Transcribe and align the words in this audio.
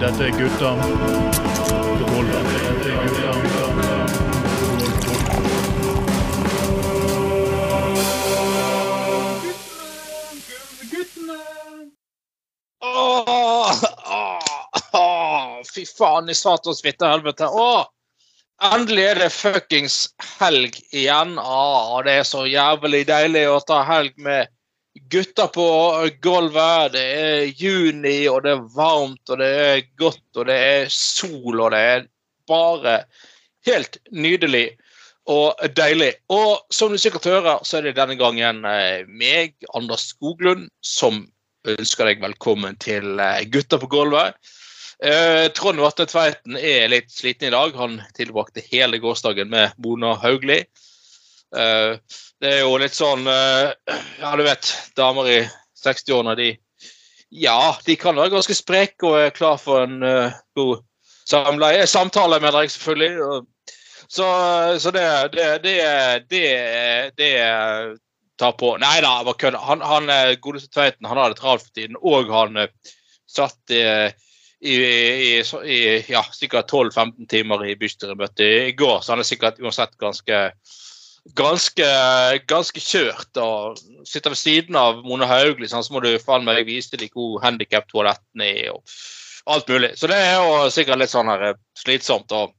Dette 0.00 0.24
er 0.24 0.30
gutta. 0.30 0.70
Dette 2.70 2.92
er 2.92 3.00
gutta 3.00 3.96
fy 15.76 15.84
faen 15.84 16.28
i 16.28 16.34
satans 16.34 16.82
fitte 16.82 17.06
helvete. 17.06 17.46
Åh, 17.46 17.84
endelig 18.62 19.04
er 19.10 19.20
det 19.20 19.32
fuckings 19.34 19.96
helg 20.38 20.76
igjen. 20.94 21.36
Ah, 21.40 21.98
det 22.06 22.20
er 22.20 22.28
så 22.28 22.46
jævlig 22.48 23.04
deilig 23.08 23.46
å 23.50 23.60
ta 23.66 23.82
helg 23.86 24.16
med 24.16 24.48
gutter 25.12 25.50
på 25.52 25.68
gulvet. 26.24 26.94
Det 26.96 27.04
er 27.04 27.44
juni, 27.60 28.18
og 28.30 28.42
det 28.46 28.56
er 28.56 28.66
varmt, 28.76 29.22
og 29.28 29.40
det 29.42 29.52
er 29.66 29.86
godt, 30.00 30.24
og 30.36 30.48
det 30.50 30.56
er 30.56 30.90
sol, 30.92 31.60
og 31.60 31.70
det 31.74 31.84
er 31.92 32.10
bare 32.48 32.98
helt 33.66 33.98
nydelig 34.14 34.68
og 35.30 35.58
deilig. 35.76 36.12
Og 36.30 36.62
som 36.72 36.92
du 36.92 37.00
sikkert 37.02 37.26
hører, 37.26 37.64
så 37.66 37.78
er 37.78 37.88
det 37.88 37.96
denne 37.98 38.16
gangen 38.18 38.62
eh, 38.68 39.02
meg, 39.08 39.56
Anders 39.74 40.12
Skoglund, 40.12 40.68
som 40.86 41.24
ønsker 41.66 42.06
deg 42.06 42.22
velkommen 42.22 42.76
til 42.78 43.16
Gutter 43.18 43.50
Gutta 43.50 43.80
på 43.82 43.90
gulvet. 43.90 44.38
Eh, 45.04 45.48
Trond 45.52 45.80
Varte 45.80 46.06
Tveiten 46.08 46.56
er 46.56 46.88
litt 46.88 47.10
sliten 47.12 47.50
i 47.50 47.52
dag. 47.52 47.74
Han 47.76 47.98
tilbrakte 48.16 48.64
hele 48.70 48.98
gårsdagen 48.98 49.50
med 49.52 49.76
Mona 49.82 50.14
Haugli. 50.22 50.62
Eh, 51.56 51.92
det 52.40 52.52
er 52.52 52.62
jo 52.64 52.78
litt 52.80 52.96
sånn 52.96 53.28
eh, 53.30 53.72
Ja, 54.20 54.32
du 54.36 54.42
vet, 54.44 54.72
damer 54.96 55.28
i 55.28 55.38
60-årene, 55.84 56.36
de 56.40 56.54
Ja, 57.28 57.76
de 57.84 57.96
kan 58.00 58.16
være 58.16 58.32
ganske 58.36 58.56
spreke 58.56 59.08
og 59.08 59.18
er 59.20 59.36
klar 59.36 59.60
for 59.60 59.84
en 59.84 60.00
god 60.56 60.84
samleie. 61.26 61.84
Samtale 61.90 62.38
med 62.40 62.54
deg, 62.54 62.70
selvfølgelig. 62.70 63.42
så, 64.08 64.26
så 64.80 64.92
det, 64.94 65.06
det, 65.34 65.48
det, 65.64 65.76
det, 66.30 66.44
det 67.18 67.32
tar 68.38 68.54
på 68.56 68.76
Nei 68.78 69.00
da, 69.02 69.18
bare 69.26 69.40
kødda. 69.42 69.64
Han, 69.66 69.82
han 69.82 70.12
godeste 70.40 70.70
Tveiten 70.70 71.10
han 71.10 71.18
har 71.18 71.34
det 71.34 71.40
travelt 71.42 71.66
for 71.66 71.74
tiden, 71.74 71.98
og 72.00 72.30
han 72.30 72.62
satt 73.26 73.74
eh, 73.74 74.14
i, 74.60 74.74
i, 74.74 75.42
i 75.42 75.78
ja, 76.08 76.22
sikkert 76.32 76.72
12-15 76.72 77.28
timer 77.28 77.64
i 77.66 77.76
bystyremøtet 77.78 78.70
i 78.70 78.74
går, 78.78 79.00
så 79.02 79.14
han 79.14 79.22
er 79.22 79.28
sikkert 79.28 79.60
uansett 79.62 79.96
ganske 80.00 80.40
ganske, 81.36 81.86
ganske 82.46 82.80
kjørt. 82.80 83.36
og 83.42 83.78
Sitter 84.06 84.32
ved 84.32 84.40
siden 84.40 84.78
av 84.78 85.02
Mona 85.04 85.26
Hauglie, 85.26 85.68
sånn, 85.68 85.84
så 85.84 85.96
må 85.96 86.02
du 86.04 86.12
faen 86.22 86.46
meg 86.46 86.66
vise 86.68 86.96
de 86.96 87.08
gode 87.10 87.42
handikap-toalettene 87.44 88.50
er. 88.62 88.74
og 88.76 88.82
alt 89.46 89.68
mulig. 89.68 89.92
Så 89.98 90.08
det 90.10 90.16
er 90.18 90.36
jo 90.40 90.70
sikkert 90.74 90.98
litt 90.98 91.12
sånn 91.12 91.30
her 91.30 91.54
slitsomt. 91.78 92.32
og 92.32 92.54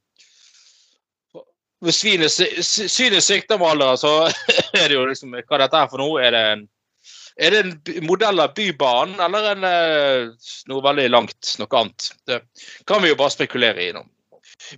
hvis 1.84 2.00
synet 2.02 3.24
svikter 3.24 3.60
med 3.60 3.68
alderen, 3.70 4.00
så 4.02 4.14
er 4.80 4.88
det 4.88 4.96
jo 4.96 5.06
liksom 5.06 5.36
Hva 5.36 5.60
dette 5.62 5.78
er 5.78 5.92
for 5.92 6.02
noe? 6.02 6.22
Er 6.24 6.34
det 6.34 6.44
en, 6.54 6.64
er 7.38 7.54
det 7.54 7.62
en 7.62 8.06
modell 8.08 8.42
av 8.42 8.54
Bybanen, 8.58 9.20
eller 9.22 9.52
en, 9.54 9.66
noe 10.70 10.84
veldig 10.86 11.08
langt, 11.14 11.56
noe 11.62 11.80
annet? 11.80 12.12
Det 12.28 12.42
kan 12.90 13.04
vi 13.04 13.12
jo 13.12 13.20
bare 13.20 13.36
spekulere 13.36 13.88
i 13.88 13.92
nå. 13.96 14.04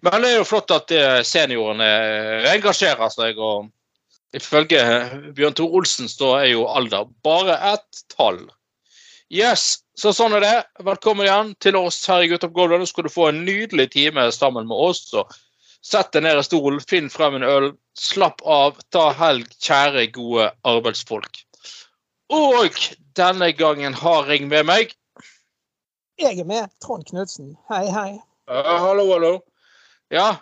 Men 0.04 0.22
det 0.22 0.34
er 0.34 0.40
jo 0.42 0.48
flott 0.48 0.72
at 0.76 0.92
seniorene 1.26 1.88
engasjerer 2.52 3.12
seg. 3.14 3.40
og 3.40 3.70
Ifølge 4.36 4.82
Bjørn 5.38 5.56
Tor 5.58 5.76
Olsen 5.80 6.12
så 6.12 6.34
er 6.42 6.50
jo 6.52 6.68
alder 6.68 7.08
bare 7.26 7.56
et 7.72 8.04
tall. 8.12 8.42
Yes, 9.32 9.80
så 9.98 10.12
sånn 10.14 10.36
er 10.36 10.44
det. 10.44 10.56
Velkommen 10.86 11.26
igjen 11.26 11.54
til 11.64 11.80
oss 11.80 12.02
her 12.12 12.26
i 12.26 12.30
Gutta. 12.32 12.50
Nå 12.52 12.86
skal 12.90 13.08
du 13.08 13.14
få 13.14 13.30
en 13.30 13.44
nydelig 13.48 13.92
time 13.96 14.28
sammen 14.36 14.68
med 14.68 14.84
oss. 14.90 15.06
Så 15.14 15.24
Sett 15.86 16.12
deg 16.12 16.26
ned 16.26 16.40
i 16.42 16.44
stolen, 16.44 16.82
finn 16.84 17.08
frem 17.12 17.38
en 17.38 17.46
øl, 17.48 17.70
slapp 17.96 18.42
av, 18.44 18.80
ta 18.92 19.10
helg, 19.16 19.48
kjære, 19.64 20.10
gode 20.16 20.50
arbeidsfolk. 20.68 21.40
Og 22.30 22.76
denne 23.18 23.52
gangen 23.58 23.96
har 23.98 24.30
jeg 24.30 24.48
med 24.48 24.68
meg 24.70 24.94
Jeg 26.20 26.40
er 26.40 26.46
med. 26.46 26.68
Trond 26.84 27.06
Knutsen. 27.08 27.56
Hei, 27.72 27.88
hei. 27.90 28.12
uh, 28.52 28.76
Hallo, 28.84 29.06
hallo. 29.14 29.34
Ja, 30.12 30.36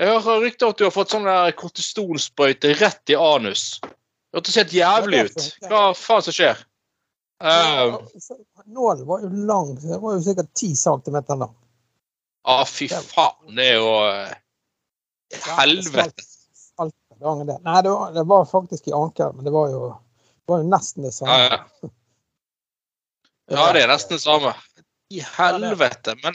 jeg 0.00 0.20
hører 0.24 0.40
rykter 0.46 0.70
at 0.72 0.78
du 0.80 0.86
har 0.86 0.94
fått 0.94 1.12
sånn 1.12 1.26
der 1.28 1.52
kortestonsprøyte 1.58 2.72
rett 2.80 3.12
i 3.12 3.18
anus. 3.20 3.80
Det 3.84 4.38
hørtes 4.38 4.56
helt 4.56 4.72
jævlig 4.72 5.24
ut. 5.28 5.48
Hva 5.66 5.80
faen 5.98 6.24
som 6.24 6.36
skjer? 6.36 6.62
Uh, 7.40 7.98
Nålen 8.64 9.04
var 9.08 9.26
jo 9.26 9.30
lang. 9.48 9.74
Det 9.82 9.98
var 10.00 10.16
jo 10.16 10.22
sikkert 10.24 10.54
ti 10.56 10.70
centimeter 10.76 11.36
lang. 11.42 11.52
Ja, 12.46 12.62
ah, 12.62 12.64
fy 12.64 12.88
faen. 12.88 13.52
Det 13.58 13.66
er 13.74 13.76
jo 13.76 13.92
uh, 14.08 14.32
Helvete. 15.58 16.24
Nei, 16.80 17.82
det 17.84 17.90
var, 17.92 18.12
det 18.16 18.24
var, 18.24 18.46
faktisk 18.48 18.88
i 18.88 18.96
ankelen, 18.96 19.36
men 19.36 19.44
det 19.44 19.52
var 19.52 19.68
jo, 19.68 19.90
det 20.50 20.54
var 20.54 20.62
jo 20.64 20.70
nesten 20.70 21.04
det 21.06 21.12
samme. 21.14 21.32
Ja, 21.32 21.58
ja. 21.82 21.88
ja, 23.54 23.72
det 23.72 23.82
er 23.84 23.92
nesten 23.92 24.16
det 24.16 24.22
samme. 24.24 24.54
I 25.14 25.20
helvete. 25.22 26.16
Men, 26.24 26.34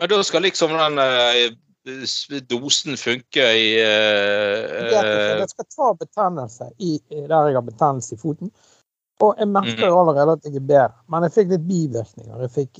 men 0.00 0.10
da 0.10 0.18
skal 0.26 0.42
liksom 0.42 0.74
den 0.74 0.98
uh, 0.98 2.40
dosen 2.50 2.98
funke 2.98 3.46
i 3.54 3.68
uh, 3.78 4.90
Det 4.90 5.46
skal 5.52 5.68
ta 5.70 5.94
betennelse 6.02 6.70
i, 6.82 6.96
der 7.14 7.50
jeg 7.50 7.58
har 7.60 7.66
betennelse 7.68 8.18
i 8.18 8.18
foten. 8.18 8.50
Og 9.20 9.38
jeg 9.38 9.50
merker 9.52 9.86
jo 9.86 9.98
allerede 10.00 10.34
at 10.34 10.46
jeg 10.48 10.56
er 10.56 10.64
bedre, 10.64 10.94
men 11.12 11.26
jeg 11.26 11.34
fikk 11.34 11.50
litt 11.52 11.66
bivirkninger. 11.68 12.38
Jeg 12.42 12.52
fikk, 12.54 12.78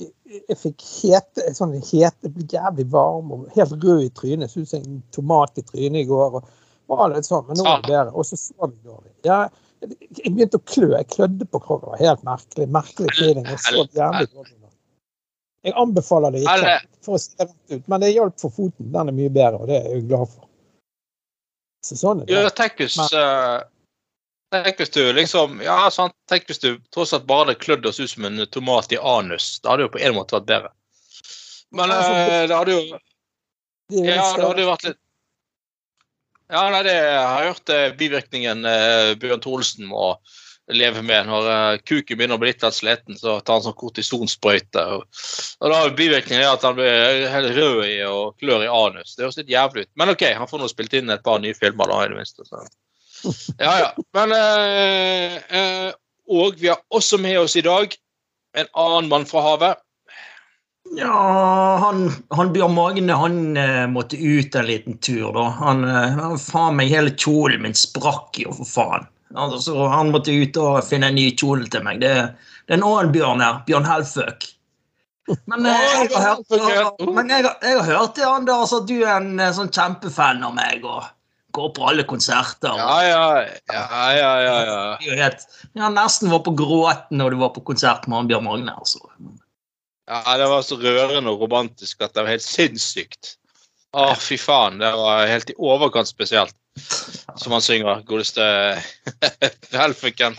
jeg 0.49 0.57
fikk 0.57 0.87
hete, 0.89 1.51
sånn 1.55 1.75
hete, 1.77 2.31
ble 2.33 2.47
jævlig 2.51 2.87
varm 2.91 3.31
og 3.35 3.51
helt 3.55 3.75
rød 3.77 4.07
i 4.07 4.09
trynet. 4.17 4.51
Så 4.51 4.65
ut 4.65 4.71
som 4.71 4.81
en 4.81 5.03
tomat 5.15 5.61
i 5.61 5.63
trynet 5.67 6.01
i 6.03 6.09
går. 6.09 6.41
og 6.41 6.49
var 6.91 7.11
litt 7.13 7.27
sånn, 7.27 7.45
Men 7.47 7.59
nå 7.59 7.67
er 7.67 7.83
det 7.83 7.91
bedre. 7.91 8.13
Og 8.15 8.27
så 8.27 8.39
sov 8.39 8.71
jeg 8.71 8.81
dårlig. 8.87 9.13
Jeg, 9.27 9.51
jeg 9.81 10.31
begynte 10.33 10.59
å 10.59 10.65
klø. 10.69 10.89
Jeg 10.93 11.09
klødde 11.15 11.47
på 11.49 11.61
kroppen. 11.63 11.97
Helt 12.01 12.23
merkelig. 12.27 12.67
Merkelig 12.73 13.13
feeling. 13.17 13.47
Jeg 13.49 13.63
så 13.65 13.85
jævlig 13.97 14.27
dårlig. 14.31 14.57
Jeg 15.61 15.75
anbefaler 15.77 16.33
det 16.33 16.39
ikke, 16.41 16.77
for 17.05 17.17
å 17.17 17.21
se 17.21 17.35
rett 17.37 17.53
ut, 17.69 17.83
men 17.85 18.01
det 18.01 18.07
hjalp 18.15 18.39
for 18.41 18.53
foten. 18.55 18.87
Den 18.95 19.11
er 19.11 19.13
mye 19.13 19.29
bedre, 19.33 19.59
og 19.61 19.69
det 19.69 19.75
er 19.77 19.91
jeg 19.93 20.07
glad 20.09 20.31
for. 20.31 20.47
Så 21.85 21.97
sånn 21.99 22.23
er 22.23 22.29
det. 22.29 22.39
Ja, 22.39 22.53
tenk 22.57 22.81
hvis, 22.81 22.97
uh 22.97 23.61
Tenk 24.51 24.81
hvis 24.81 24.91
du 24.91 25.13
liksom 25.15 25.61
Ja, 25.63 25.85
sant. 25.93 26.15
Tenk 26.29 26.49
hvis 26.49 26.59
du 26.59 26.73
tross 26.91 27.13
alt 27.15 27.27
bare 27.29 27.45
hadde 27.45 27.61
klødd 27.61 27.85
oss 27.87 28.01
ut 28.01 28.11
som 28.11 28.27
en 28.27 28.41
tomat 28.51 28.91
i 28.91 28.99
anus. 28.99 29.59
Det 29.63 29.71
hadde 29.71 29.85
jo 29.87 29.93
på 29.93 30.01
en 30.03 30.17
måte 30.17 30.35
vært 30.35 30.49
bedre. 30.49 30.71
Men 31.71 31.93
det, 31.93 32.41
det 32.51 32.57
hadde 32.57 32.75
jo 32.75 32.81
Ja, 34.01 34.25
det 34.35 34.43
hadde 34.43 34.65
jo 34.65 34.67
vært 34.73 34.89
litt 34.89 34.99
Ja, 36.51 36.67
nei, 36.67 36.83
det 36.83 36.93
jeg 36.97 37.17
har 37.17 37.43
jeg 37.45 37.53
hørt 37.53 37.71
eh, 37.71 37.89
bivirkningen 37.95 38.65
eh, 38.67 39.13
Bjørn 39.19 39.43
Tholsen 39.43 39.87
må 39.87 40.15
leve 40.75 41.01
med. 41.05 41.29
Når 41.29 41.47
eh, 41.51 41.79
kuken 41.87 42.19
begynner 42.19 42.35
å 42.35 42.41
bli 42.41 42.51
litt 42.51 42.65
sliten, 42.75 43.17
så 43.19 43.37
tar 43.39 43.59
han 43.59 43.65
sånn 43.65 43.77
kortisonsprøyte. 43.79 44.83
Og, 44.97 45.23
og 45.61 45.71
da 45.71 45.79
er 45.79 45.95
bivirkningen 45.97 46.49
at 46.49 46.65
han 46.67 46.77
blir 46.77 47.27
helt 47.31 47.55
rød 47.55 47.81
i 47.87 47.95
og 48.07 48.35
klør 48.41 48.65
i 48.65 48.71
anus. 48.71 49.15
Det 49.15 49.25
høres 49.25 49.39
litt 49.39 49.53
jævlig 49.53 49.85
ut. 49.85 49.91
Men 49.99 50.13
OK, 50.13 50.25
han 50.37 50.49
får 50.51 50.63
nå 50.63 50.69
spilt 50.71 50.95
inn 50.99 51.13
et 51.13 51.23
par 51.25 51.39
nye 51.43 51.57
filmer, 51.57 51.91
da, 51.91 52.03
i 52.03 52.11
det 52.11 52.19
minste. 52.19 52.47
Så. 52.47 52.63
Ja, 53.61 53.73
ja. 53.77 53.89
Men 54.17 54.31
eh, 54.33 55.35
eh, 55.53 55.89
Og 56.31 56.55
vi 56.57 56.71
har 56.71 56.79
også 56.89 57.19
med 57.21 57.37
oss 57.37 57.53
i 57.59 57.61
dag 57.65 57.93
en 58.57 58.69
annen 58.73 59.09
mann 59.11 59.27
fra 59.29 59.43
havet. 59.45 59.81
Ja, 60.97 61.77
han, 61.79 62.09
han 62.35 62.51
Bjørn 62.51 62.73
Magne 62.75 63.15
han 63.15 63.57
eh, 63.57 63.85
måtte 63.87 64.17
ut 64.19 64.55
en 64.59 64.67
liten 64.67 64.97
tur, 64.99 65.29
da. 65.35 65.45
Han, 65.61 65.85
eh, 65.87 66.23
faen 66.41 66.75
meg 66.79 66.91
hele 66.91 67.13
kjolen 67.15 67.63
min 67.63 67.77
sprakk 67.77 68.41
jo, 68.43 68.51
for 68.57 68.67
faen. 68.67 69.07
Altså, 69.31 69.77
han 69.87 70.11
måtte 70.11 70.35
ut 70.35 70.57
og 70.59 70.81
finne 70.83 71.07
en 71.07 71.15
ny 71.15 71.29
kjole 71.39 71.69
til 71.71 71.85
meg. 71.85 72.01
Det, 72.03 72.11
det 72.67 72.75
er 72.75 72.81
en 72.81 72.89
annen 72.89 73.13
Bjørn 73.15 73.43
her. 73.43 73.61
Bjørn 73.69 73.87
Helføk. 73.87 74.49
Men, 75.47 75.65
eh, 75.69 75.87
jeg, 76.01 76.11
har 76.11 76.27
hørt, 76.27 77.07
men 77.07 77.31
jeg, 77.31 77.47
jeg, 77.47 77.77
har 77.77 77.87
hørt 77.87 78.17
det, 78.17 78.27
Anders, 78.27 78.75
at 78.75 78.87
du 78.89 78.97
er 78.99 79.15
en 79.15 79.39
eh, 79.39 79.53
sånn 79.55 79.71
kjempefan 79.71 80.43
av 80.43 80.55
meg. 80.57 80.83
og 80.83 81.07
går 81.51 81.71
på 81.75 81.83
alle 81.83 82.03
konserter. 82.07 82.77
Ja, 82.79 82.97
ja, 83.03 83.23
ja. 83.43 83.81
ja, 84.15 84.31
ja, 84.39 84.59
ja. 85.03 85.29
Jeg 85.75 85.91
nesten 85.95 86.31
var 86.31 86.43
på 86.45 86.53
gråten 86.55 87.19
når 87.19 87.35
du 87.35 87.41
var 87.41 87.51
på 87.55 87.63
konsert 87.67 88.07
med 88.07 88.21
han 88.21 88.29
Bjørn 88.29 88.47
Magne. 88.47 88.75
altså. 88.75 89.03
Ja, 90.09 90.37
det 90.37 90.47
var 90.49 90.63
så 90.65 90.77
rørende 90.79 91.31
og 91.31 91.43
romantisk 91.45 92.01
at 92.01 92.15
det 92.15 92.25
var 92.25 92.33
helt 92.33 92.45
sinnssykt. 92.45 93.35
Å, 93.91 94.13
fy 94.15 94.37
faen. 94.39 94.79
Det 94.79 94.89
var 94.95 95.27
helt 95.27 95.51
i 95.51 95.57
overkant 95.59 96.09
spesielt. 96.09 96.55
Som 97.35 97.51
han 97.51 97.63
synger, 97.63 97.99
godeste 98.07 98.43
Helfiken. 99.75 100.37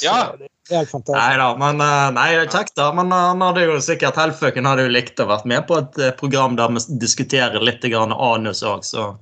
Ja. 0.00 0.32
Nei 0.70 1.32
da, 1.36 1.50
men 1.60 1.82
eh, 1.84 2.06
nei, 2.16 2.30
det 2.38 2.46
kjekt, 2.48 2.72
da. 2.80 2.88
Men 2.96 3.12
eh, 3.12 3.26
han 3.28 3.44
hadde 3.44 3.66
jo 3.66 3.76
sikkert 3.84 4.16
Helfiken 4.16 4.68
hadde 4.68 4.86
jo 4.86 4.94
likt 4.94 5.20
å 5.20 5.28
vært 5.28 5.44
med 5.48 5.66
på 5.68 5.76
et 5.82 6.00
eh, 6.00 6.14
program 6.16 6.56
der 6.56 6.72
vi 6.72 6.82
diskuterer 7.02 7.60
litt 7.60 7.84
grann 7.84 8.16
anus 8.16 8.64
òg, 8.64 8.86
så 8.88 9.12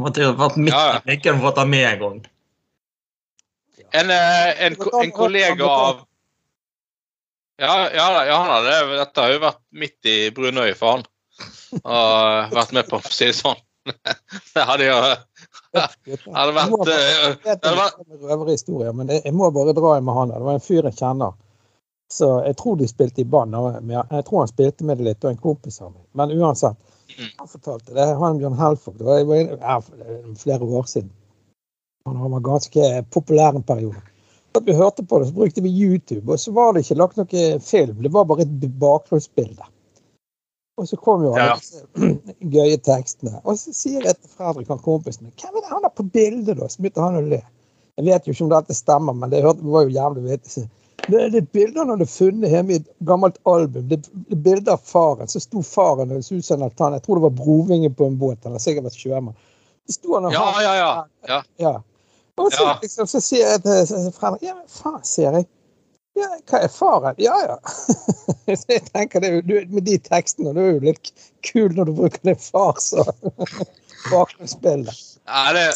Måtte 0.00 0.22
jo 0.22 0.34
vært 0.38 0.56
midt 0.56 0.72
i 0.72 1.16
ja. 1.18 1.32
for 1.34 1.50
å 1.50 1.56
ta 1.56 1.64
med 1.68 1.84
en 1.84 1.98
gang. 2.00 2.20
En, 3.90 4.12
eh, 4.14 4.62
en, 4.66 4.76
en 5.02 5.12
kollega 5.12 5.66
av 5.66 6.04
Ja, 7.60 7.74
ja, 7.92 8.06
ja 8.24 8.60
det, 8.64 8.76
dette 8.96 9.24
har 9.24 9.34
jo 9.34 9.40
vært 9.42 9.60
midt 9.76 10.08
i 10.08 10.18
brunøyet 10.34 10.78
for 10.78 10.96
han. 10.96 11.08
Og 11.80 12.54
vært 12.56 12.72
med 12.76 12.88
på, 12.88 12.98
for 12.98 13.12
å 13.12 13.16
si 13.16 13.28
det 13.30 13.36
sånn. 13.38 13.60
Det 14.54 14.64
hadde 14.68 14.86
jo 14.86 14.96
hadde 15.72 16.52
vært 16.56 16.90
eh, 16.92 17.36
det 17.44 17.70
er 17.70 17.78
røverhistorier, 18.28 18.92
men 18.96 19.08
jeg, 19.12 19.32
må 19.34 19.48
bare 19.54 19.74
dra 19.76 19.94
inn 19.96 20.06
med 20.06 20.16
han. 20.16 20.32
Det 20.34 20.42
var 20.44 20.58
en 20.58 20.64
fyr 20.64 20.88
jeg 20.88 20.98
kjenner. 20.98 21.36
Så 22.10 22.28
jeg 22.42 22.56
tror 22.58 22.76
de 22.78 22.88
spilte 22.90 23.22
i 23.22 23.28
band. 23.28 23.54
Jeg 23.54 24.26
tror 24.26 24.42
han 24.42 24.50
spilte 24.50 24.86
med 24.86 24.98
det 24.98 25.06
litt, 25.06 25.24
og 25.24 25.30
en 25.30 25.42
kompis 25.42 25.78
av 25.80 25.92
meg. 25.92 26.02
Men 26.18 26.34
uansett. 26.34 26.78
Mm. 27.16 27.30
Han 27.38 27.50
fortalte 27.50 27.94
det. 27.94 28.06
Han 28.18 28.40
Bjørn 28.40 28.58
Helfog. 28.58 28.98
Det 28.98 29.06
var, 29.06 29.86
flere 30.38 30.70
år 30.80 30.88
siden. 30.90 31.12
Han 32.08 32.34
var 32.34 32.46
ganske 32.46 32.90
populær 33.14 33.54
en 33.54 33.66
periode. 33.66 34.02
At 34.56 34.64
vi 34.66 34.74
hørte 34.74 35.04
på 35.06 35.18
det, 35.22 35.28
så 35.28 35.34
brukte 35.36 35.62
vi 35.62 35.70
YouTube, 35.70 36.32
og 36.32 36.40
så 36.42 36.50
var 36.52 36.72
det 36.74 36.82
ikke 36.84 36.98
lagt 36.98 37.20
noe 37.20 37.44
film. 37.62 38.00
Det 38.02 38.10
var 38.12 38.24
bare 38.26 38.42
et 38.42 38.64
bakgrunnsbilde. 38.80 39.68
Og 40.80 40.88
så 40.88 40.96
kom 40.96 41.22
jo 41.26 41.34
alle 41.36 41.52
Ja. 41.52 41.56
disse 41.60 41.84
gøye 42.56 42.78
tekstene. 42.82 43.40
Og 43.44 43.58
så 43.60 43.72
sier 43.76 44.02
jeg 44.06 44.16
til 44.18 44.32
Fredrik, 44.32 44.68
han 44.72 44.80
kompisen 44.82 45.26
min, 45.28 45.34
hvem 45.38 45.56
er 45.56 45.60
det 45.66 45.70
han 45.70 45.84
er 45.86 45.92
på 45.94 46.06
bildet, 46.14 46.56
da? 46.58 46.66
Så 46.72 46.80
begynte 46.82 47.04
han 47.04 47.18
å 47.20 47.24
le. 47.26 47.42
Jeg 48.00 48.06
vet 48.06 48.26
jo 48.26 48.32
ikke 48.34 48.44
om 48.46 48.52
dette 48.54 48.74
stemmer, 48.78 49.12
men 49.16 49.30
det 49.30 49.42
var 49.44 49.84
jo 49.84 49.92
jævlig 49.92 50.24
vittig. 50.30 50.64
Det 51.10 51.20
er 51.26 51.46
bilder 51.52 51.80
han 51.82 51.90
hadde 51.94 52.06
funnet 52.06 52.52
hjemme 52.52 52.74
i 52.74 52.78
et 52.80 52.88
gammelt 53.08 53.38
album. 53.48 53.86
Det 53.90 53.98
er 54.30 54.40
bilder 54.44 54.72
av 54.76 54.82
faren. 54.84 55.28
Så 55.28 55.40
sto 55.42 55.62
faren 55.64 56.12
og 56.16 56.24
så 56.24 56.38
ut 56.38 56.44
som 56.46 56.60
en 56.60 56.66
altan. 56.68 56.96
Jeg 56.96 57.02
tror 57.06 57.18
det 57.20 57.24
var 57.28 57.36
brovinge 57.44 57.90
på 57.96 58.06
en 58.08 58.18
båt. 58.20 58.44
Har 58.44 58.58
sikkert 58.62 58.88
vært 58.88 58.98
sjømann. 59.00 59.36
Så 59.88 59.96
sto 59.98 60.14
han 60.16 60.28
og 60.28 60.32
Ja, 60.36 60.44
ja, 60.62 60.74
ja. 60.78 60.90
ja. 61.28 61.40
ja. 61.60 61.72
Og 62.40 62.52
så, 62.54 62.66
Ja. 62.66 62.76
liksom, 62.82 63.06
så 63.10 63.20
sier 63.22 63.46
jeg 63.54 63.62
til 63.64 63.86
til 63.90 64.12
Fredrik 64.16 64.42
Ja, 64.48 64.54
men 64.58 64.68
faen, 64.68 65.02
sier 65.04 65.36
jeg. 65.38 65.46
Ja, 66.18 66.28
hva 66.50 66.58
er 66.64 66.72
faren? 66.74 67.14
Ja, 67.22 67.36
ja. 67.46 67.56
så 68.60 68.66
jeg 68.74 68.82
tenker 68.90 69.22
det, 69.22 69.30
du, 69.46 69.54
Med 69.70 69.86
de 69.86 69.98
tekstene, 69.98 70.54
det 70.56 70.64
er 70.64 70.72
jo 70.74 70.80
litt 70.88 71.12
kul 71.46 71.70
når 71.76 71.90
du 71.90 71.92
bruker 72.00 72.24
det 72.26 72.36
far 72.42 72.80
som 72.82 73.06
bakgrunnsbilde. 74.10 74.92
Ja, 75.28 75.44
ja, 75.54 75.70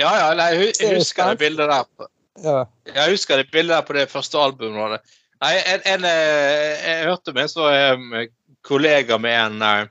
ja 0.00 0.10
jeg 0.34 0.74
jeg 0.80 0.98
husker 0.98 1.30
det 1.32 1.38
bildet 1.38 1.68
der. 1.70 1.84
på- 1.96 2.08
Ja. 2.42 2.64
Jeg 2.94 3.10
husker 3.14 3.36
det 3.36 3.50
bildet 3.52 3.76
der 3.76 3.82
på 3.82 3.92
det 3.96 4.08
første 4.10 4.38
albumet. 4.38 5.00
Nei, 5.40 5.54
en, 5.66 5.80
en, 5.86 6.04
eh, 6.04 6.76
jeg 6.84 7.06
hørte 7.08 7.32
med 7.32 7.48
så 7.48 7.68
eh, 7.72 8.26
kollega 8.62 9.18
med 9.18 9.38
en 9.46 9.62
eh, 9.62 9.86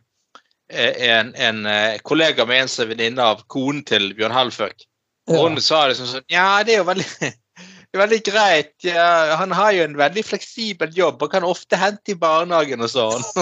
en, 0.70 1.34
en 1.36 1.66
eh, 1.66 1.98
kollega 2.06 2.46
med 2.46 2.62
en 2.62 2.68
som 2.68 2.84
er 2.86 2.92
venninne 2.94 3.24
av 3.26 3.42
konen 3.50 3.82
til 3.84 4.12
Bjørn 4.14 4.36
Helføk. 4.36 4.86
Og 5.30 5.46
hun 5.46 5.62
sa 5.62 5.84
liksom 5.90 6.10
sånn 6.10 6.26
Ja, 6.32 6.64
det 6.66 6.76
er 6.76 6.82
jo 6.82 6.88
veldig, 6.90 7.08
det 7.22 7.98
er 7.98 8.02
veldig 8.04 8.20
greit. 8.26 8.74
Ja, 8.88 9.36
han 9.42 9.54
har 9.56 9.74
jo 9.78 9.86
en 9.86 9.98
veldig 10.00 10.24
fleksibel 10.26 10.94
jobb 10.98 11.22
og 11.26 11.34
kan 11.34 11.48
ofte 11.48 11.80
hente 11.80 12.16
i 12.16 12.20
barnehagen 12.20 12.86
og 12.86 12.92
sånn. 12.94 13.24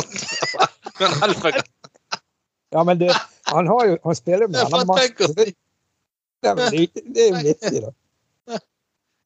Ja, 2.76 2.84
men 2.84 3.00
det, 3.00 3.14
han, 3.48 3.68
har 3.72 3.86
jo, 3.88 3.94
han 4.04 4.16
spiller 4.18 4.50
med 4.52 4.60
han 4.60 4.88
masse 4.90 5.08
det, 5.32 5.54
det, 6.44 6.50
er 6.52 7.30
jo- 7.30 7.44
vittig, 7.46 7.80
da. 7.86 7.92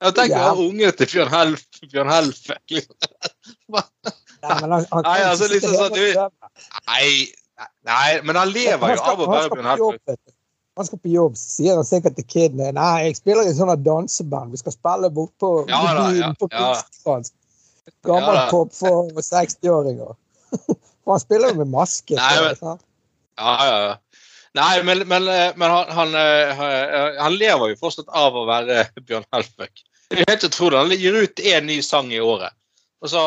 Ja, 0.01 0.09
tenker 0.17 0.37
å 0.37 0.43
ha 0.45 0.53
unge 0.57 0.91
til 0.97 1.09
Bjørn, 1.11 1.29
Helf, 1.29 1.65
Bjørn 1.91 2.09
Helføk. 2.09 2.61
Liksom. 2.71 2.95
Nei, 4.41 5.19
altså, 5.21 5.47
liksom 5.51 5.75
sånn, 5.77 5.93
du- 5.93 6.17
Nei, 6.89 7.09
nei, 7.85 8.21
men 8.25 8.39
han 8.39 8.49
lever 8.49 8.95
jo 8.95 9.03
av 9.05 9.21
å 9.21 9.27
være 9.29 9.51
Bjørn 9.53 9.99
på 10.05 10.15
Han 10.79 10.87
skal 10.87 10.99
på 11.03 11.11
jobb, 11.11 11.33
så 11.35 11.49
sier 11.57 11.75
han 11.75 11.85
sikkert 11.87 12.15
til 12.15 12.25
kidene 12.31 12.69
Nei, 12.77 12.91
jeg 13.09 13.17
spiller 13.19 13.47
i 13.47 13.55
sånn 13.55 13.73
danseband. 13.83 14.53
Vi 14.55 14.61
skal 14.61 14.75
spille 14.75 15.09
bort 15.13 15.33
på 15.41 15.49
Ja 15.69 15.81
da, 15.97 16.05
ja, 16.15 16.29
på 16.39 16.47
ja. 16.51 16.69
Gammel 18.07 18.37
Ja 18.37 18.45
pop 18.51 18.71
for 18.75 19.09
60-åringer. 19.17 20.15
For 20.53 21.11
han 21.15 21.23
spiller 21.23 21.51
jo 21.51 21.59
med 21.63 21.73
maske. 21.73 22.15
Nei, 22.15 22.31
men-? 22.61 22.79
Ja, 23.41 23.53
ja, 23.67 23.77
ja. 23.89 23.93
Nei, 24.53 24.71
men, 24.83 25.03
men, 25.07 25.27
men 25.55 25.71
han, 25.71 25.91
han, 25.95 26.15
eh, 26.19 26.63
han 27.23 27.35
lever 27.39 27.71
jo 27.71 27.77
fortsatt 27.79 28.09
av 28.19 28.35
å 28.35 28.43
være 28.49 28.83
Bjørn 29.07 29.27
Helføk. 29.35 29.83
Det 30.11 30.25
er 30.25 30.33
helt 30.33 30.43
utrolig. 30.49 30.79
Han 30.81 30.91
gir 30.99 31.15
ut 31.23 31.39
én 31.53 31.67
ny 31.69 31.77
sang 31.85 32.11
i 32.11 32.19
året. 32.19 32.51
Og 33.01 33.09
så 33.09 33.21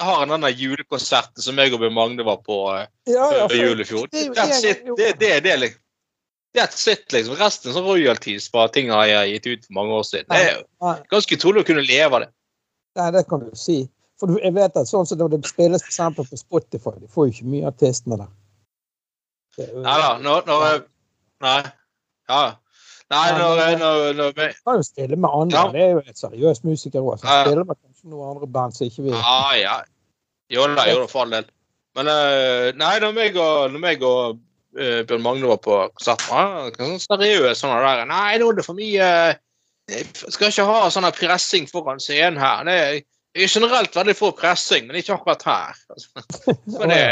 har 0.00 0.16
han 0.22 0.32
denne 0.32 0.48
julekonserten 0.50 1.44
som 1.44 1.60
jeg 1.60 1.74
og 1.76 1.84
Bjørn 1.84 1.94
Magne 1.94 2.24
var 2.26 2.40
på 2.42 2.62
eh, 2.74 2.88
ja, 3.12 3.28
ja, 3.36 3.44
for- 3.44 3.56
jul 3.60 3.84
i 3.84 3.86
fjor. 3.86 4.08
det 4.10 4.24
jo 4.26 4.96
Det, 4.96 5.12
det, 5.20 5.36
det, 5.44 5.52
er 5.52 5.62
liksom- 5.66 5.84
That's 6.56 6.82
it, 6.90 7.06
liksom. 7.14 7.36
Resten 7.38 7.70
er 7.70 7.76
sånn 7.76 7.86
royalties 7.86 8.48
fra 8.50 8.66
ting 8.74 8.90
jeg 8.90 9.14
har 9.14 9.28
gitt 9.30 9.46
ut 9.46 9.66
for 9.68 9.76
mange 9.78 9.98
år 10.00 10.06
siden. 10.08 10.26
Det 10.32 10.40
er 10.42 10.56
jo 10.58 10.94
ganske 11.12 11.36
utrolig 11.38 11.62
å 11.62 11.68
kunne 11.68 11.84
leve 11.86 12.10
av 12.10 12.24
det. 12.24 12.30
nei, 12.98 13.10
det 13.14 13.22
kan 13.30 13.44
du 13.44 13.50
si. 13.54 13.84
For 14.20 14.28
du, 14.28 14.40
jeg 14.42 14.52
vet 14.56 14.76
at 14.76 14.88
sånn 14.90 15.06
som 15.08 15.20
når 15.20 15.36
det 15.36 15.48
spilles 15.48 15.84
for 15.86 16.26
på 16.26 16.40
Spotify, 16.40 16.96
de 16.98 17.10
får 17.12 17.28
jo 17.28 17.36
ikke 17.36 17.52
mye 17.52 17.70
artistene 17.70 18.18
der. 18.20 18.32
Er 19.60 19.70
Nei 19.84 19.94
da. 20.00 20.10
Når, 20.24 20.42
når, 20.50 20.82
nei. 21.46 21.60
Ja. 22.30 22.42
Nei, 23.10 23.24
når, 23.38 23.62
når, 23.78 23.78
når, 23.78 24.18
når 24.18 24.34
kan 24.64 24.76
jo 24.78 24.84
spille 24.86 25.16
med 25.16 25.30
andre. 25.34 25.62
Ja. 25.62 25.70
Det 25.74 25.86
er 25.86 25.94
jo 25.94 26.02
et 26.02 26.20
seriøst 26.20 26.66
musiker 26.66 27.00
òg. 27.06 27.24
Ja. 27.24 27.40
Spiller 27.46 27.64
med 27.64 27.78
kanskje 27.78 28.10
noen 28.10 28.34
andre 28.34 28.50
band 28.58 28.76
som 28.76 28.90
ikke 28.90 29.06
vil 29.08 29.16
Ja, 29.16 29.40
ja. 29.58 29.80
Jo 30.50 30.66
da, 30.74 30.84
jo 30.90 31.00
da, 31.02 31.08
for 31.10 31.24
all 31.24 31.34
del. 31.34 31.48
Men 31.98 32.10
eh, 32.10 32.68
nei, 32.78 32.94
når 33.02 33.14
meg 33.16 33.38
og, 33.38 33.70
når 33.72 33.82
meg 33.82 34.04
og 34.06 34.38
eh, 34.78 35.00
Bjørn 35.08 35.24
Magne 35.24 35.50
var 35.50 35.60
på 35.64 35.78
konsert, 35.96 36.26
med. 36.30 36.76
sånn 36.78 37.00
seriøs 37.02 37.62
sånn 37.62 37.74
der 37.74 38.04
Nei, 38.10 38.38
nå 38.40 38.50
er 38.50 38.58
det 38.58 38.66
for 38.66 38.78
mye 38.78 39.08
Jeg 39.90 40.06
skal 40.14 40.50
ikke 40.50 40.68
ha 40.68 40.84
sånn 40.92 41.08
pressing 41.16 41.66
foran 41.70 42.02
scenen 42.02 42.38
her. 42.38 42.62
Det 42.68 42.76
er, 42.78 43.00
jeg 43.34 43.46
er 43.46 43.52
generelt 43.56 43.96
veldig 43.96 44.14
for 44.18 44.36
pressing, 44.38 44.86
men 44.86 45.00
ikke 45.00 45.16
akkurat 45.16 45.42
her. 45.46 45.80
Men 46.78 46.92
det, 46.92 47.02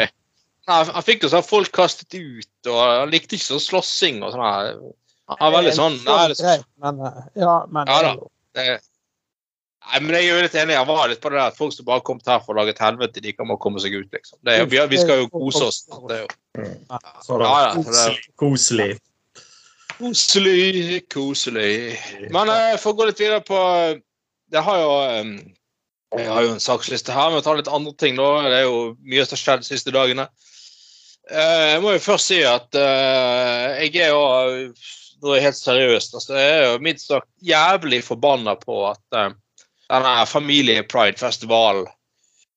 nei, 0.69 0.79
han 0.93 1.07
fikk 1.07 1.27
jo 1.27 1.33
sånn 1.33 1.47
folk 1.47 1.73
kastet 1.75 2.15
ut, 2.15 2.71
og 2.71 2.79
han 2.79 3.11
likte 3.11 3.35
ikke 3.39 3.49
sånn 3.49 3.65
slåssing 3.65 4.23
og 4.23 4.35
sånn. 4.35 4.93
Han 5.29 5.43
var 5.43 5.57
veldig 5.59 5.75
sånn 5.77 5.99
nei, 6.07 6.21
det, 6.33 6.55
eh, 6.55 7.19
ja, 7.43 7.55
men 7.69 7.91
Ja 7.91 7.99
da. 8.07 8.13
det, 8.57 8.67
Nei, 9.89 10.01
men 10.05 10.15
jeg 10.19 10.27
er 10.27 10.35
jo 10.35 10.45
litt 10.45 10.57
enig. 10.59 10.75
Jeg 10.77 10.89
var 10.89 11.09
litt 11.09 11.21
på 11.23 11.31
det 11.33 11.39
der 11.39 11.51
at 11.51 11.57
folk 11.57 11.73
som 11.73 11.87
bare 11.87 12.03
har 12.03 12.05
kommet 12.05 12.29
her 12.29 12.41
for 12.45 12.53
å 12.53 12.59
lage 12.61 12.75
et 12.75 12.83
helvete, 12.83 13.23
de 13.25 13.33
kan 13.33 13.49
må 13.49 13.57
komme 13.61 13.81
seg 13.81 13.95
ut, 13.97 14.09
liksom. 14.13 14.37
Det 14.45 14.57
er, 14.59 14.67
vi, 14.69 14.81
vi 14.91 15.01
skal 15.01 15.23
jo 15.23 15.29
kose 15.33 15.63
oss. 15.65 15.79
Det 15.89 16.19
er 16.19 16.25
jo 16.25 16.29
Ja, 17.41 17.53
ja, 17.65 17.71
koselig. 17.79 18.99
koselig. 19.97 20.99
koselig. 21.15 21.71
Men 22.35 22.53
eh, 22.53 22.75
for 22.83 22.93
å 22.93 22.99
gå 22.99 23.09
litt 23.09 23.23
videre 23.23 23.41
på 23.47 23.63
Det 24.49 24.61
har 24.65 24.79
jo 24.81 24.93
um, 25.23 25.33
Jeg 26.19 26.29
har 26.29 26.45
jo 26.45 26.53
en 26.55 26.63
saksliste 26.63 27.13
her, 27.17 27.31
men 27.31 27.41
vi 27.41 27.47
tar 27.49 27.59
litt 27.59 27.73
andre 27.73 27.97
ting 28.01 28.15
nå. 28.19 28.29
Det 28.45 28.61
er 28.61 28.69
jo 28.69 28.79
mye 29.01 29.25
som 29.25 29.37
har 29.37 29.43
skjedd 29.45 29.65
de 29.65 29.73
siste 29.73 29.95
dagene. 29.95 30.29
Uh, 31.29 31.67
jeg 31.75 31.83
må 31.85 31.97
jo 31.97 32.05
først 32.05 32.31
si 32.31 32.39
at 32.49 32.69
uh, 32.77 33.77
jeg 33.81 33.97
er 34.05 34.15
jo 34.15 34.23
Nå 35.19 35.33
er 35.33 35.41
jeg 35.41 35.49
helt 35.49 35.59
seriøst. 35.59 36.13
Altså, 36.15 36.37
jeg 36.39 36.51
er 36.55 36.65
jo 36.69 36.83
mildt 36.87 37.03
sagt 37.03 37.29
jævlig 37.43 38.05
forbanna 38.07 38.53
på 38.55 38.77
at 38.87 39.17
eh, 39.19 39.33
denne 39.89 40.27
familie-pride-festivalen 40.29 41.87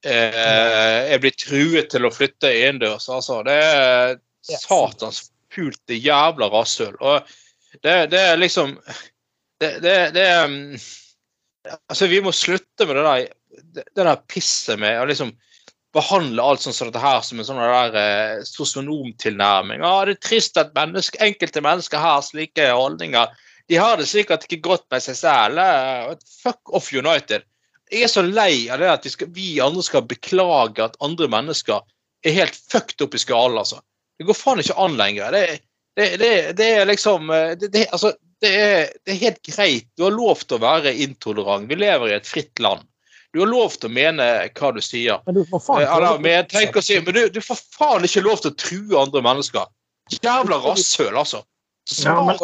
eh, 0.06 1.14
er 1.14 1.22
blitt 1.24 1.40
truet 1.46 1.92
til 1.94 2.08
å 2.08 2.14
flytte 2.14 2.52
innendørs. 2.52 3.08
Altså, 3.12 3.42
det 3.48 3.58
er 3.58 4.18
satans 4.42 5.30
pulte 5.52 5.98
jævla 5.98 6.50
rasshøl. 6.52 6.98
Og 7.00 7.28
det, 7.84 7.96
det 8.12 8.26
er 8.34 8.42
liksom 8.42 8.78
Det, 9.62 9.76
det, 9.84 9.96
det 10.16 10.26
um, 10.42 10.56
Altså, 11.86 12.08
vi 12.10 12.18
må 12.26 12.32
slutte 12.34 12.88
med 12.90 12.98
det 12.98 13.04
der, 13.06 13.26
det, 13.76 13.84
det 13.96 14.06
der 14.08 14.24
pisset 14.26 14.80
med 14.82 14.98
å 14.98 15.06
liksom 15.06 15.30
behandle 15.94 16.42
alt 16.42 16.64
sånn 16.64 16.74
som 16.74 16.90
dette 16.90 17.04
her 17.04 17.20
som 17.22 17.40
en 17.40 17.46
sånn 17.46 17.60
der 17.60 17.98
eh, 18.00 18.44
sosionomtilnærming. 18.48 19.84
Ah, 19.86 20.00
det 20.08 20.16
er 20.16 20.22
trist 20.24 20.58
at 20.58 20.72
menneske, 20.74 21.20
enkelte 21.22 21.62
mennesker 21.62 22.02
har 22.02 22.24
slike 22.26 22.70
holdninger. 22.72 23.30
De 23.72 23.78
har 23.80 23.96
det 23.96 24.10
sikkert 24.10 24.44
ikke 24.50 24.66
godt 24.66 24.84
med 24.92 25.00
seg 25.00 25.16
selv. 25.16 25.60
Eh, 25.64 26.16
Fuck 26.42 26.74
off 26.76 26.90
United. 26.92 27.46
Jeg 27.92 28.04
er 28.04 28.12
så 28.12 28.24
lei 28.24 28.68
av 28.72 28.82
det 28.84 28.90
at 28.92 29.06
vi, 29.08 29.12
skal, 29.14 29.30
vi 29.32 29.48
andre 29.64 29.84
skal 29.84 30.04
beklage 30.08 30.84
at 30.84 30.98
andre 31.04 31.30
mennesker 31.32 31.80
er 32.28 32.36
helt 32.36 32.58
fucked 32.72 33.04
opp 33.04 33.16
i 33.16 33.22
skallen, 33.22 33.62
altså. 33.62 33.80
Det 34.20 34.28
går 34.28 34.36
faen 34.36 34.60
ikke 34.60 34.76
an 34.76 34.98
lenger. 35.00 35.32
Det, 35.32 35.62
det, 35.96 36.08
det, 36.20 36.32
det 36.60 36.68
er 36.82 36.90
liksom 36.90 37.32
eh, 37.32 37.56
altså, 37.88 38.12
det, 38.44 38.52
er, 38.52 38.92
det 39.06 39.16
er 39.16 39.22
helt 39.22 39.40
greit. 39.48 39.88
Du 39.96 40.04
har 40.04 40.16
lov 40.18 40.44
til 40.44 40.60
å 40.60 40.64
være 40.66 40.94
intolerant. 41.06 41.70
Vi 41.72 41.78
lever 41.80 42.12
i 42.12 42.18
et 42.18 42.28
fritt 42.28 42.60
land. 42.60 42.84
Du 43.32 43.40
har 43.40 43.48
lov 43.48 43.78
til 43.80 43.88
å 43.88 43.94
mene 43.96 44.28
hva 44.52 44.74
du 44.76 44.82
sier. 44.84 45.24
Men 45.28 45.40
du 45.40 45.46
får 45.48 45.64
faen 45.64 45.86
Ja, 45.86 45.96
da, 46.04 46.12
men, 46.20 46.34
jeg 46.42 46.50
tenker 46.52 46.84
å 46.84 46.86
si, 46.90 47.00
men 47.00 47.16
du, 47.16 47.24
du 47.32 47.40
får 47.40 47.64
faen 47.78 48.04
ikke 48.04 48.26
lov 48.28 48.44
til 48.44 48.52
å 48.52 48.60
true 48.66 49.00
andre 49.00 49.24
mennesker. 49.32 49.72
Jævla 50.20 50.60
rasshøl, 50.66 51.16
altså. 51.16 51.46
Ja, 52.06 52.16
men- 52.26 52.38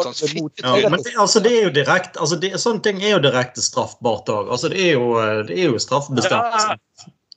Ja, 0.82 0.88
men 0.90 1.02
det, 1.02 1.12
altså, 1.18 1.40
det 1.40 1.52
er 1.52 1.62
jo 1.64 1.70
direkte 1.70 2.20
altså, 2.20 2.36
Sånne 2.58 2.82
ting 2.82 3.02
er 3.02 3.10
jo 3.16 3.18
direkte 3.22 3.62
straffbart 3.62 4.26
òg. 4.28 4.50
Altså, 4.50 4.68
det 4.68 4.80
er 4.80 4.92
jo, 4.98 5.14
det 5.46 5.56
er 5.58 5.70
jo 5.70 5.78
straffebestemmelse. 5.78 6.76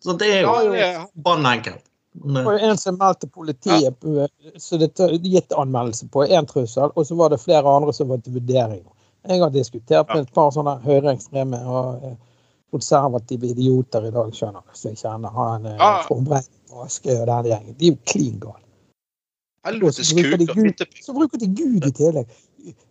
Så 0.02 0.18
det 0.18 0.28
er 0.34 0.42
jo 0.42 0.48
Ja, 0.74 1.06
enkelt. 1.54 1.84
Det 2.14 2.44
var 2.46 2.58
jo 2.58 2.70
en 2.72 2.78
som 2.78 2.98
meldte 2.98 3.28
politiet 3.32 4.00
på, 4.02 4.28
så 4.60 4.78
det 4.80 5.00
er 5.00 5.14
gitt 5.24 5.54
anmeldelse 5.56 6.10
på 6.12 6.26
én 6.28 6.46
trussel, 6.50 6.92
og 6.96 7.06
så 7.08 7.16
var 7.16 7.30
det 7.30 7.40
flere 7.40 7.64
andre 7.64 7.94
som 7.94 8.10
var 8.10 8.18
til 8.18 8.34
vurdering. 8.34 8.84
Jeg 9.30 9.40
har 9.40 9.50
diskutert 9.54 10.08
med 10.10 10.24
et 10.26 10.34
par 10.34 10.50
sånne 10.52 10.74
høyreekstreme 10.84 11.60
og 11.70 12.04
eh, 12.04 12.16
konservative 12.72 13.48
idioter 13.54 14.08
i 14.08 14.12
dag, 14.12 14.32
skjønner 14.34 14.62
du. 14.66 14.74
som 14.74 14.90
jeg 14.92 14.98
kjenner 14.98 15.30
han 15.38 15.66
eh, 15.66 15.78
Trond 16.08 16.28
Brein 16.28 16.44
og 16.74 16.86
Askøy 16.88 17.16
og 17.22 17.28
den 17.28 17.46
gjengen. 17.52 17.76
De 17.78 17.88
er 17.88 17.92
jo 17.92 17.98
klin 18.12 18.40
gale. 18.40 18.61
Helvetes. 19.66 20.12
Gud- 20.14 20.86
Så 21.04 21.14
bruker 21.14 21.38
de 21.38 21.48
Gud 21.48 21.86
i 21.86 21.92
tillegg. 21.92 22.28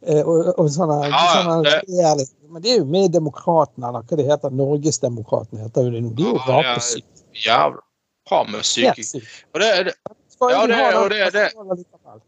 Eh, 0.07 0.23
og, 0.27 0.51
og 0.59 0.69
sånne, 0.71 1.01
Ja, 1.11 1.63
ja, 1.89 2.15
det- 2.15 2.29
Men 2.51 2.63
det 2.63 2.71
er 2.73 2.79
jo 2.79 2.85
med 2.85 3.13
Demokratene, 3.13 3.87
eller 3.89 4.03
hva 4.03 4.17
det 4.19 4.27
heter. 4.27 4.51
Norgesdemokratene 4.51 5.61
heter 5.63 5.85
jo 5.87 5.91
det 5.91 6.03
nå. 6.03 6.11
De 6.17 6.23
er 6.23 6.33
jo 6.33 6.37
er- 6.37 6.49
rapesyke. 6.51 7.23
Jævla 7.47 7.81
faen 8.29 8.51
meg 8.51 8.65
syke. 8.67 8.95
Helt. 8.97 9.15
Og 9.55 9.61
det, 9.61 9.69
er 9.79 9.85
det, 9.85 9.95
Ja, 10.41 10.67
de 10.67 10.73
det- 10.73 10.95
og 10.97 11.11
det- 11.11 11.33
det- 11.33 12.23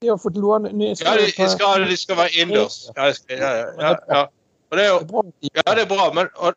De 0.00 0.08
har 0.08 0.16
fått 0.16 0.36
låne 0.36 0.72
nye 0.72 0.94
ja, 0.94 1.16
de, 1.16 1.24
de, 1.26 1.48
skal, 1.50 1.84
de 1.88 1.96
skal 1.96 2.16
være 2.16 2.30
innendørs. 2.38 2.90
Ja, 2.96 3.06
ja, 3.06 3.36
ja, 3.36 3.64
ja, 3.80 3.96
ja. 4.08 4.26
Og 4.70 4.76
det 4.78 4.84
er 4.84 4.88
jo 4.88 4.98
er 5.18 5.32
Ja, 5.66 5.74
det 5.74 5.82
er 5.82 5.86
bra, 5.96 6.12
men 6.12 6.28
og, 6.36 6.54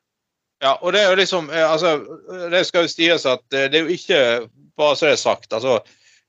ja, 0.61 0.73
og 0.81 0.93
det 0.93 1.01
er 1.01 1.09
jo 1.09 1.15
liksom 1.15 1.50
eh, 1.50 1.71
altså, 1.71 2.05
Det 2.51 2.65
skal 2.67 2.81
jo 2.83 2.88
sies 2.88 3.25
at 3.25 3.39
eh, 3.53 3.67
det 3.71 3.75
er 3.75 3.79
jo 3.81 3.88
ikke 3.88 4.50
Bare 4.77 4.95
så 4.95 5.05
det 5.05 5.13
er 5.13 5.15
sagt. 5.15 5.53
altså 5.53 5.79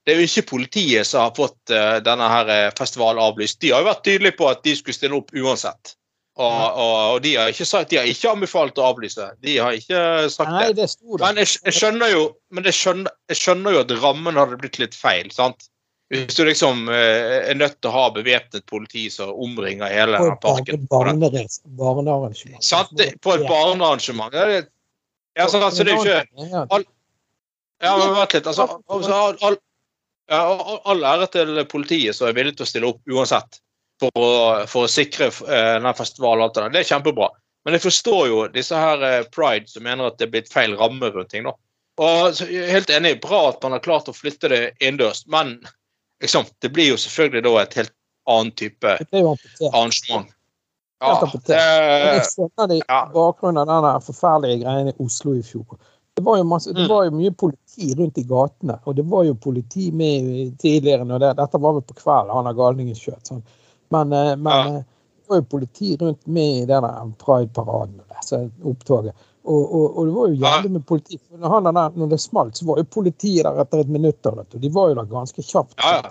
det 0.06 0.14
er 0.14 0.21
jo 0.21 0.26
ikke 0.26 0.49
politiet 0.50 1.06
som 1.06 1.28
har 1.28 1.35
fått 1.37 1.71
eh, 1.71 1.99
denne 2.02 2.28
her 2.30 2.49
eh, 2.50 2.68
festivalen 2.78 3.23
avlyst. 3.23 3.61
De 3.62 3.71
har 3.71 3.85
jo 3.85 3.90
vært 3.92 4.06
tydelige 4.06 4.38
på 4.38 4.49
at 4.50 4.62
de 4.66 4.75
skulle 4.78 4.97
stille 4.97 5.18
opp 5.18 5.30
uansett. 5.35 5.94
Og, 6.40 6.49
og, 6.80 6.94
og 7.12 7.18
de, 7.23 7.35
har 7.37 7.50
ikke 7.52 7.66
sagt, 7.68 7.90
de 7.90 7.99
har 8.00 8.09
ikke 8.09 8.30
anbefalt 8.30 8.78
å 8.80 8.87
avlyse. 8.88 9.26
De 9.44 9.59
har 9.61 9.76
ikke 9.76 10.30
sagt 10.32 10.50
Nei, 10.50 10.71
det. 10.73 10.88
det. 10.88 11.18
Men 11.21 11.42
jeg, 11.42 11.50
jeg 11.68 11.76
skjønner 11.76 12.14
jo 12.14 12.23
men 12.56 12.66
jeg 12.68 12.78
skjønner, 12.78 13.12
jeg 13.30 13.40
skjønner 13.42 13.76
jo 13.76 13.82
at 13.85 13.92
rammen 14.00 14.40
hadde 14.40 14.59
blitt 14.61 14.80
litt 14.80 14.97
feil. 14.97 15.28
sant? 15.35 15.68
Hvis 16.12 16.37
du 16.37 16.42
liksom 16.44 16.88
eh, 16.92 17.50
er 17.52 17.56
nødt 17.56 17.78
til 17.80 17.88
å 17.88 17.94
ha 17.94 18.06
bevæpnet 18.12 18.64
politi 18.68 19.06
som 19.12 19.30
omringer 19.32 19.92
hele 19.92 20.18
På 20.21 20.35
parken. 20.42 20.87
barnearrangement. 20.90 22.64
Sant? 22.64 22.92
På 23.25 23.37
et 23.37 23.47
barnearrangement. 23.49 24.35
Ja, 24.35 25.47
altså, 25.47 25.62
det 25.85 25.92
er 25.92 25.94
jo 25.94 26.02
ikke 26.02 26.82
Ja, 27.82 27.97
men 27.99 28.12
vent 28.14 28.35
litt. 28.37 28.47
Altså, 28.47 28.66
altså, 28.87 29.14
all, 29.16 29.38
all, 29.42 29.56
ja, 29.56 29.72
all, 30.39 30.81
all 30.89 31.05
ære 31.05 31.29
til 31.35 31.61
politiet 31.71 32.17
som 32.17 32.29
er 32.29 32.37
villig 32.37 32.57
til 32.57 32.67
å 32.67 32.71
stille 32.71 32.91
opp 32.91 33.15
uansett 33.15 33.61
for 34.03 34.19
å, 34.19 34.31
for 34.71 34.87
å 34.87 34.91
sikre 34.91 35.29
eh, 35.29 35.69
denne 35.77 35.95
festivalen. 35.99 36.51
Det. 36.55 36.81
Er 36.81 36.89
kjempebra. 36.89 37.31
Men 37.65 37.77
jeg 37.77 37.85
forstår 37.85 38.23
jo 38.31 38.41
disse 38.55 38.79
her 38.79 39.05
eh, 39.07 39.21
pride 39.35 39.71
som 39.71 39.87
mener 39.87 40.11
at 40.11 40.19
det 40.19 40.29
er 40.29 40.35
blitt 40.35 40.53
feil 40.53 40.75
ramme 40.79 41.12
rundt 41.15 41.31
ting. 41.35 41.47
da. 41.47 41.55
Og 42.03 42.35
så, 42.37 42.49
jeg 42.51 42.67
er 42.67 42.77
helt 42.79 42.91
enig, 42.91 43.19
bra 43.23 43.45
at 43.51 43.62
man 43.62 43.77
har 43.77 43.85
klart 43.85 44.11
å 44.11 44.17
flytte 44.17 44.51
det 44.51 44.62
innendørs, 44.81 45.27
men 45.31 45.59
liksom, 46.25 46.49
det 46.65 46.73
blir 46.73 46.95
jo 46.95 47.01
selvfølgelig 47.01 47.45
da 47.47 47.57
et 47.61 47.77
helt 47.83 47.95
annen 48.33 48.55
type 48.57 48.95
arrangement. 49.69 50.31
Ja, 51.03 51.17
det, 51.19 51.59
jeg 51.59 52.27
skjønner 52.31 52.69
det 52.71 52.77
i 52.79 52.85
bakgrunnen 53.12 53.71
av 53.75 53.83
den 53.85 54.05
forferdelige 54.07 54.62
greien 54.62 54.93
i 54.93 54.95
Oslo 55.03 55.35
i 55.35 55.43
fjor. 55.43 55.75
Det 56.23 56.29
var, 56.31 56.45
masse, 56.47 56.71
det 56.73 56.85
Mm. 56.85 56.88
var 56.88 57.05
jo 57.09 57.11
mye 57.19 57.31
politi 57.35 57.88
rundt 57.99 58.19
i 58.19 58.23
gatene, 58.23 58.79
og 58.87 58.95
det 58.97 59.05
var 59.11 59.25
jo 59.26 59.35
politi 59.35 59.88
med 59.91 60.55
tidligere 60.62 61.05
når 61.09 61.19
det, 61.19 61.31
Dette 61.41 61.59
var 61.59 61.73
vel 61.75 61.83
på 61.83 61.95
kvelden, 61.99 62.31
han 62.37 62.47
har 62.47 62.55
galningen 62.55 62.95
skjøt. 62.95 63.26
Sånn. 63.26 63.43
Men, 63.91 64.12
eh, 64.12 64.37
men 64.37 64.52
Ja. 64.52 64.67
eh, 64.79 64.83
det 65.19 65.29
var 65.29 65.37
jo 65.41 65.49
politi 65.57 65.97
rundt 65.99 66.26
med 66.26 66.62
i 66.62 66.67
den 66.67 67.14
prideparaden 67.19 68.00
og 68.00 68.07
det, 68.31 68.50
opptoget. 68.64 69.14
Og, 69.45 69.75
og, 69.75 69.99
og 69.99 70.07
det 70.07 70.14
var 70.14 70.29
jo 70.29 70.35
jævlig 70.47 70.71
med 70.71 70.87
politi. 70.87 71.19
Når, 71.37 71.49
han, 71.49 71.64
der- 71.75 71.97
når 71.99 72.09
det 72.11 72.21
smalt, 72.21 72.55
så 72.57 72.64
var 72.67 72.76
jo 72.79 72.85
politiet 72.85 73.43
der 73.45 73.61
etter 73.61 73.81
et 73.81 73.88
minutt. 73.88 74.26
Og 74.26 74.47
de 74.61 74.69
var 74.71 74.88
jo 74.88 74.95
der 74.95 75.05
ganske 75.11 75.43
kjapt. 75.43 75.75
Ja, 75.83 75.97
ja. 75.97 76.11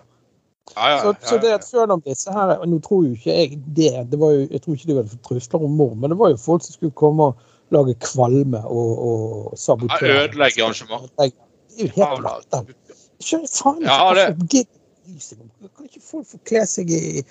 Ja, 0.75 0.89
ja, 0.89 0.98
Så, 1.01 1.13
så 1.22 1.38
det 1.41 1.51
at 1.53 1.63
selv 1.65 1.91
om 1.91 2.01
disse 2.01 2.32
her 2.32 2.58
og 2.60 2.68
Nå 2.70 2.80
tror 2.80 3.03
jo 3.03 3.15
ikke 3.15 3.32
jeg 3.34 3.62
det. 3.75 4.12
det 4.12 4.20
var 4.20 4.32
jo, 4.32 4.48
jeg 4.51 4.62
tror 4.62 4.74
ikke 4.75 4.88
de 4.88 4.96
hadde 4.96 5.10
fått 5.10 5.24
trusler 5.24 5.63
om 5.63 5.72
mord, 5.72 5.96
men 5.98 6.10
det 6.10 6.18
var 6.20 6.30
jo 6.30 6.38
folk 6.38 6.62
som 6.63 6.74
skulle 6.74 6.91
komme 6.96 7.24
og 7.24 7.36
lage 7.72 7.96
kvalme 8.04 8.62
og, 8.66 8.92
og 9.08 9.58
sabotere. 9.60 10.08
Ja, 10.08 10.24
ødelegge 10.25 10.63
arrangementet. 10.66 11.12
Det 11.18 11.30
er 11.80 11.88
jo 11.88 11.94
helt 11.96 12.25
latterlig. 12.25 12.75
Skjønner 13.22 13.54
faen 13.54 13.82
ikke 13.82 13.94
Ja, 13.94 14.13
det- 14.18 14.68
Kan 15.78 15.86
ikke 15.86 16.01
folk 16.01 16.28
få 16.28 16.38
kle 16.48 16.66
seg 16.70 16.90
i 16.92 17.24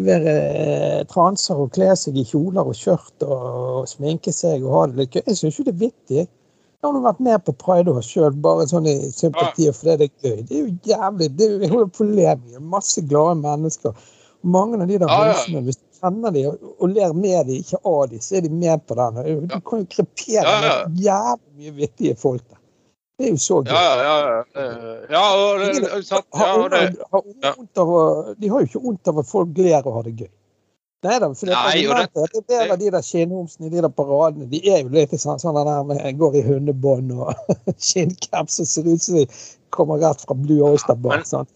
være 0.00 0.32
eh, 0.34 1.04
transer 1.10 1.58
og 1.58 1.72
kle 1.74 1.90
seg 1.98 2.16
i 2.16 2.24
kjoler 2.24 2.62
og 2.70 2.76
skjørt 2.78 3.24
og 3.26 3.88
sminke 3.90 4.32
seg 4.32 4.62
og 4.64 4.74
ha 4.76 4.82
det 4.90 4.96
litt 5.00 5.16
gøy? 5.16 5.22
Jeg 5.26 5.36
syns 5.40 5.58
jo 5.58 5.64
det 5.66 5.74
er 5.74 5.80
vittig. 5.86 6.22
Jeg 6.80 6.86
har 6.88 6.94
nå 6.94 7.02
vært 7.04 7.20
med 7.20 7.42
på 7.44 7.52
pride 7.60 7.92
sjøl, 8.06 8.32
bare 8.40 8.64
sånn 8.70 8.86
i 8.88 8.94
sympati 9.12 9.66
og 9.68 9.74
fordi 9.76 9.96
det 10.00 10.06
er 10.08 10.28
gøy. 10.30 10.38
Det 10.48 10.56
er 10.56 10.62
jo 10.62 10.70
jævlig. 10.92 11.28
Det 11.36 11.48
er 11.50 11.74
jo, 11.74 11.88
mye. 12.00 12.60
Masse 12.72 13.02
glade 13.10 13.36
mennesker. 13.42 13.92
Mange 14.42 14.80
av 14.80 14.88
de 14.88 14.96
der 15.02 15.10
Ja, 15.10 15.34
ja. 15.34 15.72
Kjenner 16.00 16.32
de 16.34 16.46
og, 16.50 16.64
og 16.80 16.88
ler 16.94 17.12
med 17.16 17.46
de, 17.50 17.58
ikke 17.62 17.78
av 17.86 18.08
de, 18.10 18.18
så 18.24 18.36
er 18.38 18.46
de 18.46 18.50
med 18.50 18.82
på 18.88 18.96
den. 18.98 19.46
Du 19.50 19.60
kan 19.60 19.82
jo 19.84 19.86
krepere 19.96 20.42
Ja, 20.44 20.56
ja. 20.64 20.74
med 20.88 20.98
jævlig 21.04 21.54
mye 21.60 21.76
vittige 21.82 22.16
folk 22.18 22.42
der. 22.48 22.56
Det 23.20 23.26
er 23.28 23.32
jo 23.34 23.40
så 23.44 23.56
gøy. 23.60 23.72
Ja, 23.76 23.80
ja, 24.00 24.18
ja. 24.26 24.66
ja, 25.12 25.22
og, 25.36 25.60
det- 25.60 25.80
ja, 26.10 26.20
Har 26.40 26.58
og 26.58 26.70
det, 26.72 26.78
unger- 26.80 27.06
har 27.12 27.24
ja. 27.42 27.52
av 27.82 28.36
De 28.40 28.48
har 28.48 28.60
jo 28.62 28.66
ikke 28.70 28.80
vondt 28.86 29.08
av 29.12 29.18
at 29.20 29.26
folk 29.28 29.58
ler 29.58 29.82
og 29.86 29.94
har 29.98 30.02
det 30.08 30.14
gøy. 30.22 30.30
Nei 31.04 31.18
da, 31.18 31.28
for 31.32 31.46
det, 31.48 31.54
Nei, 31.56 31.84
og 31.88 31.96
det- 31.96 32.32
det, 32.32 32.40
det, 32.48 32.56
er 32.70 32.76
de 32.76 32.90
der 32.92 33.04
skinnhomsene 33.04 33.66
i 33.66 33.70
de 33.72 33.80
der 33.84 33.92
paradene, 33.92 34.48
de 34.50 34.58
er 34.68 34.82
jo 34.82 34.88
litt 34.92 35.12
sånn, 35.20 35.38
sånn 35.40 35.56
der 35.64 35.84
med 35.88 36.18
går 36.20 36.34
i 36.36 36.42
hundebånd 36.48 37.12
og 37.12 37.34
skinncaps 37.90 38.60
og 38.60 38.66
ser 38.68 38.88
ut 38.88 39.00
som 39.04 39.16
de 39.20 39.26
kommer 39.72 40.00
rett 40.00 40.20
fra 40.24 40.34
Blue 40.36 40.60
Oyster 40.70 40.94
Bar. 40.96 41.22
men- 41.32 41.46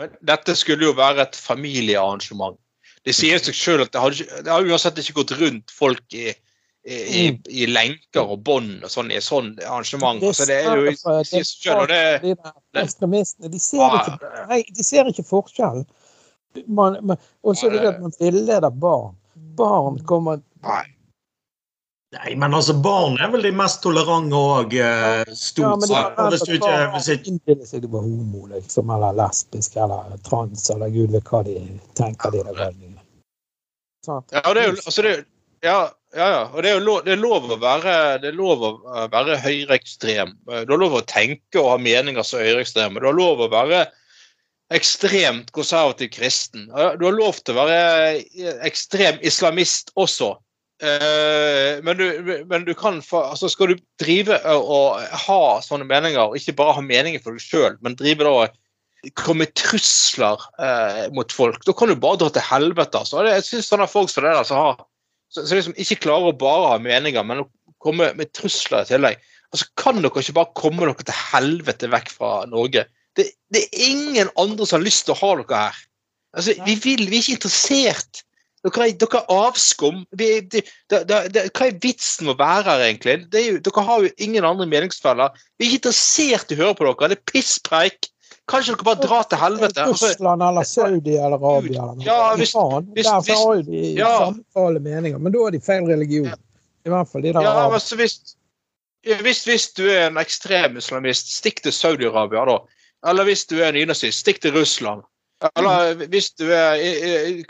men 0.00 0.10
dette 0.24 0.54
skulle 0.56 0.84
jo 0.88 0.92
være 0.96 1.20
et 1.28 1.36
familiearrangement. 1.36 2.56
Det 3.06 3.14
sier 3.16 3.38
seg 3.40 3.54
selv 3.56 3.86
at 3.86 3.92
det 3.94 4.00
har, 4.02 4.10
det 4.44 4.50
har 4.52 4.66
uansett 4.68 4.98
ikke 5.00 5.14
gått 5.22 5.32
rundt 5.40 5.70
folk 5.72 6.04
i, 6.12 6.28
i, 6.84 6.94
i, 6.96 7.22
Mm. 7.30 7.38
i 7.48 7.66
lenker 7.68 8.28
og 8.34 8.42
bånd 8.44 8.84
og 8.84 8.90
sånn 8.92 9.10
i 9.12 9.16
et 9.16 9.24
sånt 9.24 9.60
arrangement. 9.64 10.20
Det 10.20 10.34
så 10.36 10.46
det 10.48 10.58
er 10.64 10.76
jo 10.76 10.92
er 10.92 11.24
selv, 11.24 11.88
det 11.88 12.22
De 12.22 12.34
det- 12.36 12.84
ekstremistene, 12.84 13.50
de 13.52 13.58
ser 13.58 13.96
ikke, 14.00 14.30
nei, 14.48 14.62
de 14.76 14.84
ser 14.84 15.04
ikke 15.08 15.24
forskjellen. 15.24 15.86
Man, 16.66 16.96
man, 17.06 17.16
og 17.44 17.56
så 17.56 17.68
er 17.68 17.76
det 17.78 17.86
at 17.94 18.00
man 18.02 18.12
villeder 18.20 18.70
barn. 18.70 19.14
Barn 19.56 20.00
kommer 20.04 20.40
Nei. 20.62 20.84
Nei, 22.10 22.34
men 22.34 22.50
altså, 22.58 22.74
barn 22.82 23.20
er 23.22 23.28
vel 23.30 23.44
de 23.46 23.52
mest 23.54 23.84
tolerante 23.84 24.34
òg, 24.34 24.72
stort 24.74 24.80
Ja, 24.82 25.34
stort 25.36 25.78
men 25.78 26.32
de 26.32 26.38
sett. 26.40 26.56
Hvis 26.96 27.06
du 27.06 27.12
ikke 27.14 27.30
innbiller 27.30 27.68
seg 27.68 27.84
de 27.84 27.90
var 27.92 28.02
homo, 28.02 28.48
liksom, 28.50 28.90
eller 28.96 29.14
lesbisk, 29.14 29.76
eller 29.78 30.16
trans, 30.26 30.64
eller 30.74 30.90
gud 30.90 31.14
vet 31.14 31.30
hva 31.30 31.44
de 31.46 31.54
tenker, 31.94 32.34
de. 32.34 32.42
Sant? 32.58 32.89
Ja, 34.32 34.42
og 34.48 34.54
det 34.56 34.62
er 34.62 34.68
jo, 34.70 34.76
altså 34.80 35.02
det, 35.04 35.10
er- 35.18 35.24
ja, 35.66 35.78
ja, 36.16 36.26
ja. 36.32 36.42
Og 36.54 36.62
det 36.64 36.70
er 36.70 36.78
jo 36.78 36.84
lov, 36.86 37.00
det 37.04 37.12
er 37.12 37.20
lov 37.20 37.50
å 37.52 37.58
være, 37.60 37.94
det 38.22 38.30
er 38.32 38.36
lov 38.38 38.62
å 38.64 38.70
være 39.12 39.36
høyreekstrem. 39.44 40.32
Du 40.46 40.72
har 40.72 40.80
lov 40.80 40.96
å 41.00 41.06
tenke 41.06 41.60
og 41.60 41.72
ha 41.74 41.78
meninger 41.82 42.24
som 42.26 42.40
høyreekstreme. 42.40 43.00
Du 43.02 43.06
har 43.10 43.18
lov 43.18 43.42
å 43.44 43.50
være 43.52 43.82
ekstremt 44.70 45.50
konservativ 45.52 46.12
kristen. 46.14 46.68
Du 46.70 47.04
har 47.08 47.16
lov 47.16 47.40
til 47.44 47.58
å 47.58 47.66
være 47.66 48.54
ekstrem 48.66 49.18
islamist 49.26 49.90
også. 49.98 50.36
Eh, 50.80 51.80
Men 51.84 51.96
du, 51.98 52.04
men 52.48 52.64
du 52.64 52.70
kan 52.72 53.02
altså 53.04 53.50
Skal 53.52 53.74
du 53.74 53.80
drive 54.00 54.38
og 54.56 54.96
ha 55.26 55.40
sånne 55.60 55.84
meninger, 55.84 56.22
og 56.22 56.38
ikke 56.38 56.54
bare 56.56 56.78
ha 56.78 56.80
meninger 56.80 57.20
for 57.20 57.36
deg 57.36 57.44
sjøl, 57.44 57.76
men 57.84 57.98
drive 58.00 58.24
da 58.24 58.48
komme 59.16 59.46
trusler 59.56 60.42
eh, 60.60 61.06
mot 61.16 61.32
folk, 61.32 61.62
da 61.64 61.74
kan 61.76 61.88
du 61.88 61.96
bare 62.00 62.20
dra 62.20 62.30
til 62.34 62.44
helvete. 62.44 63.00
altså. 63.00 63.24
Jeg 63.28 63.46
syns 63.46 63.70
sånne 63.72 63.88
folk 63.90 64.12
som 64.12 64.26
det 64.26 64.34
der 64.36 64.48
som 64.48 64.60
har 64.60 64.80
så, 65.30 65.44
så 65.46 65.56
liksom 65.56 65.76
ikke 65.78 66.02
klarer 66.04 66.32
å 66.32 66.38
bare 66.38 66.72
ha 66.72 66.78
meninger, 66.82 67.24
men 67.26 67.44
å 67.44 67.50
komme 67.82 68.10
med 68.18 68.32
trusler 68.36 68.84
i 68.84 68.90
tillegg. 68.90 69.20
Altså, 69.50 69.66
Kan 69.78 70.00
dere 70.02 70.22
ikke 70.22 70.36
bare 70.36 70.58
komme 70.58 70.86
dere 70.86 71.06
til 71.06 71.20
helvete 71.32 71.90
vekk 71.90 72.10
fra 72.14 72.32
Norge? 72.50 72.86
Det, 73.18 73.30
det 73.54 73.64
er 73.66 73.86
ingen 73.90 74.32
andre 74.38 74.66
som 74.66 74.78
har 74.78 74.86
lyst 74.86 75.06
til 75.06 75.16
å 75.16 75.20
ha 75.22 75.30
dere 75.40 75.62
her. 75.66 75.78
Altså, 76.36 76.56
Vi 76.66 76.76
vil, 76.82 77.06
vi 77.10 77.18
er 77.18 77.24
ikke 77.24 77.38
interessert. 77.38 78.24
Dere 78.60 78.90
er, 78.90 78.94
dere 79.00 79.22
er 79.22 79.34
avskum. 79.48 80.04
Vi, 80.18 80.28
de, 80.52 80.62
de, 80.92 81.00
de, 81.08 81.44
hva 81.48 81.66
er 81.66 81.78
vitsen 81.82 82.28
med 82.28 82.36
å 82.36 82.40
være 82.42 82.66
her, 82.68 82.86
egentlig? 82.90 83.16
Det 83.32 83.44
jo, 83.46 83.58
dere 83.64 83.86
har 83.86 84.04
jo 84.04 84.14
ingen 84.26 84.46
andre 84.46 84.68
meningsfeller. 84.68 85.38
Vi 85.56 85.66
er 85.66 85.70
ikke 85.70 85.80
interessert 85.84 86.52
i 86.52 86.58
å 86.58 86.64
høre 86.64 86.78
på 86.78 86.90
dere. 86.90 87.14
Det 87.14 87.18
er 87.18 87.30
pisspreik. 87.32 88.09
Kan 88.50 88.60
ikke 88.64 88.74
dere 88.80 88.84
bare 88.88 89.02
dra 89.06 89.20
til 89.30 89.38
helvete? 89.38 89.80
Altså, 89.84 90.06
Russland 90.10 90.42
eller 90.42 90.66
Saudi 90.66 91.14
eller 91.16 91.38
Arabia 91.38 91.70
eller 91.84 91.94
noe. 91.94 92.04
Ja, 92.06 92.34
hvis- 92.36 92.54
hvis- 92.94 93.06
Derfor 93.06 93.22
hvis- 93.22 93.44
har 93.44 93.62
de 93.70 93.94
ja. 94.00 94.12
samtale 94.18 94.80
meninger, 94.80 95.18
men 95.18 95.32
da 95.32 95.38
er 95.46 95.50
de 95.56 95.60
feil 95.60 95.86
religion. 95.86 96.26
I 96.84 96.88
hvert 96.88 97.08
fall 97.12 97.22
de 97.22 97.32
der 97.32 97.40
Ja, 97.44 97.52
arab- 97.52 97.70
men 97.76 97.80
så 97.80 97.96
hvis, 97.96 98.18
hvis, 99.22 99.44
hvis 99.44 99.68
du 99.76 99.84
er 99.86 100.06
en 100.08 100.18
ekstrem 100.18 100.76
islamist, 100.76 101.30
stikk 101.36 101.62
til 101.62 101.72
Saudi-Arabia, 101.72 102.44
da. 102.50 102.58
Eller 103.10 103.24
hvis 103.24 103.44
du 103.46 103.56
er 103.60 103.68
en 103.68 103.74
nynazist, 103.74 104.18
stikk 104.24 104.40
til 104.42 104.52
Russland. 104.58 105.02
Eller 105.56 105.94
hvis 106.08 106.30
du 106.36 106.50
er 106.52 106.74
i- 106.74 107.40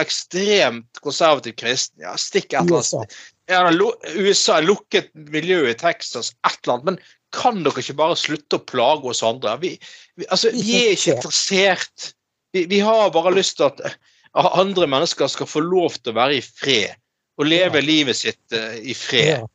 ekstremt 0.00 1.00
konservativ 1.02 1.52
kristen, 1.58 2.00
ja, 2.04 2.12
stikk 2.16 2.52
et 2.52 2.60
eller 2.60 2.78
USA. 2.78 3.02
annet. 3.48 3.74
Lu- 3.78 3.94
USA, 4.28 4.60
lukket 4.60 5.08
miljø 5.14 5.68
i 5.70 5.74
Texas, 5.74 6.30
et 6.46 6.58
eller 6.64 6.74
annet. 6.74 6.84
Men 6.84 6.98
kan 7.36 7.62
dere 7.64 7.82
ikke 7.82 7.96
bare 7.98 8.16
slutte 8.18 8.58
å 8.58 8.64
plage 8.66 9.10
oss 9.12 9.22
andre? 9.26 9.56
Vi, 9.62 9.74
vi, 10.16 10.26
altså, 10.32 10.52
vi 10.54 10.78
er 10.82 10.94
ikke 10.96 11.16
interessert. 11.18 12.10
Vi, 12.56 12.64
vi 12.70 12.80
har 12.84 13.12
bare 13.14 13.34
lyst 13.36 13.58
til 13.60 13.68
at 13.68 13.96
andre 14.36 14.88
mennesker 14.90 15.30
skal 15.32 15.48
få 15.48 15.62
lov 15.64 15.98
til 16.00 16.14
å 16.14 16.18
være 16.18 16.38
i 16.40 16.44
fred. 16.44 16.96
Og 17.36 17.48
leve 17.50 17.82
Ja. 17.82 17.84
livet 17.84 18.16
sitt 18.16 18.56
uh, 18.56 18.76
i 18.80 18.94
fred. 18.96 19.36
Ja. 19.36 19.46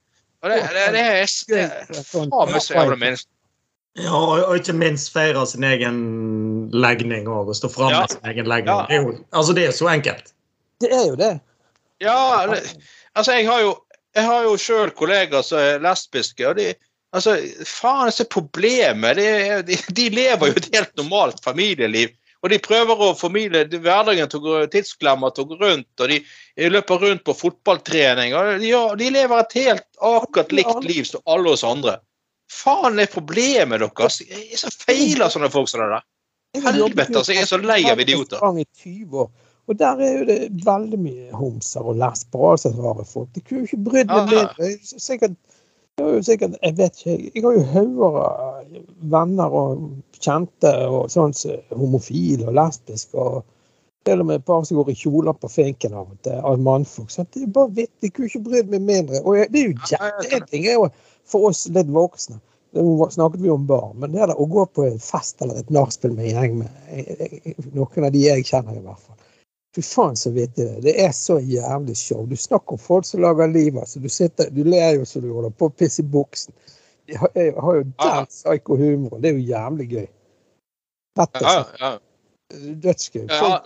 Og 0.41 0.49
det, 0.49 0.57
det, 0.73 0.87
det 0.95 1.01
er 1.05 1.29
det 1.49 1.61
er 1.61 2.03
faen 2.05 2.29
meg 2.49 2.61
så 2.61 2.75
jævla 2.77 2.97
meningsfullt. 2.97 3.29
Ja, 3.99 4.15
og, 4.15 4.53
ikke 4.55 4.73
minst 4.79 5.09
feire 5.11 5.41
sin 5.49 5.65
egen 5.67 5.97
legning 6.71 7.27
og, 7.27 7.49
og 7.51 7.57
stå 7.57 7.67
fram 7.73 7.91
Ja. 7.91 8.03
med 8.05 8.13
sin 8.13 8.29
egen 8.31 8.47
legning. 8.47 8.71
Ja. 8.71 8.85
Det 8.87 8.95
er 8.95 9.01
jo, 9.01 9.15
altså, 9.33 9.53
det 9.57 9.65
er 9.67 9.73
så 9.75 9.89
enkelt. 9.91 10.31
Det 10.81 10.91
er 10.95 11.07
jo 11.09 11.17
det. 11.19 11.31
Ja, 12.01 12.45
det, 12.49 12.61
altså 13.15 13.35
jeg 13.37 13.49
har 13.49 13.65
jo 13.65 13.75
jeg 14.15 14.27
har 14.27 14.43
jo 14.43 14.55
sjøl 14.59 14.89
kollegaer 14.91 15.43
som 15.45 15.59
er 15.61 15.83
lesbiske, 15.83 16.43
og 16.47 16.57
de 16.57 16.71
altså, 17.15 17.35
faen, 17.67 18.09
er 18.11 18.31
problemet 18.31 19.19
de, 19.19 19.29
de, 19.67 19.77
de 19.99 20.09
lever 20.13 20.51
jo 20.51 20.57
et 20.59 20.69
helt 20.75 20.97
normalt 20.99 21.43
familieliv. 21.43 22.13
Og 22.41 22.49
de 22.49 22.57
prøver 22.57 23.01
å 23.05 23.11
formidle 23.13 23.67
hverdagen 23.69 24.29
til 24.31 24.47
å 24.49 24.61
tidsklemmer 24.73 25.33
til 25.35 25.45
å 25.45 25.49
gå 25.51 25.57
rundt, 25.59 25.89
og 26.01 26.09
de 26.09 26.69
løper 26.73 27.03
rundt 27.05 27.23
på 27.27 27.35
fotballtrening. 27.37 28.33
og 28.33 28.63
De, 28.63 28.71
de 28.97 29.11
lever 29.13 29.43
et 29.43 29.59
helt 29.59 29.85
akkurat 30.01 30.55
likt 30.57 30.87
liv 30.87 31.05
som 31.05 31.21
alle 31.29 31.53
oss 31.53 31.65
andre. 31.67 31.99
Faen 32.51 32.97
er 32.99 33.11
problemet 33.11 33.83
deres? 33.83 34.23
Jeg 34.25 34.47
er 34.49 34.59
så 34.59 34.73
feiler 34.73 35.29
sånne 35.31 35.51
folk 35.53 35.69
som 35.69 35.83
det 35.83 35.91
der. 35.93 36.07
Helvete, 36.65 37.13
altså, 37.21 37.31
jeg 37.31 37.45
er 37.45 37.47
så 37.53 37.61
lei 37.61 37.79
av 37.87 38.01
idioter. 38.01 38.41
restaurant 38.41 38.59
I 38.59 38.67
20 38.83 39.21
år. 39.23 39.31
Og 39.69 39.77
der 39.79 40.01
er 40.03 40.17
jo 40.17 40.23
det 40.27 40.39
veldig 40.65 40.99
mye 40.99 41.37
homser 41.37 41.85
og 41.87 41.99
lesber 42.01 42.41
og 42.41 42.55
altså 42.57 42.73
rare 42.75 43.05
folk. 43.07 43.29
Det 43.35 43.45
kunne 43.45 43.61
jo 43.61 43.69
ikke 43.69 43.83
brydd 43.85 44.09
meg 44.11 44.33
mindre. 44.33 44.67
Er 44.67 45.03
Sikkert, 45.05 45.37
jeg 45.97 46.07
har 46.07 46.13
jo 46.15 46.21
sikkert, 46.25 46.57
jeg 46.61 46.77
vet 46.77 46.99
ikke, 46.99 47.31
jeg 47.35 47.43
har 47.43 47.55
jo 47.57 47.63
hauger 47.73 48.19
av 48.21 48.75
venner 49.13 49.55
og 49.61 49.81
kjente 50.17 50.71
og 50.87 51.11
sånn 51.13 51.35
homofile 51.77 52.47
og 52.49 52.55
lesbiske. 52.57 53.17
og 53.17 53.43
til 54.05 54.21
og 54.23 54.25
med 54.25 54.39
et 54.39 54.45
par 54.45 54.63
som 54.65 54.79
går 54.79 54.89
i 54.89 54.97
kjoler 54.97 55.35
på 55.37 55.49
finken 55.51 55.93
av 55.93 56.07
og 56.09 56.21
til, 56.25 56.39
av 56.41 56.61
mannfolk. 56.65 57.11
sant? 57.13 57.29
Det 57.33 57.43
er 57.45 57.51
bare 57.53 57.69
vittig. 57.69 58.07
Jeg 58.07 58.13
kunne 58.15 58.29
ikke 58.31 58.47
brydd 58.47 58.71
meg 58.73 58.87
mindre. 58.87 59.21
Og 59.21 59.37
det 59.53 59.61
er 59.61 59.67
jo 59.69 60.37
En 60.37 60.47
ting 60.49 60.65
er 60.65 60.79
jo 60.79 60.87
for 61.29 61.51
oss 61.51 61.67
litt 61.69 61.91
voksne. 61.93 62.39
Nå 62.73 63.09
snakket 63.11 63.43
vi 63.43 63.51
om 63.51 63.67
barn, 63.67 63.99
men 63.99 64.13
det 64.13 64.21
er 64.23 64.31
det 64.31 64.39
å 64.39 64.47
gå 64.47 64.65
på 64.73 64.85
en 64.87 64.99
fest 64.99 65.41
eller 65.43 65.59
et 65.59 65.69
nachspiel 65.69 66.13
med 66.15 66.31
en 66.31 66.37
gjeng 66.37 66.57
med 66.61 67.73
noen 67.75 68.07
av 68.07 68.13
de 68.15 68.21
jeg 68.23 68.45
kjenner, 68.47 68.77
i 68.79 68.85
hvert 68.85 69.03
fall. 69.03 69.17
Fy 69.75 69.81
faen, 69.87 70.15
så 70.19 70.33
vittig 70.35 70.65
det. 70.67 70.81
Det 70.83 70.93
er 70.99 71.11
så 71.15 71.37
jævlig 71.39 71.95
show. 71.97 72.25
Du 72.27 72.35
snakker 72.35 72.75
om 72.75 72.79
folk 72.81 73.05
som 73.07 73.21
lager 73.23 73.47
liv. 73.47 73.77
altså. 73.79 73.99
Du 74.03 74.09
sitter, 74.11 74.49
du 74.51 74.63
ler 74.67 74.97
jo 74.97 75.05
så 75.07 75.21
du 75.23 75.29
holder 75.31 75.53
på 75.55 75.69
å 75.69 75.73
pisse 75.73 76.03
i 76.03 76.07
buksen. 76.11 76.53
Jeg 77.07 77.19
har, 77.21 77.31
jeg 77.35 77.53
har 77.55 77.77
jo 77.79 77.85
den 77.87 78.27
psyko-humoren. 78.27 79.21
Det 79.23 79.31
er 79.31 79.37
jo 79.39 79.45
jævlig 79.53 79.87
gøy. 79.93 80.07
Rett 81.19 81.41
Ja, 81.41 81.55
ja. 81.79 81.91
Dødsgøy. 82.83 83.25
ja. 83.29 83.61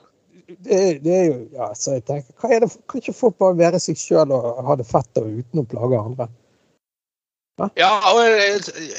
Det, 0.46 0.78
det 1.02 1.14
er 1.14 1.24
jo 1.26 1.38
Ja, 1.56 1.72
så 1.74 1.96
jeg 1.96 2.04
tenker, 2.06 2.34
hva 2.38 2.52
er 2.54 2.60
det, 2.62 2.68
Kan 2.86 3.02
ikke 3.02 3.14
folk 3.18 3.38
bare 3.42 3.58
være 3.58 3.80
seg 3.82 3.98
sjøl 3.98 4.30
og 4.36 4.60
ha 4.68 4.76
det 4.78 4.86
fett 4.86 5.18
og 5.18 5.32
uten 5.40 5.64
å 5.64 5.66
plage 5.66 5.98
andre? 5.98 6.28
Ja, 7.80 7.90
og 8.12 8.20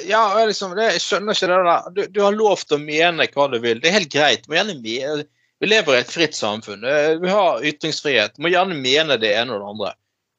ja, 0.09 0.23
og 0.41 0.49
liksom, 0.49 0.75
det, 0.75 0.89
jeg 0.97 1.05
skjønner 1.05 1.37
ikke 1.37 1.49
det 1.53 1.59
der. 1.69 1.89
Du, 1.95 2.03
du 2.17 2.21
har 2.25 2.35
lov 2.35 2.63
til 2.65 2.79
å 2.79 2.83
mene 2.83 3.29
hva 3.35 3.47
du 3.53 3.59
vil. 3.63 3.79
Det 3.83 3.91
er 3.91 3.99
helt 4.01 4.13
greit. 4.15 4.49
Men 4.49 4.57
gjerne 4.59 4.81
mene, 4.83 5.27
vi 5.63 5.71
lever 5.71 5.97
i 5.97 6.01
et 6.03 6.13
fritt 6.13 6.37
samfunn. 6.37 6.85
Eh, 6.85 7.17
Vi 7.23 7.31
har 7.33 7.65
ytringsfrihet. 7.65 8.37
Må 8.39 8.53
gjerne 8.53 8.77
mene 8.77 9.17
det 9.21 9.33
ene 9.39 9.57
og 9.57 9.63
det 9.63 9.71
andre. 9.73 9.93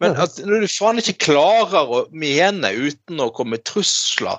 Men 0.04 0.18
at 0.22 0.38
når 0.46 0.62
du 0.62 0.70
faen 0.70 1.02
ikke 1.02 1.18
klarer 1.32 1.90
å 1.90 2.04
mene 2.14 2.70
uten 2.76 3.22
å 3.24 3.32
komme 3.34 3.56
med 3.56 3.64
trusler 3.66 4.38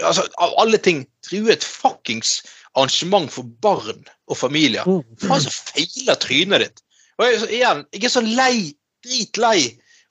altså, 0.00 0.24
Av 0.40 0.54
alle 0.62 0.80
ting 0.80 1.02
true 1.26 1.52
et 1.52 1.64
fuckings 1.64 2.38
arrangement 2.76 3.28
for 3.32 3.48
barn 3.64 4.06
og 4.28 4.38
familier. 4.40 4.88
Mm. 4.88 5.02
Faen, 5.20 5.44
så 5.44 5.52
feiler 5.52 6.16
trynet 6.20 6.64
ditt. 6.64 6.82
Og 7.16 7.28
jeg, 7.28 7.40
så, 7.40 7.50
igjen, 7.58 7.84
jeg 7.92 8.08
er 8.08 8.12
så 8.12 8.22
lei, 8.24 8.54
dritlei, 9.04 9.58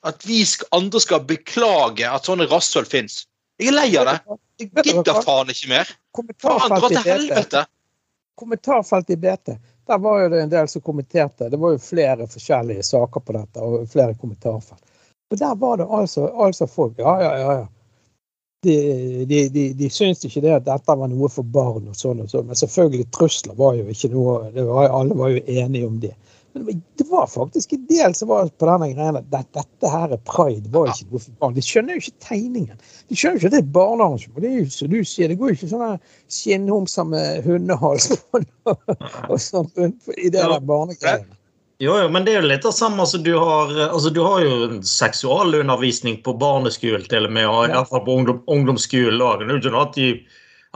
at 0.06 0.26
vi 0.26 0.40
skal, 0.46 0.70
andre 0.74 1.02
skal 1.02 1.22
beklage 1.26 2.06
at 2.06 2.26
sånne 2.26 2.48
rasshøl 2.50 2.86
fins. 2.86 3.24
Jeg 3.58 3.70
er 3.70 3.78
lei 3.78 3.88
av 3.98 4.10
det. 4.10 4.16
Jeg 4.62 4.72
gidder 4.86 5.22
faen 5.26 5.50
ikke 5.50 5.70
mer. 5.70 5.94
Faen, 6.42 6.74
dra 6.74 6.90
til 6.90 7.06
helvete. 7.06 7.62
Kommentarfelt 8.38 9.10
i 9.14 9.18
BT. 9.18 9.54
Der 9.86 9.98
var 9.98 10.20
jo 10.22 10.28
det 10.28 10.42
en 10.42 10.50
del 10.50 10.68
som 10.68 10.82
kommenterte. 10.82 11.48
Det 11.48 11.56
var 11.56 11.76
jo 11.76 11.78
flere 11.78 12.26
forskjellige 12.26 12.82
saker 12.82 13.20
på 13.20 13.34
dette, 13.36 13.62
og 13.62 13.88
flere 13.90 14.14
kommentarfelt. 14.14 14.82
Og 15.30 15.38
der 15.38 15.54
var 15.54 15.76
det 15.76 15.86
altså, 15.90 16.26
altså 16.26 16.66
folk 16.66 16.98
Ja, 16.98 17.16
ja, 17.22 17.32
ja. 17.38 17.52
ja. 17.60 17.66
De, 18.62 19.24
de, 19.24 19.48
de, 19.48 19.72
de 19.78 19.90
syntes 19.90 20.24
ikke 20.24 20.40
det 20.42 20.54
at 20.56 20.64
dette 20.66 20.94
var 20.98 21.10
noe 21.10 21.28
for 21.30 21.46
barn 21.54 21.86
og 21.86 21.94
sånn 21.94 22.24
og 22.24 22.30
sånn. 22.32 22.48
Men 22.48 22.58
selvfølgelig, 22.58 23.06
trusler 23.14 23.54
var 23.54 23.76
jo 23.78 23.84
ikke 23.92 24.10
noe 24.10 24.38
var, 24.56 24.88
Alle 24.90 25.14
var 25.14 25.34
jo 25.34 25.42
enige 25.44 25.86
om 25.86 26.00
det. 26.02 26.14
Men 26.64 26.82
det 26.96 27.06
var, 27.10 27.26
faktisk 27.26 27.72
en 27.72 27.86
del 27.86 28.14
som 28.14 28.28
var 28.28 28.48
på 28.48 28.68
denne 28.68 28.88
greia 28.94 29.20
at 29.20 29.30
dette, 29.54 29.90
her 29.92 30.14
er 30.14 30.20
pride. 30.28 30.70
var 30.72 30.90
ikke 30.92 31.08
noe 31.10 31.22
for 31.22 31.38
barn. 31.42 31.56
De 31.56 31.64
skjønner 31.64 31.96
jo 31.96 32.04
ikke 32.04 32.26
tegningen. 32.28 32.84
De 33.08 33.18
skjønner 33.18 33.36
jo 33.36 33.42
ikke 33.42 33.50
at 33.50 33.56
det 33.56 33.60
er 33.60 33.66
et 33.66 33.72
barnearrangement. 33.76 34.42
Det 34.44 34.50
er 34.50 34.58
jo 34.60 34.68
som 34.72 34.92
du 34.92 34.98
sier, 35.04 35.32
det 35.32 35.38
går 35.40 35.52
jo 35.52 35.58
ikke 35.58 35.72
sånne 35.72 35.90
skinnhomser 36.38 37.08
med 37.12 37.48
hundehals 37.48 38.08
på 38.14 38.42
og 38.72 39.74
rundt 39.76 40.14
i 40.16 40.30
det 40.30 40.40
der 40.40 40.62
barnegreiene. 40.72 41.36
Jo, 41.78 41.92
jo, 42.00 42.08
men 42.08 42.24
det 42.24 42.32
er 42.32 42.40
jo 42.40 42.48
litt 42.48 42.64
det 42.64 42.72
samme 42.72 43.04
som 43.04 43.20
du 43.20 43.34
har 43.36 43.68
altså 43.90 44.08
Du 44.08 44.22
har 44.24 44.40
jo 44.40 44.52
en 44.64 44.78
seksualundervisning 44.80 46.22
på 46.24 46.32
barneskolen 46.40 47.04
til 47.10 47.28
og 47.28 47.34
med, 47.36 47.44
og 47.50 47.66
i 47.66 47.74
hvert 47.74 47.90
fall 47.90 48.04
på 48.06 48.14
ungdom, 48.16 48.38
ungdomsskolen. 48.48 49.20
Det 49.20 49.44
er 49.44 49.52
jo 49.52 49.60
ikke 49.60 49.82
at, 49.82 49.98
de, 49.98 50.08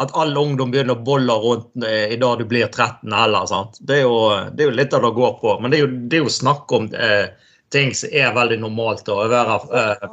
at 0.01 0.15
alle 0.17 0.41
ungdom 0.41 0.71
begynner 0.73 0.97
å 0.97 1.05
bolle 1.05 1.35
rundt 1.43 1.85
eh, 1.85 2.15
i 2.15 2.19
dag 2.21 2.41
du 2.41 2.47
blir 2.49 2.67
13 2.67 3.13
heller. 3.13 3.47
sant? 3.51 3.77
Det 3.81 3.99
er, 3.99 4.07
jo, 4.09 4.21
det 4.55 4.65
er 4.65 4.71
jo 4.71 4.77
litt 4.79 4.95
av 4.97 5.05
det 5.05 5.13
går 5.19 5.35
på. 5.43 5.57
Men 5.61 5.73
det 5.73 5.81
er 5.81 5.85
jo, 5.85 5.91
det 6.09 6.19
er 6.19 6.25
jo 6.25 6.33
snakk 6.33 6.73
om 6.77 6.89
eh, 6.95 7.27
ting 7.75 7.93
som 7.97 8.15
er 8.23 8.33
veldig 8.37 8.61
normalt 8.63 9.11
å 9.13 9.19
være 9.31 9.59
eh, 9.81 10.07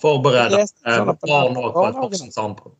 forberedt 0.00 0.56
eh, 0.64 0.96
sånn 0.96 1.12
barn 1.26 1.60
på 1.60 1.84
et 1.88 2.00
voksent 2.00 2.36
samfunn. 2.36 2.76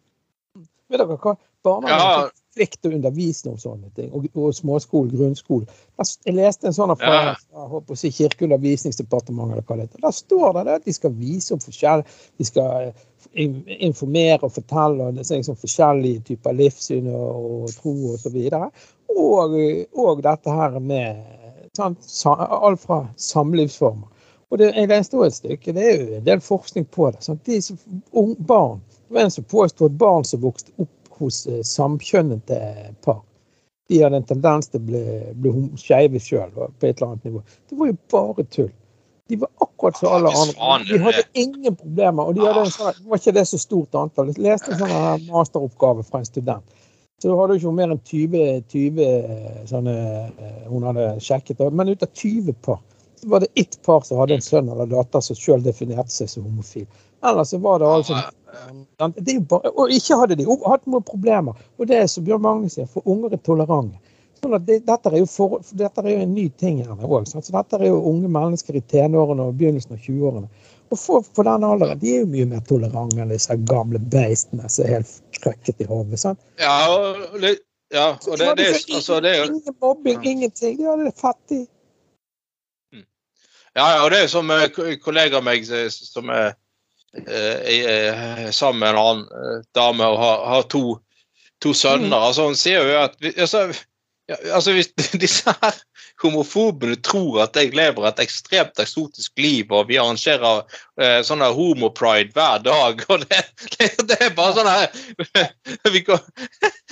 Vet 0.89 1.01
dere 1.01 1.19
hva? 1.21 1.37
Barnehagen 1.65 2.33
plikt 2.55 2.81
til 2.81 2.93
å 2.93 2.99
undervise 2.99 3.51
om 3.51 3.59
sånne 3.61 3.91
ting. 3.97 4.11
Og, 4.15 4.27
og 4.39 4.55
småskole, 4.57 5.11
grunnskole. 5.13 5.67
Jeg 5.99 6.35
leste 6.37 6.71
en 6.71 6.77
sånn 6.77 6.95
fra 6.99 7.13
Ja. 7.15 7.35
jeg 7.35 7.69
håper 7.73 7.95
å 7.95 7.99
si 7.99 8.11
Kirkeundervisningsdepartementet 8.15 9.57
eller 9.57 9.67
hva 9.69 9.77
det 9.77 9.89
heter. 9.89 10.05
Der 10.07 10.17
står 10.17 10.59
det 10.59 10.79
at 10.79 10.89
de 10.89 10.95
skal 10.97 11.15
vise 11.19 11.55
om 11.55 11.61
forskjell, 11.63 12.05
de 12.39 12.49
skal 12.49 12.89
eh, 12.89 13.53
informere 13.89 14.43
og 14.43 14.55
fortelle 14.55 15.11
om 15.11 15.21
liksom 15.21 15.57
forskjellige 15.61 16.25
typer 16.31 16.57
livssyn 16.59 17.09
og, 17.11 17.47
og 17.65 17.77
tro 17.79 17.95
osv. 18.15 18.41
Og, 18.55 18.75
og, 19.19 19.57
og 19.95 20.23
dette 20.25 20.51
her 20.51 20.81
med 20.81 21.23
sant, 21.77 21.99
alt 22.27 22.81
fra 22.81 23.05
samlivsformer. 23.17 24.11
Og 24.53 24.59
det, 24.59 24.71
jeg 24.77 24.89
leste 24.91 25.19
også 25.19 25.27
et 25.27 25.39
stykke, 25.41 25.73
det 25.75 25.85
er 25.85 25.95
jo 25.97 26.19
en 26.19 26.27
del 26.27 26.41
forskning 26.45 26.85
på 26.95 27.09
det. 27.11 27.25
Sant? 27.27 27.41
De 27.47 27.57
som, 27.63 27.79
barn, 28.39 28.83
det 29.09 29.17
var 29.17 29.27
en 29.27 29.33
som 29.35 29.47
påstår 29.51 29.91
at 29.91 29.97
barn 29.99 30.27
som 30.29 30.43
vokste 30.45 30.71
opp 30.79 30.91
hos 31.21 31.45
eh, 31.47 31.63
samkjønnede 31.67 32.61
par, 33.05 33.21
de 33.89 34.01
hadde 34.01 34.23
en 34.23 34.29
tendens 34.29 34.71
til 34.71 34.81
å 34.81 34.87
bli, 34.89 35.03
bli 35.45 35.53
skeive 35.81 36.21
sjøl 36.23 36.53
på 36.55 36.89
et 36.89 36.95
eller 36.95 37.11
annet 37.13 37.29
nivå. 37.29 37.43
Det 37.69 37.79
var 37.79 37.91
jo 37.91 37.99
bare 38.15 38.47
tull. 38.49 38.73
De 39.29 39.37
var 39.41 39.51
akkurat 39.65 39.97
som 39.97 40.13
alle 40.13 40.31
andre. 40.37 40.79
De 40.89 41.01
hadde 41.01 41.23
ingen 41.33 41.77
problemer. 41.77 42.25
Og 42.25 42.37
de 42.37 42.45
hadde 42.45 42.65
en 42.67 42.73
sånn, 42.73 42.97
det 42.97 43.11
var 43.11 43.21
ikke 43.21 43.37
det 43.37 43.45
så 43.49 43.61
stort 43.61 43.97
antall. 43.97 44.33
Jeg 44.33 44.45
leste 44.45 44.73
en 44.73 44.83
sånn 44.83 45.29
masteroppgave 45.31 46.05
fra 46.09 46.21
en 46.21 46.29
student. 46.29 46.81
Så 47.23 47.31
da 47.31 47.37
hadde 47.39 47.57
hun 47.57 47.61
ikke 47.61 47.77
mer 47.79 47.95
enn 47.95 48.03
20, 48.05 48.65
20 48.73 49.05
eh, 49.05 49.63
sånne 49.71 49.95
eh, 50.29 50.59
hun 50.69 50.85
hadde 50.89 51.07
sjekket. 51.25 51.63
Men 51.73 51.93
ut 51.93 52.05
av 52.05 52.11
20 52.13 52.59
par 52.65 52.83
var 53.23 53.41
det 53.41 53.49
ett 53.55 53.83
par 53.83 54.01
som 54.07 54.19
hadde 54.19 54.35
en 54.35 54.45
sønn 54.45 54.69
eller 54.69 54.87
datter 54.91 55.21
som 55.25 55.37
sjøl 55.39 55.63
definerte 55.65 56.11
seg 56.13 56.29
som 56.31 56.45
homofil. 56.49 56.87
Ellers 57.25 57.49
så 57.55 57.59
var 57.59 57.79
det 57.81 57.87
altså 57.89 58.19
det 59.17 59.39
bare, 59.49 59.71
Og 59.75 59.91
ikke 59.91 60.17
hadde 60.21 60.37
de 60.39 60.45
hatt 60.67 60.85
noen 60.87 61.03
problemer. 61.03 61.57
Og 61.79 61.87
det 61.89 61.97
er 62.03 62.07
som 62.11 62.25
Bjørn 62.27 62.43
Magne 62.45 62.69
sier, 62.71 62.87
for 62.91 63.03
unger 63.09 63.33
er 63.35 63.41
tolerante. 63.47 63.97
Sånn 64.43 64.55
det, 64.67 64.83
dette, 64.87 65.11
er 65.11 65.25
for, 65.31 65.61
dette 65.73 66.03
er 66.05 66.11
jo 66.13 66.23
en 66.27 66.35
ny 66.37 66.49
ting 66.61 66.83
her 66.85 67.07
òg. 67.09 67.27
Så 67.31 67.41
dette 67.41 67.81
er 67.81 67.89
jo 67.89 68.03
unge 68.11 68.29
mennesker 68.29 68.77
i 68.77 68.83
tenårene 68.93 69.49
og 69.49 69.57
begynnelsen 69.59 69.97
av 69.97 70.05
20-årene. 70.05 70.49
Og 70.93 71.01
for, 71.01 71.25
for 71.35 71.49
den 71.49 71.65
alderen, 71.65 71.99
de 71.99 72.13
er 72.13 72.21
jo 72.23 72.31
mye 72.31 72.47
mer 72.51 72.65
tolerante 72.69 73.23
enn 73.25 73.33
disse 73.33 73.57
gamle 73.71 73.99
beistene 74.13 74.69
som 74.69 74.85
er 74.85 74.99
helt 74.99 75.15
krøkket 75.41 75.81
i 75.81 75.89
hodet. 75.89 76.21
Ja, 76.61 76.77
og 76.93 77.41
det, 77.41 77.57
ja, 77.95 78.11
og 78.29 78.37
det, 78.39 78.51
det, 78.61 78.69
er- 78.69 78.97
altså, 78.99 79.21
det 79.25 79.33
er 79.33 79.41
jo 79.41 79.49
Ingen 79.55 79.79
mobbing, 79.81 80.21
ingenting. 80.35 80.77
De 80.79 80.91
hadde 80.91 81.09
det 81.09 81.17
fattig. 81.19 81.65
Ja, 83.75 84.05
og 84.05 84.11
det 84.13 84.19
er 84.19 84.29
jo 84.29 84.35
som 84.37 84.53
en 84.55 85.01
kollega 85.03 85.41
av 85.41 85.47
meg 85.47 85.67
eh, 85.67 85.89
som 85.91 86.31
er 86.31 86.53
eh, 87.27 87.81
er 88.47 88.53
sammen 88.53 88.85
med 88.85 88.95
en 88.95 89.01
annen 89.01 89.25
eh, 89.25 89.65
dame 89.75 90.07
og 90.07 90.21
har, 90.21 90.45
har 90.53 90.69
to, 90.71 90.85
to 91.63 91.75
sønner. 91.75 92.13
Mm. 92.13 92.23
altså 92.23 92.47
Hun 92.51 92.59
sier 92.59 92.87
jo 92.87 93.01
at 93.03 93.19
altså, 93.35 93.67
ja, 94.31 94.37
altså 94.55 94.73
Hvis 94.73 94.93
disse 95.25 95.55
her 95.61 95.83
homofobene 96.23 96.97
tror 97.03 97.41
at 97.43 97.57
jeg 97.59 97.75
lever 97.75 98.07
et 98.07 98.21
ekstremt 98.23 98.79
eksotisk 98.81 99.33
liv, 99.43 99.73
og 99.75 99.89
vi 99.89 99.99
arrangerer 99.99 100.63
eh, 101.01 101.19
sånne 101.27 101.51
homopride 101.57 102.31
hver 102.37 102.63
dag 102.63 103.03
og 103.09 103.25
det, 103.27 103.41
det, 103.75 103.91
det 104.07 104.21
er 104.23 104.37
bare 104.37 104.55
sånn 104.55 104.71
her 104.71 104.87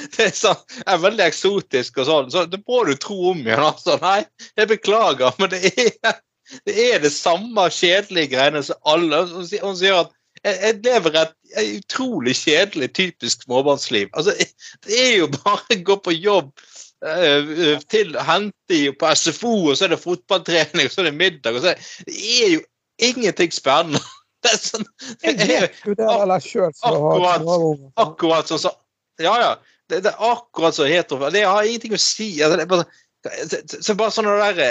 Det 0.17 0.27
er, 0.27 0.35
sånn, 0.35 0.59
er 0.83 0.99
veldig 0.99 1.25
eksotisk 1.25 2.03
og 2.03 2.09
sånn. 2.09 2.31
Så 2.35 2.45
det 2.51 2.59
må 2.67 2.83
du 2.89 2.97
tro 2.99 3.31
om 3.31 3.41
igjen. 3.45 3.63
altså. 3.63 3.95
Nei, 4.03 4.25
jeg 4.59 4.69
beklager, 4.73 5.37
men 5.39 5.53
det 5.53 5.71
er 5.71 6.19
det, 6.67 6.75
er 6.95 6.99
det 7.03 7.13
samme 7.15 7.69
kjedelige 7.73 8.33
greiene 8.35 8.63
som 8.67 8.77
alle 8.89 9.23
Hun 9.31 9.47
sier- 9.79 10.01
at 10.01 10.11
jeg, 10.43 10.81
lever 10.83 11.15
et, 11.21 11.35
et 11.61 11.75
utrolig 11.79 12.35
kjedelig, 12.35 12.89
typisk 12.99 13.45
småbarnsliv. 13.47 14.09
Altså, 14.19 14.33
det 14.87 14.97
er 14.99 15.13
jo 15.21 15.29
bare 15.37 15.77
å 15.77 15.83
gå 15.87 15.97
på 16.03 16.15
jobb, 16.17 16.49
eh, 17.07 17.77
til 17.93 18.17
hente 18.27 18.81
på 18.99 19.13
SFO, 19.15 19.53
og 19.71 19.77
så 19.79 19.87
er 19.87 19.95
det 19.95 20.01
fotballtrening, 20.03 20.89
og 20.89 20.95
så 20.95 21.05
er 21.05 21.11
det 21.11 21.15
middag. 21.21 21.55
og 21.55 21.63
så 21.63 21.75
er, 21.75 21.87
Det 22.09 22.17
er 22.47 22.51
jo 22.57 22.65
ingenting 22.99 23.55
spennende. 23.55 24.03
Det 24.43 24.51
er 24.51 24.59
sånn, 24.59 24.87
det 25.23 25.29
er 25.31 25.37
det 25.47 25.59
Akkurat. 25.63 27.45
akkurat 28.03 28.49
sånn 28.51 28.59
som 28.65 28.75
Ja, 29.23 29.37
ja. 29.39 29.53
Det, 29.87 30.01
det 30.03 30.11
er 30.11 30.25
akkurat 30.33 30.75
så 30.75 30.89
heterofile. 30.91 31.31
Det 31.37 31.45
har 31.47 31.63
ingenting 31.69 31.95
å 31.95 32.01
si. 32.03 32.27
Altså, 32.43 32.57
det 32.59 32.65
er 32.65 32.71
bare, 32.73 32.87
så, 33.23 33.83
så 33.83 33.95
bare 33.99 34.15
sånn 34.15 34.29
der 34.29 34.57
det, 34.59 34.71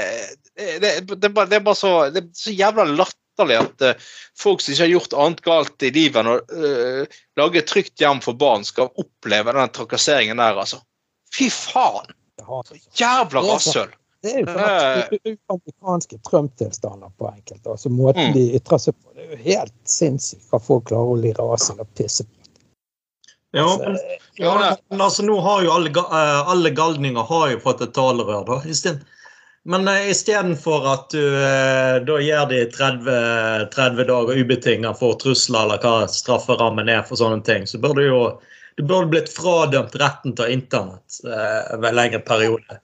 det, 0.56 0.92
det, 1.14 1.28
er 1.30 1.34
bare, 1.36 1.48
det 1.48 1.60
er 1.60 1.66
bare 1.66 1.80
så 1.80 1.92
Det 2.12 2.24
er 2.24 2.30
så 2.36 2.52
jævla 2.52 2.86
latterlig 2.90 3.60
at 3.62 3.86
uh, 3.88 4.10
folk 4.38 4.62
som 4.62 4.74
ikke 4.74 4.84
har 4.84 4.92
gjort 4.96 5.16
annet 5.24 5.42
galt 5.46 5.86
i 5.88 5.92
livet 5.96 6.20
enn 6.22 6.32
å 6.34 6.36
uh, 6.42 7.22
lage 7.40 7.62
et 7.62 7.70
trygt 7.72 8.04
hjem 8.04 8.20
for 8.24 8.38
barn, 8.38 8.66
skal 8.68 8.92
oppleve 9.00 9.56
den 9.56 9.72
trakasseringen 9.78 10.42
der, 10.44 10.60
altså. 10.66 10.82
Fy 11.32 11.48
faen! 11.54 12.12
Så 12.42 12.78
Jævla 13.00 13.46
rasshøl! 13.48 13.96
Det 14.22 14.36
er 14.36 14.44
jo 14.44 15.32
amerikanske 15.50 16.20
Trump-tilstander 16.28 17.10
på 17.18 17.32
enkelte. 17.32 17.72
altså 17.72 17.90
Måten 17.90 18.28
Mm. 18.28 18.34
de 18.36 18.44
ytrer 18.60 18.78
seg 18.78 18.94
på. 19.00 19.16
Det 19.16 19.24
er 19.24 19.32
jo 19.32 19.40
helt 19.48 19.74
sinnssykt 19.90 20.52
hva 20.52 20.60
folk 20.62 20.86
klarer 20.92 21.16
å 21.16 21.18
lire 21.18 21.42
av 21.42 21.58
seg 21.58 21.80
og 21.82 21.90
pisse 21.98 22.28
på. 22.28 22.41
Ja, 23.52 23.64
Altså, 23.68 23.90
men, 23.90 23.98
Ja, 24.40 24.76
men 24.90 25.02
altså, 25.02 25.24
nå 25.28 25.40
har 25.44 25.64
jo 25.66 25.72
alle, 25.76 25.90
eh, 25.90 26.50
alle 26.54 26.70
galninger 26.72 27.24
har 27.28 27.50
jo 27.52 27.60
fått 27.60 27.82
et 27.84 27.94
talerør, 27.94 28.46
da. 28.48 28.62
i 28.66 28.74
stedet- 28.76 29.04
Men 29.64 29.88
uh, 29.88 30.10
istedenfor 30.10 30.86
at 30.90 31.10
du 31.14 31.22
eh, 31.22 32.00
da 32.02 32.16
gir 32.18 32.46
de 32.50 32.64
30, 32.72 33.68
30 33.76 34.08
dager 34.10 34.40
ubetinget 34.42 34.98
for 34.98 35.14
trusler, 35.22 35.68
eller 35.68 35.78
hva 35.84 36.08
strafferammen 36.10 36.90
er 36.90 37.04
for 37.06 37.20
sånne 37.20 37.44
ting, 37.46 37.68
så 37.70 37.78
burde 37.78 38.08
jo 38.08 38.40
du 38.80 38.84
burde 38.88 39.12
blitt 39.12 39.30
fradømt 39.30 39.94
retten 40.00 40.34
til 40.34 40.50
internett 40.56 41.20
uh, 41.28 41.78
ved 41.78 41.92
en 41.92 41.96
lengre 42.00 42.24
periode. 42.26 42.80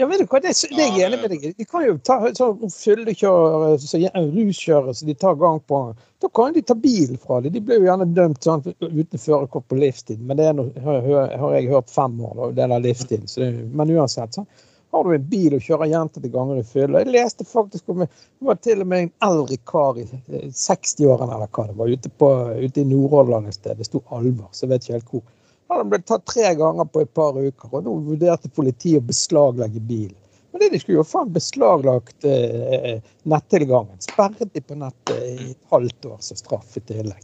Ja, 0.00 0.06
vet 0.08 0.22
du 0.22 0.24
hva, 0.24 0.38
det, 0.40 0.54
det 0.72 0.80
er 0.80 0.94
jeg 0.96 1.04
enig 1.04 1.18
med 1.20 1.32
deg. 1.34 1.42
De 1.58 1.64
kan 1.68 1.82
jo 1.84 1.98
ta 2.00 2.14
sånn 2.32 2.70
fyllekjørere, 2.72 3.74
så 3.76 3.98
ruskjørere 4.16 4.94
som 4.96 5.10
de 5.10 5.14
tar 5.20 5.34
gang 5.42 5.58
på. 5.68 5.80
Da 6.22 6.30
kan 6.32 6.54
de 6.54 6.62
ta 6.64 6.76
bilen 6.80 7.18
fra 7.20 7.42
dem. 7.44 7.52
De 7.52 7.60
blir 7.60 7.82
jo 7.82 7.90
gjerne 7.90 8.06
dømt 8.16 8.48
sånn 8.48 8.64
uten 8.64 9.20
førerkort 9.20 9.66
på 9.68 9.76
livstid, 9.76 10.22
men 10.24 10.40
det 10.40 10.46
er 10.48 10.56
noe, 10.56 10.72
har, 10.86 11.34
har 11.42 11.56
jeg 11.58 11.68
hørt 11.74 11.92
fem 11.92 12.16
år, 12.24 12.32
da, 12.38 12.48
det 12.56 12.70
der 12.72 12.86
livstid. 12.86 13.26
Så 13.28 13.44
det, 13.44 13.50
men 13.76 13.92
uansett, 13.92 14.32
sånn. 14.38 14.48
Har 14.96 15.04
du 15.04 15.12
en 15.12 15.28
bil 15.28 15.58
og 15.58 15.64
kjører 15.64 15.88
gjentatte 15.88 16.28
ganger 16.28 16.58
i 16.60 16.64
fylla 16.68 17.00
Jeg 17.00 17.14
leste 17.14 17.46
faktisk 17.48 17.88
om 17.94 18.02
Det 18.04 18.44
var 18.44 18.58
til 18.60 18.82
og 18.84 18.90
med 18.90 19.06
en 19.06 19.12
eldre 19.24 19.56
kar 19.64 19.96
i 19.96 20.04
eh, 20.04 20.50
60-årene 20.52 21.36
eller 21.36 21.48
hva 21.48 21.68
det 21.68 21.76
var, 21.78 21.92
ute, 21.92 22.12
på, 22.20 22.32
ute 22.64 22.80
i 22.80 22.88
Nordhordland 22.88 23.48
et 23.48 23.60
sted. 23.60 23.76
Det 23.76 23.88
sto 23.88 24.00
Alvar, 24.08 24.48
så 24.52 24.64
jeg 24.64 24.72
vet 24.72 24.88
ikke 24.88 24.98
helt 24.98 25.14
hvor. 25.14 25.24
Han 25.70 25.88
ble 25.92 25.98
tatt 26.02 26.26
tre 26.26 26.54
ganger 26.58 26.84
på 26.84 27.00
et 27.04 27.12
par 27.14 27.36
uker, 27.38 27.68
og 27.72 27.84
nå 27.86 27.94
vurderte 28.08 28.50
politiet 28.52 29.00
å 29.02 29.06
beslaglegge 29.08 29.80
bilen. 29.80 30.18
Men 30.52 30.60
det 30.60 30.68
de 30.74 30.80
skulle 30.82 30.98
jo 30.98 31.04
faen 31.08 31.30
beslaglagt 31.32 32.26
eh, 32.28 32.98
nettilgangen. 33.24 33.96
Sperret 34.04 34.52
de 34.52 34.60
på 34.60 34.76
nettet 34.76 35.22
i 35.30 35.50
et 35.54 35.62
halvt 35.72 36.08
år 36.10 36.18
som 36.20 36.36
straff 36.36 36.76
i 36.76 36.82
tillegg. 36.90 37.22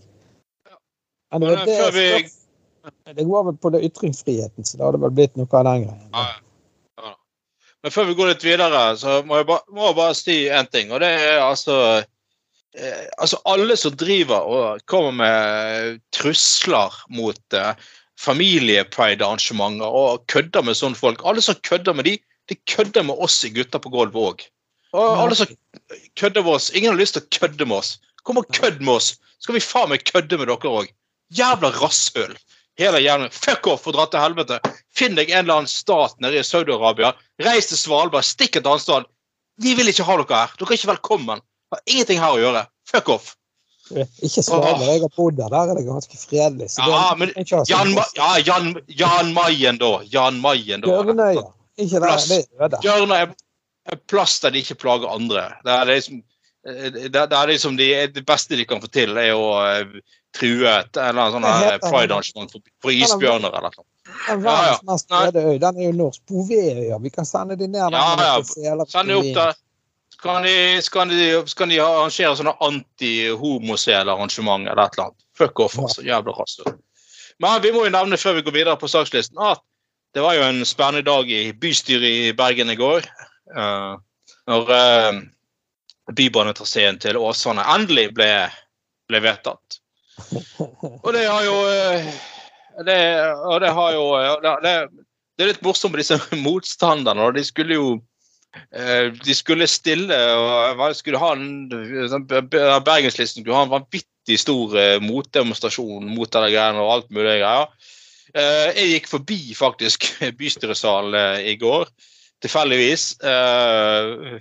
Men 1.33 1.44
det, 1.44 1.51
var 1.59 1.66
det, 1.68 1.77
før 1.77 1.92
vi- 1.92 3.14
det 3.14 3.24
går 3.29 3.44
vel 3.51 3.57
på 3.61 3.70
det 3.74 3.83
ytringsfriheten, 3.85 4.64
så 4.64 4.79
det 4.79 4.87
hadde 4.87 5.01
vel 5.03 5.11
blitt 5.12 5.37
noe 5.37 5.48
av 5.61 5.66
den 5.68 5.83
greien. 5.85 6.07
Ja, 6.14 6.24
ja. 7.03 7.11
Men 7.85 7.92
før 7.92 8.09
vi 8.09 8.14
går 8.16 8.31
litt 8.33 8.44
videre, 8.48 8.85
så 8.96 9.18
må 9.29 9.42
jeg 9.42 9.46
bare, 9.51 9.66
må 9.77 9.90
jeg 9.90 9.98
bare 10.01 10.14
si 10.16 10.38
én 10.48 10.70
ting. 10.72 10.88
Og 10.96 11.05
det 11.05 11.11
er 11.20 11.42
altså 11.44 11.77
eh, 12.01 13.05
Altså, 13.18 13.37
alle 13.44 13.77
som 13.77 13.92
driver 13.98 14.40
og 14.48 14.81
kommer 14.88 15.12
med 15.20 16.01
trusler 16.16 16.96
mot 17.12 17.57
eh, 17.61 17.74
familiepride-arrangementer 18.18 19.98
og 20.00 20.24
kødder 20.33 20.64
med 20.66 20.76
sånne 20.78 20.98
folk 20.98 21.22
Alle 21.28 21.42
som 21.44 21.59
kødder 21.66 21.94
med 21.94 22.09
de, 22.09 22.16
de 22.50 22.57
kødder 22.70 23.07
med 23.07 23.20
oss 23.22 23.44
i 23.46 23.52
Gutter 23.54 23.83
på 23.83 23.92
gulvet 23.94 24.18
òg. 24.18 24.44
Og 24.96 25.22
alle 25.22 25.38
som 25.38 25.50
kødder 26.18 26.42
med 26.42 26.59
oss 26.59 26.70
Ingen 26.74 26.92
har 26.94 27.00
lyst 27.00 27.18
til 27.18 27.24
å 27.24 27.33
kødde 27.38 27.68
med 27.68 27.78
oss. 27.78 27.96
Kom 28.26 28.40
og 28.40 28.48
kødd 28.57 28.83
med 28.83 28.98
oss, 28.98 29.14
skal 29.40 29.57
vi 29.57 29.64
faen 29.64 29.92
meg 29.92 30.07
kødde 30.09 30.40
med 30.40 30.50
dere 30.50 30.72
òg. 30.81 30.90
Jævla 31.35 31.70
rasshøl. 31.78 32.35
Hele 32.78 33.00
jævla 33.02 33.31
Fuck 33.35 33.66
off 33.70 33.87
og 33.87 33.96
dra 33.96 34.07
til 34.11 34.22
helvete. 34.22 34.59
Finn 34.94 35.16
deg 35.18 35.31
en 35.31 35.44
eller 35.44 35.62
annen 35.62 35.70
stat 35.70 36.18
nede 36.22 36.40
i 36.40 36.46
Saudi-Arabia. 36.46 37.12
Reis 37.42 37.70
til 37.70 37.81
Svalbard. 37.81 38.26
Stikk 38.26 38.59
et 38.59 38.66
annet 38.66 38.85
sted. 38.85 39.09
Vi 39.62 39.74
vil 39.74 39.90
ikke 39.90 40.07
ha 40.07 40.18
dere 40.20 40.42
her. 40.42 40.54
Dere 40.59 40.72
er 40.72 40.78
ikke 40.78 40.92
velkommen. 40.92 41.42
Har 41.74 41.83
ingenting 41.87 42.22
her 42.22 42.37
å 42.37 42.40
gjøre. 42.42 42.64
Fuck 42.88 43.11
off. 43.12 43.35
Ikke 43.96 44.42
Svalbard, 44.42 44.83
jeg 44.85 45.01
har 45.01 45.12
bodd 45.16 45.37
der. 45.38 45.51
Der 45.53 45.72
er 45.72 45.79
det 45.79 45.85
ganske 45.87 46.18
fredelig. 46.20 46.70
så 46.70 46.87
Ja, 46.88 47.14
men 47.18 47.33
Jan, 47.68 47.94
ja, 48.16 48.31
Jan, 48.46 48.72
Jan 48.88 49.33
Mayen, 49.35 49.79
da. 49.81 49.92
Jan 50.12 50.40
Mayen, 50.40 50.81
da. 50.85 50.88
Bjørnøya. 50.88 51.44
Ikke 51.79 52.01
der, 52.03 52.16
det 52.29 52.38
er 52.38 52.64
øde. 52.64 52.81
Bjørnøya 52.83 53.29
er 53.88 54.01
plass 54.11 54.40
der 54.40 54.51
de 54.51 54.64
ikke 54.64 54.74
plager 54.74 55.09
andre. 55.09 55.48
Det 55.64 55.72
er 55.72 55.85
liksom, 55.85 56.22
det 56.64 57.16
er, 57.16 57.27
er 57.33 57.46
liksom 57.53 57.77
de, 57.79 57.90
det 58.14 58.24
beste 58.27 58.57
de 58.57 58.64
kan 58.68 58.83
få 58.83 58.90
til, 58.92 59.16
er 59.16 59.33
å 59.37 59.53
eh, 59.64 60.01
true 60.37 60.68
et 60.68 60.98
eller 61.01 61.22
annet 61.22 61.37
sånn 61.37 61.46
pride-arrangement 61.87 62.53
for, 62.53 62.66
for 62.85 62.92
isbjørner 62.92 63.55
eller 63.55 63.72
noe. 63.72 63.87
Den 64.29 64.44
Ja, 64.44 64.53
ja. 64.53 64.59
verdens 64.59 64.85
mest 64.88 65.14
øde 65.20 65.44
øy, 65.44 65.57
den 65.61 65.79
er 65.79 65.88
jo 65.88 65.94
norsk. 66.03 66.20
Bouvetøya. 66.29 66.98
Vi 67.03 67.11
kan 67.14 67.27
sende 67.29 67.57
de 67.57 67.68
ned 67.68 67.81
der. 67.81 67.96
Ja, 67.96 68.37
ja. 68.37 68.85
Send 68.88 69.09
det 69.12 69.16
opp 69.16 69.33
der. 69.37 69.57
Så 70.18 70.28
kan 70.28 70.42
de, 70.42 70.83
skal, 70.83 71.09
de, 71.09 71.46
skal 71.46 71.68
de 71.70 71.76
arrangere 71.78 72.35
sånne 72.35 72.50
anti-homosel-arrangement 72.66 74.66
eller 74.66 74.81
et 74.83 74.96
eller 74.96 75.04
annet. 75.04 75.26
Fuck 75.38 75.61
off, 75.62 75.76
altså. 75.78 76.02
Jævla 76.02 76.33
rasshøl. 76.35 76.72
Men 77.38 77.62
vi 77.62 77.70
må 77.70 77.85
jo 77.87 77.92
nevne 77.94 78.18
før 78.18 78.35
vi 78.35 78.42
går 78.42 78.57
videre 78.57 78.81
på 78.81 78.90
sakslisten, 78.90 79.38
at 79.38 79.62
det 80.16 80.24
var 80.24 80.35
jo 80.35 80.42
en 80.42 80.64
spennende 80.66 81.07
dag 81.07 81.31
i 81.31 81.52
bystyret 81.54 82.09
i 82.09 82.33
Bergen 82.35 82.70
i 82.70 82.78
går. 82.78 83.07
Uh, 83.54 83.94
når 84.50 84.72
uh, 84.74 85.20
bybanetraseen 86.18 86.98
til 86.98 87.20
Åsane 87.20 87.62
endelig 87.76 88.09
ble, 88.16 88.50
ble 89.07 89.20
vedtatt. 89.22 89.78
Og 91.04 91.12
det 91.14 91.28
har 91.28 91.44
jo 91.46 91.54
uh, 91.62 92.11
det, 92.87 93.00
Og 93.46 93.61
det 93.62 93.70
har 93.70 93.92
jo 93.94 94.04
det, 94.42 94.57
det, 94.66 95.44
er 95.44 95.52
litt 95.52 95.62
morsomt 95.62 95.94
med 95.94 96.02
disse 96.02 96.18
motstanderne. 96.48 97.31
De 97.38 97.46
skulle 97.46 97.78
jo 97.78 98.00
de 99.25 99.35
skulle 99.37 99.67
stille 99.69 100.17
og 100.35 100.81
skulle 100.97 101.21
ha 101.21 101.35
en, 101.37 101.69
Bergenslisten 101.69 103.43
skulle 103.43 103.57
ha 103.57 103.67
en 103.67 103.75
vanvittig 103.75 104.39
stor 104.41 104.77
eh, 104.81 104.97
motdemonstrasjon 105.05 106.09
mot 106.09 106.33
de 106.33 106.51
greiene 106.53 106.81
og 106.81 106.93
alt 106.95 107.11
mulig 107.13 107.39
greier. 107.43 107.69
Eh, 108.37 108.69
jeg 108.77 108.93
gikk 108.93 109.11
forbi 109.11 109.41
faktisk 109.57 110.09
bystyresalen 110.41 111.17
eh, 111.17 111.53
i 111.53 111.57
går, 111.61 111.89
tilfeldigvis. 112.45 113.11
eh, 113.25 114.37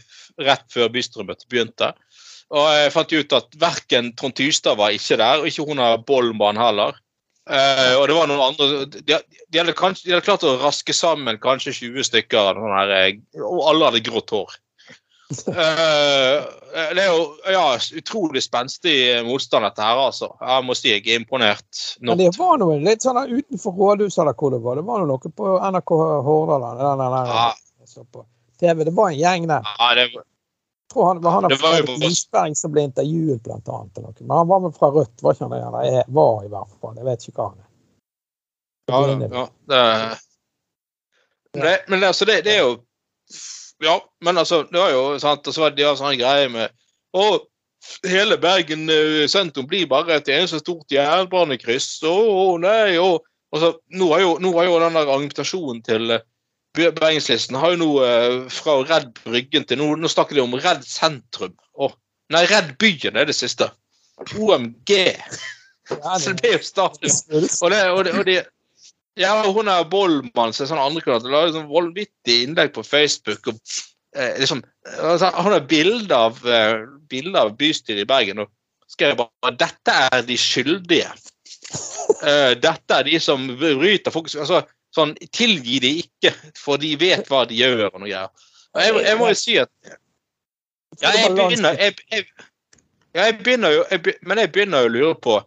rett 0.48 0.67
før 0.74 0.91
bystyremøtet 0.93 1.48
begynte. 1.50 1.93
Og 2.54 2.67
jeg 2.72 2.93
fant 2.93 3.12
ut 3.12 3.34
at 3.36 3.58
verken 3.60 4.13
Trond 4.15 4.36
Tystad 4.38 4.78
var 4.80 4.96
ikke 4.96 5.17
der, 5.20 5.41
og 5.41 5.50
ikke 5.50 5.65
hun 5.67 5.82
har 5.84 6.04
Bollmann 6.08 6.60
heller. 6.60 6.96
Eh, 7.47 7.93
og 7.95 8.07
det 8.10 8.15
var 8.17 8.27
noen 8.27 8.41
andre 8.43 8.86
De, 8.91 9.01
de, 9.15 9.60
hadde 9.60 9.75
kanskje, 9.77 10.10
de 10.10 10.15
hadde 10.15 10.25
klart 10.25 10.43
å 10.43 10.57
raske 10.60 10.91
sammen 10.95 11.39
kanskje 11.39 11.75
20 11.77 12.07
stykker, 12.10 12.60
her, 12.60 12.95
eh, 12.97 13.19
og 13.39 13.62
alle 13.71 13.91
hadde 13.91 14.03
grått 14.07 14.33
hår. 14.36 14.57
Uh, 15.27 16.43
det 16.95 17.03
er 17.03 17.10
jo 17.10 17.23
ja, 17.51 17.65
utrolig 17.99 18.43
spenstig 18.45 18.95
motstand, 19.27 19.67
dette 19.67 19.83
her, 19.83 19.99
altså. 20.07 20.31
Jeg 20.39 20.67
må 20.67 20.75
si 20.77 20.93
jeg 20.93 21.03
er 21.03 21.19
imponert. 21.21 21.83
Men 21.99 22.19
det 22.19 22.31
var 22.38 22.60
noe 22.62 22.79
litt 22.83 23.03
sånn 23.03 23.19
utenfor 23.25 23.75
rådhuset 23.75 24.23
eller 24.23 24.38
hvor 24.39 24.55
det 24.55 24.62
var. 24.63 24.79
Det 24.79 24.88
var 24.88 25.03
noe 25.07 25.36
på 25.41 25.57
NRK 25.60 25.93
Hordaland. 26.27 26.83
Den 26.83 27.05
Ja. 27.33 27.51
jeg 27.83 27.91
så 27.91 28.07
på 28.07 28.23
TV. 28.60 28.83
Det 28.88 28.95
var 28.95 29.12
en 29.12 29.19
gjeng 29.19 29.47
der. 29.51 29.67
Ja, 29.79 29.93
det, 29.95 30.10
Jeg 30.12 30.23
tror 30.93 31.08
han, 31.08 31.21
var 31.21 31.32
han 31.32 31.50
Det 31.50 31.62
var 31.62 31.78
jo 31.78 31.86
Fredrik 31.86 32.12
Isberg 32.12 32.58
som 32.58 32.71
ble 32.71 32.88
intervjuet, 32.88 33.43
blant 33.43 33.69
annet. 33.69 33.97
eller 33.97 34.08
noe. 34.10 34.23
Men 34.23 34.38
han 34.38 34.47
var 34.47 34.63
med 34.65 34.76
fra 34.76 34.89
Rødt, 34.95 35.23
var 35.23 35.36
ikke 35.36 35.47
han 35.47 35.56
det? 35.56 35.88
Eller 35.88 36.12
var 36.19 36.45
i 36.45 36.52
hvert 36.54 36.80
fall. 36.82 36.97
Jeg 36.97 37.08
vet 37.10 37.28
ikke 37.28 37.41
hva 37.41 37.50
han 37.50 37.60
er. 37.60 37.69
ja, 38.88 39.00
ja, 39.28 39.45
det, 39.67 41.62
det, 41.62 41.76
men 41.88 42.04
altså, 42.04 42.26
det, 42.26 42.41
det 42.45 42.54
er 42.56 42.62
jo 42.63 42.78
Ja, 43.84 44.00
men 44.26 44.38
altså, 44.38 44.63
det 44.71 44.80
var 44.80 44.89
jo 44.89 45.19
sant, 45.19 45.47
og 45.47 45.54
så 45.54 45.62
var 45.62 45.73
det 45.73 45.82
de 45.82 45.86
har 45.86 45.97
sånne 46.00 46.17
greier 46.17 46.47
med 46.50 46.71
Å, 47.13 47.26
hele 48.08 48.38
Bergen 48.41 48.89
eh, 48.89 49.26
sentrum 49.30 49.67
blir 49.69 49.89
bare 49.89 50.17
et 50.17 50.32
eneste 50.34 50.60
stort 50.62 50.91
jernbanekryss. 50.91 52.02
Å, 52.08 52.15
nei, 52.62 52.97
å. 53.02 53.17
Og 53.54 53.62
så, 53.62 53.69
nå 53.95 54.10
har 54.12 54.23
jo, 54.23 54.34
nå 54.43 54.52
har 54.58 54.67
jo 54.67 54.80
den 54.82 54.97
der 54.97 55.08
argumentasjonen 55.08 55.80
til, 55.86 56.17
Bergenslisten 56.77 57.57
har 57.59 57.73
jo 57.73 57.79
nå 57.81 57.89
eh, 58.05 58.35
fra 58.53 58.77
Redd 58.87 59.09
Bryggen 59.23 59.65
til 59.67 59.79
nå, 59.81 59.93
nå 59.97 60.11
snakker 60.11 60.37
de 60.37 60.43
om 60.43 60.55
Redd 60.57 60.85
sentrum. 60.87 61.55
Oh, 61.73 61.93
nei, 62.33 62.45
Redd 62.49 62.75
byen 62.81 63.17
er 63.17 63.29
det 63.29 63.37
siste. 63.37 63.69
OMG. 64.17 64.93
Så 65.87 66.33
det 66.37 66.49
er 66.49 66.57
jo 66.57 66.63
status. 66.65 67.23
Og 67.31 67.71
det, 67.71 67.81
og 67.93 68.03
det, 68.05 68.13
og 68.17 68.25
det 68.27 68.37
ja, 69.17 69.33
hun 69.49 69.69
er 69.71 69.87
Bollmann, 69.89 70.53
som 70.53 70.65
er 70.65 70.69
sånn 70.69 70.81
andrekandidat, 70.81 71.31
la 71.31 71.47
sånn 71.53 71.71
voldvittig 71.71 72.43
innlegg 72.45 72.73
på 72.75 72.83
Facebook. 72.85 73.49
og 73.49 73.57
eh, 74.15 74.35
liksom, 74.37 74.61
altså, 74.99 75.31
Han 75.33 75.55
har 75.55 75.65
bilde 75.69 76.19
av, 76.27 76.37
eh, 76.45 77.31
av 77.41 77.55
bystyret 77.57 78.03
i 78.03 78.09
Bergen 78.09 78.43
og 78.45 78.51
skrev 78.91 79.17
bare 79.17 79.55
dette 79.57 79.95
er 80.11 80.21
de 80.27 80.37
skyldige. 80.39 81.09
Uh, 82.21 82.53
dette 82.67 82.95
er 82.95 83.07
de 83.07 83.17
som 83.19 83.41
bryter 83.59 84.13
folk 84.13 84.29
altså, 84.31 84.61
sånn, 84.97 85.15
Tilgi 85.33 85.79
de 85.83 85.93
ikke, 86.03 86.33
for 86.57 86.81
de 86.81 86.93
vet 86.99 87.29
hva 87.31 87.45
de 87.49 87.57
gjør. 87.62 87.88
og 87.91 88.01
noe 88.01 88.10
greier. 88.10 88.51
Jeg, 88.77 88.99
jeg 89.07 89.17
må 89.17 89.31
jo 89.31 89.39
si 89.39 89.57
at 89.62 89.71
ja, 91.01 91.12
jeg 91.13 91.33
begynner, 91.36 91.77
jeg, 91.77 91.95
jeg, 92.12 92.25
jeg 93.17 93.38
begynner 93.41 93.73
jo, 93.73 93.83
Men 94.25 94.41
jeg 94.41 94.51
begynner 94.53 94.86
jo 94.86 94.89
å 94.89 94.93
lure 94.93 95.19
på 95.21 95.38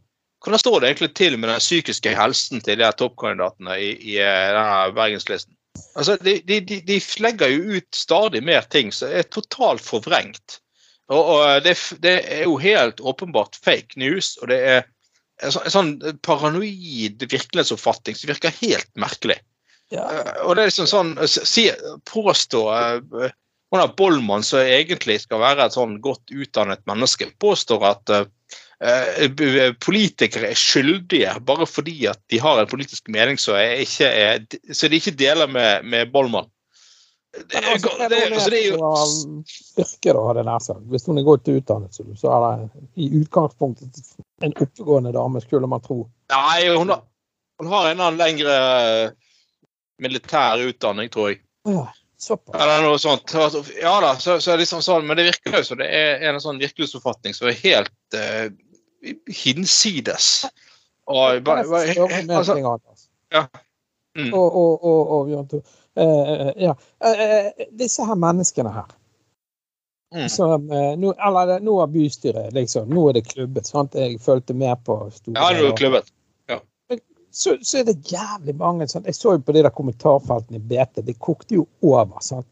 hvordan 0.40 0.62
står 0.62 0.80
det 0.80 0.88
egentlig 0.88 1.10
til 1.18 1.34
med 1.36 1.50
den 1.50 1.60
psykiske 1.60 2.12
helsen 2.16 2.62
til 2.64 2.78
de 2.80 2.84
her 2.86 2.96
toppkandidatene 2.96 3.74
i, 3.76 3.90
i 4.14 4.14
eh, 4.24 4.52
denne 4.56 4.94
Bergenslisten? 4.96 5.52
Altså, 6.00 6.16
de, 6.24 6.38
de, 6.48 6.60
de 6.64 6.96
legger 7.20 7.52
jo 7.52 7.76
ut 7.76 7.88
stadig 7.94 8.40
mer 8.46 8.64
ting 8.72 8.88
som 8.94 9.12
er 9.12 9.28
totalt 9.28 9.84
forvrengt. 9.84 10.56
Og, 11.12 11.20
og 11.20 11.64
det, 11.66 11.76
det 12.00 12.14
er 12.24 12.46
jo 12.46 12.56
helt 12.62 13.02
åpenbart 13.04 13.58
fake 13.60 14.00
news, 14.00 14.32
og 14.40 14.48
det 14.48 14.60
er 14.64 14.88
en 15.42 15.72
sånn, 15.72 15.92
paranoid 16.26 17.22
virkelighetsoppfatning 17.24 18.18
som 18.18 18.30
virker 18.32 18.54
helt 18.60 18.90
merkelig. 19.00 19.38
Ja. 19.90 20.04
Eh, 20.06 20.42
Og 20.46 20.56
det 20.56 20.62
er 20.62 20.70
liksom 20.70 20.86
sånn 20.90 21.14
si, 21.26 21.64
Påstå 22.06 22.60
eh, 22.70 23.32
Hun 23.70 23.80
er 23.82 23.94
Bollmann, 23.98 24.44
som 24.46 24.62
egentlig 24.62 25.20
skal 25.24 25.42
være 25.42 25.66
et 25.66 25.74
sånn 25.74 25.96
godt 26.02 26.30
utdannet 26.30 26.82
menneske, 26.90 27.28
påstår 27.42 27.86
at 27.86 28.12
eh, 28.14 28.24
eh, 28.82 29.74
politikere 29.82 30.50
er 30.50 30.58
skyldige 30.58 31.36
bare 31.46 31.68
fordi 31.70 31.96
at 32.10 32.18
de 32.32 32.40
har 32.42 32.58
en 32.58 32.70
politisk 32.70 33.10
mening 33.14 33.38
som 33.38 33.58
ikke 33.58 34.08
er, 34.10 34.42
så 34.74 34.90
de 34.90 34.98
ikke 34.98 35.14
deler 35.18 35.50
med, 35.50 35.86
med 35.86 36.10
Bollmann. 36.14 36.50
Det, 37.30 37.56
altså, 37.72 37.88
det, 37.98 38.08
det, 38.08 38.32
altså, 38.32 38.50
det 38.50 38.58
er 38.58 38.72
jo 38.72 39.42
Styrke, 39.46 40.12
da, 40.12 40.22
hadde 40.26 40.42
jeg 40.42 40.48
nær 40.48 40.64
sagt. 40.64 40.82
Hvis 40.90 41.06
hun 41.06 41.20
er 41.20 41.26
godt 41.26 41.50
utdannet, 41.52 41.94
så, 41.94 42.06
så 42.18 42.32
er 42.34 42.46
det 42.48 42.82
i 42.98 43.06
utgangspunktet 43.20 44.00
en 44.42 44.56
oppegående 44.56 45.12
dame, 45.14 45.42
skulle 45.44 45.70
man 45.70 45.84
tro. 45.84 46.02
Nei, 46.32 46.66
hun 46.74 46.90
har, 46.90 47.04
hun 47.62 47.70
har 47.70 47.90
en 47.90 48.02
annen 48.02 48.18
lengre 48.18 48.56
eh, 48.56 49.12
militær 50.02 50.64
utdanning, 50.66 51.12
tror 51.12 51.30
jeg. 51.30 51.42
Ja, 51.70 51.86
såpass. 52.18 52.58
Eller 52.58 52.82
noe 52.88 52.98
sånt. 52.98 53.36
Ja 53.78 53.94
da, 54.02 54.16
så, 54.18 54.40
så 54.42 54.56
det 54.56 54.64
liksom 54.64 54.82
sånn, 54.82 55.06
men 55.06 55.20
det 55.20 55.28
virker 55.30 55.60
jo 55.60 55.64
som 55.70 55.78
det 55.78 55.90
er 55.94 56.26
en 56.32 56.42
sånn 56.42 56.58
virkelighetsoppfatning 56.62 57.36
som 57.36 57.50
er 57.52 57.58
helt 57.62 58.18
uh, 58.18 58.48
hinsides. 59.30 60.48
Og 61.10 61.44
bare, 61.46 61.66
bare, 61.70 61.94
en 62.18 62.30
altså, 62.34 62.58
ja. 63.30 63.46
Mm. 64.18 64.32
Og, 64.34 64.56
og, 64.58 64.82
og, 64.82 65.12
og 65.14 65.62
ja. 65.94 66.76
Eh, 67.04 67.20
eh, 67.36 67.52
disse 67.70 68.04
her 68.04 68.14
menneskene 68.14 68.70
her. 68.70 68.86
Mm. 70.14 70.28
Som, 70.28 70.70
eh, 70.70 70.96
nå, 70.98 71.12
eller, 71.26 71.60
nå 71.60 71.76
har 71.80 71.86
bystyret 71.86 72.52
liksom, 72.52 72.88
Nå 72.90 73.08
er 73.08 73.12
det 73.12 73.28
klubbet. 73.28 73.66
sant? 73.66 73.94
Jeg 73.94 74.18
fulgte 74.20 74.54
med 74.54 74.84
på 74.84 74.96
store 75.10 75.36
Ja, 75.38 75.52
det 75.54 75.68
er 75.68 75.76
klubbet. 75.76 76.10
så, 77.30 77.56
så 77.62 77.78
er 77.78 77.84
det 77.84 78.10
jævlig 78.10 78.56
mange 78.58 78.88
sånn, 78.90 79.04
Jeg 79.06 79.14
så 79.14 79.36
jo 79.36 79.42
på 79.46 79.54
de 79.54 79.62
der 79.62 79.70
kommentarfeltene 79.70 80.58
i 80.58 80.64
BT. 80.72 81.04
Det 81.06 81.18
kokte 81.18 81.54
jo 81.54 81.66
over. 81.82 82.18
sant? 82.20 82.46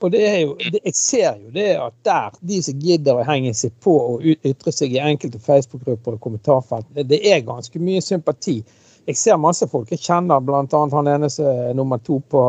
Og 0.00 0.10
det 0.12 0.22
er 0.28 0.38
jo, 0.40 0.54
det, 0.58 0.80
jeg 0.84 0.94
ser 0.96 1.36
jo 1.42 1.50
det 1.54 1.68
at 1.80 1.94
der, 2.04 2.32
de 2.40 2.62
som 2.62 2.80
gidder 2.80 3.20
å 3.20 3.26
henge 3.28 3.52
seg 3.56 3.72
på 3.84 3.92
og 4.14 4.24
ytre 4.24 4.72
seg 4.74 4.96
i 4.96 5.00
enkelte 5.00 5.38
Facebook-grupper 5.40 6.16
og 6.16 6.24
kommentarfelt, 6.24 6.88
det, 6.96 7.06
det 7.12 7.20
er 7.30 7.44
ganske 7.46 7.78
mye 7.80 8.02
sympati. 8.04 8.58
Jeg 9.06 9.16
ser 9.20 9.36
masse 9.36 9.66
folk. 9.68 9.90
Jeg 9.92 10.00
kjenner 10.00 10.40
bl.a. 10.40 10.64
han 10.96 11.08
ene 11.12 11.28
som 11.30 11.46
er 11.50 11.74
nummer 11.76 11.98
to 12.00 12.20
på 12.32 12.40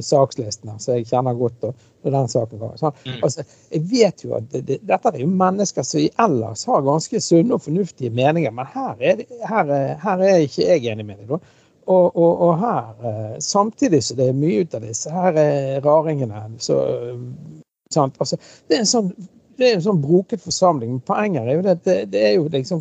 sakslisten 0.00 0.78
så 0.80 0.94
jeg 0.96 1.06
kjenner 1.10 1.34
godt 1.36 1.66
når 2.04 2.12
den 2.14 2.28
saken 2.32 2.58
kommer. 2.60 2.76
Så, 2.80 2.92
Mm. 3.04 3.18
Altså, 3.22 3.42
jeg 3.70 3.82
vet 3.90 4.24
jo 4.24 4.34
at 4.36 4.46
det, 4.52 4.62
det, 4.66 4.78
dette 4.88 5.08
er 5.12 5.18
jo 5.20 5.26
mennesker 5.26 5.82
som 5.84 6.00
ellers 6.24 6.64
har 6.64 6.82
ganske 6.86 7.20
sunne 7.20 7.54
og 7.54 7.62
fornuftige 7.64 8.10
meninger, 8.10 8.50
men 8.50 8.66
her 8.74 8.94
er, 9.00 9.16
det- 9.16 9.26
her, 9.48 9.64
er- 9.70 9.98
her 10.00 10.18
er 10.24 10.36
ikke 10.46 10.64
jeg 10.68 10.86
enig 10.92 11.06
med 11.06 11.26
da. 11.28 11.38
Og, 11.86 12.16
og, 12.16 12.40
og 12.40 12.58
her, 12.60 12.94
eh, 13.04 13.36
samtidig 13.40 14.02
så 14.04 14.14
det 14.16 14.28
er 14.28 14.32
mye 14.32 14.60
ut 14.64 14.74
av 14.74 14.80
disse 14.84 15.10
her 15.10 15.32
er 15.36 15.80
raringene 15.84 16.42
så, 16.58 16.76
eh, 16.86 17.62
sant? 17.92 18.16
Altså, 18.20 18.36
det 18.68 18.76
er 18.76 18.80
en 18.80 18.86
sånn 18.86 19.12
det 19.60 19.68
er 19.68 19.74
en 19.76 19.82
sånn 19.84 20.00
broket 20.00 20.40
forsamling. 20.40 20.90
Men 20.94 21.00
poenget 21.04 21.42
er 21.44 21.54
jo 21.58 21.62
det 21.62 21.70
at 21.74 21.84
det, 21.84 21.96
det 22.14 22.20
er 22.24 22.34
jo 22.38 22.46
liksom 22.48 22.80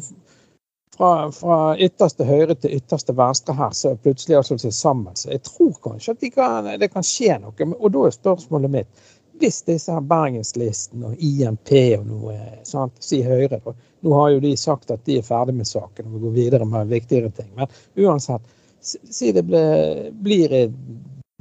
fra, 0.99 1.31
fra 1.31 1.77
ytterste 1.79 2.25
høyre 2.27 2.55
til 2.59 2.73
ytterste 2.75 3.13
venstre 3.15 3.55
her, 3.55 3.71
så 3.71 3.93
plutselig 4.03 4.35
har 4.35 4.43
slått 4.47 4.65
seg 4.65 4.75
sammen. 4.75 5.15
Så 5.15 5.31
jeg 5.31 5.45
tror 5.47 5.77
kanskje 5.85 6.15
at 6.15 6.25
de 6.25 6.31
kan, 6.33 6.67
det 6.81 6.91
kan 6.91 7.05
skje 7.07 7.37
noe. 7.39 7.69
Og 7.77 7.87
da 7.95 8.03
er 8.07 8.17
spørsmålet 8.17 8.75
mitt 8.79 9.07
Hvis 9.39 9.61
disse 9.63 9.93
her 9.95 10.03
Bergenslisten 10.03 11.05
og 11.07 11.21
INP 11.23 11.71
og 12.01 12.07
noe 12.09 12.35
sant, 12.67 12.97
si 12.99 13.21
Høyre 13.23 13.61
da, 13.63 13.71
Nå 14.03 14.17
har 14.17 14.33
jo 14.33 14.41
de 14.43 14.51
sagt 14.59 14.91
at 14.91 15.05
de 15.07 15.21
er 15.21 15.23
ferdig 15.23 15.55
med 15.55 15.67
saken 15.67 16.09
og 16.09 16.17
vil 16.17 16.25
gå 16.25 16.33
videre 16.35 16.67
med 16.67 16.91
viktigere 16.91 17.31
ting. 17.31 17.47
Men 17.55 17.71
uansett, 17.95 18.43
si 18.83 19.31
det 19.35 19.45
ble, 19.47 19.63
blir 20.11 20.55
i, 20.55 20.65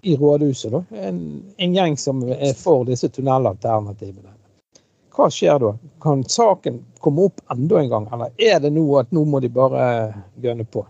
i 0.07 0.15
rådhuset, 0.19 0.71
da. 0.75 0.85
En, 1.11 1.21
en 1.59 1.75
gjeng 1.75 1.99
som 1.99 2.23
er 2.31 2.55
for 2.59 2.87
disse 2.87 3.11
tunnelalternativene. 3.15 4.38
Hva 5.19 5.27
skjer 5.35 5.59
da? 5.59 5.73
Kan 6.03 6.21
saken 6.31 6.77
komme 7.03 7.25
opp 7.27 7.41
enda 7.51 7.81
en 7.83 7.89
gang, 7.91 8.05
eller 8.15 8.31
er 8.39 8.61
det 8.63 8.71
nå 8.77 8.85
at 9.01 9.11
nå 9.15 9.25
må 9.27 9.41
de 9.43 9.49
bare 9.51 9.83
gønne 10.39 10.63
på? 10.71 10.85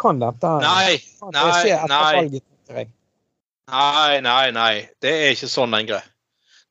Kan 0.00 0.18
dette 0.22 0.52
Nei, 0.64 0.96
kan 1.20 1.34
det 1.36 1.42
skje 1.60 1.74
etter 1.76 1.92
nei. 1.92 2.14
valget? 2.16 2.88
nei, 3.70 4.20
nei, 4.24 4.50
nei. 4.56 4.72
Det 5.00 5.12
er 5.12 5.34
ikke 5.36 5.48
sånn 5.52 5.76
lenger. 5.76 6.02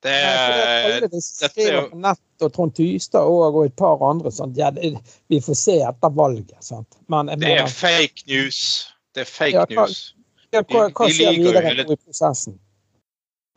Det 0.03 0.11
Nei, 0.11 0.97
det 0.99 1.05
er 1.05 1.05
er 1.07 1.21
skriver 1.23 1.85
på 1.93 1.99
nett, 2.03 2.19
og 2.43 2.51
Trond 2.57 2.73
Tystad 2.75 3.23
og, 3.23 3.55
og 3.55 3.69
et 3.69 3.75
par 3.79 4.01
andre. 4.03 4.33
sånn 4.35 4.51
Ja, 4.57 4.71
det, 4.75 4.89
vi 5.31 5.39
får 5.39 5.55
se 5.61 5.77
etter 5.87 6.11
valget. 6.17 6.57
Sant? 6.59 6.97
Men 7.07 7.31
Det 7.39 7.53
er 7.61 7.69
fake 7.71 8.25
news. 8.27 8.59
Det 9.15 9.21
er 9.23 9.29
fake 9.29 9.53
Ja, 9.55 9.65
hva- 9.69 9.85
news. 9.87 10.15
ja, 10.51 10.61
hva, 10.63 10.89
hva 10.91 11.07
skjer 11.07 11.37
videre 11.37 11.71
i 11.85 11.95
prosessen? 11.95 12.59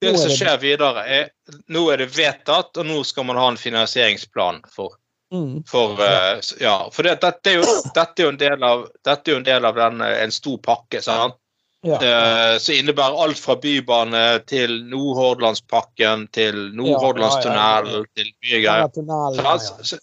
Det 0.00 0.12
som 0.20 0.30
skjer 0.30 0.58
videre, 0.60 1.02
er 1.08 1.28
Nå 1.72 1.86
er 1.92 2.02
det 2.02 2.10
vedtatt, 2.12 2.76
og 2.76 2.84
nå 2.84 2.98
skal 3.06 3.24
man 3.28 3.38
ha 3.40 3.46
en 3.48 3.60
finansieringsplan 3.60 4.60
for 4.68 4.98
Mm. 5.32 5.62
For, 5.66 5.92
uh, 5.92 6.40
ja, 6.60 6.90
for 6.92 7.02
det, 7.02 7.18
dette, 7.20 7.50
er 7.50 7.58
jo, 7.58 7.64
dette 7.94 8.22
er 8.22 8.28
jo 8.28 8.30
en 8.30 8.38
del 8.38 8.62
av, 8.62 8.86
dette 9.04 9.30
er 9.30 9.34
jo 9.34 9.40
en, 9.40 9.48
del 9.48 9.66
av 9.66 9.78
den, 9.78 10.04
eh, 10.06 10.20
en 10.22 10.34
stor 10.34 10.60
pakke 10.62 11.02
sant? 11.02 11.38
Ja. 11.86 11.98
Uh, 11.98 12.58
som 12.62 12.74
innebærer 12.74 13.18
alt 13.22 13.38
fra 13.38 13.56
bybane 13.62 14.22
til 14.50 14.78
Nordhordlandspakken 14.90 16.26
til 16.34 16.60
Nordhordlandstunnelen 16.78 18.06
til 18.16 18.30
mye 18.46 18.62
greier. 18.62 19.34
Ja, 19.42 19.56
så, 19.58 19.98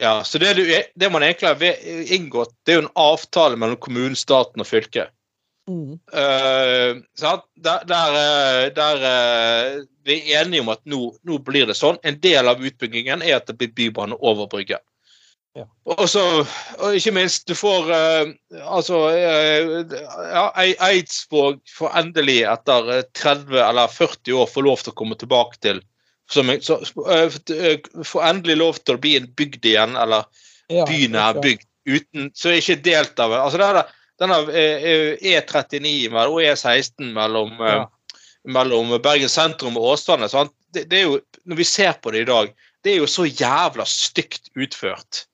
ja, 0.00 0.14
så 0.24 0.40
det, 0.40 0.54
det 0.94 1.10
man 1.12 1.24
egentlig 1.24 1.50
har 1.50 2.14
inngått, 2.14 2.54
det 2.64 2.74
er 2.74 2.80
jo 2.80 2.86
en 2.86 2.94
avtale 3.00 3.60
mellom 3.60 3.80
kommunen, 3.80 4.16
staten 4.16 4.64
og 4.64 4.68
fylket. 4.68 5.12
Mm. 5.70 5.98
Uh. 6.12 7.02
Der, 7.20 7.84
der, 7.88 8.70
der 8.76 9.04
eh, 9.10 9.84
vi 10.04 10.18
er 10.32 10.44
enige 10.44 10.60
om 10.60 10.72
at 10.74 10.82
nå, 10.84 11.06
nå 11.24 11.38
blir 11.44 11.68
det 11.70 11.76
sånn. 11.78 12.00
En 12.04 12.18
del 12.20 12.50
av 12.50 12.60
utbyggingen 12.60 13.24
er 13.24 13.38
at 13.38 13.48
det 13.48 13.56
blir 13.60 13.72
bybane 13.72 14.18
over 14.20 14.50
brygge. 14.50 14.80
Ja. 15.54 15.68
Og, 15.86 16.08
så, 16.10 16.22
og 16.82 16.96
ikke 16.98 17.12
minst, 17.14 17.46
du 17.46 17.54
får 17.54 17.86
uh, 17.86 18.30
altså 18.66 19.04
ja, 19.14 20.48
Ei- 20.58 20.74
Eidsvåg 20.82 21.60
får 21.70 21.92
endelig 22.00 22.40
etter 22.50 22.90
eh, 22.90 23.04
30 23.14 23.60
eller 23.62 23.92
40 23.94 24.34
år 24.34 24.50
få 24.50 24.64
lov 24.66 24.82
til 24.82 24.90
å 24.90 24.96
komme 24.98 25.18
tilbake 25.20 25.60
til 25.62 25.78
som, 26.32 26.50
så, 26.64 26.80
Får 26.90 28.26
endelig 28.26 28.56
lov 28.58 28.80
til 28.82 28.96
å 28.96 29.02
bli 29.04 29.14
en 29.20 29.30
bygd 29.38 29.68
igjen, 29.68 29.94
eller 30.00 30.26
byen 30.72 31.14
er 31.20 31.38
bygd 31.44 31.68
uten, 31.84 32.30
så 32.34 32.50
er 32.50 32.58
ikke 32.58 32.80
delt 32.82 33.20
av 33.20 33.36
altså 33.36 33.60
det 33.60 33.68
er, 33.68 33.94
Denne 34.20 34.36
eh, 34.54 35.16
E39 35.18 36.14
og 36.28 36.40
E16 36.44 37.12
mellom, 37.16 37.54
eh, 37.60 37.80
Ja. 37.80 37.86
mellom 38.46 38.92
Bergen 39.02 39.28
sentrum 39.32 39.76
og 39.80 39.94
Åsane 39.94 40.28
sant? 40.30 40.52
Det, 40.74 40.86
det 40.90 41.00
er 41.00 41.06
jo, 41.08 41.20
Når 41.44 41.56
vi 41.56 41.64
ser 41.68 41.92
på 42.02 42.10
det 42.14 42.22
i 42.24 42.28
dag, 42.30 42.54
det 42.84 42.92
er 42.94 42.98
jo 43.02 43.06
så 43.10 43.24
jævla 43.26 43.84
stygt 43.88 44.48
utført. 44.56 45.24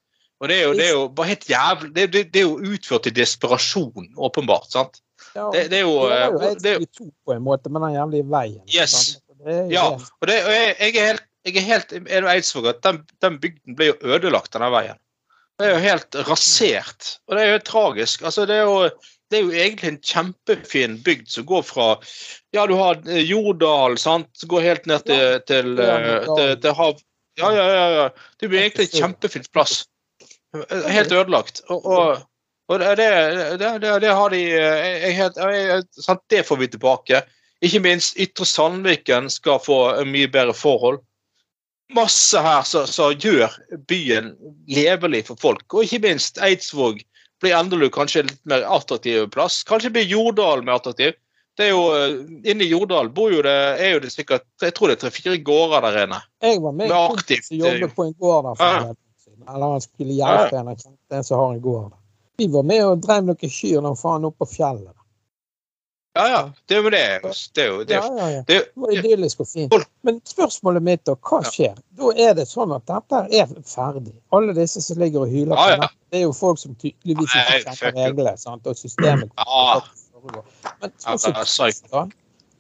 Og 0.41 0.49
det 0.49 0.57
er 0.57 0.65
jo, 0.67 0.73
det 0.75 0.87
er 0.89 0.93
jo 0.97 1.09
bare 1.09 1.29
helt 1.35 1.45
jævlig 1.51 1.91
det, 1.95 2.07
det, 2.13 2.23
det 2.33 2.41
er 2.41 2.47
jo 2.49 2.75
utført 2.75 3.07
i 3.07 3.13
desperasjon, 3.15 4.09
åpenbart. 4.17 4.71
sant? 4.73 5.01
Ja, 5.37 5.51
Det, 5.53 5.69
det 5.71 5.79
er 5.79 5.85
jo, 5.87 6.09
det 6.09 6.67
er 6.67 6.73
jo 6.75 6.79
helt 6.81 6.97
to 6.97 7.11
på 7.27 7.35
en 7.37 7.43
måte, 7.45 7.71
med 7.71 7.85
den 7.85 7.95
jævlige 7.95 8.27
veien. 8.33 8.63
Yes. 8.75 9.19
Ja, 9.71 9.85
og, 9.95 10.27
det, 10.27 10.41
og 10.45 10.51
jeg, 10.53 10.75
jeg 10.81 10.97
er 10.97 11.07
helt, 11.13 11.23
jeg 11.47 11.57
er 11.57 11.67
helt 11.69 11.93
enig 11.93 12.07
med 12.09 12.27
Eidsvåg 12.35 12.67
at 12.73 12.83
den, 12.85 12.99
den 13.23 13.39
bygden 13.41 13.77
ble 13.79 13.93
jo 13.93 13.95
ødelagt, 14.03 14.51
denne 14.57 14.71
veien. 14.75 14.99
Det 15.61 15.69
er 15.69 15.75
jo 15.75 15.81
helt 15.85 16.17
rasert. 16.25 17.17
Og 17.29 17.37
det 17.37 17.43
er 17.45 17.51
jo 17.53 17.65
tragisk. 17.69 18.23
Altså, 18.25 18.47
det 18.49 18.57
er 18.63 18.69
jo 18.69 18.79
det 19.31 19.39
er 19.39 19.45
jo 19.45 19.53
egentlig 19.55 19.91
en 19.93 20.01
kjempefin 20.03 20.97
bygd 21.07 21.29
som 21.31 21.45
går 21.47 21.63
fra 21.63 21.91
Ja, 22.51 22.65
du 22.67 22.75
har 22.75 22.99
eh, 23.07 23.23
Jordal, 23.23 23.95
sant, 24.01 24.27
som 24.35 24.51
går 24.51 24.65
helt 24.65 24.89
ned 24.91 25.05
til, 25.07 25.37
til, 25.47 25.77
eh, 25.79 26.25
til, 26.27 26.57
til 26.65 26.75
hav... 26.75 26.99
Ja, 27.39 27.53
ja, 27.55 27.67
ja. 27.71 27.85
ja. 27.95 28.09
Det 28.41 28.49
blir 28.51 28.65
egentlig 28.65 28.89
en 28.89 29.05
kjempefin 29.05 29.47
plass. 29.53 29.85
Helt 30.91 31.13
ødelagt. 31.13 31.63
Og, 31.71 31.87
og, 31.87 32.25
og 32.73 32.83
det, 32.83 33.07
det, 33.63 33.71
det, 34.03 34.11
har 34.11 34.35
de 34.35 34.43
eh, 34.49 34.89
jeg, 35.13 35.31
jeg, 35.39 35.85
sant, 36.01 36.25
Det 36.31 36.43
får 36.49 36.59
vi 36.65 36.73
tilbake. 36.75 37.23
Ikke 37.63 37.85
minst 37.85 38.19
Ytre 38.19 38.49
Sandviken 38.49 39.31
skal 39.31 39.63
få 39.63 39.79
mye 40.09 40.33
bedre 40.33 40.57
forhold. 40.57 41.05
Masse 41.95 42.39
her 42.39 42.63
som 42.63 43.15
gjør 43.19 43.55
byen 43.91 44.35
levelig 44.71 45.25
for 45.31 45.41
folk. 45.41 45.65
Og 45.75 45.87
ikke 45.87 46.03
minst 46.05 46.39
Eidsvåg 46.43 47.01
blir 47.41 47.57
endelig 47.57 47.91
kanskje 47.97 48.23
en 48.25 48.31
litt 48.31 48.47
mer 48.53 48.67
attraktiv 48.69 49.27
plass. 49.35 49.63
Kanskje 49.67 49.93
blir 49.95 50.07
Jordal 50.09 50.63
mer 50.67 50.79
attraktiv. 50.79 51.17
Det 51.59 51.67
er 51.67 51.73
jo, 51.75 51.83
eh, 51.93 52.51
Inne 52.53 52.65
i 52.65 52.71
Jordal 52.71 53.11
bor 53.13 53.33
jo 53.33 53.43
det, 53.43 53.57
er 53.83 53.97
jo 53.97 54.03
det 54.05 54.13
sikkert 54.15 54.47
jeg 54.63 54.75
tror 54.77 54.89
det 54.89 54.99
er 54.99 55.03
tre-fire 55.03 55.39
gårder 55.45 55.83
der 55.89 56.05
inne. 56.07 56.21
Jeg 56.43 56.61
var 56.63 56.73
med 56.73 56.91
en 56.91 57.43
som 57.43 57.57
jobbet 57.59 57.95
på 57.97 58.07
en 58.07 58.15
gård 58.21 58.45
der. 58.45 58.55
for 58.55 58.65
Ja. 58.65 58.89
en 58.89 58.97
siden. 59.25 59.49
Eller 59.55 59.73
han 59.75 59.81
skulle 59.81 60.13
hjelpe 60.13 60.57
en 60.61 60.77
en 61.11 61.25
som 61.25 61.39
har 61.39 61.53
en 61.55 61.61
gård 61.61 61.91
der. 61.91 61.99
Vi 62.39 62.47
var 62.47 62.63
med 62.63 62.85
og 62.85 63.03
drev 63.03 63.25
noen 63.25 63.37
kyr 63.51 63.83
når 63.83 63.99
faen 64.01 64.25
opp 64.25 64.39
på 64.39 64.47
fjellet. 64.49 64.95
Ja, 66.13 66.29
ja. 66.29 66.53
Det 66.67 66.75
er 66.75 66.83
jo 66.83 66.91
det. 66.91 67.21
Det 67.55 67.63
er 67.63 67.69
jo 67.69 67.85
det. 67.85 67.95
Ja, 67.95 68.09
ja, 68.19 68.31
ja. 68.31 68.43
det, 68.47 68.63
var 68.75 68.93
idyllisk 68.99 69.41
og 69.41 69.49
fint. 69.49 69.75
Men 70.03 70.21
spørsmålet 70.27 70.83
mitt 70.83 71.05
da, 71.07 71.15
hva 71.15 71.39
skjer? 71.47 71.77
Da 71.99 72.11
er 72.19 72.35
det 72.39 72.49
sånn 72.51 72.75
at 72.75 72.87
dette 72.91 73.21
er 73.39 73.53
ferdig. 73.69 74.17
Alle 74.35 74.55
disse 74.57 74.83
som 74.83 74.99
ligger 74.99 75.27
og 75.27 75.31
hyler 75.31 75.55
på 75.55 75.67
nettet, 75.71 75.99
det 76.11 76.19
er 76.19 76.25
jo 76.27 76.33
folk 76.35 76.59
som 76.59 76.75
tydeligvis 76.75 77.37
ikke 77.37 77.77
kjenner 77.79 78.09
reglene 78.09 78.35
sant? 78.43 78.67
og 78.67 78.79
systemet. 78.79 79.31
Men 80.83 80.97
sånn 80.99 81.23
som. 81.23 82.11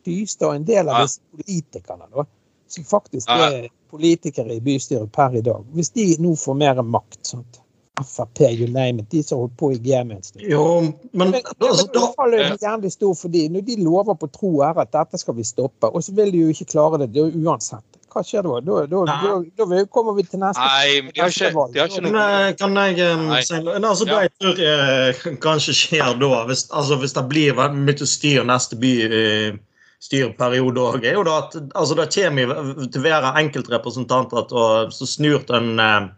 Dystad, 0.07 0.47
og 0.49 0.55
en 0.57 0.63
del 0.65 0.89
av 0.89 1.03
disse 1.03 1.21
politikerne, 1.35 2.07
da, 2.15 2.25
som 2.71 2.87
faktisk 2.89 3.29
er 3.35 3.67
politikere 3.91 4.55
i 4.55 4.63
bystyret 4.65 5.11
per 5.13 5.35
i 5.37 5.43
dag, 5.45 5.67
hvis 5.75 5.91
de 5.99 6.07
nå 6.23 6.37
får 6.39 6.57
mer 6.57 6.81
makt 6.87 7.35
sant? 7.35 7.60
Frp, 8.07 8.41
you 8.59 8.67
name 8.67 9.03
it, 9.03 9.11
de 9.11 9.23
som 9.23 9.39
har 9.39 9.47
holdt 9.47 9.57
på 9.61 9.73
i 9.75 9.79
gamet 9.85 10.17
en 10.17 10.23
stund. 10.23 10.45
Jo, 10.49 10.65
men 11.13 11.31
Men 11.31 11.35
altså, 11.59 11.87
da, 11.93 12.01
Overfallet 12.01 12.41
er 12.41 12.57
jævlig 12.63 12.93
stor 12.93 13.15
for 13.15 13.29
de. 13.29 13.49
Når 13.49 13.61
de 13.67 13.77
lover 13.85 14.15
på 14.15 14.27
tro 14.33 14.51
og 14.59 14.67
ære 14.69 14.87
at 14.87 14.93
dette 14.93 15.21
skal 15.23 15.37
vi 15.37 15.45
stoppe, 15.45 15.89
og 15.89 16.05
så 16.05 16.15
vil 16.15 16.33
de 16.33 16.45
jo 16.45 16.49
ikke 16.55 16.65
klare 16.73 17.03
det, 17.03 17.13
det 17.15 17.23
er 17.25 17.39
uansett. 17.45 17.85
Hva 18.11 18.25
skjer 18.27 18.43
da? 18.43 18.59
Da, 18.67 18.79
da, 18.91 19.05
da, 19.07 19.65
da 19.71 19.85
kommer 19.95 20.17
vi 20.17 20.25
til 20.27 20.41
neste 20.43 20.65
Nei, 20.67 21.01
men 21.05 21.15
de 21.15 21.23
har 21.23 21.31
ikke, 21.31 21.67
de 21.71 21.79
har 21.79 21.91
ikke 21.93 22.03
noe 22.03 22.15
men, 22.17 22.57
Kan 22.59 22.79
jeg 22.81 23.07
um, 23.07 23.29
si 23.47 23.61
noe? 23.63 23.79
Altså, 23.79 24.05
Det 24.09 24.17
Ja. 24.17 24.21
jeg 24.27 24.33
tror 24.41 24.63
eh, 24.67 25.39
kanskje 25.39 25.75
skjer 25.79 26.17
da, 26.19 26.45
hvis, 26.49 26.67
altså, 26.75 26.99
hvis 26.99 27.15
det 27.15 27.29
blir 27.31 27.55
veldig 27.55 27.85
mye 27.87 28.09
styr 28.15 28.43
neste 28.49 28.79
by, 28.83 28.93
eh, 29.07 29.59
styrperiode 30.01 30.81
òg, 30.81 31.05
er 31.05 31.19
jo 31.19 31.23
da 31.29 31.37
at 31.45 31.55
altså, 31.77 31.95
det 31.99 32.09
kommer 32.15 32.55
til 32.89 33.03
å 33.03 33.05
være 33.05 33.35
enkeltrepresentanter 33.43 34.91
som 34.97 35.07
snur 35.07 35.45
til 35.47 35.59
en 35.61 35.83
eh, 35.85 36.09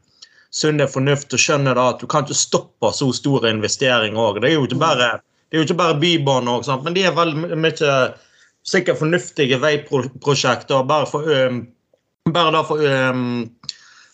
sunne 0.52 0.86
fornuft 0.90 1.32
og 1.32 1.40
skjønner 1.40 1.74
da 1.78 1.88
at 1.94 2.00
du 2.02 2.06
kan 2.10 2.26
ikke 2.26 2.36
stoppe 2.36 2.90
så 2.92 3.08
store 3.16 3.50
investeringer 3.54 4.20
òg. 4.20 4.40
Det 4.42 4.50
er 4.50 4.56
jo 4.58 4.66
ikke 4.68 4.80
bare, 4.82 5.10
det 5.50 5.62
ikke 5.64 5.78
bare 5.78 5.98
bybane, 6.02 6.58
også, 6.60 6.76
men 6.84 6.94
de 6.96 7.06
er 7.08 7.16
veldig 7.16 7.56
mye 7.56 7.92
sikkert 8.68 8.98
fornuftige 9.00 9.58
veiprosjekter. 9.62 10.84
bare 10.86 11.06
for 11.10 11.24
um, 11.26 11.66
bare 12.30 12.52
da 12.54 12.62
for 12.62 12.78
um, 12.84 13.50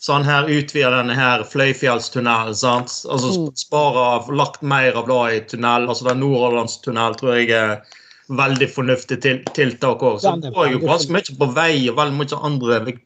sånn 0.01 0.24
her 0.24 0.46
utvide 0.46 0.90
denne 0.94 1.14
her 1.18 1.42
Fløyfjellstunnelen. 1.44 2.55
sant? 2.55 2.88
Altså 3.11 3.29
Mm. 3.35 3.57
spare 3.59 3.98
av- 4.14 4.31
lagt 4.31 4.62
mer 4.62 4.94
av 4.96 5.07
det 5.09 5.35
i 5.37 5.40
tunnel. 5.51 5.88
altså 5.88 6.05
den 6.09 6.20
Nordhordlandstunnel 6.20 7.16
tror 7.18 7.35
jeg 7.37 7.51
er 7.51 7.83
veldig 8.31 8.68
fornuftig 8.74 9.20
til, 9.22 9.42
tiltak 9.55 9.98
òg. 10.03 10.20
Så 10.20 10.40
det 10.40 10.55
går 10.55 10.70
jo 10.72 10.79
ganske 10.87 11.11
mye 11.11 11.37
på 11.38 11.53
vei 11.55 11.88
og 11.90 11.96
veldig 11.96 12.16
mye 12.16 12.42
andre 12.44 12.81
vik, 12.85 12.98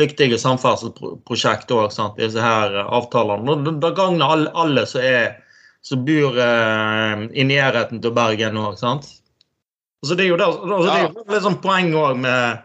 viktige 0.00 0.38
samferdselsprosjekt 0.42 1.70
òg, 1.74 1.94
disse 2.18 2.42
her 2.42 2.74
eh, 2.80 2.92
avtalene. 2.98 3.58
Det, 3.64 3.76
det 3.84 3.94
gagner 3.98 4.36
alle, 4.36 4.52
alle 4.54 4.86
som 4.90 5.04
er 5.04 5.34
som 5.84 6.04
bor 6.04 6.38
eh, 6.40 7.24
i 7.36 7.44
nærheten 7.44 8.00
til 8.02 8.14
Bergen 8.16 8.56
òg, 8.56 8.78
sant. 8.80 9.10
Altså, 10.04 10.16
det 10.16 10.26
er 10.26 10.30
jo 10.32 10.38
det, 10.40 10.46
altså, 10.46 10.86
det 10.86 10.94
er 10.94 11.04
jo 11.04 11.26
litt 11.32 11.44
sånn 11.44 11.60
poeng 11.64 11.90
òg 12.00 12.22
med, 12.22 12.64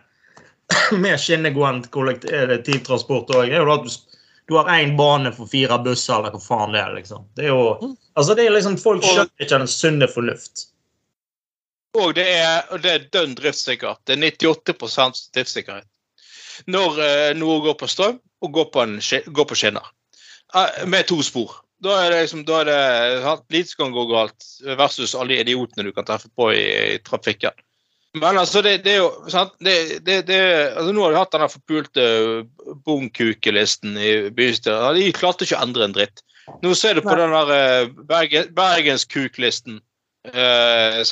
med 1.03 1.19
skinnegående 1.19 1.91
kollektivtransport 1.93 3.35
òg. 3.35 3.51
er 3.51 3.59
jo 3.59 3.75
at 3.75 3.85
du, 3.85 4.17
du 4.49 4.57
har 4.57 4.71
én 4.77 4.95
bane 4.99 5.33
for 5.35 5.51
fire 5.51 5.81
busser, 5.83 6.17
eller 6.17 6.35
hva 6.35 6.41
faen 6.43 6.75
det 6.75 6.81
er. 6.81 6.95
liksom. 6.95 7.27
Det 7.35 7.47
er 7.47 7.53
jo, 7.53 7.93
altså 8.15 8.35
det 8.39 8.47
er 8.47 8.55
liksom, 8.55 8.79
Folk 8.81 9.03
skjønner 9.05 9.45
ikke 9.45 9.61
den 9.65 9.71
sunne 9.75 10.09
fornuft. 10.11 10.65
Og 11.99 12.13
det 12.15 12.27
er, 12.37 12.67
det 12.83 12.91
er 12.91 13.07
dønn 13.11 13.35
driftssikkert. 13.35 13.99
Det 14.07 14.15
er 14.15 14.25
98% 14.31 15.23
driftssikkerhet. 15.35 15.87
Når 16.67 16.99
eh, 17.05 17.31
noe 17.37 17.61
går 17.63 17.79
på 17.79 17.89
strøm 17.89 18.19
og 18.19 18.53
går 18.55 18.69
på, 18.73 18.83
en, 18.83 18.99
går 19.33 19.49
på 19.49 19.57
skinner. 19.59 19.87
Eh, 20.55 20.85
med 20.89 21.07
to 21.09 21.21
spor. 21.25 21.59
Da 21.79 21.95
er 22.03 22.11
det 22.11 22.23
liksom, 22.25 22.43
da 22.47 22.59
er 22.59 22.67
det 22.67 23.35
lite 23.55 23.71
som 23.71 23.85
kan 23.85 23.95
gå 23.95 24.05
galt, 24.09 24.47
versus 24.79 25.15
alle 25.15 25.39
idiotene 25.39 25.87
du 25.87 25.93
kan 25.95 26.07
treffe 26.07 26.31
på 26.35 26.51
i, 26.51 26.63
i 26.95 27.01
trafikken. 27.05 27.55
Men 28.17 28.39
altså, 28.41 28.63
det, 28.65 28.79
det 28.83 28.95
er 28.95 29.03
jo 29.03 29.11
sant, 29.29 29.53
det, 29.63 30.01
det, 30.05 30.23
det, 30.27 30.39
altså 30.73 30.93
Nå 30.95 31.03
har 31.05 31.13
vi 31.13 31.19
hatt 31.19 31.35
denne 31.35 31.49
forpulte 31.53 32.05
bondkukelisten 32.87 33.99
i 34.01 34.13
bystyret. 34.33 34.97
De 34.97 35.11
klarte 35.15 35.45
ikke 35.45 35.59
å 35.59 35.67
endre 35.67 35.85
en 35.85 35.95
dritt. 35.95 36.23
Nå 36.63 36.73
ser 36.73 36.97
du 36.97 37.03
på 37.05 37.13
den 37.15 37.35
der 37.35 37.53
eh, 37.53 37.91
Bergen, 38.09 38.49
Bergenskuklisten. 38.57 39.77
Eh? 40.27 41.03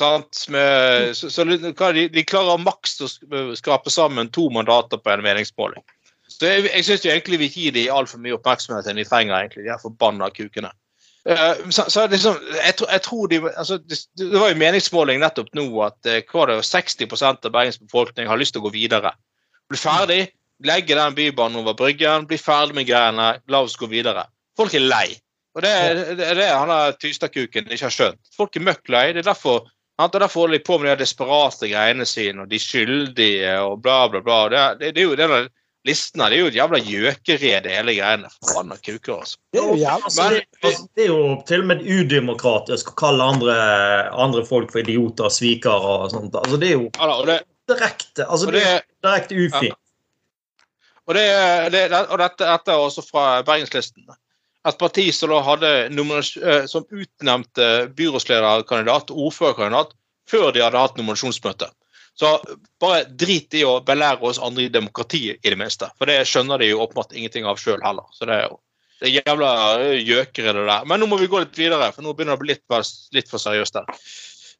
Med, 0.48 1.16
så, 1.16 1.30
så 1.30 1.44
de, 1.44 2.08
de 2.12 2.24
klarer 2.28 2.60
maks 2.60 2.98
å 3.00 3.08
sk- 3.08 3.54
skrape 3.56 3.90
sammen 3.90 4.28
to 4.34 4.48
mandater 4.52 5.00
på 5.00 5.14
en 5.14 5.24
meningsmåling. 5.24 5.84
Så 6.28 6.44
jeg, 6.44 6.66
jeg 6.68 6.84
syns 6.84 7.06
egentlig 7.08 7.40
vi 7.40 7.48
gir 7.48 7.72
dem 7.74 7.94
altfor 7.94 8.20
mye 8.22 8.36
oppmerksomhet 8.36 8.86
enn 8.86 9.00
de 9.00 9.06
trenger, 9.08 9.38
egentlig, 9.38 9.64
de 9.64 9.72
her 9.72 9.80
forbanna 9.82 10.28
kukene. 10.34 10.70
Eh, 11.28 11.62
så, 11.74 11.86
så 11.90 12.04
er 12.04 12.12
liksom, 12.12 12.36
jeg, 12.54 12.74
jeg 12.84 13.02
tror 13.04 13.30
de, 13.32 13.40
altså, 13.50 13.78
det, 13.84 13.98
det 14.20 14.28
var 14.36 14.52
jo 14.52 14.60
meningsmåling 14.60 15.22
nettopp 15.24 15.48
nå 15.56 15.66
at 15.84 16.08
eh, 16.08 16.20
hva 16.28 16.44
er 16.44 16.52
det, 16.52 16.66
60% 16.68 17.48
av 17.48 17.54
Bergens 17.54 17.80
befolkning 17.80 18.28
har 18.30 18.40
lyst 18.40 18.54
til 18.56 18.62
å 18.62 18.68
gå 18.68 18.74
videre. 18.76 19.14
Bli 19.68 19.80
ferdig, 19.80 20.20
legge 20.64 20.96
den 20.96 21.16
bybanen 21.16 21.60
over 21.62 21.76
Bryggen, 21.76 22.28
bli 22.28 22.38
ferdig 22.40 22.76
med 22.78 22.88
greiene, 22.88 23.32
la 23.48 23.64
oss 23.64 23.76
gå 23.80 23.88
videre. 23.90 24.28
Folk 24.58 24.76
er 24.76 24.84
lei. 24.84 25.08
Og 25.58 25.64
det 25.64 25.72
er 25.74 25.98
det, 26.14 26.30
det 26.38 26.46
han 26.46 26.70
der 26.70 26.94
Tystad-kuken 27.02 27.66
ikke 27.66 27.88
har 27.88 27.94
skjønt. 27.94 28.20
Folk 28.36 28.54
er 28.54 28.62
møkk 28.68 28.92
lei. 28.94 29.08
Det 29.16 29.24
er 29.24 29.32
derfor 29.32 29.66
han 29.98 30.10
tar 30.14 30.22
derfor 30.22 30.44
holder 30.44 30.60
de 30.60 30.64
på 30.64 30.76
med 30.78 30.92
de 30.92 31.02
desperate 31.02 31.66
greiene 31.66 32.04
sine, 32.06 32.44
og 32.44 32.50
de 32.52 32.58
skyldige 32.62 33.56
og 33.58 33.80
bla, 33.82 34.04
bla, 34.12 34.20
bla. 34.22 34.36
Det, 34.52 34.60
det, 34.78 34.92
det 34.94 35.02
er 35.02 35.08
jo 35.08 35.16
denne 35.18 35.40
listen 35.88 36.22
her, 36.22 36.30
det 36.30 36.36
er 36.36 36.44
jo 36.44 36.50
et 36.52 36.58
jævla 36.58 36.78
gjøkerede, 36.86 37.72
hele 37.72 37.94
greiene. 37.96 38.30
Forbanna 38.36 38.78
kuker, 38.78 39.24
altså. 39.24 39.40
Det 39.50 39.58
er 39.58 39.66
jo 39.66 39.74
jævlig. 39.80 40.04
Altså, 40.04 40.28
det, 40.30 40.44
altså, 40.62 40.86
det 40.94 41.04
er 41.04 41.10
jo 41.10 41.24
til 41.48 41.64
og 41.64 41.68
med 41.72 41.82
udemokratisk 41.96 42.92
å 42.92 42.96
kalle 43.02 43.26
andre, 43.34 43.58
andre 44.26 44.44
folk 44.46 44.70
for 44.70 44.84
idioter 44.84 45.26
og 45.26 45.34
svikere 45.34 45.96
og 45.96 46.14
sånt. 46.14 46.38
Altså, 46.44 46.62
det 46.62 46.70
er 46.70 46.76
jo 46.76 46.86
Ja, 46.86 47.02
da, 47.02 47.18
og 47.18 47.26
det, 47.32 47.40
direkte 47.68 48.28
altså, 48.28 48.46
og 48.46 48.54
det 48.54 48.62
det, 48.62 48.78
er 48.78 48.86
direkte 49.08 49.42
ufint. 49.42 49.84
Og, 51.08 51.16
det, 51.16 51.26
det, 51.74 51.84
og 52.04 52.18
dette, 52.20 52.44
dette 52.44 52.74
er 52.74 52.86
også 52.86 53.02
fra 53.02 53.26
Bergenslisten. 53.42 54.06
Et 54.68 54.78
parti 54.78 55.08
som 55.14 55.32
da 55.32 55.40
hadde 55.46 55.72
eh, 55.88 56.62
som 56.68 56.86
utnevnte 56.90 57.68
byrådslederkandidat 57.98 59.12
og 59.14 59.28
ordførerkandidat 59.28 59.94
før 60.28 60.52
de 60.52 60.64
hadde 60.64 60.80
hatt 60.80 60.98
nominasjonsmøte. 61.00 61.70
Så 62.18 62.32
bare 62.82 63.04
drit 63.20 63.54
i 63.54 63.62
å 63.64 63.78
belære 63.86 64.26
oss 64.26 64.40
andre 64.42 64.66
i 64.66 64.72
demokratiet, 64.74 65.38
i 65.38 65.52
det 65.52 65.58
minste. 65.58 65.88
For 65.98 66.10
det 66.10 66.24
skjønner 66.26 66.58
de 66.58 66.72
jo 66.72 66.80
åpenbart 66.82 67.14
ingenting 67.14 67.46
av 67.46 67.60
sjøl 67.62 67.78
heller. 67.84 68.08
Så 68.12 68.26
det 68.26 68.40
er 68.40 68.48
jo 68.48 68.58
det 68.98 69.06
er 69.06 69.20
jævla 69.20 69.50
eh, 69.78 70.00
gjøkere, 70.02 70.54
det 70.56 70.64
der. 70.66 70.86
Men 70.90 70.98
nå 70.98 71.06
må 71.06 71.20
vi 71.20 71.30
gå 71.30 71.38
litt 71.44 71.58
videre, 71.58 71.92
for 71.94 72.02
nå 72.02 72.16
begynner 72.18 72.34
det 72.34 72.40
å 72.40 72.42
bli 72.42 72.54
litt, 72.56 72.94
litt 73.14 73.30
for 73.30 73.42
seriøst 73.42 73.78
her. 73.78 73.92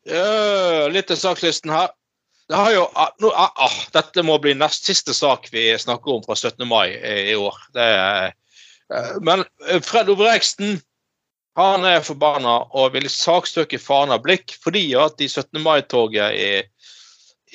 Eh, 0.07 0.85
litt 0.95 1.09
til 1.11 1.19
sakslisten 1.19 1.75
her. 1.75 1.91
Det 2.49 2.61
jo, 2.73 2.87
nå, 3.21 3.31
ah, 3.37 3.51
ah, 3.67 3.81
dette 3.93 4.23
må 4.25 4.39
bli 4.41 4.55
nest 4.57 4.87
siste 4.89 5.13
sak 5.13 5.51
vi 5.53 5.67
snakker 5.77 6.15
om 6.15 6.23
fra 6.25 6.37
17. 6.39 6.63
mai 6.71 6.95
i, 6.95 7.35
år. 7.37 7.59
Det 7.77 7.89
er, 7.99 8.31
men 9.21 9.45
eh, 9.69 9.81
Fred 9.85 10.11
Ove 10.13 10.29
Reksten 10.29 10.79
han 11.59 11.85
er 11.89 12.05
forbanna 12.07 12.61
og 12.79 12.93
vil 12.95 13.09
saksøke 13.11 13.81
Fana 13.83 14.19
Blikk 14.23 14.55
fordi 14.63 14.93
at 14.99 15.19
i 15.21 15.27
17. 15.29 15.59
mai-toget 15.65 16.37
i, 16.39 16.51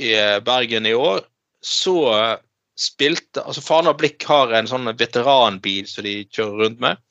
i 0.03 0.11
Bergen 0.43 0.89
i 0.89 0.95
år 0.97 1.23
så 1.63 1.95
eh, 2.11 2.35
spilte 2.79 3.43
altså 3.45 3.63
Fana 3.63 3.93
Blikk 3.95 4.25
har 4.27 4.51
en 4.57 4.69
sånn 4.69 4.91
veteranbil 4.99 5.87
som 5.87 6.05
de 6.07 6.21
kjører 6.25 6.65
rundt 6.65 6.83
med. 6.83 7.01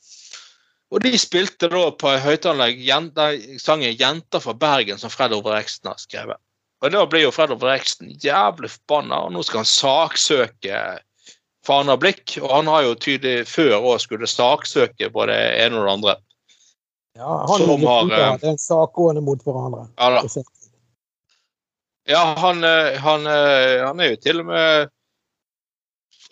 Og 0.92 1.00
de 1.00 1.16
spilte 1.16 1.70
da 1.72 1.86
på 1.96 2.10
høyttalerlegg 2.20 2.82
sangen 3.62 3.94
'Jenter 3.96 4.42
fra 4.44 4.52
Bergen', 4.52 5.00
som 5.00 5.10
Fred 5.10 5.32
Ove 5.32 5.54
Reksten 5.54 5.88
har 5.88 6.00
skrevet. 6.02 6.36
Og 6.82 6.92
da 6.92 7.06
blir 7.06 7.24
jo 7.24 7.30
Fred 7.32 7.54
Ove 7.54 7.70
Reksten 7.70 8.10
jævlig 8.20 8.68
forbanna, 8.74 9.22
og 9.24 9.32
nå 9.32 9.44
skal 9.46 9.62
han 9.62 9.70
saksøke 9.70 10.82
Fana 11.66 11.96
Blikk. 11.96 12.38
Og 12.42 12.50
han 12.50 12.70
har 12.70 12.86
jo 12.86 12.94
tydelig 12.98 13.46
før 13.50 13.78
òg 13.80 14.00
skulle 14.02 14.30
saksøke 14.30 15.10
både 15.14 15.34
det 15.36 15.66
ene 15.66 15.80
og 15.80 15.86
det 15.86 15.92
andre. 15.96 16.16
Ja, 17.18 17.46
han 17.48 17.58
Som 17.58 17.68
har, 17.68 18.02
Guttungen 18.08 18.40
eh, 18.42 18.48
en 18.50 18.58
sak 18.58 18.92
gående 18.96 19.20
mot 19.20 19.42
hverandre. 19.44 19.86
Ja 20.00 20.10
da. 20.10 20.42
Ja, 22.08 22.22
han, 22.38 22.64
eh, 22.64 22.98
han, 22.98 23.26
eh, 23.26 23.84
han 23.84 24.00
er 24.00 24.14
jo 24.14 24.20
til 24.22 24.40
og 24.42 24.48
med 24.48 24.90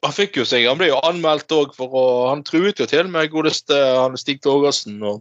Han 0.03 0.15
fikk 0.17 0.41
jo 0.41 0.47
seg 0.49 0.65
Han 0.67 0.81
ble 0.81 0.89
jo 0.89 0.97
anmeldt 1.07 1.53
òg 1.55 1.77
for 1.77 1.93
å 1.95 2.05
Han 2.33 2.43
truet 2.43 2.81
jo 2.81 2.89
til 2.91 3.05
og 3.05 3.13
med 3.13 3.31
godeste 3.31 3.77
han 3.77 4.17
Stig 4.19 4.41
Torgersen 4.43 4.99
og, 5.05 5.21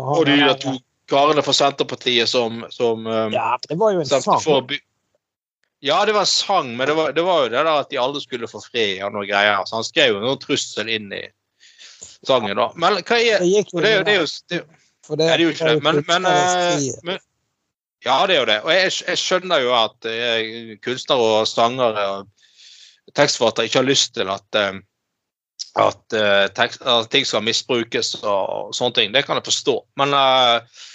Og 0.00 0.22
de 0.30 0.38
der 0.38 0.56
to 0.62 0.78
karene 1.10 1.44
fra 1.44 1.52
Senterpartiet 1.56 2.30
som, 2.30 2.62
som 2.72 3.04
Ja, 3.34 3.58
det 3.68 3.76
var 3.80 3.92
jo 3.92 4.00
en 4.00 4.08
sang. 4.08 4.40
for 4.40 4.64
Ja, 5.84 6.00
det 6.06 6.14
var 6.16 6.26
en 6.26 6.30
sang, 6.30 6.72
men 6.76 6.88
det 6.90 6.94
var, 6.98 7.12
det 7.14 7.22
var 7.22 7.44
jo 7.44 7.50
det 7.52 7.60
der 7.60 7.70
at 7.70 7.90
de 7.90 8.00
alle 8.02 8.20
skulle 8.22 8.50
få 8.50 8.60
fred 8.64 8.98
og 9.06 9.12
noe 9.14 9.28
greier. 9.28 9.62
Så 9.68 9.78
han 9.78 9.86
skrev 9.86 10.16
jo 10.16 10.22
noen 10.24 10.40
trussel 10.42 10.90
inn 10.90 11.12
i 11.14 11.22
sangen, 12.26 12.56
da. 12.58 12.72
Men 12.74 12.98
hva 12.98 13.20
er 13.20 13.44
Det 13.44 13.50
gikk 13.52 13.74
jo 13.76 13.84
det, 13.84 13.92
det 14.08 14.16
er 14.16 14.20
jo 14.20 14.26
det, 14.50 14.62
for 15.06 15.20
det, 15.20 15.28
er 15.30 15.44
jo 15.44 15.52
ikke 15.54 15.70
det. 15.70 15.84
Men, 15.86 16.02
men, 16.08 16.26
eh, 16.26 16.88
men 17.06 17.22
Ja, 18.06 18.18
det 18.26 18.36
er 18.36 18.42
jo 18.42 18.50
det. 18.50 18.58
Og 18.64 18.74
jeg, 18.74 18.90
jeg 19.06 19.22
skjønner 19.22 19.62
jo 19.62 19.72
at 19.78 20.10
eh, 20.10 20.74
kunstnere 20.82 21.30
og 21.38 21.48
sangere 21.50 22.04
og 22.16 23.14
tekstforfattere 23.16 23.70
ikke 23.70 23.80
har 23.80 23.88
lyst 23.88 24.14
til 24.18 24.30
at 24.34 24.58
eh, 24.58 24.82
at, 25.78 26.12
eh, 26.12 26.46
tekst, 26.54 26.82
at 26.82 27.10
ting 27.10 27.26
skal 27.26 27.44
misbrukes 27.46 28.16
og, 28.22 28.74
sånne 28.76 28.96
ting. 28.96 29.12
Det 29.14 29.24
kan 29.26 29.38
jeg 29.38 29.46
forstå. 29.46 29.76
Men, 30.00 30.14
eh, 30.14 30.86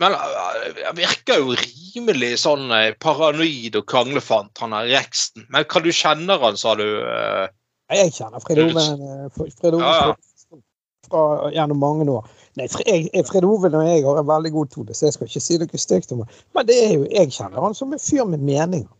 men 0.00 0.12
eh, 0.12 0.82
han 0.86 0.96
virker 0.96 1.40
jo 1.42 1.56
rimelig 1.58 2.32
sånn 2.42 2.70
eh, 2.74 2.92
paranoid 3.02 3.76
og 3.78 3.86
kranglefant, 3.90 4.54
han 4.62 4.74
er 4.76 4.90
Reksten. 4.90 5.46
Men 5.52 5.66
hva 5.68 5.82
du 5.84 5.90
kjenner 5.94 6.42
han, 6.42 6.58
sa 6.58 6.74
du? 6.78 6.86
Uh, 7.04 7.46
Jeg 7.92 8.14
kjenner 8.16 8.42
Fred 8.44 8.62
Ove 8.64 9.82
Ja, 9.82 10.14
ja. 11.12 11.50
gjennom 11.52 11.82
mange 11.82 12.08
år. 12.10 12.30
Nei, 12.56 12.68
Fred 12.68 13.44
Ove 13.48 13.70
og 13.70 13.84
jeg 13.86 14.02
har 14.04 14.18
en 14.20 14.28
veldig 14.28 14.52
god 14.56 14.72
tone, 14.72 14.96
så 14.96 15.08
jeg 15.08 15.16
skal 15.16 15.28
ikke 15.28 15.44
si 15.44 15.60
noe 15.60 15.84
stygt 15.84 16.12
om 16.16 16.24
ham. 16.24 16.40
Men 16.56 16.68
det 16.68 16.78
er 16.86 16.92
jo, 16.96 17.06
jeg 17.08 17.32
kjenner 17.36 17.64
han 17.64 17.76
som 17.76 17.92
en 17.92 18.02
fyr 18.02 18.26
med 18.28 18.44
meninger. 18.44 18.90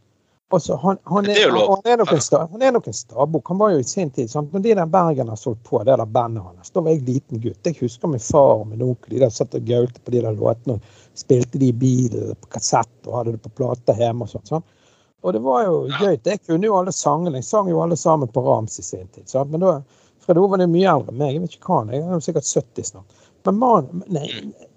Altså, 0.53 0.77
han, 0.83 0.99
han, 1.09 1.27
er, 1.31 1.39
er 1.47 1.55
han, 1.57 1.83
er 1.89 1.97
nok 2.03 2.11
en, 2.13 2.21
sta- 2.21 2.43
han 2.51 2.93
stabukk. 2.93 3.49
Han 3.49 3.59
var 3.59 3.71
jo 3.73 3.79
i 3.81 3.87
sin 3.89 4.11
tid 4.11 4.31
sant? 4.31 4.53
Når 4.53 4.61
de 4.67 4.75
der 4.79 4.91
Bergen 4.93 5.29
har 5.33 5.39
solgt 5.41 5.63
på 5.65 5.81
det 5.85 5.97
der 5.97 6.05
bandet 6.07 6.43
hans, 6.45 6.71
da 6.71 6.83
var 6.85 6.93
jeg 6.93 7.07
liten 7.07 7.41
gutt. 7.41 7.61
Jeg 7.67 7.79
husker 7.81 8.13
min 8.13 8.21
far 8.21 8.61
og 8.61 8.67
min 8.69 8.83
onkel. 8.85 9.15
De 9.15 9.23
der 9.25 9.33
satt 9.33 9.57
og 9.57 9.65
gaulte 9.69 10.01
på 10.05 10.13
de 10.15 10.21
der 10.27 10.37
låtene 10.37 10.77
og 10.77 11.17
spilte 11.19 11.61
de 11.63 11.71
i 11.73 11.77
bilen 11.77 12.37
på 12.41 12.53
kassett 12.59 13.09
og 13.09 13.17
hadde 13.19 13.37
det 13.37 13.43
på 13.47 13.55
plate 13.63 13.97
hjemme 13.97 14.29
og 14.29 14.33
sånn. 14.35 14.47
sant? 14.51 14.79
Og 15.23 15.33
det 15.37 15.43
var 15.45 15.65
jo 15.65 15.75
gøy. 16.01 16.17
Jeg 16.19 16.43
kunne 16.45 16.67
jo 16.67 16.77
alle 16.79 16.93
sangene. 16.93 17.41
Jeg 17.41 17.49
sang 17.49 17.69
jo 17.71 17.81
alle 17.83 17.97
sammen 17.97 18.29
på 18.29 18.43
rams 18.45 18.79
i 18.79 18.85
sin 18.87 19.09
tid. 19.15 19.29
sant? 19.31 19.51
Men 19.55 19.65
da 19.65 19.75
Fred 20.23 20.39
Ove 20.39 20.61
er 20.61 20.71
mye 20.71 20.91
eldre 20.91 21.15
enn 21.15 21.19
meg. 21.23 21.35
Jeg 21.37 21.43
vet 21.45 21.57
ikke 21.57 21.71
hva 21.71 21.81
han 21.83 21.93
er. 21.93 22.01
Jeg 22.03 22.17
er 22.19 22.25
sikkert 22.27 22.51
70 22.51 22.91
snart. 22.93 23.21
Men 23.47 23.59
man, 23.59 23.89
nei, 24.13 24.29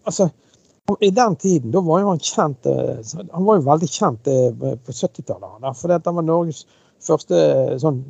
altså 0.09 0.29
i 0.99 1.11
den 1.11 1.35
tiden 1.35 1.71
da 1.71 1.81
var 1.81 1.99
jo 2.01 2.09
han 2.11 2.19
kjent 2.21 2.65
eh, 2.69 2.97
Han 3.33 3.45
var 3.45 3.57
jo 3.57 3.65
veldig 3.65 3.87
kjent 3.89 4.27
eh, 4.29 4.49
på 4.53 4.93
70-tallet. 4.93 5.65
For 5.79 5.93
han 5.95 6.17
var 6.19 6.25
Norges 6.25 6.65
første 7.05 7.39
eh, 7.41 7.77
sånn 7.81 8.03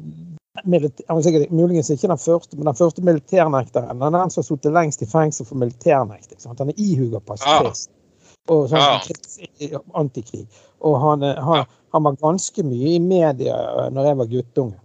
sikkert, 0.66 1.52
Muligens 1.52 1.90
ikke 1.92 2.08
den 2.12 2.20
første, 2.20 2.56
men 2.56 2.70
den 2.70 2.78
første 2.80 3.04
militærnekteren. 3.04 4.00
Han 4.02 4.16
er 4.16 4.24
den 4.24 4.32
som 4.32 4.42
har 4.42 4.48
sittet 4.50 4.76
lengst 4.76 5.04
i 5.04 5.10
fengsel 5.12 5.48
for 5.48 5.60
militærnekting. 5.60 6.40
Han 6.48 6.72
er 6.72 6.80
ihuga 6.80 7.20
pasifist. 7.24 7.92
Og 8.52 8.70
sånn 8.70 8.80
Ja. 8.80 9.82
antikrig. 10.00 10.46
Og 10.86 11.00
han, 11.02 11.24
han, 11.24 11.66
han 11.92 12.04
var 12.08 12.20
ganske 12.22 12.64
mye 12.64 12.96
i 12.96 13.02
media 13.04 13.90
når 13.92 14.10
jeg 14.12 14.20
var 14.20 14.32
guttunge. 14.32 14.80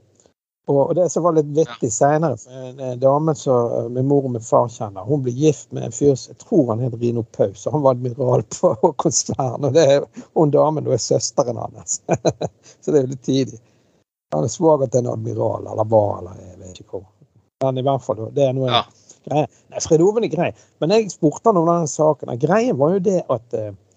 Og, 0.70 0.94
det 0.94 1.08
som 1.10 1.24
var 1.26 1.34
litt 1.36 1.50
vittig 1.56 1.90
seinere, 1.92 2.36
en 2.54 2.80
eh, 2.80 2.96
dame 3.00 3.34
som 3.38 3.92
min 3.94 4.06
mor 4.08 4.28
og 4.28 4.34
min 4.36 4.44
far 4.44 4.68
kjenner, 4.70 5.06
hun 5.08 5.24
ble 5.24 5.34
gift 5.34 5.72
med 5.74 5.88
en 5.88 5.94
fyr 5.96 6.14
som 6.14 6.34
jeg 6.34 6.40
tror 6.44 6.70
han 6.72 6.84
het 6.84 6.94
Rino 7.00 7.24
Paus, 7.36 7.66
og 7.66 7.74
han 7.76 7.84
var 7.86 7.96
admiral 7.98 8.44
på 8.54 8.72
Håkonsvern. 8.82 9.66
Og 9.66 9.74
det 9.76 9.86
er, 9.96 10.06
hun 10.38 10.54
damen 10.54 10.86
da 10.86 10.94
er 10.94 11.02
søsteren 11.02 11.58
hans. 11.60 12.00
Så 12.80 12.92
det 12.92 13.00
er 13.00 13.04
jo 13.06 13.12
litt 13.16 13.26
tidlig. 13.26 13.60
Han 14.34 14.46
er 14.46 14.52
svoger 14.52 14.86
til 14.90 15.02
en 15.04 15.12
admiral, 15.16 15.66
eller 15.66 15.90
var, 15.90 16.18
eller 16.22 16.40
jeg 16.46 16.58
vet 16.62 16.82
ikke 16.84 16.98
hvor. 17.00 17.06
Men 17.64 17.78
i 17.80 17.84
hvert 17.84 18.04
fall, 18.06 18.24
det 18.36 18.46
er 18.46 18.56
noe 18.56 18.70
Ja. 18.70 18.84
greie. 19.26 19.46
Nei, 19.68 19.80
Fred 19.84 20.00
Oven 20.00 20.24
er 20.24 20.32
grei. 20.32 20.50
Men 20.80 20.94
jeg 20.94 21.10
spurte 21.12 21.50
han 21.50 21.58
om 21.60 21.66
denne 21.68 21.90
saken. 21.90 22.30
Greien 22.40 22.78
var 22.78 22.94
jo 22.94 23.02
det 23.10 23.18
at 23.28 23.58
eh, 23.58 23.72
at 23.72 23.89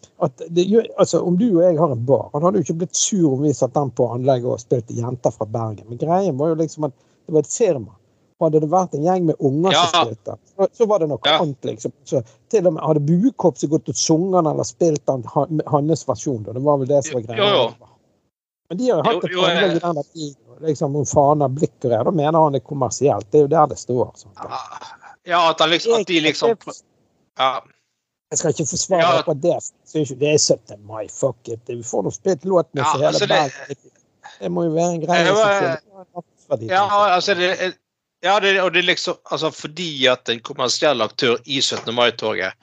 det, 0.50 0.64
altså, 0.98 1.22
Om 1.26 1.38
du 1.38 1.48
og 1.58 1.64
jeg 1.64 1.78
har 1.80 1.92
en 1.92 2.06
bar 2.06 2.30
Han 2.34 2.44
hadde 2.44 2.60
jo 2.62 2.64
ikke 2.68 2.78
blitt 2.84 2.96
sur 2.96 3.34
om 3.34 3.42
vi 3.44 3.54
satt 3.54 3.74
den 3.74 3.90
på 3.92 4.08
anlegget 4.14 4.46
og 4.46 4.62
spilte 4.62 4.94
jenter 4.98 5.32
fra 5.36 5.46
Bergen. 5.46 5.86
Men 5.90 5.98
greien 6.02 6.38
var 6.38 6.54
jo 6.54 6.56
liksom 6.62 6.88
at 6.90 6.94
det 7.26 7.34
var 7.34 7.40
et 7.46 7.52
firma. 7.54 7.94
Og 8.40 8.48
hadde 8.48 8.60
det 8.64 8.70
vært 8.72 8.96
en 8.98 9.04
gjeng 9.06 9.26
med 9.30 9.36
unger 9.40 9.72
Ja. 9.72 9.86
som 9.86 10.08
spilte, 10.08 10.38
så, 10.56 10.68
så 10.74 10.86
var 10.90 11.00
det 11.00 11.08
noe 11.10 11.20
Ja. 11.26 11.40
annet. 11.40 11.62
liksom. 11.64 11.92
Så 12.04 12.24
til 12.50 12.68
og 12.68 12.74
med 12.74 12.84
Hadde 12.84 13.00
Buekorpset 13.08 13.70
gått 13.70 13.90
og 13.90 13.96
sunget 13.96 14.44
den 14.44 14.52
eller 14.52 14.64
spilt 14.68 15.06
den, 15.06 15.24
hans 15.68 16.08
versjon, 16.08 16.44
da. 16.44 16.54
Det 16.54 16.62
var 16.62 16.78
vel 16.78 16.88
det 16.88 17.04
som 17.06 17.20
var 17.22 17.28
greia. 17.28 17.38
Jo, 17.44 17.64
jo. 17.64 17.88
Men 18.70 18.78
de 18.78 18.90
har 18.90 18.98
jo 18.98 19.04
hatt 19.04 19.24
et 19.24 19.38
anlegg 19.38 19.76
i 19.76 19.80
den 19.80 20.04
tiden. 20.04 20.40
Liksom, 20.64 20.96
om 20.96 21.06
faner, 21.06 21.50
blikk 21.50 21.74
og 21.84 21.90
greier. 21.90 22.04
Da 22.04 22.12
mener 22.12 22.40
han 22.40 22.52
det 22.54 22.62
er 22.64 22.68
kommersielt. 22.68 23.26
Det 23.32 23.40
er 23.40 23.42
jo 23.44 23.48
der 23.48 23.68
det 23.68 23.78
står. 23.78 24.12
Sånt. 24.16 24.38
Ja, 25.26 25.50
at, 25.50 25.60
han 25.60 25.70
liksom, 25.70 26.02
at 26.02 26.08
de 26.08 26.20
liksom 26.22 26.58
ja. 27.38 27.62
Jeg 28.34 28.40
skal 28.42 28.54
ikke 28.56 28.66
forsvare 28.72 29.02
Ja. 29.06 29.20
akkurat 29.22 29.42
det. 29.44 29.58
Det 30.20 30.30
er 30.34 30.38
17. 30.42 30.80
mai, 30.90 31.04
fuck 31.14 31.48
it. 31.54 31.60
Vi 31.70 31.84
får 31.86 32.04
nå 32.08 32.12
spilt 32.16 32.46
låten 32.50 32.80
Ja, 32.82 32.84
for 32.90 32.98
hele 32.98 33.08
altså 33.12 33.28
det- 33.28 33.30
Bergen. 33.30 33.92
Det 34.40 34.50
må 34.52 34.64
jo 34.66 34.72
være 34.74 34.94
en 34.96 35.02
greie. 35.04 35.32
Var-. 35.34 36.64
Ja, 36.70 36.84
altså 37.14 37.34
det, 37.38 37.76
ja 38.24 38.40
det, 38.40 38.60
og 38.62 38.74
det 38.74 38.80
er 38.84 38.88
liksom 38.90 39.16
altså 39.32 39.52
Fordi 39.54 40.06
at 40.08 40.30
en 40.30 40.40
kommersiell 40.40 41.02
aktør 41.02 41.38
i 41.46 41.62
17. 41.62 41.94
mai-toget 41.94 42.54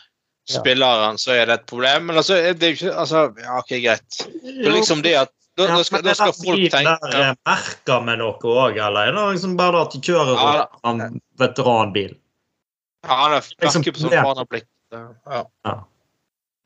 Ja. 0.50 0.58
spiller 0.58 1.04
han, 1.06 1.18
så 1.18 1.32
er 1.32 1.44
det 1.46 1.54
et 1.60 1.66
problem. 1.66 2.02
Men 2.06 2.16
altså, 2.16 2.34
det 2.34 2.62
er 2.62 2.68
jo 2.74 2.76
ikke 2.88 2.94
altså, 2.98 3.32
Ja, 3.38 3.58
OK, 3.58 3.68
greit. 3.84 4.18
Det 4.42 4.66
er 4.66 4.72
liksom 4.72 5.02
det 5.02 5.14
at 5.14 5.28
Da, 5.58 5.66
da, 5.66 5.82
skal, 5.82 6.02
da 6.02 6.14
skal 6.14 6.32
folk 6.32 6.70
tenke 6.72 7.10
Der 7.12 7.30
eh, 7.30 7.34
merker 7.46 8.00
med 8.04 8.18
noe 8.18 8.32
òg, 8.38 8.78
eller 8.78 9.00
er 9.00 9.12
det 9.12 9.24
liksom 9.34 9.56
bare 9.58 9.80
at 9.82 9.92
de 9.92 9.98
kjører 10.00 10.38
Ja, 10.38 10.66
en 10.90 11.20
veteranbil? 11.38 12.14
Ja, 13.04 13.28
det 13.28 13.36
er 13.36 13.66
Liksom, 13.66 13.82
på 13.84 14.00
sånn 14.00 14.12
ja. 14.12 14.22
Ja. 14.90 15.44
Ja. 15.64 15.74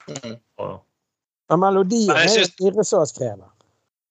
Mm. 0.08 0.36
ja 1.48 1.56
melodien 1.56 2.10
er 2.16 2.28
synes- 2.28 2.52
Stirre 2.52 2.84
som 2.84 2.98
har. 3.00 3.50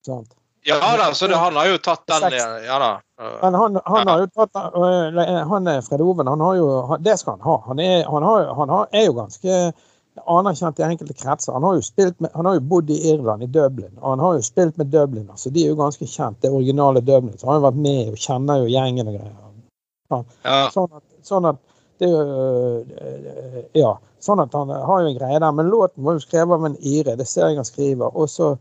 Sant? 0.06 0.36
ja 0.64 0.98
da, 0.98 1.14
så 1.14 1.28
det, 1.28 1.36
han 1.36 1.56
har 1.56 1.68
jo 1.68 1.78
tatt 1.78 2.08
den 2.08 2.34
Ja 2.66 2.80
da. 2.80 2.92
Men 3.42 3.54
han, 3.54 3.80
han 3.86 4.08
har 4.08 4.20
jo 4.20 4.28
tatt 4.28 4.56
øh, 4.56 5.50
Han 5.50 5.68
er 5.68 5.82
Fred 5.82 6.02
Oven, 6.02 6.28
han 6.28 6.40
har 6.40 6.56
jo 6.56 6.98
Det 7.00 7.18
skal 7.20 7.38
han 7.38 7.42
ha. 7.42 7.58
Han 7.68 7.80
er, 7.80 8.06
han 8.06 8.24
har, 8.24 8.54
han 8.56 8.70
har, 8.70 8.88
er 8.92 9.06
jo 9.06 9.14
ganske 9.14 9.74
anerkjent 10.30 10.80
i 10.80 10.84
enkelte 10.84 11.14
kretser. 11.14 11.54
Han 11.54 11.64
har 11.64 11.76
jo 11.76 11.82
spilt 11.82 12.20
med, 12.22 12.30
han 12.36 12.46
har 12.46 12.54
jo 12.60 12.62
bodd 12.70 12.90
i 12.94 13.00
Irland, 13.10 13.44
i 13.44 13.48
Dublin, 13.50 13.92
og 14.02 14.10
han 14.10 14.20
har 14.20 14.36
jo 14.38 14.42
spilt 14.46 14.78
med 14.78 14.92
Dublin. 14.94 15.30
altså 15.30 15.50
De 15.50 15.64
er 15.64 15.72
jo 15.74 15.80
ganske 15.80 16.06
kjent, 16.06 16.42
det 16.42 16.52
originale 16.52 17.02
Dublin. 17.02 17.38
Så 17.38 17.48
han 17.48 17.56
har 17.56 17.62
jo 17.62 17.68
vært 17.68 17.82
med 17.88 18.12
og 18.12 18.20
kjenner 18.22 18.62
jo 18.62 18.70
gjengen 18.70 19.10
og 19.10 19.18
greier. 19.18 19.40
Ja. 20.46 20.60
Sånn 20.76 20.92
at, 20.94 21.04
sånn 21.26 21.48
at 21.50 21.58
det 22.00 22.10
er 22.10 22.14
jo 22.14 22.24
øh, 22.82 23.64
Ja. 23.80 23.94
Sånn 24.24 24.40
at 24.40 24.54
han 24.56 24.70
har 24.72 25.02
jo 25.04 25.10
en 25.10 25.18
greie 25.18 25.40
der. 25.40 25.52
Men 25.52 25.68
låten 25.68 26.06
var 26.06 26.16
jo 26.16 26.24
skrevet 26.24 26.56
av 26.56 26.66
en 26.66 26.78
ire, 26.80 27.18
det 27.20 27.28
ser 27.28 27.50
jeg 27.50 27.60
han 27.60 27.68
skriver. 27.68 28.14
Og 28.16 28.30
så 28.32 28.54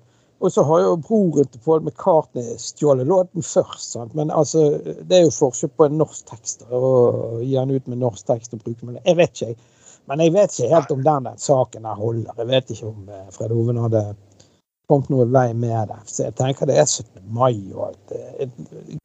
og 0.42 0.50
så 0.52 0.62
har 0.66 0.80
jo 0.82 0.96
broren 0.98 1.46
til 1.46 1.60
Paul 1.62 1.84
McCartney 1.84 2.56
stjålet 2.58 3.06
låten 3.06 3.44
først. 3.46 3.92
Sant? 3.92 4.14
Men 4.18 4.30
altså, 4.34 4.64
det 4.82 5.18
er 5.18 5.22
jo 5.22 5.36
forskjell 5.36 5.70
på 5.78 5.86
en 5.86 6.00
norsk 6.00 6.32
tekst 6.32 6.64
og 6.66 7.44
gi 7.44 7.54
den 7.54 7.70
ut 7.70 7.86
med 7.86 8.00
norsk 8.00 8.26
tekst 8.26 8.56
og 8.56 8.64
bruke 8.64 8.88
den. 8.88 8.98
Jeg 9.06 9.20
vet 9.20 9.36
ikke, 9.36 9.52
jeg. 9.52 9.60
Men 10.10 10.24
jeg 10.24 10.34
vet 10.34 10.56
ikke 10.56 10.74
helt 10.74 10.90
om 10.90 11.04
den 11.06 11.28
den 11.28 11.38
saken 11.38 11.86
her 11.86 11.94
holder. 11.94 12.34
Jeg 12.42 12.48
vet 12.50 12.74
ikke 12.74 12.90
om 12.90 13.06
eh, 13.06 13.28
Fred 13.30 13.54
Oven 13.54 13.78
hadde 13.84 14.02
kommet 14.90 15.12
noe 15.14 15.28
vei 15.30 15.52
med 15.54 15.92
det. 15.92 16.00
Så 16.10 16.26
jeg 16.26 16.34
tenker 16.40 16.66
det 16.66 16.80
er 16.82 16.90
17. 16.90 17.22
mai 17.30 17.54
og 17.76 17.92
alt. 17.92 18.16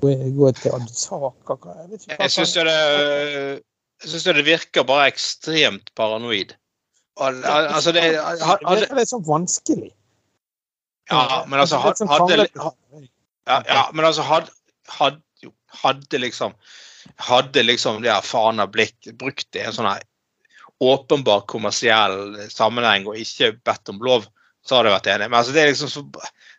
Gå, 0.01 0.15
gå 0.39 0.51
til 0.57 0.89
saker 0.89 1.57
Jeg 1.91 2.01
Jeg 2.17 2.31
syns 2.33 2.57
det, 2.57 2.65
jeg 4.03 4.11
synes 4.11 4.25
det 4.29 4.45
virker 4.45 4.85
bare 4.87 5.09
ekstremt 5.11 5.91
paranoid. 5.97 6.53
Og, 7.17 7.39
altså, 7.43 7.91
det, 7.91 8.03
Det 8.03 8.23
hadde, 8.45 8.81
virker 8.81 8.99
litt 8.99 9.09
sånn 9.09 9.25
vanskelig. 9.25 9.93
ja, 11.09 11.45
men 11.47 11.63
altså 11.63 11.79
sånn 11.97 12.11
hadde, 12.11 12.45
ja, 12.53 13.61
ja, 13.65 13.83
men 13.93 14.05
altså 14.05 14.25
hadde, 14.27 14.53
hadde, 14.99 15.51
hadde 15.83 16.21
liksom 16.21 16.57
Hadde 17.23 17.61
liksom 17.63 18.01
det 18.03 18.11
her 18.11 18.59
av 18.61 18.71
blikk 18.73 19.07
brukt 19.15 19.47
det 19.55 19.61
i 19.61 19.67
en 19.69 19.73
sånn 19.73 19.87
åpenbar 20.83 21.45
kommersiell 21.47 22.35
sammenheng 22.51 23.07
og 23.07 23.15
ikke 23.17 23.53
bedt 23.65 23.89
om 23.89 24.01
lov, 24.03 24.25
så 24.67 24.75
hadde 24.75 24.91
jeg 24.91 24.95
vært 24.97 25.07
enig. 25.13 25.29
Men 25.31 25.37
altså, 25.39 25.53
det 25.55 25.61
er 25.61 25.71
liksom 25.71 25.89
så, 25.93 26.03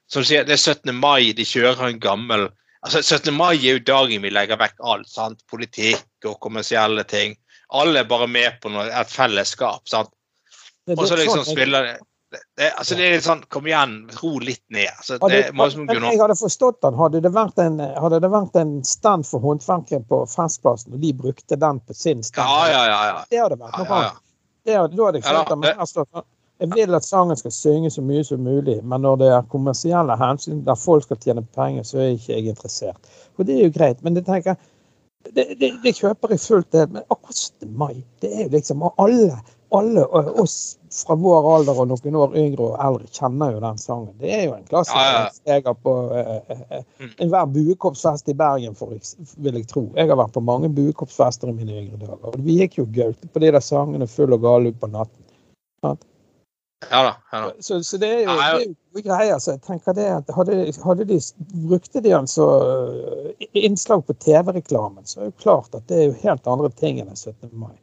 som 0.08 0.24
du 0.24 0.28
sier, 0.30 0.46
det 0.48 0.56
er 0.56 0.62
17. 0.62 0.94
mai, 0.96 1.34
de 1.36 1.44
kjører 1.46 1.84
en 1.90 2.00
gammel 2.02 2.48
altså 2.80 3.02
17. 3.02 3.34
mai 3.36 3.58
er 3.58 3.76
jo 3.76 3.84
dagen 3.92 4.24
vi 4.24 4.32
legger 4.32 4.58
vekk 4.58 4.80
alt. 4.80 5.10
sant? 5.12 5.44
Politikk 5.52 6.02
og 6.24 6.40
kommersielle 6.40 7.04
ting. 7.04 7.36
Alle 7.76 8.00
er 8.00 8.08
bare 8.08 8.26
med 8.26 8.60
på 8.62 8.70
noe, 8.72 8.86
et 8.88 9.10
fellesskap. 9.12 9.86
sant? 9.88 10.10
Og 10.88 11.06
så 11.06 11.16
liksom 11.16 11.44
jeg- 11.44 11.52
spiller 11.52 11.82
det, 12.30 12.40
det, 12.56 12.72
altså 12.76 12.96
det 12.96 13.04
er 13.06 13.12
litt 13.16 13.24
sånn 13.24 13.42
Kom 13.48 13.66
igjen, 13.66 14.10
ro 14.22 14.38
litt 14.38 14.62
ned. 14.68 14.88
Altså, 14.98 15.16
Hadde, 15.22 15.42
det 15.48 15.54
men 15.54 16.02
jeg 16.12 16.20
hadde 16.20 16.36
forstått 16.36 16.80
den. 16.84 16.94
Hadde 16.94 17.20
det 17.24 17.32
vært 17.32 17.58
en, 17.58 17.78
hadde 17.78 18.20
det 18.20 18.30
vært 18.30 18.56
en 18.60 18.84
stand 18.84 19.24
for 19.26 19.40
håndverkere 19.40 20.04
på 20.08 20.22
Festplassen, 20.28 20.92
og 20.92 21.00
de 21.00 21.12
brukte 21.12 21.56
den 21.56 21.80
på 21.80 21.94
sin 21.96 22.22
stand 22.22 22.48
Ja, 22.48 22.66
ja, 22.68 22.82
ja. 22.86 23.04
ja. 23.06 23.24
Det 23.30 23.40
hadde 23.40 23.56
vært 23.60 23.78
noe 23.78 23.88
annet. 24.00 24.24
Det, 24.64 24.74
da 24.74 24.80
hadde 24.82 25.22
jeg 25.22 25.24
Ja, 25.24 25.44
det. 25.44 25.58
men 25.58 25.78
altså, 25.78 26.04
jeg 26.60 26.70
vil 26.74 26.94
at 26.94 27.04
sangen 27.06 27.36
skal 27.36 27.50
synge 27.54 27.90
så 27.94 28.02
mye 28.02 28.24
som 28.24 28.40
mulig, 28.44 28.82
men 28.84 29.00
når 29.06 29.16
det 29.22 29.28
er 29.32 29.42
kommersielle 29.52 30.16
hensyn 30.18 30.64
der 30.66 30.74
folk 30.74 31.04
skal 31.06 31.16
tjene 31.22 31.44
penger, 31.54 31.82
så 31.86 31.98
er 31.98 32.08
jeg 32.10 32.18
ikke 32.18 32.32
jeg 32.34 32.48
interessert. 32.52 32.96
Og 33.38 33.46
det 33.46 33.56
er 33.56 33.68
jo 33.68 33.70
greit, 33.78 34.02
men 34.02 34.14
det 34.18 34.26
tenker 34.26 34.52
jeg 34.52 34.58
det, 35.34 35.44
det, 35.60 35.70
det 35.84 35.94
kjøper 35.98 36.34
jeg 36.34 36.42
fullt 36.42 36.72
det, 36.74 36.88
men 36.92 37.04
akkurat 37.08 37.38
17. 37.38 37.70
mai, 37.78 37.94
det 38.22 38.32
er 38.32 38.42
jo 38.46 38.50
liksom 38.54 38.84
alle, 38.88 39.38
alle 39.74 40.04
oss 40.42 40.58
fra 40.94 41.16
vår 41.20 41.48
alder 41.54 41.80
og 41.82 41.90
noen 41.90 42.18
år 42.22 42.36
yngre 42.40 42.70
og 42.70 42.76
eldre 42.84 43.10
kjenner 43.12 43.52
jo 43.54 43.62
den 43.64 43.80
sangen. 43.80 44.12
Det 44.20 44.32
er 44.32 44.44
jo 44.46 44.54
en 44.56 44.66
klassiker. 44.68 45.32
Jeg 45.48 45.64
har 45.66 45.76
på 45.84 45.94
uh, 46.12 46.78
enhver 47.20 47.50
buekorpsfest 47.54 48.32
i 48.32 48.36
Bergen, 48.38 48.76
for, 48.78 48.94
vil 49.44 49.58
jeg 49.60 49.68
tro. 49.68 49.84
Jeg 49.96 50.10
har 50.10 50.20
vært 50.20 50.36
på 50.36 50.44
mange 50.44 50.72
buekorpsfester 50.72 51.52
i 51.52 51.56
mine 51.56 51.82
yngre 51.82 52.00
dager. 52.04 52.30
Og 52.32 52.38
vi 52.46 52.60
gikk 52.62 52.80
jo 52.80 52.86
gaute 52.94 53.28
på 53.32 53.44
de 53.44 53.52
der 53.52 53.64
sangene 53.64 54.08
full 54.08 54.32
og 54.36 54.44
gal 54.46 54.70
ut 54.70 54.80
på 54.80 54.90
natten. 54.94 55.24
Ja 56.90 57.00
da. 57.02 57.14
ja 57.32 57.40
da. 57.40 57.52
Så, 57.60 57.80
så 57.84 57.98
det 57.98 58.08
er 58.08 58.20
jo, 58.22 58.30
Ja, 58.30 58.36
ja. 58.52 58.58
det 58.58 58.68
er 58.68 59.00
jo 59.00 59.02
greier. 59.08 59.38
Så 59.42 59.56
jeg 59.56 59.62
tenker 59.66 59.96
det 59.98 60.06
at 60.14 60.30
hadde, 60.36 60.58
hadde 60.84 61.06
de 61.08 61.18
brukte 61.66 62.02
de 62.04 62.12
altså 62.14 62.46
så 62.46 63.48
innslag 63.58 64.06
på 64.06 64.14
TV-reklamen, 64.22 65.06
så 65.06 65.20
er 65.20 65.24
det 65.26 65.32
jo 65.32 65.42
klart 65.42 65.74
at 65.74 65.88
det 65.90 65.98
er 65.98 66.06
jo 66.10 66.14
helt 66.22 66.46
andre 66.46 66.70
ting 66.78 67.00
enn 67.02 67.10
den 67.10 67.18
17. 67.18 67.50
mai. 67.58 67.74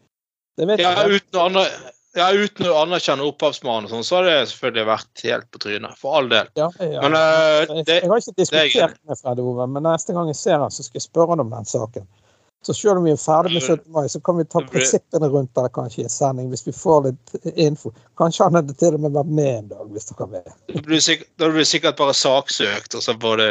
Det 0.55 0.67
vet 0.69 0.79
Ja, 0.79 0.93
jeg. 1.03 1.19
uten, 1.19 1.39
andre, 1.41 1.65
ja, 2.15 2.29
uten 2.31 2.69
å 2.71 2.75
anerkjenne 2.85 3.27
opphavsmannen, 3.27 3.89
sånn, 3.91 4.05
så 4.07 4.21
har 4.21 4.29
det 4.29 4.35
selvfølgelig 4.53 4.87
vært 4.87 5.23
helt 5.27 5.49
på 5.51 5.59
trynet. 5.65 5.97
For 5.99 6.15
all 6.21 6.29
del. 6.31 6.47
Ja, 6.55 6.69
ja. 6.79 7.01
Men 7.03 7.17
uh, 7.19 7.65
jeg, 7.75 7.83
det, 7.89 7.97
jeg 8.05 8.11
har 8.11 8.23
ikke 8.23 8.31
det 8.37 8.45
er 8.47 8.69
diskutert 8.69 9.01
med 9.11 9.19
Fred 9.19 9.41
Ove, 9.43 9.67
men 9.75 9.83
neste 9.83 10.15
gang 10.15 10.31
jeg 10.31 10.39
ser 10.39 10.63
han, 10.63 10.71
så 10.71 10.85
skal 10.87 11.01
jeg 11.01 11.09
spørre 11.09 11.35
han 11.35 11.43
om 11.43 11.51
den 11.51 11.67
saken. 11.67 12.07
Så 12.65 12.73
selv 12.73 12.97
om 12.97 13.05
vi 13.05 13.13
er 13.13 13.19
ferdig 13.21 13.53
med 13.53 13.61
17. 13.61 13.91
mai, 13.93 14.07
så 14.09 14.19
kan 14.25 14.39
vi 14.39 14.45
ta 14.49 14.63
prinsippene 14.65 15.27
rundt 15.29 15.51
det 15.53 15.67
kanskje 15.75 16.01
i 16.01 16.05
en 16.07 16.13
sending, 16.13 16.47
hvis 16.49 16.65
vi 16.65 16.73
får 16.73 17.03
litt 17.05 17.35
info. 17.53 17.91
Kanskje 18.17 18.47
han 18.47 18.57
hadde 18.57 18.73
til 18.79 18.97
og 18.97 19.03
med 19.03 19.13
vært 19.13 19.33
med 19.39 19.51
en 19.51 19.67
dag, 19.75 19.91
hvis 19.93 20.09
dere 20.09 20.29
vil. 20.31 20.47
da 20.73 20.81
blir 20.87 20.97
du 20.97 21.05
sikkert, 21.05 21.59
sikkert 21.69 21.99
bare 21.99 22.15
saksøkt, 22.17 22.97
og 22.97 23.05
så 23.05 23.13
både 23.21 23.49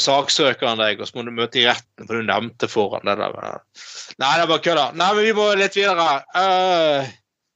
saksøkeren 0.00 0.80
deg, 0.80 1.00
og 1.00 1.08
så 1.08 1.18
må 1.18 1.26
du 1.26 1.34
møte 1.36 1.60
i 1.60 1.66
retten, 1.68 2.06
for 2.06 2.16
du 2.16 2.24
nevnte 2.24 2.70
foran 2.72 3.04
det 3.08 3.18
der. 3.20 3.60
Nei, 4.16 4.32
det 4.32 4.46
er 4.46 4.50
bare 4.54 4.64
kødda. 4.70 4.88
Nei, 4.96 5.12
men 5.18 5.28
vi 5.28 5.36
må 5.36 5.50
litt 5.60 5.76
videre. 5.76 6.08
Eh, 6.40 7.12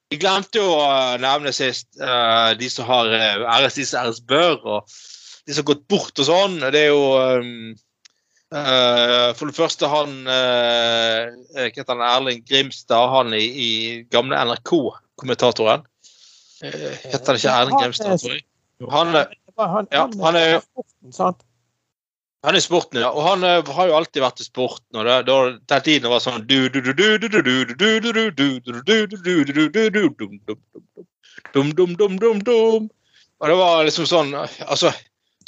vi 0.08 0.20
glemte 0.20 0.60
jo 0.60 0.68
å 0.72 1.16
nevne 1.20 1.52
sist 1.52 1.90
uh, 2.00 2.54
de 2.56 2.68
som 2.72 2.88
har 2.88 3.10
uh, 3.12 3.48
æres 3.58 3.76
de 3.76 3.84
som 3.84 4.06
æres 4.06 4.22
bør, 4.24 4.56
og 4.64 4.94
de 5.44 5.52
som 5.52 5.64
har 5.64 5.68
gått 5.74 5.84
bort 5.92 6.20
og 6.20 6.28
sånn. 6.28 6.56
Det 6.72 6.80
er 6.86 6.90
jo 6.94 7.02
um, 7.40 7.74
Uh, 8.49 9.34
for 9.36 9.51
det 9.51 9.57
første, 9.59 9.88
han 9.92 10.12
uh, 10.24 11.66
heter 11.68 11.90
han 11.92 12.05
Erling 12.07 12.40
Grimstad, 12.49 13.11
han 13.12 13.34
i, 13.36 13.44
i 13.44 13.70
gamle 14.09 14.38
NRK-kommentatoren. 14.40 15.84
Uh, 16.62 16.94
heter 17.05 17.34
det 17.34 17.42
ikke 17.42 17.53
Erling 17.53 17.76
Grimstad, 17.82 18.16
tror 18.22 18.32
jeg? 18.32 18.46
Han, 18.88 19.12
ja, 19.92 20.07
han 20.22 20.38
er 20.38 20.62
han 22.46 22.55
er 22.55 22.61
i 22.61 22.62
sporten, 22.62 23.01
ja. 23.03 23.11
Og 23.11 23.24
han 23.26 23.42
har 23.42 23.88
jo 23.90 23.96
alltid 23.99 24.22
vært 24.22 24.40
i 24.40 24.46
sporten. 24.46 24.96
og 24.96 25.05
det, 25.09 25.16
Den 25.68 25.82
tiden 25.82 26.12
var 26.12 26.22
sånn 26.22 26.46
Og 33.38 33.51
det 33.51 33.57
var 33.59 33.84
liksom 33.86 34.07
sånn 34.07 34.30
Altså 34.38 34.92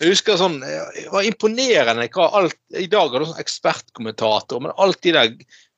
jeg 0.01 0.15
husker 0.15 0.39
sånn 0.41 0.61
Det 0.63 1.09
var 1.13 1.27
imponerende 1.29 2.07
hva 2.15 2.31
alt 2.41 2.57
I 2.79 2.89
dag 2.91 3.13
er 3.13 3.23
det 3.23 3.31
sånn 3.31 3.43
ekspertkommentator, 3.43 4.63
men 4.65 4.73
alt 4.81 5.01
de 5.05 5.13
der 5.17 5.35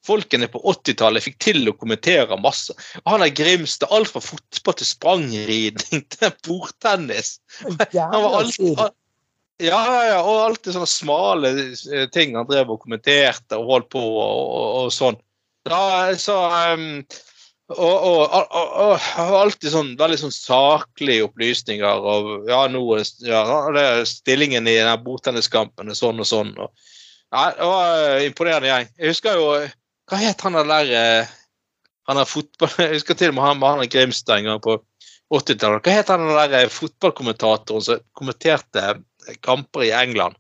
folkene 0.06 0.48
på 0.50 0.58
80-tallet 0.66 1.22
fikk 1.22 1.36
til 1.42 1.68
å 1.70 1.76
kommentere 1.78 2.34
masse. 2.42 2.74
Han 3.06 3.22
er 3.22 3.30
Grimstad, 3.38 3.90
alt 3.94 4.10
fra 4.10 4.22
fotball 4.24 4.74
til 4.78 4.88
sprangridning 4.88 6.02
til 6.14 6.32
bordtennis. 6.46 7.36
Han 7.62 7.78
var 7.78 8.40
alltid 8.40 8.74
tid. 8.80 8.98
Ja, 9.62 9.78
ja, 9.86 9.98
ja, 10.08 10.22
og 10.26 10.40
alltid 10.48 10.74
sånne 10.74 10.90
smale 10.90 11.50
eh, 11.54 12.08
ting 12.10 12.32
han 12.34 12.48
drev 12.48 12.72
og 12.74 12.80
kommenterte 12.82 13.58
og 13.60 13.68
holdt 13.68 13.92
på 13.94 14.00
og, 14.02 14.40
og, 14.42 14.64
og 14.80 14.94
sånn. 14.94 15.18
Ja, 15.70 16.10
så 16.18 16.34
um, 16.74 17.04
og, 17.70 18.04
og, 18.04 18.32
og, 18.32 18.94
og, 18.98 19.34
alltid 19.38 19.70
sånn 19.72 19.92
veldig 19.98 20.18
sånn 20.24 20.34
saklige 20.34 21.28
opplysninger 21.28 22.08
og 22.12 22.48
ja, 22.50 22.64
nå 22.70 22.82
er 22.98 23.06
ja, 23.24 23.42
det 23.74 23.84
er 23.86 24.08
stillingen 24.08 24.68
i 24.68 24.74
den 24.80 25.04
bordtenniskampen 25.04 25.92
er 25.92 25.98
sånn 25.98 26.20
og 26.20 26.28
sånn. 26.28 26.52
Og, 26.58 26.72
ja, 27.32 27.44
det 27.56 27.68
var 27.70 28.02
eh, 28.10 28.26
imponerende 28.26 28.68
gjeng. 28.68 28.90
Jeg 28.98 29.14
husker 29.14 29.38
jo 29.40 29.46
Hva 30.10 30.18
het 30.20 30.42
han 30.44 30.58
der 30.58 30.90
eh, 30.98 31.30
Han 32.10 32.20
er 32.20 32.28
fotball... 32.28 32.74
Jeg 32.82 32.98
husker 32.98 33.16
til 33.16 33.32
og 33.32 33.38
med 33.38 33.46
han, 33.46 33.62
han 33.64 33.84
er 33.86 33.92
Grimstad 33.92 34.42
en 34.42 34.50
gang 34.50 34.62
på 34.64 34.76
80-tallet. 35.32 35.86
Hva 35.86 35.96
het 35.96 36.12
han 36.12 36.26
der 36.28 36.58
eh, 36.58 36.68
fotballkommentatoren 36.68 37.86
som 37.86 38.02
kommenterte 38.18 38.98
kamper 39.40 39.86
i 39.86 39.94
England? 39.96 40.36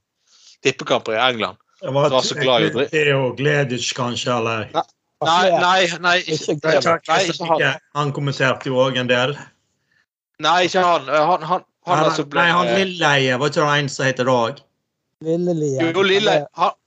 Tippekamper 0.66 1.16
i 1.16 1.22
England. 1.22 1.56
Det 1.80 1.94
var, 1.94 2.10
Du 2.10 2.18
var 2.18 2.26
så 2.26 2.36
glad 2.38 2.66
i 2.66 2.68
å 2.68 2.74
dri- 2.76 2.90
Theo 2.92 3.22
Gleditsch, 3.38 3.94
kanskje, 3.96 4.34
eller 4.34 4.68
Nei, 4.74 4.84
nei, 5.26 5.50
nei, 5.62 5.80
nei, 6.04 6.18
Ikke 6.26 6.56
nei, 6.58 6.76
takk, 6.84 7.08
nei, 7.08 7.20
ikke 7.30 7.48
han. 7.50 7.80
Han 7.98 8.12
kommenterte 8.16 8.70
jo 8.70 8.80
òg 8.82 8.98
en 9.00 9.10
del. 9.10 9.34
Nei, 10.42 10.58
ikke 10.68 10.84
han. 10.84 11.08
Eh, 11.08 11.24
Han, 11.32 11.42
han, 11.48 11.64
han 11.86 11.98
Han, 11.98 12.04
altså 12.10 12.26
ble 12.30 12.42
nei, 12.42 12.52
han 12.54 12.70
Lilleheie, 12.78 13.38
var 13.40 13.50
ikke 13.52 13.64
det 13.66 13.80
en 13.82 13.90
som 13.92 14.06
heter 14.06 14.28
det 14.28 14.36
òg? 14.36 14.62
Jo, 15.22 15.90
han, 16.58 16.78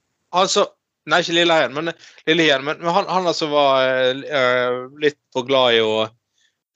Nei, 1.06 1.20
ikke 1.22 1.36
Lilleheien, 1.36 1.74
men 1.74 1.92
Lilleheien. 2.26 2.64
Men, 2.66 2.80
men 2.82 2.94
han, 2.94 3.06
han 3.10 3.28
altså 3.30 3.46
var 3.52 3.84
eh, 3.86 4.22
eh, 4.26 4.78
litt 5.02 5.18
for 5.34 5.46
glad 5.46 5.76
i 5.76 5.82
å 5.84 6.08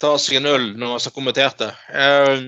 ta 0.01 0.13
seg 0.23 0.39
en 0.39 0.47
øl 0.49 0.69
når 0.79 0.95
han 0.95 1.03
så 1.03 1.11
kommenterte. 1.13 1.73
uh, 1.91 2.39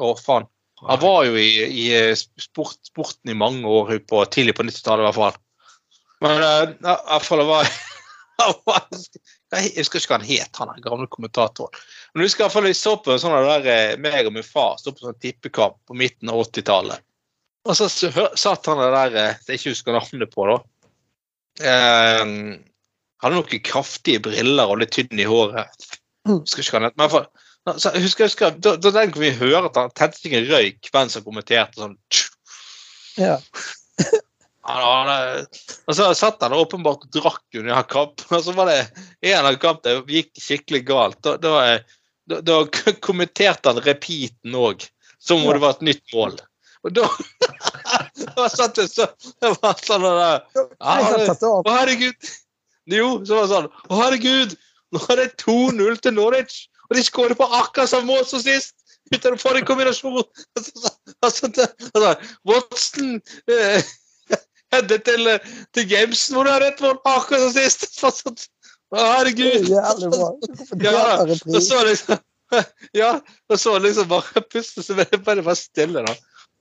Å, 0.00 0.14
faen. 0.18 0.48
Han 0.88 1.00
var 1.02 1.26
jo 1.26 1.34
i, 1.38 1.48
i 1.66 1.84
eh, 1.94 2.14
sport, 2.16 2.78
sporten 2.86 3.32
i 3.32 3.36
mange 3.38 3.66
år, 3.66 3.96
på, 4.08 4.22
tidlig 4.32 4.54
på 4.58 4.64
90-tallet 4.66 5.04
i 5.04 5.08
hvert 5.08 5.18
fall. 5.18 5.38
Men 6.24 6.42
uh, 6.42 6.72
i 6.72 6.96
hvert 7.12 7.28
fall 7.28 7.42
det 7.44 7.48
var- 7.50 7.76
Jeg 9.52 9.72
husker 9.78 10.00
ikke 10.00 10.12
hva 10.12 10.18
han 10.20 10.28
het, 10.28 10.60
han 10.60 10.82
gamle 10.84 11.08
kommentatoren. 11.10 11.74
Men 12.12 12.22
jeg 12.22 12.28
husker 12.28 12.42
i 12.42 12.46
hvert 12.46 12.54
fall 12.54 12.66
vi 12.68 12.74
så 12.76 12.94
på 13.00 13.14
en 13.14 13.20
sånn 13.22 13.36
der, 13.46 13.68
eh, 13.72 13.94
meg 14.00 14.28
og 14.28 14.34
min 14.36 14.46
far 14.46 14.76
så 14.80 14.92
på 14.92 15.06
sånn 15.06 15.16
tippekamp 15.22 15.78
på 15.88 15.96
midten 15.96 16.30
av 16.32 16.42
80-tallet. 16.44 17.04
Og 17.68 17.76
så 17.76 17.88
satt 17.88 18.68
han 18.68 18.82
der 18.82 19.16
eh, 19.16 19.40
jeg 19.48 19.60
ikke 19.60 19.72
husker 19.72 19.96
navnet 19.96 20.34
på, 20.34 20.46
da. 20.50 20.58
Eh, 21.64 22.24
hadde 23.24 23.34
noen 23.34 23.64
kraftige 23.66 24.22
briller 24.28 24.70
og 24.70 24.82
litt 24.82 24.94
tynn 24.94 25.20
i 25.20 25.26
håret. 25.28 25.88
Jeg 26.28 26.38
Husker 26.44 26.62
ikke 26.62 26.76
hva 26.76 26.82
han 26.82 26.90
het. 26.90 26.98
Men 27.00 27.12
for, 27.12 27.28
så, 27.76 27.92
jeg 27.94 28.04
husker, 28.04 28.24
jeg 28.24 28.32
husker, 28.32 28.60
da, 28.64 28.76
da 28.80 28.92
den 28.94 29.12
kunne 29.12 29.26
vi 29.26 29.40
høre 29.40 29.66
at 29.68 29.80
han 29.80 29.92
tente 29.96 30.20
seg 30.20 30.36
en 30.38 30.48
røyk 30.48 30.90
mens 30.94 31.18
han 31.18 31.26
kommenterte 31.26 31.82
sånn 31.82 31.98
Ja. 33.18 33.36
Han, 34.68 35.08
han, 35.08 35.46
Og 35.86 35.96
så 35.96 36.08
satt 36.16 36.42
han 36.44 36.56
åpenbart 36.56 37.06
og 37.06 37.14
drakk 37.14 37.58
under 37.60 37.86
kampen, 37.88 38.28
og 38.36 38.44
så 38.44 38.54
var 38.56 38.70
det 38.70 38.78
en 39.32 39.48
av 39.48 39.56
kampene 39.62 40.04
gikk 40.08 40.30
skikkelig 40.42 40.82
galt. 40.90 41.18
Da, 41.24 41.36
da, 41.40 41.78
da, 42.28 42.40
da 42.44 42.92
kommenterte 43.04 43.72
han 43.72 43.82
repeaten 43.84 44.56
òg, 44.58 44.84
som 45.18 45.42
om 45.42 45.52
det 45.52 45.64
var 45.64 45.76
et 45.76 45.86
nytt 45.90 46.04
mål. 46.14 46.38
Og 46.86 46.94
da 46.94 47.08
da 48.36 48.46
satt 48.52 48.78
jeg 48.78 48.90
så 48.92 49.08
Det 49.42 49.50
var 49.58 49.80
sånn 49.82 50.04
der. 50.06 50.44
Å, 51.66 51.72
herregud! 51.74 52.32
Jo, 52.88 53.08
så 53.26 53.34
var 53.34 53.46
det 53.46 53.52
sånn 53.52 53.70
Å, 53.72 54.00
herregud! 54.02 54.58
Nå 54.94 55.00
er 55.12 55.20
det 55.20 55.30
2-0 55.42 55.98
til 56.00 56.14
Norwich, 56.16 56.62
og 56.88 56.96
de 56.96 57.02
skårer 57.04 57.36
på 57.36 57.44
akkurat 57.44 57.90
samme 57.90 58.08
måte 58.08 58.30
som 58.30 58.44
sist! 58.44 58.76
Uten 59.12 59.36
å 59.36 59.40
få 59.40 59.52
en 59.56 59.66
kombinasjon! 59.68 60.22
Altså, 60.56 60.92
altså, 61.24 61.50
altså, 61.92 62.14
Watson 62.48 63.18
eh, 63.52 63.90
headet 64.74 65.04
til, 65.08 65.26
eh, 65.26 65.50
til 65.74 65.90
Jameson, 65.90 66.34
hvor 66.36 66.44
du 66.48 66.50
har 66.52 66.64
rett 66.64 66.80
mål 66.84 66.98
akkurat 67.04 67.46
som 67.46 67.52
sist! 67.56 68.48
Herregud! 68.94 69.68
Ja, 70.82 71.26
da 71.26 71.60
så 71.60 71.84
liksom 71.84 72.18
Ja, 72.96 73.20
og 73.52 73.60
så 73.60 73.74
liksom 73.78 74.08
bare 74.08 74.40
pustet 74.52 74.86
så 74.86 74.94
bare 74.96 75.42
bare 75.42 75.56
stille, 75.56 76.00
da. 76.06 76.14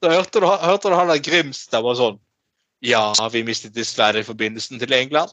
Da 0.03 0.11
hørte 0.17 0.41
du, 0.43 0.47
hørte 0.47 0.89
du 0.91 0.95
han 0.97 1.07
der 1.13 1.21
Grimstad 1.23 1.85
var 1.85 1.95
sånn 1.95 2.17
Ja, 2.85 3.07
vi 3.33 3.41
mistet 3.47 3.73
dessverre 3.73 4.21
forbindelsen 4.27 4.77
til 4.77 4.91
England. 4.93 5.31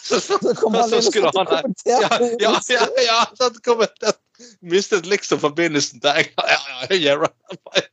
så, 0.00 0.20
så, 0.20 0.38
Så 0.40 1.00
skulle 1.04 1.32
han 1.34 1.50
der 1.50 1.66
ja, 1.84 1.98
ja, 2.40 2.52
ja, 2.70 2.86
ja, 3.04 3.18
så 3.36 3.50
kom 3.64 3.82
et- 3.84 4.14
mistet 4.62 5.04
liksom 5.06 5.42
forbindelsen 5.42 6.00
til 6.00 6.22
England. 6.22 6.48
Ja, 6.48 6.60
ja, 6.88 6.96
yeah, 6.96 7.26
right. 7.26 7.90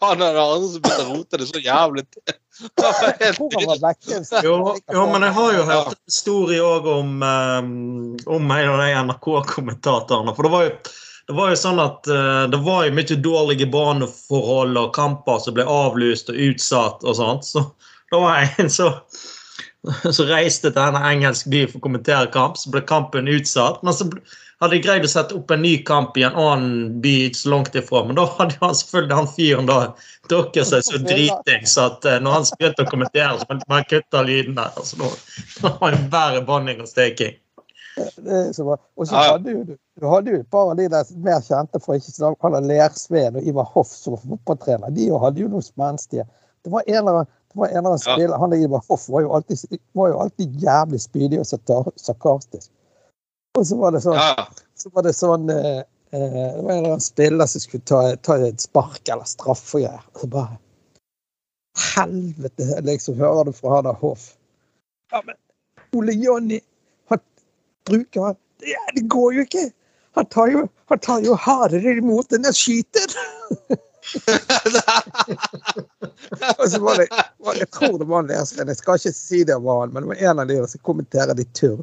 Han 0.00 0.22
er 0.22 0.32
den 0.32 0.40
andre 0.42 0.68
som 0.68 0.82
begynte 0.82 1.04
å 1.04 1.14
rote 1.16 1.40
det 1.40 1.48
så 1.50 1.62
jævlig 1.62 2.04
til. 2.08 2.34
Jo, 4.44 4.56
jo, 4.92 5.04
men 5.12 5.26
jeg 5.26 5.36
har 5.38 5.54
jo 5.56 5.62
hørt 5.68 5.92
en 5.94 6.00
historie 6.10 6.64
òg 6.64 6.88
om, 6.92 7.14
um, 7.22 7.70
om 8.36 8.52
en 8.56 8.72
av 8.74 8.82
de 8.82 8.90
NRK-kommentatorene. 9.08 10.34
For 10.36 10.48
det 10.48 10.52
var 10.56 10.68
jo 10.68 10.74
det 11.30 11.36
var 11.38 11.52
jo 11.52 11.58
sånn 11.60 11.78
at 11.78 12.08
uh, 12.10 12.44
det 12.50 12.58
var 12.64 12.86
jo 12.86 12.94
mye 12.98 13.16
dårlige 13.24 13.68
baneforhold 13.72 14.80
og 14.80 14.90
kamper 14.96 15.38
som 15.44 15.54
ble 15.56 15.66
avlyst 15.70 16.32
og 16.32 16.40
utsatt. 16.50 17.04
og 17.06 17.16
sånt. 17.18 17.46
Så 17.46 17.62
da 18.12 18.20
var 18.20 18.48
en 18.58 18.70
som 18.72 18.98
som 19.82 20.28
reiste 20.28 20.70
til 20.70 20.82
en 20.82 20.98
engelsk 20.98 21.48
by 21.50 21.64
for 21.66 21.80
å 21.80 21.86
kommentere 21.88 22.30
kamp. 22.34 22.58
Så 22.58 22.70
ble 22.74 22.84
kampen 22.86 23.30
utsatt. 23.30 23.80
Men 23.82 23.96
så 23.96 24.06
ble- 24.10 24.22
hadde 24.62 24.76
de 24.76 24.82
greid 24.84 25.06
å 25.06 25.10
sette 25.10 25.34
opp 25.34 25.50
en 25.50 25.62
ny 25.64 25.74
kamp 25.86 26.16
i 26.16 26.22
en 26.26 26.36
annen 26.38 27.00
by 27.02 27.14
så 27.34 27.50
langt 27.50 27.74
ifra. 27.78 28.04
Men 28.06 28.18
da 28.18 28.28
hadde 28.38 28.58
han 28.60 28.74
selvfølgelig 28.78 29.18
han 29.18 29.30
fyren 29.34 29.70
da 29.70 29.78
drukket 30.30 30.68
seg 30.70 30.84
så 30.86 31.00
dritings 31.02 31.74
at 31.82 32.06
eh, 32.06 32.20
når 32.22 32.36
han 32.36 32.50
begynte 32.58 32.86
å 32.86 32.90
kommentere, 32.90 33.32
så 33.40 33.48
måtte 33.48 33.70
man 33.72 33.88
kutte 33.90 34.24
lyden 34.28 34.58
der. 34.58 34.70
Altså, 34.78 35.00
da, 35.02 35.72
var 35.80 35.96
det 35.96 36.02
bare 36.12 36.44
banning 36.46 36.82
og 36.84 36.90
steking. 36.90 37.38
Det 37.96 38.36
er 38.38 38.52
så 38.56 38.64
bra. 38.64 38.78
Og 38.96 39.08
så 39.10 39.18
hadde 39.18 39.52
jo 39.52 39.64
du, 39.68 39.72
du 40.00 40.06
hadde 40.08 40.32
jo 40.32 40.40
et 40.40 40.50
par 40.54 40.70
av 40.70 40.78
de 40.78 40.86
der 40.92 41.10
mer 41.26 41.42
kjente, 41.44 41.80
for 41.82 41.98
ikke 41.98 42.14
så 42.14 42.30
langt, 42.30 42.68
Lersveen 42.68 43.40
og 43.40 43.48
Ivar 43.50 43.66
Hoff 43.74 43.90
som 43.92 44.14
var 44.14 44.22
fotballtrener. 44.30 44.94
De 44.94 45.08
jo 45.10 45.18
hadde 45.20 45.42
jo 45.42 45.50
noe 45.52 45.64
spenstige. 45.66 46.24
Det 46.62 46.70
var 46.72 46.86
en 46.86 47.00
eller 47.00 47.18
annen, 47.18 47.32
det 47.52 47.58
var 47.58 47.68
en 47.68 47.80
eller 47.82 47.90
annen 47.90 48.04
Ja. 48.06 48.14
spiller, 48.14 48.38
Han 48.38 48.54
der 48.54 48.62
Ivar 48.62 48.86
Hoff 48.88 49.08
var 49.10 49.26
jo 49.26 49.34
alltid, 49.34 49.66
var 49.98 50.08
jo 50.14 50.22
alltid 50.22 50.54
jævlig 50.62 51.02
spydig 51.02 51.42
og 51.42 51.50
sarkastisk. 51.98 52.70
Og 53.58 53.66
så 53.66 53.76
var 53.76 53.92
det 53.92 54.00
sånn, 54.00 54.16
Ja. 54.16 54.46
så 54.78 54.90
var 54.94 55.02
det 55.02 55.12
sånn 55.16 55.50
eh, 55.50 55.78
eh, 55.78 55.84
Det 56.12 56.62
var 56.62 56.72
en 56.72 56.78
eller 56.78 56.88
annen 56.94 57.00
spiller 57.04 57.46
som 57.46 57.60
skulle 57.60 57.84
ta, 57.84 58.16
ta 58.16 58.36
et 58.46 58.60
spark 58.60 59.08
eller 59.08 59.24
straffe 59.28 59.76
og 59.78 59.84
greier. 59.84 60.04
Og 60.14 60.20
så 60.24 60.28
bare 60.32 60.58
Helvete, 61.94 62.80
liksom, 62.84 63.16
hører 63.16 63.44
du 63.48 63.52
fra 63.56 63.76
han 63.76 63.84
der 63.88 63.96
Hoff. 64.00 64.34
Ja, 65.12 65.22
men 65.24 65.36
Ole 65.96 66.12
Jonny, 66.12 66.60
han 67.08 67.20
bruker 67.88 68.20
han 68.30 68.36
det, 68.62 68.76
det 68.94 69.02
går 69.10 69.32
jo 69.34 69.40
ikke! 69.46 69.70
Han 70.14 70.26
tar 70.26 70.50
jo, 70.52 70.66
han 70.92 70.98
tar 71.02 71.24
jo 71.24 71.34
hardere 71.34 71.96
imot 71.98 72.32
enn 72.36 72.44
jeg 72.50 72.54
skyter! 72.58 73.14
Og 76.58 76.66
så 76.70 76.78
var 76.82 77.00
det, 77.00 77.08
var, 77.38 77.56
jeg 77.58 77.70
tror 77.72 77.98
det 77.98 78.08
var 78.10 78.22
en 78.22 78.30
leser, 78.30 78.68
jeg 78.68 78.76
skal 78.78 79.00
ikke 79.00 79.14
si 79.16 79.42
det 79.48 79.56
var 79.64 79.80
han, 79.82 79.92
men 79.94 80.04
det 80.04 80.12
var 80.12 80.22
en 80.30 80.42
av 80.44 80.52
de 80.52 80.60
som 80.68 80.84
kommenterer 80.86 81.34
de 81.38 81.44
turn. 81.56 81.82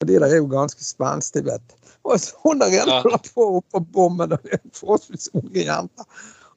Og 0.00 0.06
de 0.08 0.14
er 0.14 0.36
jo 0.36 0.46
ganske 0.46 0.84
spenstige, 0.84 1.44
vet 1.48 1.62
du. 1.70 1.74
Og 2.06 2.20
så 2.22 2.34
hun 2.44 2.60
der 2.60 2.70
ene 2.70 3.00
holder 3.02 3.22
på 3.34 3.46
opp 3.58 3.66
på 3.74 3.80
bommen, 3.94 4.30
og 4.32 4.38
det 4.44 4.52
er 4.54 4.60
forholdsvis 4.78 5.26
unge 5.34 5.64
jenter. 5.66 6.04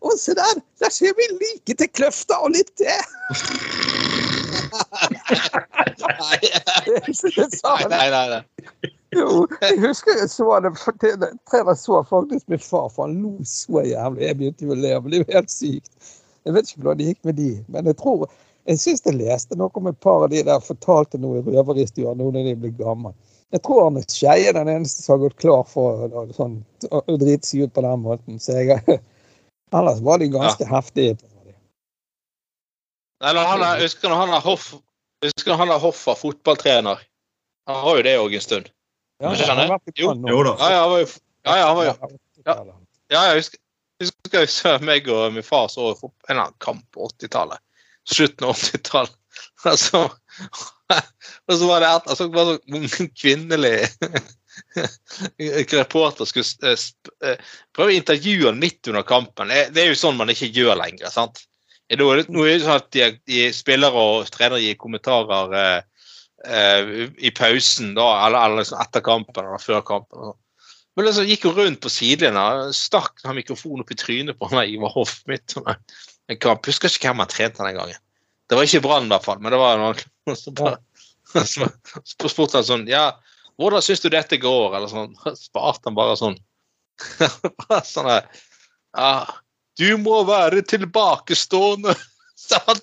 Og 0.02 0.14
se 0.18 0.34
der! 0.38 0.60
Der 0.82 0.90
ser 0.94 1.14
vi 1.18 1.26
like 1.40 1.74
til 1.78 1.90
Kløfta 1.94 2.38
og 2.46 2.54
litt 2.54 2.70
til! 2.78 2.88
Nei, 6.22 6.38
Det 6.42 7.90
nei, 7.90 8.08
nei. 8.14 8.28
nei. 8.32 8.42
Jo, 9.12 9.26
jeg 9.62 9.80
husker 9.84 10.16
jeg 10.22 10.30
så 10.32 10.46
det 10.64 10.72
det- 11.02 11.20
det- 11.20 11.78
så 11.82 12.04
faktisk 12.10 12.48
min 12.50 12.60
far, 12.60 12.88
for 12.90 13.08
han 13.08 13.18
lo 13.22 13.34
så 13.44 13.82
jævlig. 13.84 14.22
Jeg 14.28 14.38
begynte 14.38 14.66
jo 14.66 14.72
å 14.72 14.76
le, 14.80 14.94
men 15.02 15.12
det 15.12 15.20
er 15.20 15.26
jo 15.26 15.34
helt 15.40 15.52
sykt. 15.52 15.92
Jeg 16.46 16.54
vet 16.54 16.70
ikke 16.72 16.82
hvordan 16.82 16.98
det 16.98 17.06
gikk 17.10 17.26
med 17.26 17.34
de, 17.38 17.66
men 17.68 17.86
jeg 17.86 17.98
tror 17.98 18.30
Jeg 18.70 18.78
syns 18.82 19.04
jeg 19.06 19.18
leste 19.18 19.58
noe 19.58 19.74
om 19.74 19.90
et 19.90 20.00
par 20.04 20.26
av 20.26 20.32
de 20.32 20.44
der 20.46 20.62
fortalte 20.64 21.18
noe 21.22 21.40
i 21.40 21.46
røverhistorien 21.46 22.20
nå 22.20 22.30
når 22.30 22.52
de 22.52 22.56
ble 22.62 22.74
gamle. 22.78 23.14
Jeg 23.52 23.64
tror 23.66 23.88
Arne 23.88 24.04
Skeie 24.06 24.48
er 24.48 24.56
den 24.56 24.70
eneste 24.72 25.04
som 25.04 25.18
har 25.18 25.26
gått 25.26 25.42
klar 25.42 25.66
for 25.68 26.06
å, 26.08 26.26
sånn, 26.36 26.62
å, 26.88 27.02
drite 27.20 27.48
seg 27.48 27.66
ut 27.66 27.74
på 27.76 27.84
den 27.84 28.04
måten. 28.06 28.38
Så 28.40 28.56
jeg, 28.62 28.78
ellers 29.78 30.04
var 30.06 30.22
de 30.22 30.30
ganske 30.32 30.68
heftige. 30.70 31.18
Nei, 33.22 33.34
når 33.36 33.50
han 33.50 33.66
er, 33.66 33.82
husker 33.84 34.10
når 34.10 34.24
han 34.24 34.38
er 34.38 34.46
Hoff 34.46 34.72
Husker 35.22 35.52
når 35.52 35.60
han 35.60 35.72
er 35.76 35.82
Hoff 35.84 36.00
var 36.08 36.16
fotballtrener. 36.18 37.02
Han 37.70 37.82
har 37.84 37.98
jo 38.00 38.06
det 38.08 38.14
òg 38.18 38.34
en 38.34 38.42
stund. 38.42 38.72
Ja, 39.22 39.34
han 39.38 39.60
har 39.60 39.76
vært 39.76 39.92
i 39.92 40.02
Jo. 40.02 40.16
Jo 40.18 40.40
da. 40.48 40.56
Ja, 40.58 40.70
ja, 40.74 40.80
han 40.82 40.94
var 40.94 41.04
jo 41.04 41.10
Ja, 41.12 41.58
ja, 41.60 41.66
han 41.68 41.76
var 41.78 41.86
jo 41.86 41.92
Ja. 42.48 42.56
Ja, 43.12 43.22
jeg 43.28 43.42
husker, 43.44 43.60
husker 44.02 44.72
jeg 44.74 44.88
meg 44.88 45.10
og 45.14 45.36
min 45.36 45.46
far 45.46 45.68
så 45.70 45.92
en 45.92 46.10
eller 46.30 46.48
annen 46.48 46.58
kamp 46.64 46.82
på 46.96 47.10
80-tallet. 47.12 47.62
Slutten 48.10 48.48
av 48.48 48.56
80-tallet. 48.56 49.18
Altså, 49.70 50.08
og 51.48 51.54
så 51.54 51.68
var 51.70 51.84
det 51.84 51.90
et 51.92 52.10
altså, 52.10 52.28
var 52.34 52.56
sånn 52.96 53.12
kvinnelig 53.14 53.76
reporter 55.78 56.28
skulle 56.30 56.72
eh, 56.72 56.88
eh, 57.28 57.54
prøve 57.76 57.94
å 57.94 57.96
intervjue 57.96 58.50
han 58.50 58.60
midt 58.62 58.90
under 58.92 59.06
kampen. 59.08 59.54
Det 59.74 59.84
er 59.84 59.92
jo 59.92 60.00
sånn 60.02 60.20
man 60.20 60.34
ikke 60.34 60.52
gjør 60.52 60.80
lenger. 60.82 61.14
sant? 61.14 61.44
Nå 61.92 62.08
er 62.14 62.22
det, 62.22 62.28
er 62.32 62.62
sånn 62.64 62.78
at 62.80 62.92
de, 62.96 63.08
de 63.28 63.48
spillere 63.54 64.04
og 64.14 64.30
trenere 64.32 64.62
gir 64.64 64.78
kommentarer 64.80 65.56
eh, 65.60 66.06
eh, 66.48 66.94
i 67.20 67.34
pausen, 67.36 67.94
da, 67.98 68.08
eller, 68.28 68.46
eller 68.46 68.64
liksom 68.64 68.80
etter 68.84 69.04
kampen 69.06 69.46
eller 69.46 69.62
før 69.62 69.84
kampen. 69.88 70.38
Men 70.96 71.08
liksom 71.08 71.28
gikk 71.28 71.48
jo 71.48 71.54
rundt 71.56 71.82
på 71.84 71.92
sidelinja, 71.92 72.72
stakk 72.76 73.22
mikrofonen 73.36 73.84
opp 73.84 73.92
i 73.94 74.00
trynet 74.00 74.40
på 74.40 74.50
han 74.52 74.66
Ivar 74.68 74.92
Hoff 74.96 75.22
midt 75.30 75.56
en 76.32 76.40
kamp. 76.42 76.66
Husker 76.68 76.92
ikke 76.92 77.10
hvem 77.10 77.24
han 77.24 77.32
trente 77.32 77.66
den 77.66 77.78
gangen. 77.78 78.00
Det 78.50 78.58
var 78.58 78.68
ikke 78.68 78.84
Brann, 78.84 79.08
i 79.08 79.14
hvert 79.14 79.28
fall, 79.28 79.40
men 79.44 79.54
det 79.54 79.60
var 79.62 79.80
noen 79.80 80.38
som 80.38 80.56
bare 80.60 80.80
så 81.32 82.28
spurte 82.28 82.58
han 82.60 82.66
sånn 82.68 82.88
Ja, 82.92 83.06
hvordan 83.62 83.84
syns 83.86 84.02
du 84.04 84.10
dette 84.12 84.40
går? 84.42 84.76
Eller 84.76 84.92
sånn. 84.92 85.14
Sparte 85.40 85.88
han 85.88 85.98
bare 85.98 86.18
sånn. 86.20 86.38
Bare 87.64 87.82
sånn 87.88 88.10
der, 88.12 88.28
Ja, 88.94 89.14
du 89.80 89.96
må 89.98 90.20
være 90.28 90.62
tilbakestående, 90.68 91.96
sa 92.38 92.60
han. 92.68 92.82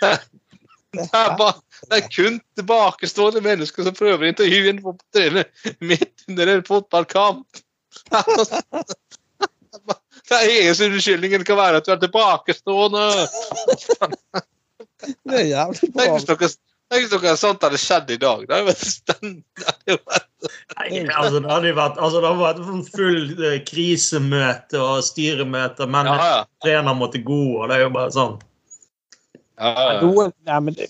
Det 0.00 1.04
er 1.14 1.36
bare 1.38 1.60
det 1.86 1.98
er 2.00 2.08
kun 2.10 2.40
tilbakestående 2.58 3.42
mennesker 3.44 3.86
som 3.86 3.94
prøver 3.94 4.24
å 4.26 4.30
intervjue 4.32 4.72
en 4.72 5.38
midt 5.92 6.24
under 6.26 6.50
en 6.56 6.64
fotballkamp. 6.66 7.62
Det 10.30 10.40
eneste 10.46 10.86
unnskyldningen 10.86 11.44
kan 11.44 11.58
være 11.58 11.80
at 11.80 11.86
du 11.88 11.92
er 11.94 12.02
tilbakestående. 12.04 13.06
Det 15.26 15.38
er 15.40 15.46
jævlig 15.48 15.88
bra. 15.94 16.18
Tenk 16.90 17.04
hvis 17.06 17.12
noe, 17.14 17.32
sånt 17.38 17.62
hadde 17.62 17.78
skjedd 17.78 18.08
i 18.10 18.18
dag. 18.18 18.40
Det 18.50 18.56
hadde 18.56 18.66
vært 18.70 20.24
Nei, 20.80 21.02
altså, 21.06 21.38
det 21.38 21.50
hadde 21.52 21.72
vært, 21.76 21.98
altså, 22.02 22.20
det 22.22 22.30
hadde 22.30 22.40
vært 22.42 22.62
sånn 22.66 22.86
full 22.88 23.44
eh, 23.46 23.58
krisemøte 23.68 24.80
og 24.82 25.02
styremøte, 25.06 25.86
men 25.86 26.08
Ja, 26.10 26.16
ja. 26.18 26.40
trener 26.64 26.96
måtte 26.98 27.20
gå, 27.22 27.42
og 27.60 27.68
det 27.70 27.76
er 27.76 27.84
jo 27.84 27.92
bare 27.94 28.14
sånn. 28.14 28.34
ja, 29.60 29.70
ja. 29.70 30.00
Noen, 30.02 30.34
nei, 30.48 30.58
men 30.66 30.78
det, 30.80 30.88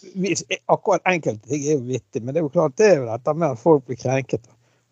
akkurat 0.72 1.05
enkelte 1.11 1.51
ting 1.51 1.66
er 1.66 1.76
jo 1.76 1.84
vittig, 1.91 2.22
men 2.22 2.32
det 2.32 2.41
er 2.41 2.47
jo 2.47 2.55
klart 2.55 2.78
det 2.80 2.88
er 2.93 2.97
jo 3.03 3.11
dette 3.11 3.36
med 3.43 3.49
at 3.51 3.62
folk 3.64 3.84
blir 3.91 4.01
krenket 4.01 4.49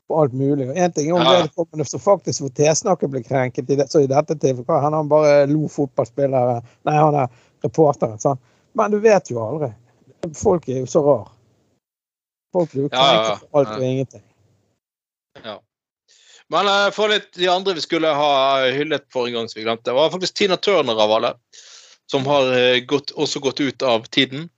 på 0.08 0.20
alt 0.22 0.32
mulig. 0.32 0.68
Og 0.70 0.76
En 0.76 0.92
ting 0.92 1.10
er 1.10 1.14
om 1.14 1.22
Ja. 1.22 1.42
vedkommende 1.42 1.86
som 1.88 2.00
faktisk 2.00 2.40
får 2.44 2.54
tesnakken 2.56 3.10
blir 3.10 3.22
krenket, 3.22 3.70
i 3.70 3.76
det, 3.76 3.90
så 3.90 4.00
i 4.02 4.06
dette 4.10 4.34
tilfellet 4.34 4.82
han 4.82 4.92
har 4.92 5.04
bare 5.04 5.46
lo 5.46 5.68
fotballspillere 5.68 6.62
Nei, 6.84 6.94
han 6.94 7.14
er 7.14 7.28
reporteren. 7.64 8.18
Sånn. 8.18 8.38
Men 8.74 8.90
du 8.90 8.98
vet 9.00 9.30
jo 9.30 9.38
aldri. 9.42 9.72
Folk 10.34 10.68
er 10.68 10.80
jo 10.80 10.86
så 10.86 11.04
rar. 11.04 11.28
Folk 12.52 12.72
blir 12.72 12.82
jo 12.86 12.88
Ja, 12.92 12.98
ja, 12.98 13.12
ja. 13.12 13.24
krenket 13.24 13.50
for 13.50 13.58
alt 13.60 13.68
og 13.76 13.82
ingenting. 13.84 14.22
Ja. 15.44 15.58
Men 16.50 16.66
uh, 16.66 16.90
for 16.90 17.08
litt 17.12 17.32
de 17.36 17.48
andre 17.52 17.74
vi 17.74 17.80
skulle 17.84 18.08
ha 18.14 18.30
hyllet 18.72 19.04
forrige 19.12 19.36
gang, 19.36 19.48
som 19.48 19.60
vi 19.60 19.66
glemte, 19.66 19.92
var 19.92 20.10
faktisk 20.10 20.34
Tina 20.34 20.56
Turner 20.56 20.96
av 20.96 21.12
alle. 21.12 21.34
Som 22.08 22.24
har 22.24 22.48
eh, 22.56 22.80
gått, 22.88 23.10
også 23.20 23.40
gått 23.44 23.60
ut 23.60 23.82
av 23.84 24.06
tiden. 24.08 24.48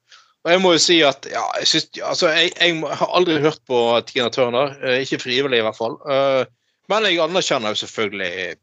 Og 0.41 0.53
jeg 0.55 0.61
må 0.63 0.73
jo 0.73 0.81
si 0.81 0.97
at 1.05 1.27
ja, 1.29 1.43
jeg, 1.61 1.69
synes, 1.69 1.89
altså, 2.01 2.31
jeg, 2.33 2.53
jeg 2.57 2.81
har 2.81 3.11
aldri 3.17 3.41
hørt 3.45 3.61
på 3.69 3.79
Tina 4.09 4.31
Turner. 4.33 4.73
eh, 4.81 5.03
Ikke 5.05 5.21
frivillig, 5.21 5.61
i 5.61 5.65
hvert 5.67 5.77
fall. 5.77 5.99
Eh, 6.09 6.45
Men 6.89 7.05
jeg 7.07 7.21
anerkjenner 7.23 7.75
jo 7.75 7.81
selvfølgelig 7.83 8.55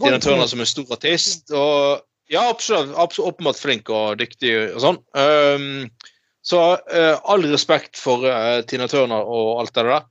Tina 0.00 0.18
Turner 0.22 0.48
som 0.50 0.62
en 0.64 0.70
stor 0.70 0.94
artist. 0.96 1.52
Og 1.52 2.00
ja, 2.32 2.46
absolutt, 2.48 2.94
absolutt 2.96 3.34
åpenbart 3.34 3.60
flink 3.60 3.90
og 3.92 4.16
dyktig 4.20 4.54
og 4.74 4.80
sånn. 4.82 4.98
Um, 5.14 5.90
så 6.44 6.62
eh, 6.90 7.14
all 7.28 7.44
respekt 7.52 8.00
for 8.00 8.24
Tina 8.68 8.88
Turner 8.88 9.28
og 9.28 9.60
alt 9.60 9.74
det 9.76 9.84
der. 9.84 10.08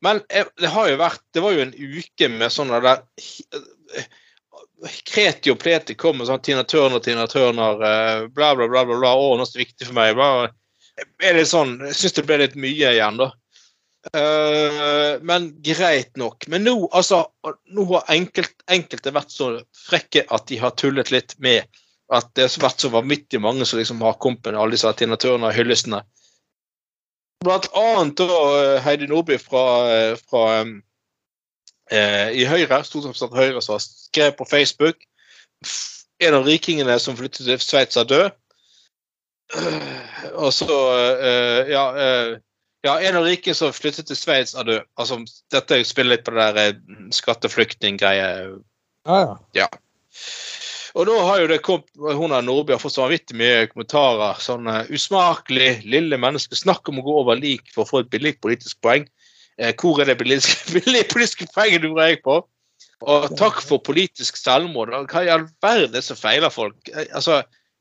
Men 0.00 0.22
det 0.30 0.70
har 0.72 0.88
jo 0.88 0.96
vært 0.96 1.20
Det 1.34 1.42
var 1.44 1.52
jo 1.52 1.64
en 1.66 1.74
uke 1.76 2.28
med 2.32 2.52
sånne 2.54 2.78
der 2.80 3.02
Kreti 5.10 5.50
og 5.52 5.58
pleti 5.60 5.92
kom 5.98 6.16
med 6.16 6.30
sånn 6.30 6.40
Tina 6.40 6.62
Turner, 6.64 7.02
Tina 7.04 7.26
Turner, 7.28 7.76
bla, 8.32 8.54
bla, 8.56 8.68
bla, 8.70 8.86
bla, 8.86 8.96
bla. 8.96 9.12
Å, 9.12 9.34
er 9.34 9.44
det 9.44 9.60
viktig 9.66 9.90
for 9.90 9.98
meg. 9.98 10.14
Bla. 10.16 10.48
Er 11.20 11.36
det 11.36 11.46
sånn, 11.48 11.78
Jeg 11.88 11.96
syns 11.96 12.16
det 12.18 12.26
ble 12.28 12.40
litt 12.42 12.56
mye 12.60 12.94
igjen, 12.94 13.20
da. 13.20 13.30
Uh, 14.16 15.20
men 15.26 15.50
greit 15.60 16.16
nok. 16.16 16.46
Men 16.48 16.64
nå, 16.64 16.74
altså, 16.96 17.26
nå 17.74 17.84
har 17.92 18.08
enkelt, 18.14 18.54
enkelte 18.72 19.12
vært 19.12 19.34
så 19.34 19.50
frekke 19.76 20.24
at 20.32 20.46
de 20.48 20.60
har 20.60 20.72
tullet 20.80 21.12
litt 21.12 21.36
med 21.38 21.68
at 22.10 22.30
det 22.34 22.48
har 22.48 22.64
vært 22.64 22.82
så 22.82 22.90
vanvittig 22.90 23.40
mange 23.42 23.66
som 23.68 23.78
liksom 23.78 24.00
har 24.02 24.16
kommet 24.22 24.50
alle 24.50 24.74
disse 24.74 24.90
Tina 24.98 25.18
Turner-hyllestene. 25.20 26.00
Blant 27.44 27.70
annet 27.76 28.18
da 28.18 28.38
eh, 28.56 28.78
Heidi 28.84 29.06
Nordby 29.08 29.38
fra, 29.40 29.62
fra 30.28 30.42
um, 30.60 30.74
eh, 31.92 32.34
i 32.36 32.44
Høyre, 32.48 32.82
stortingsrepresentant 32.84 33.38
Høyre, 33.38 33.62
som 33.64 33.78
har 33.78 33.84
skrevet 33.84 34.36
på 34.36 34.48
Facebook 34.48 35.06
En 36.20 36.36
av 36.36 36.44
rikingene 36.44 36.98
som 37.00 37.16
flyttet 37.16 37.46
til 37.46 37.60
Sveits, 37.64 37.96
er 37.96 38.04
død. 38.04 38.26
Og 40.34 40.52
så 40.54 40.76
eh, 41.20 41.70
ja, 41.72 41.84
eh, 41.96 42.38
ja, 42.86 42.94
en 43.00 43.18
av 43.20 43.26
rikene 43.28 43.56
som 43.56 43.72
flyttet 43.76 44.08
til 44.08 44.16
Sveits, 44.18 44.54
er 44.56 44.66
død. 44.68 44.86
Altså, 45.00 45.20
dette 45.52 45.82
spiller 45.88 46.16
litt 46.16 46.26
på 46.26 46.34
det 46.36 46.46
der 46.56 46.74
eh, 46.74 47.06
skatteflyktninggreie 47.16 48.28
Ja, 49.08 49.20
ja. 49.56 49.66
og 50.94 51.06
da 51.08 51.16
har 51.24 51.40
jo 51.40 51.48
det 51.48 51.60
kommet 51.64 51.88
Hun 51.96 52.34
av 52.36 52.44
Nordby 52.44 52.74
har 52.74 52.82
fått 52.82 52.96
så 52.96 53.04
vanvittig 53.06 53.36
mye 53.40 53.66
kommentarer. 53.72 54.40
Sånn 54.44 54.68
usmakelig, 54.92 55.80
lille 55.88 56.20
menneske. 56.20 56.58
Snakk 56.58 56.88
om 56.90 57.00
å 57.00 57.06
gå 57.06 57.18
over 57.22 57.40
lik 57.40 57.68
for 57.74 57.84
å 57.84 57.90
få 57.90 58.04
et 58.04 58.12
billig 58.12 58.36
politisk 58.44 58.80
poeng. 58.84 59.08
eh, 59.58 59.74
hvor 59.76 60.00
er 60.00 60.08
det 60.08 60.18
billig 60.20 60.40
politiske 61.12 61.46
poenget 61.54 61.84
du 61.84 61.92
jeg 61.96 62.22
på. 62.24 62.40
Og 63.00 63.30
takk 63.40 63.62
for 63.64 63.80
politisk 63.80 64.36
selvmord. 64.36 64.92
Hva 65.08 65.24
i 65.24 65.30
all 65.32 65.46
verden 65.64 65.88
er 65.88 65.94
det 65.94 66.04
som 66.04 66.18
feiler 66.20 66.52
folk? 66.52 66.76
Altså, 67.14 67.40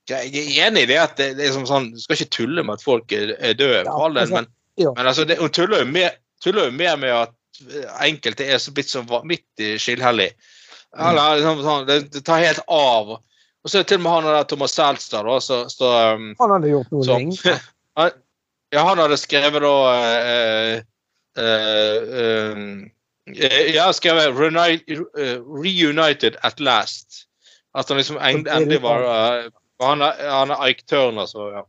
jeg 0.09 0.43
er 0.43 0.67
enig 0.67 0.85
i 0.85 0.89
det 0.89 0.99
at 1.01 1.17
det, 1.19 1.29
det 1.37 1.47
er 1.47 1.55
som 1.55 1.67
sånn, 1.69 1.91
Du 1.93 2.01
skal 2.01 2.17
ikke 2.17 2.35
tulle 2.35 2.63
med 2.65 2.79
at 2.79 2.85
folk 2.85 3.13
er, 3.15 3.35
er 3.37 3.57
døde, 3.57 3.83
for 3.87 4.07
all 4.07 4.17
del, 4.17 4.31
men, 4.33 4.49
men 4.81 5.03
altså, 5.05 5.25
det, 5.29 5.39
hun 5.41 5.53
tuller 5.53 5.83
jo 5.83 5.89
mer, 5.91 6.15
tuller 6.43 6.69
jo 6.69 6.75
mer 6.75 6.99
med 7.01 7.15
at 7.15 7.35
eh, 7.67 7.89
enkelte 8.07 8.47
er 8.47 8.61
så 8.61 8.73
blitt 8.75 8.91
så 8.91 9.03
vanvittig 9.07 9.75
skillhellig. 9.81 10.31
Eller, 10.97 11.37
liksom, 11.37 11.63
sånn, 11.65 11.87
det, 11.89 11.99
det 12.13 12.23
tar 12.25 12.41
helt 12.41 12.63
av. 12.65 13.19
Og 13.59 13.71
så 13.71 13.79
er 13.79 13.83
det 13.83 13.91
til 13.91 13.99
og 13.99 14.05
med 14.05 14.15
han 14.15 14.29
der 14.29 14.47
Thomas 14.49 14.75
Selstad, 14.77 15.27
da, 15.27 15.39
så, 15.43 15.61
så 15.71 15.89
um, 16.15 16.29
Han 16.39 16.53
hadde 16.55 16.71
gjort 16.71 16.93
noe 16.95 17.05
så, 17.05 17.17
han, 17.99 18.13
ja, 18.75 18.85
han 18.87 19.01
hadde 19.03 19.19
skrevet 19.19 19.65
da 19.65 19.73
eh, 19.97 20.75
eh, 21.43 22.53
um, 22.55 22.69
Jeg 23.35 23.75
har 23.77 23.91
skrevet 23.97 24.33
Reunited, 24.37 25.03
eh, 25.19 25.35
'Reunited 25.43 26.39
at 26.47 26.63
last'. 26.63 27.25
At 27.77 27.91
han 27.91 27.99
liksom 27.99 28.17
endelig 28.21 28.79
var 28.81 29.05
eh, 29.05 29.51
Han 29.79 30.03
er, 30.03 30.19
han 30.27 30.51
er 30.51 30.63
Ike 30.71 30.85
Turner, 30.89 31.27
så 31.29 31.49
ja. 31.53 31.65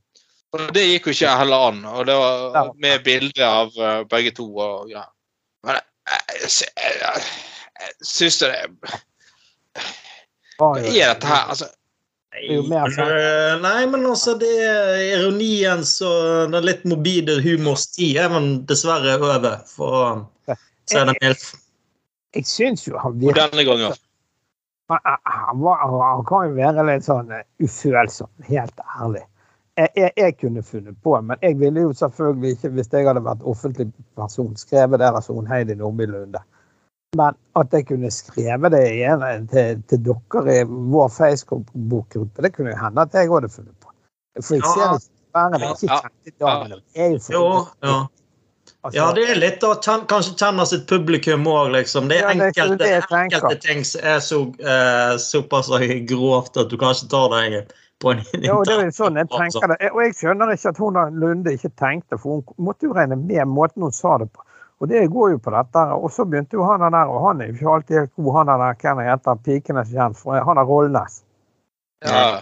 Og 0.51 0.73
det 0.75 0.83
gikk 0.83 1.07
jo 1.07 1.15
ikke 1.15 1.35
heller 1.39 1.69
an. 1.69 1.85
Og 1.87 2.07
det 2.09 2.17
var 2.19 2.73
med 2.83 3.05
bilde 3.07 3.47
av 3.47 3.77
eh, 3.79 4.01
begge 4.11 4.33
to. 4.35 4.49
Og, 4.51 4.89
ja. 4.91 5.05
Men 5.67 5.79
jeg, 5.79 6.23
jeg, 6.43 6.73
jeg, 6.75 6.97
jeg, 7.05 7.29
jeg 7.81 8.09
syns 8.11 8.41
det 8.43 8.51
er 8.57 8.97
Hva 10.59 10.73
er 10.81 10.91
dette 10.91 11.31
her? 11.31 11.53
Altså. 11.55 11.71
Eh, 12.41 13.61
Nei, 13.63 13.87
men 13.91 14.07
altså, 14.07 14.35
det 14.39 14.51
er 14.63 15.01
ironiens 15.19 15.97
og 16.07 16.53
den 16.55 16.67
litt 16.67 16.85
mobile 16.89 17.41
humors 17.43 17.89
tid 17.95 18.21
er 18.23 18.31
vel 18.33 18.53
dessverre 18.71 19.17
over, 19.19 19.59
for 19.71 19.97
å 19.99 20.57
si 20.91 20.99
det 20.99 21.17
mildt. 21.19 21.49
Jeg 22.39 22.47
syns 22.47 22.87
jo 22.87 22.99
han 23.03 23.19
virker 23.19 23.51
denne 23.51 23.67
gangen. 23.67 23.99
Han, 24.91 25.61
var, 25.61 25.83
han 26.03 26.25
kan 26.29 26.49
jo 26.49 26.55
være 26.57 26.85
litt 26.89 27.07
sånn 27.07 27.31
eh, 27.35 27.45
ufølsom, 27.63 28.31
helt 28.49 28.81
ærlig. 29.01 29.23
Jeg, 29.79 29.89
jeg, 29.97 30.13
jeg 30.17 30.37
kunne 30.41 30.63
funnet 30.67 30.97
på, 31.03 31.15
men 31.25 31.39
jeg 31.43 31.57
ville 31.61 31.85
jo 31.87 31.93
selvfølgelig 31.97 32.57
ikke, 32.57 32.73
hvis 32.77 32.91
jeg 32.93 33.07
hadde 33.07 33.23
vært 33.25 33.45
offentlig 33.49 33.87
person, 34.19 34.57
skrevet 34.59 35.01
det 35.01 35.13
hun 35.29 35.47
Heidi 35.49 35.77
Nordby 35.79 36.09
Lunde. 36.11 36.43
Men 37.17 37.35
at 37.59 37.73
jeg 37.75 37.87
kunne 37.89 38.11
skrevet 38.15 38.73
det 38.73 38.83
igjen 38.93 39.47
til, 39.51 39.81
til 39.91 40.03
dere 40.07 40.59
i 40.61 40.67
vår 40.67 41.09
Facebook-bokgruppe, 41.15 42.43
det 42.45 42.53
kunne 42.55 42.75
jo 42.75 42.83
hende 42.85 43.03
at 43.07 43.15
jeg 43.15 43.31
hadde 43.33 43.51
funnet 43.51 43.75
på. 43.83 43.91
For 44.39 44.59
jeg 44.59 44.69
ser 44.69 44.93
det 44.93 45.01
ikke 45.03 45.33
bare 45.35 45.59
det 45.59 45.71
ikke 45.71 45.89
Ja. 45.91 46.01
kjente 46.05 46.37
damene. 46.41 46.81
Jeg 46.95 47.07
er 47.07 47.11
jo 47.11 47.35
Jo, 47.35 47.47
ja. 47.83 47.97
Altså, 48.83 48.97
ja, 48.97 49.07
det 49.17 49.27
er 49.33 49.39
litt 49.41 49.65
å 49.67 49.75
ten 49.85 50.07
kanskje 50.11 50.37
kjenne 50.41 50.67
sitt 50.69 50.87
publikum 50.91 51.47
òg, 51.51 51.73
liksom. 51.77 52.09
Det 52.11 52.21
er 52.21 52.27
Ja, 52.27 52.33
det 52.33 52.41
er 52.41 52.51
enkelte, 52.51 52.81
det 52.83 52.91
jeg 52.91 53.07
enkelte 53.19 53.61
ting 53.67 53.85
som 53.85 54.09
er 54.15 54.19
så, 54.25 54.41
uh, 54.65 55.15
såpass 55.21 55.71
grovt 56.11 56.61
at 56.61 56.73
du 56.73 56.77
kanskje 56.81 57.11
tar 57.13 57.31
deg 57.35 57.73
på 58.01 58.15
en 58.15 58.23
Jo, 58.41 58.61
det 58.65 58.77
er 58.77 58.87
jo 58.89 58.95
sånn 58.97 59.19
jeg 59.21 59.29
Altså. 59.29 59.43
tenker 59.61 59.75
det. 59.75 59.91
Og 59.93 60.05
jeg 60.05 60.15
skjønner 60.21 60.55
ikke 60.55 60.73
at 60.73 60.79
hun 60.81 61.01
Lunde 61.21 61.57
ikke 61.57 61.73
tenkte, 61.77 62.19
for 62.21 62.41
hun 62.41 62.69
måtte 62.71 62.89
jo 62.89 62.97
regne 62.97 63.19
med 63.21 63.49
måten 63.49 63.85
hun 63.85 63.93
sa 63.93 64.17
det 64.23 64.31
på. 64.33 64.45
Og 64.81 64.89
det 64.89 65.03
går 65.13 65.35
jo 65.35 65.41
på 65.45 65.53
dette. 65.53 65.83
Og 65.93 66.09
så 66.13 66.25
begynte 66.25 66.57
jo 66.57 66.65
han 66.65 66.81
der, 66.81 67.11
og 67.13 67.27
han 67.27 67.43
er 67.43 67.51
jo 67.51 67.59
ikke 67.59 67.75
alltid 67.75 67.99
helt 67.99 68.15
god, 68.17 68.31
han 68.39 68.53
der, 68.53 68.63
hva 68.65 68.95
han 68.95 69.03
heter, 69.05 69.43
Pikenes 69.45 69.93
kjent, 69.93 70.17
for 70.17 70.41
han 70.49 70.61
er 70.61 70.69
Rollnes. 70.69 71.21
Ja. 72.01 72.41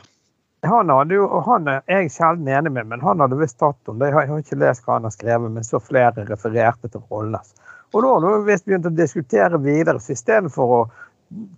Han 0.66 0.90
hadde 0.90 1.14
jo, 1.14 1.26
og 1.30 1.44
han 1.46 1.68
er 1.70 1.82
jeg 1.86 2.10
sjelden 2.10 2.48
enig 2.50 2.72
med, 2.74 2.88
men 2.90 3.02
han 3.04 3.20
hadde 3.22 3.38
visst 3.38 3.60
tatt 3.62 3.90
om 3.90 4.00
det. 4.00 4.10
Jeg 4.10 4.30
har, 4.30 4.40
ikke 4.42 4.58
lest 4.58 4.82
hva 4.86 4.96
han 4.96 5.06
har 5.06 5.14
skrevet, 5.14 5.52
men 5.54 5.66
så 5.66 5.78
flere 5.82 6.26
refererte 6.26 6.90
til 6.90 7.04
Rollnes. 7.12 7.52
Og 7.94 8.02
da 8.02 8.10
har 8.10 8.24
du 8.24 8.48
visst 8.48 8.66
begynt 8.66 8.88
å 8.88 8.92
diskutere 8.92 9.60
videre, 9.62 10.02
så 10.02 10.16
istedenfor 10.16 10.74
å 10.80 10.80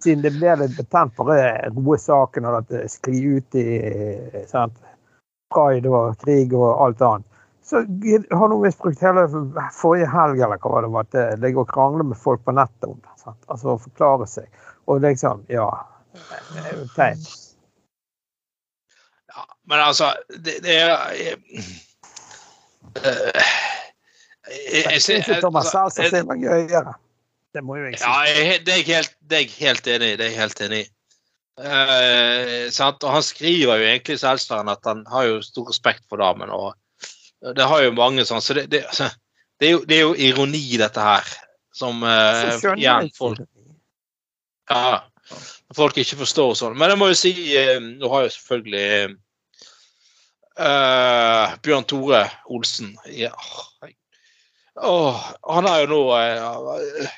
siden 0.03 0.23
det 0.25 0.35
ble 0.35 0.57
litt 0.61 0.77
betent, 0.77 1.15
bare 1.17 1.71
roe 1.71 1.99
saken 1.99 2.47
og 2.49 2.57
at 2.59 2.71
det 2.73 2.87
skli 2.91 3.21
ut 3.37 3.59
i 3.59 3.67
sant, 4.51 4.77
pride 5.55 5.91
og 5.91 6.19
krig 6.23 6.55
og 6.59 6.69
alt 6.85 7.05
annet. 7.07 7.27
Så 7.71 7.85
har 7.85 8.51
nå 8.51 8.57
visst 8.65 8.81
brukt 8.83 9.03
hele 9.05 9.29
forrige 9.77 10.09
helg 10.11 10.43
eller 10.43 10.59
hva 10.59 10.81
det 10.83 10.91
var, 10.91 11.07
til 11.13 11.61
å 11.63 11.67
krangle 11.71 12.07
med 12.09 12.19
folk 12.19 12.43
på 12.45 12.55
nettet 12.57 12.89
om 12.89 12.99
det. 12.99 13.15
Sant? 13.21 13.39
Altså 13.47 13.79
forklare 13.79 14.27
seg. 14.27 14.49
Og 14.91 15.05
liksom, 15.05 15.45
ja 15.53 15.69
det 16.13 16.65
er 16.65 16.75
jo 16.81 16.89
teit. 16.97 17.29
Men 19.71 19.85
altså 19.85 20.11
Det, 20.29 20.59
det 20.65 20.77
er 20.77 20.95
eh, 21.15 21.37
eh, 22.99 23.53
jeg, 24.51 24.85
jeg, 24.85 25.03
Jeg 25.09 25.25
jeg, 25.29 25.41
Thomas 25.41 25.71
altså, 25.71 26.03
Seltzer 26.03 26.17
sin 26.19 26.29
var 26.29 26.41
gøyere. 26.43 26.95
Det 27.55 27.63
må 27.67 27.77
jo 27.79 27.87
jeg 27.87 27.99
si. 27.99 28.07
Ja, 28.07 28.25
er 28.27 28.65
det 28.67 28.73
er 28.75 28.81
jeg 28.81 28.89
helt, 28.89 29.15
det 29.31 29.39
er 29.39 29.45
jeg 29.45 29.55
helt 29.59 29.87
enig 29.91 30.09
i. 30.09 30.17
Det 30.19 30.27
er 30.27 30.31
jeg 30.31 30.41
helt 30.41 30.63
enig 30.67 30.81
i. 30.81 30.89
Eh, 31.61 32.71
sant? 32.73 33.05
Og 33.05 33.15
han 33.15 33.25
skriver 33.27 33.81
jo 33.81 33.87
egentlig 33.87 34.19
i 34.19 34.25
at 34.25 34.87
han 34.89 35.05
har 35.11 35.27
jo 35.29 35.41
stor 35.45 35.69
respekt 35.69 36.05
for 36.09 36.23
damen. 36.23 36.51
og 36.51 36.75
Det 37.57 37.67
har 37.67 37.83
jo 37.85 37.93
mange 37.97 38.25
sånn, 38.25 38.43
så 38.43 38.55
det, 38.55 38.67
det, 38.71 38.85
altså, 38.87 39.11
det, 39.61 39.69
er, 39.69 39.73
jo, 39.73 39.85
det 39.85 39.97
er 39.97 40.03
jo 40.07 40.15
ironi, 40.15 40.65
dette 40.79 41.01
her. 41.05 41.27
Som 41.75 42.03
uh, 42.03 42.59
igjen 42.75 43.11
folk, 43.15 43.39
ja, 44.71 45.01
folk 45.77 45.99
ikke 45.99 46.19
forstår 46.25 46.55
sånn. 46.59 46.79
Men 46.79 46.93
jeg 46.93 47.01
må 47.01 47.11
jo 47.13 47.19
si 47.19 47.33
eh, 47.57 47.77
Nå 47.81 48.11
har 48.11 48.27
jo 48.27 48.33
selvfølgelig 48.35 49.15
eh, 50.59 51.55
Bjørn 51.63 51.85
Tore 51.87 52.25
Olsen. 52.49 52.97
Ja, 53.07 53.35
Oh, 54.81 55.19
Han 55.51 55.67
har 55.67 55.81
jo 55.83 55.87
nå 55.91 55.99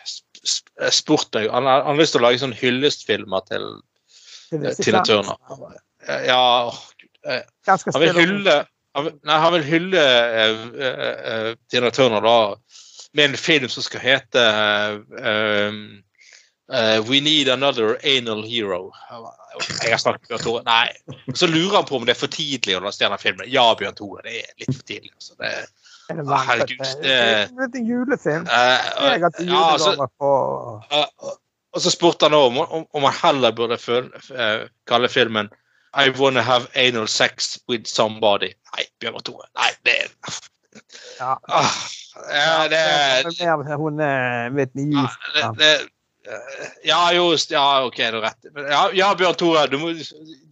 sp- 0.08 0.88
spurt 0.90 1.28
meg 1.36 1.50
Han 1.52 1.62
har, 1.68 1.82
han 1.84 1.92
har 1.94 2.00
lyst 2.00 2.14
til 2.16 2.22
å 2.22 2.24
lage 2.24 2.40
sånn 2.40 2.54
hyllestfilmer 2.56 3.44
til 3.46 3.66
Tine 4.50 4.72
Tina 4.74 5.02
Turner. 5.06 5.36
Ja, 6.26 6.38
oh, 6.72 6.78
han 7.92 8.00
vil 8.02 8.08
hylle 8.18 8.56
han 8.96 9.04
vil, 9.06 9.12
Nei, 9.28 9.36
han 9.44 9.52
vil 9.54 9.62
hylle 9.68 10.02
Tina 11.70 11.90
Turner 11.94 12.24
da. 12.24 12.34
Med 13.14 13.24
en 13.30 13.36
film 13.38 13.68
som 13.70 13.84
skal 13.84 14.00
hete 14.00 14.42
eh, 15.22 16.98
We 17.06 17.20
Need 17.20 17.48
Another 17.52 17.98
Anal 18.02 18.42
Hero. 18.48 18.90
Jeg 19.82 19.92
har 19.92 19.98
snakket 20.02 20.22
med 20.24 20.28
Bjørn 20.32 20.44
Tore. 20.46 20.62
Nei. 20.66 20.88
Så 21.34 21.46
lurer 21.50 21.76
han 21.76 21.84
på 21.88 21.96
om 21.96 22.06
det 22.06 22.16
er 22.16 22.20
for 22.20 22.32
tidlig 22.32 22.76
å 22.78 22.82
lansere 22.84 23.12
den 23.14 23.18
filmen. 23.22 23.48
Ja, 23.52 23.66
Bjørn 23.78 23.94
Tore, 23.98 24.22
det 24.26 24.40
er 24.42 24.52
litt 24.62 24.74
for 24.76 24.82
tidlig. 24.88 25.12
Altså. 25.14 25.34
Det, 25.38 25.52
det 26.12 26.40
herregud, 26.48 26.78
det- 26.78 26.98
Det 27.02 27.16
er 27.16 27.78
en 27.80 27.86
julefilm. 27.86 28.46
eh, 28.46 28.90
Jeg 29.12 29.20
har 29.22 29.30
til 29.30 29.46
julegaver 29.46 30.08
på 30.20 30.32
og 31.72 31.80
så 31.80 31.90
spurte 31.90 32.28
han 32.28 32.34
om, 32.36 32.58
om, 32.58 32.86
om 32.92 33.02
han 33.08 33.14
heller 33.22 33.52
burde 33.56 33.78
føl, 33.80 34.10
uh, 34.36 34.68
kalle 34.86 35.08
filmen 35.08 35.48
I 35.96 36.10
wanna 36.10 36.42
have 36.42 36.66
anal 36.76 37.08
sex 37.08 37.58
with 37.68 37.86
somebody. 37.88 38.52
Nei, 38.76 38.84
Bjørn 39.00 39.22
Tore. 39.24 39.48
Nei, 39.56 39.70
det 39.84 39.96
er 40.04 40.08
Ja. 41.20 41.36
ah, 41.48 41.74
ja, 42.32 42.68
det, 42.68 42.78
er 42.78 43.56
mer 43.56 43.76
Hun 43.76 44.00
er 44.00 44.48
ja, 44.48 45.08
det, 45.34 45.58
det 45.58 45.88
Ja, 46.86 47.00
just 47.16 47.50
Ja, 47.50 47.84
OK, 47.86 47.96
du 47.98 48.20
har 48.20 48.22
rett. 48.28 48.46
Ja, 48.70 48.82
ja, 48.94 49.08
Bjørn 49.18 49.34
Tore, 49.40 49.64
du, 49.70 49.78
må, 49.82 49.90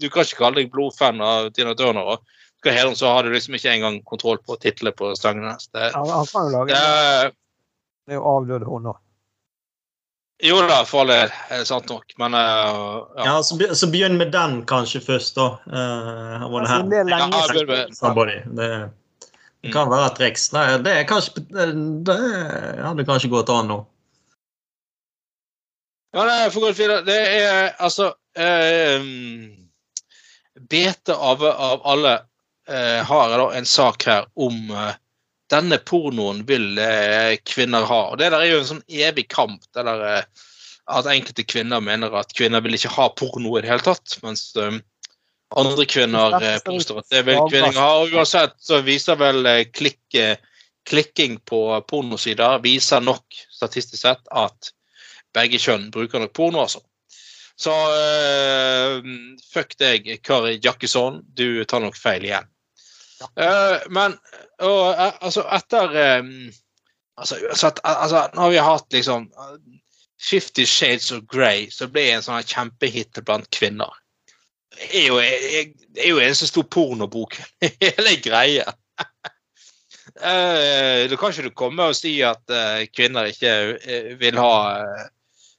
du 0.00 0.06
kan 0.10 0.24
ikke 0.26 0.40
kalle 0.40 0.58
deg 0.62 0.70
blodfan 0.72 1.20
av 1.22 1.50
Tina 1.54 1.74
Turner. 1.78 2.16
Og 2.16 2.24
skal 2.60 2.74
hele 2.76 2.96
så 2.98 3.12
har 3.14 3.22
du 3.24 3.30
liksom 3.34 3.54
ikke 3.56 3.70
engang 3.76 4.00
kontroll 4.08 4.40
på 4.42 4.56
titlene 4.60 4.92
på 4.98 5.12
sangene. 5.16 5.54
Det, 5.72 5.92
han 5.94 6.08
kan 6.26 6.48
jo 6.50 6.56
lage 6.56 6.74
det, 6.74 7.30
Det 8.08 8.16
er 8.16 8.18
jo 8.18 8.26
avdøde 8.34 8.66
hun 8.68 8.90
òg. 8.90 8.98
jo 10.42 10.56
da, 10.66 10.80
for 10.88 11.04
all 11.04 11.12
del. 11.12 11.32
Sant 11.68 11.88
nok. 11.92 12.14
Men 12.18 12.34
uh, 12.34 13.04
ja. 13.16 13.24
Ja, 13.28 13.34
så, 13.44 13.56
be- 13.60 13.74
så 13.76 13.86
begynn 13.92 14.16
med 14.18 14.32
den 14.34 14.62
kanskje 14.68 15.00
først, 15.04 15.36
da. 15.36 15.48
Uh, 15.68 16.48
var 16.50 16.64
det 16.66 16.70
her. 16.72 16.82
Det 16.90 16.98
er 17.04 17.08
lenge 17.12 17.30
Ja, 17.36 17.46
siden. 17.52 17.66
begynn 17.70 17.94
Somebody. 17.98 18.38
Det, 18.58 18.68
det 19.62 19.72
kan 19.76 19.90
være 19.92 20.10
et 20.10 20.18
triks. 20.18 20.48
Nei, 20.56 20.66
det 20.82 20.94
er 20.98 21.08
kanskje 21.08 21.44
Det 21.46 22.18
hadde 22.80 23.04
kanskje 23.08 23.30
gått 23.32 23.52
an 23.52 23.68
nå. 23.70 23.80
Ja, 26.12 26.24
nei, 26.26 26.50
for 26.50 26.66
godt 26.66 26.78
videre. 26.78 27.04
Det 27.06 27.18
er 27.18 27.70
altså 27.78 28.10
eh, 28.34 29.04
Bete 30.70 31.14
av, 31.14 31.44
av 31.46 31.84
alle 31.86 32.16
eh, 32.68 32.98
har 33.06 33.36
da 33.38 33.46
en 33.54 33.68
sak 33.68 34.06
her 34.08 34.26
om 34.34 34.72
eh, 34.74 34.96
denne 35.50 35.78
pornoen 35.86 36.42
vil 36.46 36.78
eh, 36.82 37.36
kvinner 37.46 37.86
ha. 37.86 38.00
Og 38.10 38.18
Det 38.18 38.30
der 38.32 38.42
er 38.42 38.50
jo 38.52 38.62
en 38.62 38.70
sånn 38.72 38.86
evig 38.90 39.28
kamp. 39.30 39.62
Det 39.74 39.86
der, 39.86 40.02
eh, 40.10 40.48
at 40.90 41.06
enkelte 41.06 41.46
kvinner 41.46 41.82
mener 41.84 42.14
at 42.18 42.34
kvinner 42.34 42.62
vil 42.64 42.74
ikke 42.74 42.92
ha 42.96 43.10
porno 43.14 43.54
i 43.54 43.62
det 43.62 43.70
hele 43.70 43.86
tatt. 43.86 44.18
Mens 44.24 44.48
eh, 44.58 44.80
andre 45.58 45.86
kvinner 45.90 46.34
eh, 46.42 46.58
påstår 46.66 47.04
at 47.04 47.14
det 47.14 47.24
vil 47.30 47.38
kvinner 47.46 47.78
ha. 47.78 47.90
Og 48.02 48.18
uansett 48.18 48.58
så 48.62 48.82
viser 48.86 49.18
vel 49.20 49.46
eh, 49.46 49.62
klikk, 49.70 50.18
klikking 50.90 51.38
på 51.46 51.62
pornosider 51.86 52.58
viser 52.66 53.02
nok 53.04 53.42
statistisk 53.54 54.02
sett 54.02 54.26
at 54.34 54.74
begge 55.36 55.58
kjønn 55.62 55.90
bruker 55.94 56.18
nok 56.22 56.32
porno, 56.36 56.64
altså. 56.66 56.80
Så 57.60 57.72
uh, 57.76 59.02
fuck 59.52 59.74
deg, 59.80 60.06
Kari 60.24 60.56
Jakkesson. 60.64 61.20
Du 61.36 61.60
tar 61.68 61.82
nok 61.84 61.96
feil 62.00 62.24
igjen. 62.24 62.46
Eh, 63.36 63.82
men 63.92 64.14
og, 64.64 64.94
uh, 64.96 65.10
altså, 65.20 65.42
etter 65.52 65.92
um, 66.22 66.30
Altså, 67.20 67.36
at, 67.68 67.80
altså, 67.84 68.22
nå 68.32 68.40
har 68.46 68.50
vi 68.54 68.60
hatt 68.64 68.94
liksom 68.96 69.26
uh, 69.36 69.58
Fifty 70.16 70.64
Shades 70.64 71.10
of 71.12 71.26
Grey, 71.28 71.66
så 71.68 71.84
ble 71.92 72.06
en 72.14 72.22
sånn 72.24 72.40
kjempehit 72.48 73.20
blant 73.28 73.44
kvinner. 73.52 73.92
Det 74.72 74.88
er 75.02 75.06
jo, 75.10 75.18
jeg- 75.20 75.74
det 75.92 76.06
er 76.06 76.08
jo 76.14 76.22
en 76.24 76.34
så 76.38 76.48
stor 76.48 76.64
pornobok, 76.72 77.36
hele 77.82 78.14
greia. 78.24 78.64
uh, 80.16 81.04
Da 81.12 81.16
kan 81.20 81.34
ikke 81.34 81.44
du 81.50 81.52
komme 81.60 81.90
og 81.90 81.96
si 81.98 82.14
at 82.24 82.40
kvinner 82.96 83.28
ikke 83.34 83.52
vil 84.22 84.40
ha 84.40 84.54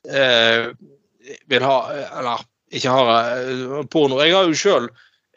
Vil 0.07 1.65
ha 1.67 1.77
eh, 1.93 2.19
Eller 2.19 2.45
ikke 2.71 2.93
har 2.95 3.09
eh, 3.37 3.81
porno. 3.91 4.19
Jeg 4.23 4.35
har 4.35 4.47
jo 4.49 4.57
sjøl 4.57 4.87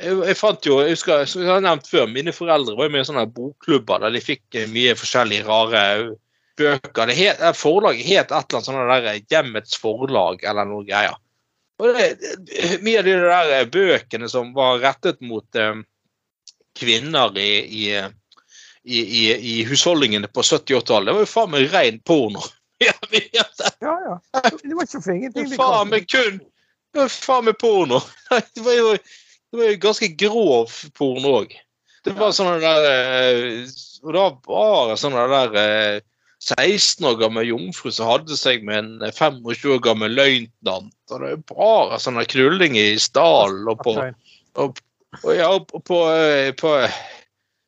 jeg, 0.00 0.16
jeg 0.26 0.36
fant 0.38 0.66
jo, 0.66 0.80
jeg 0.82 0.96
husker, 0.96 1.24
som 1.30 1.44
jeg 1.44 1.52
har 1.52 1.62
nevnt 1.62 1.86
før, 1.86 2.08
Mine 2.10 2.34
foreldre 2.34 2.74
var 2.78 2.88
jo 2.88 2.94
med 2.94 3.04
i 3.04 3.08
sånne 3.08 3.28
bokklubber 3.30 4.02
der 4.02 4.14
de 4.14 4.22
fikk 4.24 4.58
eh, 4.58 4.70
mye 4.70 4.96
forskjellige 4.98 5.46
rare 5.46 5.82
bøker. 6.58 7.10
Det 7.10 7.18
het, 7.18 7.42
eh, 7.42 7.54
Forlaget 7.58 8.08
het 8.08 8.32
et 8.32 8.32
eller 8.34 8.58
annet 8.58 8.68
sånt 8.70 8.90
der 8.90 9.10
eh, 9.12 9.20
Hjemmets 9.30 9.78
forlag 9.80 10.42
eller 10.42 10.68
noe 10.70 10.86
greier. 10.88 11.18
Og 11.82 11.94
det, 11.94 12.10
Mye 12.86 13.00
av 13.00 13.06
de 13.08 13.16
der 13.22 13.54
eh, 13.60 13.70
bøkene 13.70 14.30
som 14.30 14.52
var 14.56 14.82
rettet 14.82 15.22
mot 15.22 15.58
eh, 15.58 15.80
kvinner 16.78 17.38
i, 17.38 17.50
i, 17.62 17.86
eh, 17.98 18.10
i, 18.84 19.00
i, 19.00 19.24
i 19.54 19.56
husholdningene 19.68 20.30
på 20.30 20.42
70-80-tallet, 20.42 21.10
det 21.10 21.16
var 21.16 21.26
jo 21.26 21.30
faen 21.30 21.54
meg 21.54 21.70
ren 21.72 22.02
porno. 22.06 22.42
Det 23.11 23.22
Ja, 23.85 23.95
ja. 24.07 24.16
Det 24.62 24.74
var 24.74 24.87
ikke 24.87 25.03
for 25.03 25.12
ingenting. 25.12 25.51
Det 25.51 25.57
de 25.57 25.61
faen 25.61 25.93
meg 25.93 26.09
kun 26.11 26.41
Det 26.41 27.03
var 27.03 27.12
faen 27.12 27.49
meg 27.49 27.59
porno. 27.61 28.01
Det 28.55 28.64
var 28.64 28.78
jo, 28.78 28.95
det 28.95 29.61
var 29.61 29.70
jo 29.70 29.82
ganske 29.82 30.11
grov 30.18 30.74
porno 30.99 31.37
òg. 31.43 31.55
Det 32.05 32.12
var 32.18 32.35
sånn 32.37 32.61
der 32.61 32.89
eh, 32.89 33.70
Og 34.05 34.12
det 34.12 34.20
var 34.20 34.35
bare 34.45 34.99
sånn 35.01 35.16
der 35.16 35.57
eh, 35.61 36.03
16 36.45 37.07
år 37.09 37.14
gammel 37.22 37.47
jomfru 37.49 37.89
som 37.95 38.11
hadde 38.11 38.37
seg 38.37 38.66
med 38.68 38.82
en 38.82 39.12
25 39.16 39.70
år 39.76 39.80
gammel 39.85 40.12
løytnant. 40.12 40.93
Og 41.11 41.22
det 41.22 41.30
er 41.32 41.45
bare 41.49 42.01
sånne 42.03 42.26
knulling 42.28 42.76
i 42.76 42.91
stallen 43.01 43.70
og 43.70 43.80
på 43.80 43.95
og, 44.61 44.82
og 45.22 45.30
ja, 45.35 45.49
på, 45.64 45.99
eh, 46.12 46.51
på, 46.59 46.74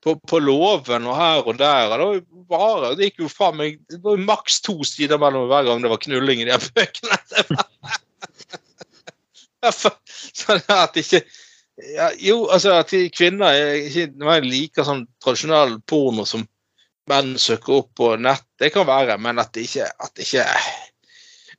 på, 0.07 0.15
på 0.31 0.39
låven 0.39 1.07
og 1.11 1.17
her 1.19 1.43
og 1.43 1.59
der. 1.59 1.91
Og 1.91 1.99
det 1.99 2.07
var 2.07 2.53
bare, 2.53 2.93
det 2.97 3.11
gikk 3.11 3.25
jo 3.25 3.31
faen 3.33 3.59
meg 3.59 3.81
Det 3.91 3.99
var 4.05 4.15
jo 4.15 4.27
maks 4.29 4.61
to 4.63 4.77
sider 4.87 5.19
mellom 5.19 5.49
hver 5.51 5.67
gang 5.67 5.83
det 5.83 5.91
var 5.91 6.03
knulling 6.05 6.45
i 6.45 6.49
de 6.51 6.59
bøkene. 6.79 7.19
Sånn 10.37 10.63
at 10.71 10.95
ikke 11.01 11.25
ja, 11.97 12.11
Jo, 12.23 12.47
altså 12.53 12.77
at 12.79 12.93
kvinner 13.17 13.51
er 13.51 13.81
ikke 13.83 14.07
nødvendigvis 14.15 14.53
liker 14.53 14.87
sånn 14.87 15.03
tradisjonell 15.21 15.81
porno 15.91 16.25
som 16.29 16.47
menn 17.11 17.35
søker 17.39 17.81
opp 17.81 17.91
på 17.99 18.15
nett. 18.23 18.47
Det 18.59 18.71
kan 18.75 18.87
være, 18.89 19.19
men 19.23 19.43
at 19.43 19.53
det 19.55 19.67
ikke 19.67 19.91
at 19.91 20.15
det 20.17 20.25
ikke 20.25 20.47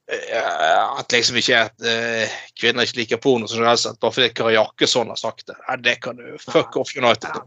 at 0.07 1.11
liksom 1.11 1.35
ikke 1.35 1.57
at 1.65 1.83
eh, 1.83 2.31
kvinner 2.59 2.87
ikke 2.87 3.01
liker 3.01 3.19
porno 3.19 3.47
som 3.51 3.65
helst, 3.67 3.89
bare 3.99 4.13
fordi 4.15 4.29
Kari 4.37 4.53
Jakkesson 4.55 5.09
har 5.11 5.19
sagt 5.19 5.47
det. 5.49 5.57
Nei, 5.67 5.75
det 5.83 5.97
kan 6.05 6.15
du 6.15 6.37
fuck 6.39 6.77
off 6.79 6.93
United. 6.95 7.41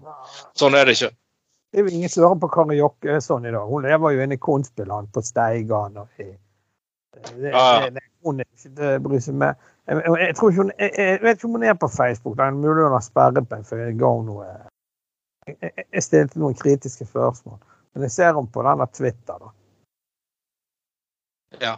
Sånn 0.61 0.77
er 0.77 0.85
det 0.91 0.99
ikke. 0.99 1.11
Det 1.71 1.81
er 1.81 1.87
jo 1.87 1.95
ingen 1.97 2.11
som 2.13 2.25
hører 2.27 2.41
på 2.43 2.51
Kari 2.53 2.77
Jakkesson 2.81 3.47
i 3.49 3.53
dag. 3.55 3.65
Hun 3.71 3.87
lever 3.87 4.13
jo 4.17 4.23
inne 4.27 4.37
i 4.37 4.43
kunstspillene 4.45 5.09
på 5.15 5.23
Steigan. 5.25 5.97
og 6.03 6.09
i- 6.21 6.37
det, 7.11 7.33
det, 7.43 7.53
det, 7.97 8.03
hun 8.25 8.41
er 8.41 8.47
ikke 8.55 8.75
det 8.77 8.91
bryr 9.03 9.21
seg 9.25 9.35
med. 9.41 9.55
Jeg, 9.89 10.03
jeg, 10.21 10.35
tror 10.37 10.51
ikke 10.53 10.63
hun, 10.63 10.73
jeg, 10.79 10.93
jeg 10.99 11.23
vet 11.23 11.37
ikke 11.41 11.49
om 11.49 11.57
hun 11.57 11.65
er 11.67 11.75
på 11.81 11.89
Facebook. 11.89 12.37
Det 12.39 12.45
er 12.45 12.51
mulig 12.61 12.85
hun 12.85 12.93
har 12.95 13.03
sperret 13.03 13.49
meg, 13.51 13.65
for 13.67 13.81
jeg 13.83 13.97
ga 13.99 14.11
noe 14.29 14.47
jeg, 15.49 15.73
jeg 15.97 16.03
stilte 16.05 16.39
noen 16.39 16.55
kritiske 16.55 17.07
spørsmål. 17.09 17.59
Men 17.95 18.05
jeg 18.07 18.13
ser 18.15 18.35
henne 18.37 18.53
på 18.55 18.63
denne 18.69 18.87
Twitter, 18.95 19.41
da. 19.43 19.51
Ja. 21.61 21.75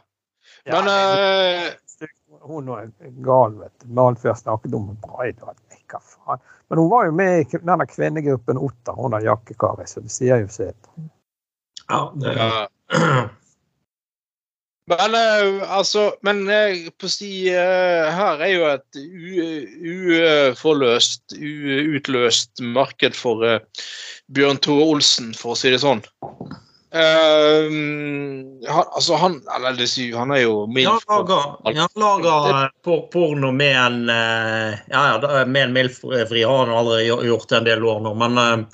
Ja, 0.64 0.82
Men 0.82 0.88
eh, 0.88 1.72
hun 2.40 2.68
er 2.68 2.90
gal, 3.24 3.58
vet 3.58 3.72
du. 3.80 3.88
Med 3.88 4.04
alt 4.04 4.24
vi 4.24 4.28
har 4.28 4.38
snakket 4.38 4.74
om 4.74 4.92
Braidal. 5.02 5.54
Nei, 5.70 5.82
hva 5.90 6.00
faen. 6.00 6.42
Men 6.70 6.78
hun 6.78 6.90
var 6.90 7.06
jo 7.08 7.14
med 7.18 7.42
i 7.42 7.60
denne 7.60 7.86
kvinnegruppen 7.90 8.60
Otter, 8.62 8.96
hun 8.96 9.14
der 9.14 9.26
jakkekari, 9.26 9.86
så 9.90 10.02
det 10.04 10.14
sier 10.14 10.42
jo 10.42 10.50
sitt. 10.52 10.90
Ja, 11.88 12.04
det, 12.16 12.34
er... 12.38 13.30
Men 14.90 15.14
uh, 15.14 15.62
altså 15.78 16.08
Men 16.26 16.40
eh, 16.50 16.88
på 16.98 17.06
si 17.10 17.30
uh, 17.54 18.08
her 18.10 18.40
er 18.42 18.50
jo 18.50 18.64
et 18.66 18.98
uforløst, 20.58 21.36
uutløst 21.38 22.64
marked 22.74 23.14
for 23.14 23.46
Bjørn 24.34 24.58
Tore 24.62 24.88
Olsen, 24.94 25.30
for 25.38 25.54
å 25.54 25.58
si 25.58 25.70
det 25.70 25.82
sånn. 25.84 26.02
Eh, 26.93 27.68
han, 28.68 28.84
altså 28.93 29.16
han 29.16 29.38
Eller 29.57 30.16
han 30.16 30.30
er 30.36 30.43
jo 30.43 30.66
milf. 30.68 30.90
han 31.09 31.22
lager, 31.24 31.57
han 31.64 31.88
lager 32.03 32.49
eh, 32.64 32.68
por- 32.84 33.07
porno 33.12 33.53
med 33.53 33.76
en 33.76 34.09
eh, 34.12 34.78
Ja, 34.93 35.05
ja, 35.22 35.45
med 35.47 35.62
en 35.62 35.72
MILF-fri 35.72 36.43
har 36.45 36.66
han 36.66 36.74
aldri 36.76 37.07
gjort- 37.07 37.49
det 37.49 37.57
en 37.57 37.64
del 37.64 37.84
år 37.84 38.01
nå, 38.05 38.14
men 38.14 38.38
eh, 38.38 38.64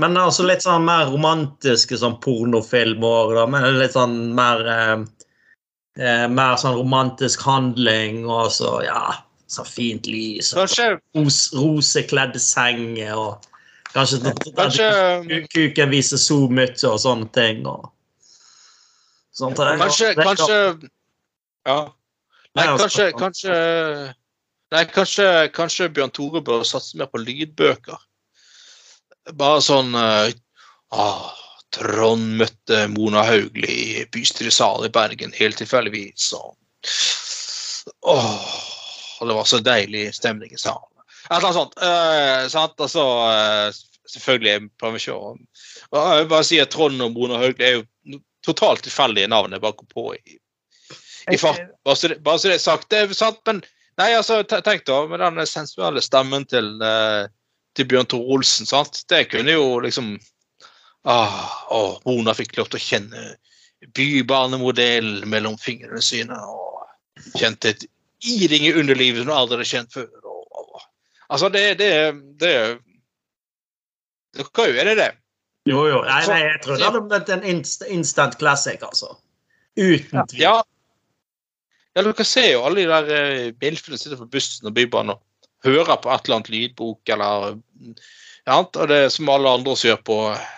men 0.00 0.16
altså 0.16 0.46
litt 0.48 0.62
sånn 0.64 0.86
mer 0.88 1.10
romantiske 1.12 1.98
sånn 2.00 2.14
pornofilmer. 2.24 3.34
Da, 3.36 3.42
men 3.46 3.66
litt 3.76 3.92
sånn 3.92 4.14
mer 4.34 4.62
eh, 4.72 5.02
eh, 6.00 6.28
Mer 6.32 6.56
sånn 6.56 6.78
romantisk 6.78 7.42
handling 7.44 8.22
og 8.24 8.48
så, 8.56 8.78
ja 8.86 9.10
Så 9.46 9.66
fint 9.68 10.06
lys. 10.08 10.54
og 10.54 10.62
Kanskje, 10.62 10.86
Ros, 11.20 11.42
rosekledde 11.52 12.40
senger 12.40 13.12
og 13.20 13.44
kanskje, 13.94 14.32
kanskje 14.56 15.42
Kuken 15.52 15.92
viser 15.92 16.20
så 16.20 16.38
mye 16.48 16.72
og 16.88 17.00
sånne 17.02 17.28
ting. 17.34 17.66
Og, 17.66 17.90
sånt. 19.32 19.56
Kanskje, 19.56 20.14
Det- 20.14 20.24
kanskje 20.24 20.90
Ja. 21.66 21.92
Nei, 22.54 22.66
kanskje, 22.76 23.12
kanskje 23.12 24.14
Nei, 24.72 24.86
kanskje, 24.88 25.26
kanskje 25.52 25.88
Bjørn 25.92 26.10
Tore 26.16 26.40
bør 26.40 26.64
satse 26.64 26.96
mer 26.96 27.06
på 27.12 27.20
lydbøker. 27.20 27.98
Bare 29.36 29.60
sånn 29.60 29.92
eh, 29.94 30.32
ah, 30.96 31.28
Trond 31.76 32.38
møtte 32.40 32.86
Mona 32.88 33.22
Hauglie 33.28 33.74
i 34.00 34.06
bystyresalen 34.12 34.88
i 34.88 34.92
Bergen 34.92 35.32
helt 35.36 35.60
tilfeldigvis. 35.60 36.30
Og, 36.38 36.56
åh, 38.14 38.48
det 39.20 39.36
var 39.36 39.44
så 39.48 39.60
deilig 39.64 40.14
stemning 40.16 40.52
i 40.56 40.60
salen. 40.60 40.88
Et 41.30 41.36
eller 41.36 41.48
annet 41.48 41.58
sånt. 41.58 41.74
Uh, 41.78 42.48
sant? 42.52 42.74
Altså, 42.82 43.06
uh, 43.28 44.06
selvfølgelig 44.10 44.52
jeg 44.52 44.62
vi 44.66 45.02
ikke 45.02 45.16
å 45.16 45.34
og 45.92 46.14
Jeg 46.16 46.28
bare 46.30 46.46
si 46.46 46.60
at 46.62 46.72
Trond 46.72 47.04
og 47.04 47.12
Mona 47.14 47.38
Hauglie 47.40 47.68
er 47.68 47.78
jo 47.78 48.20
totalt 48.46 48.82
tilfeldige 48.82 49.30
navn 49.30 49.52
jeg 49.54 49.62
bare 49.62 49.76
kom 49.78 49.88
på 49.92 50.06
i, 50.16 50.38
i 51.30 51.38
fart. 51.38 51.62
Bare 51.86 51.98
så 51.98 52.10
det, 52.10 52.18
bare 52.24 52.40
så 52.40 52.50
det 52.50 52.56
er 52.56 52.64
sagt. 52.64 52.88
Det 52.90 53.02
er 53.02 53.14
sant, 53.16 53.38
men 53.46 53.60
nei, 54.00 54.10
altså, 54.16 54.40
tenk 54.48 54.86
da, 54.88 55.02
med 55.10 55.22
den 55.22 55.46
sensuelle 55.46 56.02
stemmen 56.02 56.46
til, 56.50 56.74
uh, 56.82 57.28
til 57.76 57.88
Bjørn 57.92 58.10
Tore 58.10 58.36
Olsen, 58.36 58.68
sant? 58.68 59.04
Det 59.12 59.26
kunne 59.30 59.54
jo 59.54 59.78
liksom 59.84 60.16
ah, 61.08 61.38
å, 61.70 61.82
Mona 62.06 62.34
fikk 62.36 62.56
lov 62.58 62.72
til 62.72 62.80
å 62.80 62.86
kjenne 62.88 63.24
bybanemodell 63.96 65.24
mellom 65.30 65.58
fingrene 65.58 66.02
sine 66.04 66.36
og 66.46 66.82
kjente 67.38 67.72
et 67.72 67.86
iring 68.22 68.68
i 68.68 68.74
underlivet 68.78 69.22
som 69.22 69.32
hun 69.32 69.36
aldri 69.36 69.58
hadde 69.58 69.70
kjent 69.72 69.94
før. 69.94 70.10
Altså, 71.32 71.48
det, 71.52 71.64
det, 71.80 71.90
det 72.40 72.54
Dere 74.36 74.68
er 74.82 74.92
i 74.92 74.96
det? 74.98 75.10
Jo, 75.68 75.84
jo. 75.86 76.00
Nei, 76.06 76.22
nei, 76.26 76.38
jeg 76.42 76.60
tror 76.64 76.78
det 76.78 76.86
hadde 76.88 77.02
blitt 77.08 77.32
en 77.32 77.44
instant 77.46 78.38
classic, 78.40 78.82
altså. 78.82 79.14
Uten 79.78 80.26
tvil. 80.28 80.42
Ja. 80.42 80.54
ja, 81.96 82.04
dere 82.04 82.26
ser 82.26 82.48
jo 82.50 82.64
alle 82.66 82.82
de 82.82 82.88
der 82.90 83.12
uh, 83.12 83.52
bilfene 83.60 84.00
sitter 84.00 84.20
på 84.20 84.30
bussen 84.32 84.68
og 84.68 84.74
bybanen 84.76 85.14
og 85.14 85.22
hører 85.64 86.00
på 86.02 86.10
et 86.10 86.26
eller 86.26 86.40
annet 86.40 86.50
lydbok 86.52 87.12
eller 87.14 87.52
ja, 88.42 88.56
og 88.58 88.88
det 88.90 88.98
er 89.04 89.12
som 89.14 89.30
alle 89.30 89.52
andre 89.54 89.76
som 89.78 89.92
gjør 89.92 90.00
på, 90.08 90.16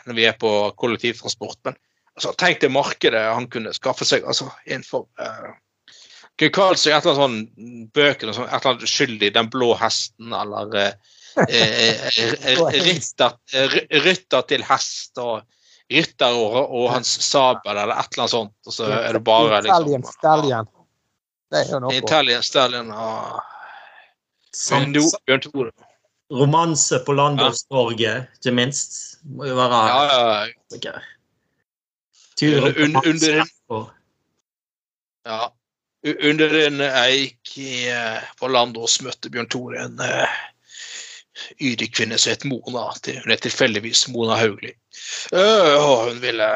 når 0.09 0.17
vi 0.17 0.25
er 0.25 0.39
på 0.41 0.51
kollektivtransport. 0.81 1.59
Men 1.69 1.77
altså, 2.17 2.33
tenk 2.41 2.63
det 2.63 2.73
markedet 2.73 3.27
han 3.29 3.51
kunne 3.53 3.75
skaffe 3.77 4.09
seg 4.09 4.25
altså, 4.25 4.49
innenfor 4.65 5.05
uh, 5.21 5.53
Kunne 6.39 6.51
kalt 6.51 6.81
seg 6.83 6.97
et 6.97 7.05
eller 7.07 7.21
annet 7.25 7.49
sånn 7.55 7.91
bøker, 7.95 8.33
sånn, 8.35 8.49
et 8.49 8.57
eller 8.59 8.73
annet 8.73 8.87
uskyldig 8.89 9.33
'Den 9.35 9.51
blå 9.53 9.69
hesten' 9.79 10.35
eller 10.35 10.75
eh, 10.81 10.93
eh, 11.47 12.09
eh, 12.19 12.79
rytter, 12.89 13.37
eh, 13.55 13.77
rytter 14.03 14.43
til 14.51 14.65
hest 14.67 15.19
og 15.23 15.45
rytter 15.93 16.35
og, 16.35 16.57
og 16.75 16.91
hans 16.91 17.13
sabel 17.23 17.77
eller 17.77 17.95
et 17.95 18.11
eller 18.17 18.25
annet 18.25 18.35
sånt. 18.35 18.55
Og 18.67 18.73
så 18.73 18.91
er 18.91 19.13
det 19.13 19.23
bare 19.25 19.61
Italian 19.63 20.01
liksom 20.03 20.13
Stallion. 20.19 20.71
Det 21.53 21.61
er 21.61 21.71
jo 21.71 21.81
noe. 21.85 21.95
Italian 22.03 22.43
Stallion 22.43 22.91
og 22.91 23.43
Bjørn 25.27 25.43
Tore. 25.45 25.73
romanse 26.35 26.99
på 27.05 27.13
Landåstorget, 27.15 28.31
ikke 28.41 28.55
minst. 28.55 29.19
Må 29.25 29.47
jo 29.47 29.55
være 29.59 29.83
Ja, 29.87 30.47
ja. 30.83 30.95
Turen 32.35 32.65
Un- 32.75 32.97
un- 32.97 33.07
under- 33.07 33.45
og- 33.69 33.91
ja. 35.27 35.49
Under 36.05 36.53
en 36.67 36.81
eik 36.85 37.55
i, 37.57 37.89
eh, 37.89 38.21
på 38.37 38.49
Landås 38.53 38.99
møtte 39.01 39.31
Bjørn 39.33 39.47
Tore 39.49 39.79
en 39.87 39.95
uh, 40.05 40.35
yrig 41.65 41.89
kvinne 41.97 42.19
som 42.21 42.35
het 42.35 42.45
Mona. 42.45 42.91
til- 43.03 43.23
Hun 43.25 43.33
er 43.33 43.41
tilfeldigvis 43.41 44.03
Mona 44.13 44.37
Hauglie. 44.37 44.75
Uh, 45.33 46.05
hun 46.11 46.21
ville 46.21 46.49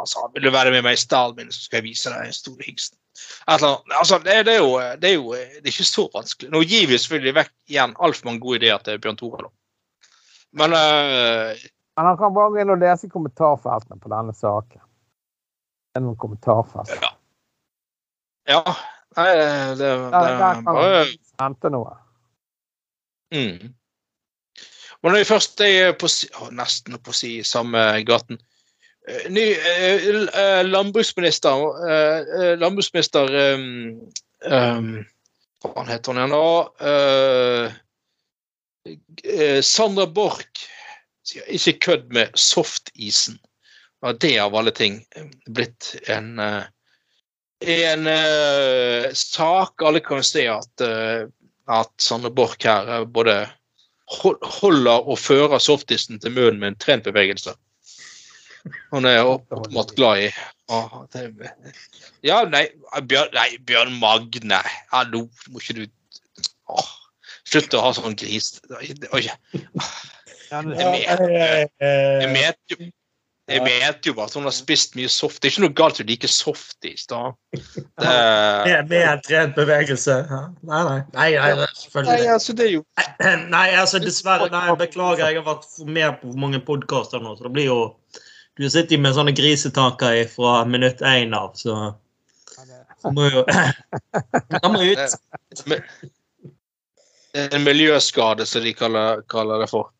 altså, 0.00 0.24
vil 0.34 0.46
du 0.46 0.50
være 0.54 0.70
med 0.72 0.86
meg 0.86 0.96
i 0.96 1.02
stallen 1.02 1.36
min, 1.36 1.52
så 1.52 1.66
skal 1.66 1.82
jeg 1.82 1.88
vise 1.90 2.10
deg 2.14 2.24
den 2.24 2.32
store 2.32 2.64
hingsten. 2.64 2.98
Altså, 3.46 3.76
det, 4.24 4.38
det, 4.48 4.54
er 4.56 4.62
jo, 4.64 4.72
det 5.02 5.10
er 5.10 5.14
jo 5.18 5.34
det 5.34 5.60
er 5.68 5.74
ikke 5.74 5.84
så 5.86 6.06
vanskelig. 6.14 6.48
Nå 6.50 6.62
gir 6.64 6.88
vi 6.88 6.96
selvfølgelig 6.98 7.34
vekk 7.42 7.52
igjen 7.70 7.94
altfor 8.00 8.30
mange 8.30 8.40
gode 8.40 8.62
ideer 8.62 8.80
til 8.88 8.98
Bjørn 9.04 9.20
Tore. 9.20 9.42
da. 9.44 9.52
Men 10.64 10.72
uh, 10.72 11.52
Men 11.94 12.08
han 12.08 12.16
kan 12.18 12.32
bare 12.34 12.50
gå 12.56 12.58
inn 12.64 12.72
og 12.72 12.80
lese 12.80 13.12
kommentarfeltene 13.12 14.00
på 14.00 14.08
denne 14.10 14.32
saken. 14.34 14.80
Det 14.80 16.00
er 16.00 16.06
noen 16.08 16.16
kommentarfelt. 16.18 16.96
ja 18.48 18.64
Nei, 19.16 19.30
det, 19.38 19.48
det, 19.78 19.90
Der, 20.14 20.34
der 20.40 20.60
kan 20.60 20.64
bare 20.68 21.04
hente 21.40 21.70
noe. 21.70 21.94
Mm. 23.34 23.72
Og 25.04 25.10
når 25.10 25.20
vi 25.20 25.28
først 25.28 25.60
er 25.66 25.94
på 26.00 26.08
å, 26.08 26.50
nesten 26.54 26.98
på 27.02 27.14
si 27.16 27.36
samme 27.46 27.82
gaten 28.08 28.40
Eh, 29.08 29.30
Ny 29.30 29.52
eh, 29.52 30.06
eh, 30.40 30.66
landbruksminister 30.66 31.88
eh, 31.90 32.18
eh, 32.18 32.58
Landbruksminister 32.58 33.54
um, 33.54 34.12
um, 34.50 35.04
Hva 35.60 35.84
heter 35.88 36.12
han 36.12 36.20
igjen 36.22 36.32
da? 36.32 36.46
Eh, 38.84 39.60
Sandra 39.64 40.06
Borch 40.08 40.64
sier 41.24 41.44
ikke 41.56 41.78
kødd 41.86 42.10
med 42.12 42.34
softisen. 42.36 43.38
Og 44.04 44.18
det 44.20 44.34
av 44.40 44.56
alle 44.56 44.72
ting 44.76 44.98
blitt 45.48 45.94
en 46.12 46.38
eh, 46.40 46.66
en 47.60 48.06
uh, 48.10 49.12
sak 49.14 49.82
alle 49.82 50.02
kan 50.04 50.24
se 50.26 50.48
at 50.50 50.84
uh, 50.84 51.28
at 51.66 51.92
Sanne 52.00 52.30
Borch 52.30 52.66
her 52.66 52.88
eh, 52.92 53.04
både 53.04 53.48
holder 54.60 55.08
og 55.08 55.18
fører 55.18 55.58
softisen 55.62 56.20
til 56.20 56.34
munnen 56.34 56.60
med 56.60 56.68
en 56.72 56.80
trent 56.80 57.06
bevegelse. 57.08 57.54
Hun 58.92 59.04
er 59.08 59.24
åpenbart 59.28 59.94
glad 59.96 60.26
i 60.26 60.28
Å, 60.72 61.04
det, 61.12 61.26
Ja, 62.24 62.44
nei, 62.48 62.64
Bjørn, 63.04 63.32
nei, 63.36 63.58
Bjørn 63.68 63.92
Magne. 64.00 64.60
Hallo, 64.92 65.26
må 65.52 65.60
ikke 65.60 65.76
du 65.82 65.84
Åh, 66.72 66.92
Slutt 67.44 67.76
å 67.76 67.82
ha 67.84 67.90
sånn 67.92 68.16
gris... 68.16 68.54
Oi. 69.12 69.26
Jeg 70.48 70.62
mente 72.32 72.72
jo 72.72 72.88
jeg 73.44 73.60
vet 73.60 74.06
jo 74.08 74.14
bare 74.16 74.30
at 74.30 74.34
hun 74.38 74.46
har 74.48 74.54
spist 74.56 74.94
mye 74.96 75.08
soft. 75.12 75.42
Det 75.42 75.50
er 75.50 75.52
ikke 75.52 75.62
noe 75.66 75.76
galt 75.76 75.98
å 76.00 76.06
like 76.08 76.28
softis. 76.32 77.04
da. 77.10 77.18
Det, 78.00 79.00
en 79.04 79.20
trent 79.24 79.58
bevegelse. 79.58 80.16
Ja. 80.30 80.38
Nei, 80.64 80.80
nei. 80.86 81.00
Nei, 81.12 81.26
nei, 81.36 81.66
nei, 82.06 82.20
altså, 82.32 82.54
det 82.56 82.64
er 82.70 82.72
jo 82.78 82.84
Nei, 83.54 83.66
altså 83.76 84.00
dessverre. 84.00 84.48
Nei, 84.52 84.64
beklager. 84.80 85.26
Jeg 85.28 85.42
har 85.42 85.46
vært 85.50 85.68
med 85.84 86.16
på 86.22 86.32
mange 86.40 86.62
podkaster 86.64 87.20
nå, 87.20 87.34
så 87.36 87.48
det 87.48 87.52
blir 87.58 87.68
jo 87.68 87.78
Du 88.56 88.64
sitter 88.70 89.00
med 89.02 89.16
sånne 89.16 89.34
grisetanker 89.36 90.24
fra 90.30 90.62
minutt 90.64 91.04
én 91.04 91.36
av, 91.36 91.52
så 91.58 91.92
Du 93.04 93.10
må 93.12 93.28
jo 93.28 93.44
må 94.72 94.84
ut. 94.88 95.18
En 97.34 97.64
miljøskade, 97.66 98.46
som 98.46 98.64
de 98.64 98.72
kaller, 98.78 99.20
kaller 99.28 99.66
det 99.66 99.68
for. 99.68 99.90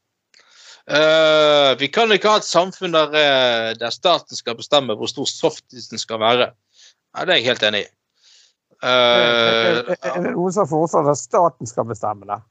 Eh, 0.85 1.70
vi 1.80 1.89
kan 1.89 2.12
ikke 2.12 2.28
ha 2.28 2.41
et 2.43 2.49
samfunn 2.49 2.93
der, 2.93 3.14
eh, 3.16 3.68
der 3.80 3.93
staten 3.95 4.37
skal 4.37 4.59
bestemme 4.59 4.97
hvor 4.99 5.09
stor 5.09 5.28
softisen 5.30 6.01
skal 6.01 6.20
være. 6.20 6.51
Ja, 7.14 7.24
det 7.24 7.37
er 7.37 7.41
jeg 7.41 7.51
helt 7.53 7.68
enig 7.70 7.85
i. 7.87 7.91
Er 8.85 8.85
Eh, 8.85 9.95
er 9.97 10.18
det 10.20 10.35
noen 10.35 10.53
som 10.53 10.68
foreslår 10.68 11.09
at 11.09 11.18
staten 11.18 11.66
skal 11.66 11.87
bestemme 11.89 12.28
det? 12.28 12.43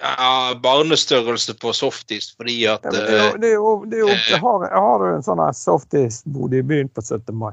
ja, 0.00 0.60
barnestørrelse 0.62 1.54
på 1.54 1.72
softis 1.72 2.36
fordi 2.36 2.66
at 2.66 2.84
Ja, 2.84 2.90
det, 2.90 3.02
jo, 3.10 3.26
eh, 3.26 3.40
det, 3.40 3.52
jo, 3.52 3.74
det 3.84 3.98
jo 3.98 4.08
opp 4.08 4.24
til 4.28 4.40
har, 4.44 4.64
har 4.74 5.02
du 5.02 5.08
en 5.10 5.26
sånn 5.26 5.42
softisbod 5.56 6.54
i 6.54 6.62
byen 6.66 6.90
på 6.92 7.02
17. 7.02 7.34
mai, 7.36 7.52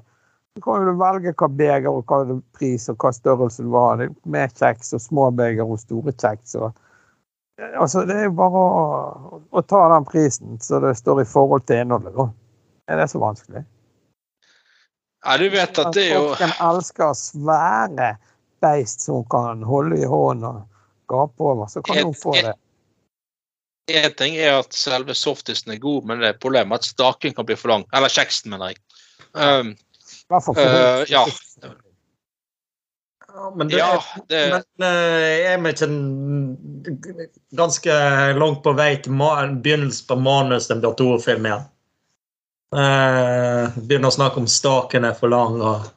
så 0.56 0.64
kan 0.66 0.88
du 0.88 0.94
velge 1.00 1.34
hva 1.38 1.50
beger 1.62 1.90
og 1.92 2.10
hva 2.10 2.40
pris 2.58 2.90
og 2.92 3.00
hva 3.04 3.14
størrelse 3.16 3.66
du 3.66 3.70
vil 3.70 3.80
ha. 3.80 4.10
Med 4.26 4.56
kjeks 4.58 4.94
og 4.98 5.04
små 5.04 5.30
beger 5.36 5.68
og 5.68 5.82
store 5.82 6.16
kjeks. 6.16 6.56
Og, 6.60 6.74
altså, 7.80 8.06
det 8.08 8.16
er 8.18 8.30
jo 8.30 8.36
bare 8.38 8.62
å, 8.62 9.42
å 9.52 9.64
ta 9.68 9.82
den 9.94 10.08
prisen 10.08 10.60
så 10.64 10.80
det 10.84 10.96
står 11.00 11.24
i 11.24 11.28
forhold 11.30 11.68
til 11.70 11.84
innholdet. 11.84 12.16
Da. 12.16 12.30
Er 12.90 13.02
det 13.02 13.10
så 13.12 13.22
vanskelig? 13.22 13.66
Ja, 15.26 15.36
du 15.38 15.50
vet 15.52 15.82
at 15.82 15.92
det 15.98 16.06
er 16.08 16.16
jo 16.16 16.30
Folk 16.32 16.64
elsker 16.70 17.14
svære 17.18 18.14
beist 18.64 19.04
som 19.04 19.20
hun 19.20 19.28
kan 19.32 19.64
holde 19.68 20.00
i 20.00 20.08
hånden 20.08 20.48
og 20.48 21.12
gape 21.12 21.44
over. 21.44 21.68
Så 21.72 21.84
kan 21.84 22.02
hun 22.04 22.16
få 22.16 22.38
det. 22.40 22.56
En 23.90 24.14
ting 24.14 24.36
er 24.38 24.60
at 24.60 24.76
selve 24.78 25.16
softisen 25.18 25.74
er 25.74 25.82
god, 25.82 26.06
men 26.06 26.22
det 26.22 26.34
er 26.34 26.42
problemet 26.42 26.84
at 26.84 26.92
staken 26.92 27.34
kan 27.36 27.48
bli 27.48 27.58
for 27.58 27.74
lang. 27.74 27.86
Eller 27.96 28.12
kjeksen, 28.14 28.52
mener 28.54 28.72
jeg. 28.76 28.84
Um, 29.34 29.74
Eh, 30.30 31.04
ja. 31.08 31.26
Men 33.56 33.68
det, 33.68 33.78
ja, 33.78 34.04
det 34.28 34.40
Men 34.78 34.88
eh, 34.88 35.52
er 35.54 35.60
vi 35.64 35.72
ikke 35.74 37.28
ganske 37.56 37.98
langt 38.38 38.64
på 38.66 38.74
vei 38.78 38.96
til 39.04 39.14
begynnelsen 39.18 40.08
på 40.10 40.18
manus 40.20 40.68
den 40.70 40.82
Bjørn 40.84 40.98
Tore-film 41.00 41.46
igjen? 41.50 41.68
Uh, 42.70 43.74
begynner 43.82 44.12
å 44.12 44.14
snakke 44.14 44.38
om 44.42 44.46
staken 44.50 45.08
er 45.10 45.16
for 45.18 45.32
lang 45.34 45.56
og 45.58 45.88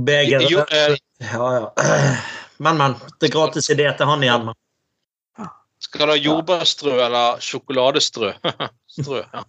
Beger 0.00 0.42
jo, 0.50 0.64
eh, 0.70 0.96
Ja, 1.20 1.46
ja. 1.54 2.16
Men, 2.58 2.76
men. 2.78 2.94
Det 3.20 3.28
er 3.28 3.34
gratis 3.34 3.70
idé 3.72 3.86
til 3.96 4.08
han 4.08 4.22
igjen. 4.24 4.50
Men. 4.50 5.48
Skal 5.80 6.06
du 6.06 6.12
ha 6.14 6.18
jordbærstrø 6.20 6.96
eller 7.06 7.40
sjokoladestrø? 7.44 8.32
Strø, 8.96 9.22
ja. 9.22 9.44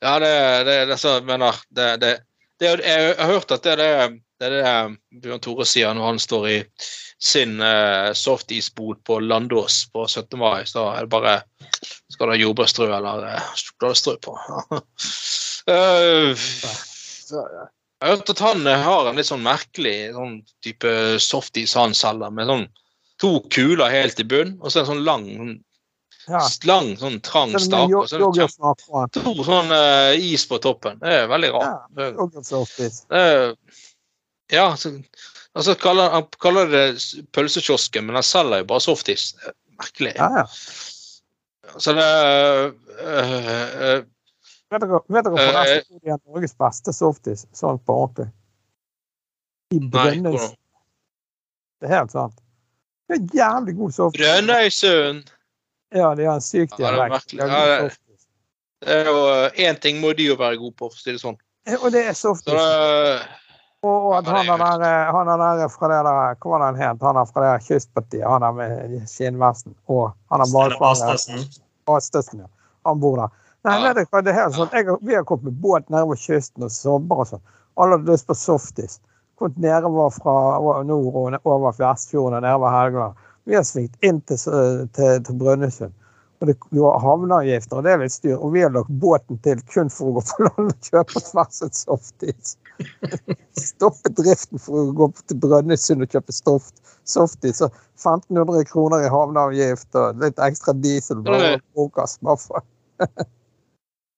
ja, 0.00 0.14
det, 0.22 0.32
det, 0.68 0.76
det 0.88 0.96
er 0.96 1.00
så 1.00 1.14
mener 1.24 1.58
det, 1.68 1.88
det, 2.02 2.12
det, 2.60 2.70
er- 2.72 2.84
Jeg 2.86 3.14
har 3.18 3.32
hørt 3.32 3.52
at 3.54 3.66
det 3.66 3.74
er 3.76 3.82
det, 3.82 4.20
det, 4.38 4.48
er 4.48 4.54
det 4.56 5.22
Bjørn 5.22 5.42
Tore 5.44 5.66
sier 5.68 5.94
når 5.96 6.12
han 6.12 6.20
står 6.22 6.48
i 6.50 6.58
sin 7.18 7.58
uh, 7.60 8.12
softisbod 8.14 9.02
på 9.06 9.18
Landås 9.24 9.84
på 9.92 10.06
17. 10.06 10.38
mai. 10.38 10.62
Så 10.70 10.86
er 10.92 11.06
det 11.06 11.12
bare 11.14 11.40
Skal 12.12 12.28
du 12.28 12.34
ha 12.36 12.38
jordbærstrø 12.38 12.86
eller 12.96 13.26
uh, 13.26 13.50
sjokoladestrø 13.58 14.16
på? 14.22 14.36
uh, 15.70 16.32
jeg 17.98 18.10
har 18.10 18.16
hørt 18.16 18.30
at 18.30 18.42
han 18.42 18.66
eh, 18.66 18.84
har 18.86 19.08
en 19.10 19.16
litt 19.18 19.26
sånn 19.26 19.42
merkelig 19.42 19.96
sånn 20.14 20.36
type 20.64 20.90
softis 21.22 21.74
han 21.74 21.96
selger, 21.98 22.30
med 22.34 22.46
sånn 22.50 22.68
to 23.18 23.32
kuler 23.50 23.90
helt 23.90 24.20
i 24.22 24.26
bunn, 24.28 24.54
og 24.62 24.70
så 24.70 24.84
en 24.84 24.92
sånn 24.92 25.02
lang, 25.06 25.26
sånn 25.34 25.56
Ja. 26.28 26.42
lang, 26.68 26.92
sånn 27.00 27.18
trang 27.24 27.54
stak. 27.56 27.88
stake, 27.88 27.96
og 27.96 28.08
så 28.08 28.18
er 29.02 29.08
to 29.16 29.32
sånn 29.46 29.72
uh, 29.72 30.12
is 30.14 30.44
på 30.46 30.58
toppen. 30.62 31.00
Det 31.00 31.14
er 31.22 31.26
veldig 31.26 31.50
rart. 31.56 31.88
Det, 31.96 32.10
Yoghurtsoftis. 32.12 33.02
Ja, 34.52 34.66
altså 35.54 35.74
kaller, 35.80 36.10
han 36.10 36.26
kaller 36.40 36.66
det 36.72 36.84
pølsekiosken, 37.32 38.06
men 38.06 38.14
han 38.18 38.22
selger 38.26 38.62
jo 38.62 38.68
bare 38.70 38.80
softis. 38.84 39.34
Er 39.46 39.52
Merkelig. 39.78 40.12
Ja, 40.16 40.28
ja. 40.40 40.44
Så 41.78 41.92
det 41.94 42.04
øh, 42.04 43.34
øh, 43.84 44.04
Vet 44.70 44.80
dere, 44.82 44.98
vet 45.08 45.24
dere 45.24 45.38
Eh, 45.38 45.52
forresten 45.52 45.92
hvor 45.94 46.00
de 46.04 46.10
har 46.10 46.18
Norges 46.26 46.54
beste 46.58 46.92
softis 46.92 47.44
solgt 47.56 47.84
på 47.86 47.92
ordentlig? 48.02 48.26
I 49.72 49.78
Brønnøysund. 49.92 50.56
Det 51.80 51.88
er 51.90 51.94
helt 51.98 52.12
sant. 52.12 52.34
Det 53.08 53.16
er 53.20 53.36
jævlig 53.38 53.76
god 53.76 53.92
softis. 53.92 54.20
Brønnøysund! 54.24 55.22
Ja, 55.94 56.10
de 56.18 56.24
har 56.28 56.34
en 56.40 56.44
syk 56.44 56.74
dialekt. 56.76 57.32
Ja, 57.38 57.46
det- 57.82 57.98
Det 58.80 58.88
er 58.94 59.04
jo 59.10 59.48
Én 59.68 59.78
ting 59.80 60.00
må 60.00 60.12
de 60.12 60.22
jo 60.28 60.34
være 60.38 60.56
gode 60.58 60.74
på, 60.76 60.88
for 60.90 60.94
å 60.96 61.00
si 61.02 61.10
det 61.12 61.20
sånn. 61.20 61.36
Eh, 61.66 61.78
Og 61.84 61.92
det 61.92 62.04
er 62.06 62.12
softis. 62.12 62.52
Så 62.52 62.56
det, 62.58 63.28
Og 63.86 64.16
at 64.16 64.26
han 64.26 64.48
er 64.50 64.58
er 64.58 64.78
der, 64.82 65.10
han 65.14 65.28
er 65.28 65.36
der 65.38 65.68
fra 65.70 65.88
det 65.90 65.98
der 66.04 66.34
Hva 66.34 66.50
var 66.50 66.58
det 66.58 66.66
han 66.66 66.78
het? 66.82 67.02
Han 67.02 67.16
er 67.16 67.26
fra 67.30 67.44
det 67.44 67.66
kystpartiet, 67.66 68.24
han 68.26 68.42
er 68.42 68.52
med 68.52 69.04
skinnvesten. 69.06 69.74
Og 69.86 70.10
han 70.32 70.40
er 70.42 70.50
Steinar 70.50 70.78
badfanger. 70.80 71.44
Astesen. 71.86 72.40
Ja. 72.40 72.46
Han 72.86 73.00
bor 73.00 73.16
der. 73.16 73.28
Nei, 73.64 73.76
Ja. 73.84 73.92
det, 73.94 74.06
det 74.10 74.32
er 74.32 74.40
helt 74.42 74.54
sånn, 74.54 74.72
jeg, 74.72 74.98
Vi 75.02 75.14
har 75.14 75.24
kommet 75.24 75.44
med 75.44 75.60
båt 75.62 75.88
nedover 75.90 76.16
kysten 76.16 76.62
og 76.66 76.70
sommer 76.74 77.22
og 77.22 77.30
sånn. 77.30 77.44
Alle 77.78 77.98
hadde 77.98 78.12
lyst 78.12 78.26
på 78.26 78.34
softis. 78.34 79.00
Kommet 79.38 79.58
nedover 79.62 80.10
fra 80.10 80.34
nord 80.82 81.14
og 81.14 81.46
over 81.46 81.72
Vestfjorden 81.78 82.38
og 82.40 82.42
nedover 82.42 82.74
Helgeland. 82.74 83.14
Vi 83.46 83.54
har 83.54 83.62
svingt 83.64 83.94
inn 84.02 84.20
til, 84.28 84.38
til, 84.92 85.22
til 85.24 85.38
Brønnøysund. 85.38 85.94
Og 86.40 86.46
det, 86.46 86.54
du 86.70 86.82
har 86.84 87.00
havneavgifter, 87.02 87.78
og 87.78 87.86
det 87.86 87.92
er 87.92 88.02
litt 88.02 88.14
styr. 88.14 88.36
Og 88.36 88.52
vi 88.54 88.62
har 88.62 88.70
lagt 88.74 88.90
båten 89.02 89.38
til 89.42 89.62
kun 89.72 89.88
for 89.90 90.10
å 90.10 90.18
gå 90.18 90.24
på 90.28 90.44
land 90.46 90.74
og 90.74 90.90
kjøpe 90.90 91.22
tvers 91.30 91.62
et 91.66 91.78
softis. 91.78 92.56
Stoppe 93.58 94.10
driften 94.14 94.60
for 94.62 94.80
å 94.80 94.94
gå 94.96 95.08
til 95.26 95.40
Brønnøysund 95.42 96.04
og 96.04 96.14
kjøpe 96.14 96.34
stoft, 96.34 96.76
softis. 97.08 97.62
Og 97.64 97.74
1500 97.98 98.66
kroner 98.70 99.06
i 99.06 99.12
havneavgift 99.12 99.98
og 99.98 100.22
litt 100.22 100.42
ekstra 100.42 100.74
diesel. 100.78 101.22
Bare 101.26 101.56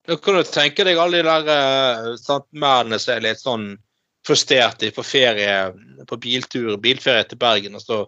Da 0.09 0.17
kan 0.25 0.41
du 0.41 0.43
tenke 0.49 0.87
deg 0.89 1.01
alle 1.01 1.21
de 1.21 1.29
der 1.29 1.53
eh, 1.55 2.11
sant, 2.21 2.49
mennene 2.53 3.01
som 3.01 3.17
er 3.17 3.25
litt 3.29 3.43
sånn 3.43 3.71
frustrerte 4.27 4.91
på 4.93 5.05
ferie, 5.07 5.71
på 6.09 6.21
biltur, 6.21 6.75
bilferie 6.81 7.25
til 7.29 7.41
Bergen, 7.41 7.79
og 7.79 7.85
så 7.85 8.03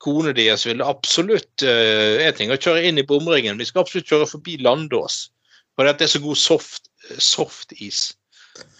kone 0.00 0.34
deres 0.36 0.66
ville 0.68 0.84
absolutt 0.84 1.64
uh, 1.64 2.20
En 2.24 2.36
ting 2.36 2.52
å 2.52 2.56
kjøre 2.60 2.86
inn 2.88 3.00
i 3.00 3.04
bomringen, 3.04 3.58
vi 3.60 3.66
skal 3.68 3.84
absolutt 3.84 4.08
kjøre 4.08 4.28
forbi 4.28 4.56
Landås. 4.60 5.26
For 5.76 5.88
det 5.88 6.04
er 6.04 6.12
så 6.12 6.20
god 6.24 6.40
soft, 6.40 6.88
softis 7.20 8.10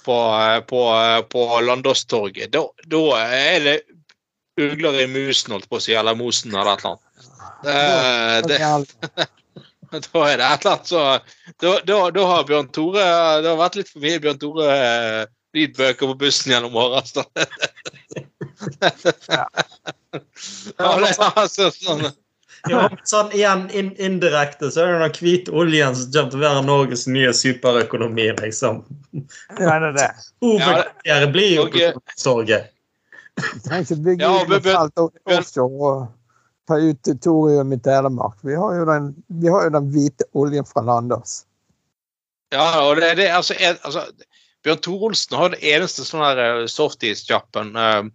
på, 0.05 0.19
eh, 0.41 0.61
på, 0.61 0.83
eh, 0.97 1.21
på 1.23 1.61
Landåstorget. 1.61 2.53
Da, 2.53 2.65
da 2.87 3.03
er 3.25 3.61
det 3.65 3.77
ugler 4.61 5.01
i 5.01 5.07
musen, 5.09 5.55
holdt 5.55 5.69
på 5.71 5.79
å 5.79 5.83
si, 5.83 5.95
eller 5.97 6.19
mosen 6.19 6.55
eller 6.55 6.73
et 6.73 6.85
eller 6.85 6.91
annet. 6.91 7.07
Det, 7.65 8.49
det, 8.49 8.59
da 10.13 10.23
er 10.29 10.41
det 10.41 10.47
et 10.47 10.65
eller 10.65 10.73
annet 10.73 10.89
så 10.89 11.03
Da, 11.61 11.75
da, 11.85 11.99
da 12.15 12.25
har 12.25 12.47
Bjørn 12.49 12.71
Tore 12.73 13.03
Det 13.43 13.51
har 13.51 13.59
vært 13.59 13.77
litt 13.77 13.91
for 13.91 14.01
mye 14.01 14.21
Bjørn 14.23 14.41
Tore 14.41 14.69
eh, 14.73 15.25
lydbøker 15.57 16.13
på 16.13 16.17
bussen 16.23 16.55
gjennom 16.55 16.79
åra. 16.79 17.03
altså. 17.03 17.27
Ja. 19.29 19.47
Ja, 20.11 20.89
det 20.99 21.11
er 21.13 21.37
altså 21.39 21.69
sånn 21.71 22.01
Ja, 22.69 22.83
sånn 23.09 23.31
igjen 23.33 23.63
in 23.73 23.91
indirekte 23.97 24.69
så 24.73 24.85
er 24.85 24.93
det 24.93 25.01
den 25.07 25.15
hvite 25.25 25.53
oljen 25.57 25.97
som 25.97 26.11
kommer 26.13 26.33
til 26.33 26.41
å 26.41 26.43
være 26.43 26.65
Norges 26.67 27.07
nye 27.09 27.33
superøkonomi, 27.37 28.27
liksom. 28.43 28.83
Ja, 29.15 29.79
det 29.79 29.91
er 29.91 29.97
det. 29.97 30.09
Hovedkvarteret 30.45 31.33
blir 31.33 31.53
jo 31.55 31.67
eh. 31.71 32.67
Trenger 33.65 33.85
ikke 33.87 34.01
bygge 34.05 34.29
ut 34.29 34.51
men- 34.53 35.37
offshore 35.39 35.93
og 35.93 36.09
ta 36.69 36.77
ut 36.77 37.13
thorium 37.25 37.73
i 37.73 37.79
Telemark. 37.81 38.37
Vi 38.47 38.55
har 38.55 38.77
jo 38.77 38.85
den, 38.85 39.15
vi 39.41 39.49
har 39.49 39.65
jo 39.65 39.75
den 39.79 39.89
hvite 39.95 40.29
oljen 40.37 40.69
fra 40.69 40.85
Landås. 40.85 41.45
Ja, 42.53 42.69
og 42.83 43.01
det, 43.01 43.15
det 43.17 43.31
altså, 43.33 43.55
er, 43.59 43.79
altså 43.87 44.05
Bjørn 44.67 44.83
Thorolsen 44.85 45.09
Olsen 45.09 45.39
har 45.39 45.53
den 45.55 45.69
eneste 45.73 46.05
sånn 46.05 46.25
her 46.25 46.41
eh, 46.45 46.65
softis-kjappen. 46.69 47.73
Uh, 47.79 48.11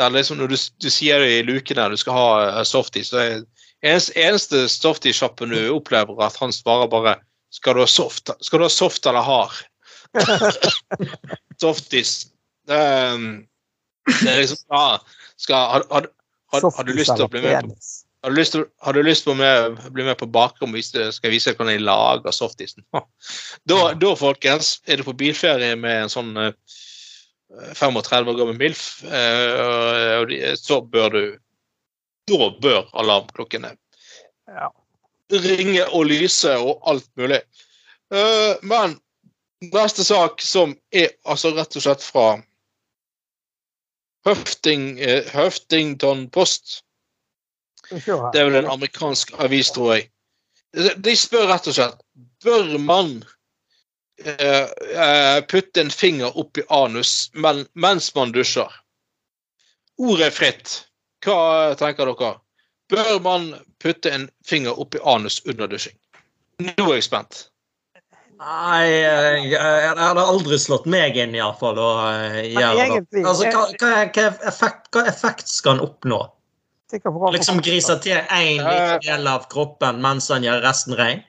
der 0.00 0.12
liksom 0.14 0.38
når 0.40 0.52
du, 0.52 0.56
du 0.80 0.88
sier 0.90 1.20
det 1.20 1.32
i 1.38 1.44
luken 1.44 1.76
der 1.76 1.92
du 1.92 2.00
skal 2.00 2.16
ha 2.16 2.28
eh, 2.44 2.62
softis, 2.68 3.10
så 3.12 3.20
er 3.20 3.42
eneste, 3.82 4.14
eneste 4.18 4.64
softis-kjappen 4.70 5.52
du 5.52 5.60
opplever 5.74 6.22
at 6.24 6.38
han 6.40 6.54
svarer 6.54 6.90
bare 6.92 7.16
skal 7.52 7.76
du 7.76 7.82
ha 7.82 7.88
soft, 7.90 8.30
du 8.32 8.64
ha 8.64 8.70
soft 8.72 9.06
eller 9.06 9.26
hard? 9.26 9.58
softis. 11.60 12.14
Det, 12.68 12.78
er, 12.78 13.18
det 14.06 14.30
er 14.30 14.40
liksom 14.40 14.62
ja, 14.70 14.86
skal, 15.36 15.68
har, 15.74 15.84
har, 15.90 16.08
har, 16.54 16.70
har 16.76 16.88
du 16.88 16.94
lyst 16.96 17.14
til 17.16 17.26
å 17.26 17.30
bli 17.32 17.42
med 17.44 17.68
på 17.68 17.76
har 18.22 18.30
du 18.30 18.38
lyst 18.38 18.54
til, 18.54 18.64
har 18.86 18.94
du 18.94 19.02
lyst 19.02 19.24
til 19.26 19.32
å 19.32 19.38
med, 19.38 19.78
bli 19.90 20.04
med 20.06 20.14
på 20.20 20.28
bakrommet 20.30 20.78
Hvis 20.78 20.92
det, 20.94 21.08
skal 21.16 21.32
vise 21.32 21.54
hvordan 21.56 21.74
jeg 21.74 21.82
lager 21.82 22.34
softisen? 22.34 22.84
Da, 23.70 23.94
da, 23.98 24.12
folkens, 24.18 24.76
er 24.86 25.00
du 25.00 25.06
på 25.06 25.16
bilferie 25.18 25.74
med 25.78 26.04
en 26.04 26.12
sånn 26.12 26.30
eh, 26.38 26.54
35 27.76 28.30
år 28.30 28.38
gammel 28.38 28.56
MILF, 28.56 28.84
eh, 29.04 30.20
og 30.22 30.30
så 30.56 30.78
bør 30.80 31.10
du 31.12 31.24
Da 32.30 32.50
bør 32.62 32.86
alarmklokkene 32.92 33.76
Ja. 34.48 34.70
ringe 35.32 35.86
og 35.88 36.06
lyse 36.06 36.52
og 36.58 36.82
alt 36.86 37.08
mulig. 37.16 37.40
Uh, 38.12 38.58
men 38.62 38.98
neste 39.72 40.04
sak, 40.04 40.40
som 40.40 40.76
er 40.92 41.14
altså 41.24 41.54
rett 41.56 41.76
og 41.76 41.82
slett 41.82 42.02
fra 42.04 42.26
Høfting, 44.26 44.98
uh, 45.00 45.24
Høftington 45.32 46.28
Post 46.30 46.82
det 47.92 48.40
er 48.40 48.48
vel 48.48 48.56
en 48.62 48.70
amerikansk 48.72 49.34
avis, 49.42 49.70
tror 49.74 49.96
jeg. 49.96 50.08
De 51.04 51.14
spør 51.18 51.50
rett 51.50 51.68
og 51.68 51.76
slett 51.76 51.98
Bør 52.42 52.78
man 52.80 53.18
eh, 54.24 55.40
putte 55.50 55.82
en 55.82 55.92
finger 55.92 56.38
opp 56.40 56.58
i 56.58 56.64
anus 56.72 57.30
men, 57.34 57.66
mens 57.74 58.08
man 58.16 58.32
dusjer? 58.32 58.72
Ordet 60.00 60.30
er 60.30 60.34
fritt. 60.34 60.72
Hva 61.22 61.74
tenker 61.78 62.10
dere? 62.10 62.34
Bør 62.92 63.16
man 63.24 63.52
putte 63.82 64.10
en 64.12 64.28
finger 64.46 64.78
opp 64.80 64.94
i 64.98 65.00
anus 65.08 65.40
under 65.48 65.70
dusjing? 65.70 65.96
Nå 66.62 66.90
er 66.90 66.98
jeg 66.98 67.08
spent. 67.08 67.46
Nei, 68.42 68.88
jeg, 68.90 69.42
jeg 69.54 69.96
hadde 70.00 70.22
aldri 70.26 70.58
slått 70.58 70.86
meg 70.90 71.16
inn, 71.20 71.34
iallfall. 71.38 71.78
Uh, 71.78 72.40
altså, 72.58 73.46
hva, 73.46 73.66
hva, 73.78 73.90
hva, 74.10 74.24
effekt, 74.50 74.88
hva 74.90 75.04
effekt 75.06 75.50
skal 75.50 75.76
han 75.76 75.84
oppnå? 75.84 76.18
Sikkert 76.90 77.14
bra 77.14 77.28
for 77.28 77.36
Liksom 77.36 77.62
grise 77.64 77.96
til 78.04 78.18
én 78.18 78.58
liten 78.58 79.04
del 79.06 79.30
av 79.30 79.46
kroppen 79.52 80.02
mens 80.02 80.26
han 80.32 80.44
gjør 80.44 80.58
resten 80.66 80.98
rein? 80.98 81.22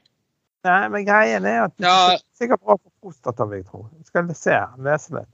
Nei, 0.66 0.82
men 0.90 1.06
greien 1.06 1.46
er 1.48 1.68
at 1.68 1.78
det 1.78 1.92
er 1.92 2.20
sikkert 2.40 2.64
bra 2.64 2.80
for 2.80 2.92
prostata, 3.04 3.46
vil 3.52 3.62
jeg 3.62 3.70
tro. 3.70 3.86
Skal 4.10 4.28
vi 4.28 4.36
se, 4.40 4.58
lese 4.84 5.16
litt. 5.20 5.32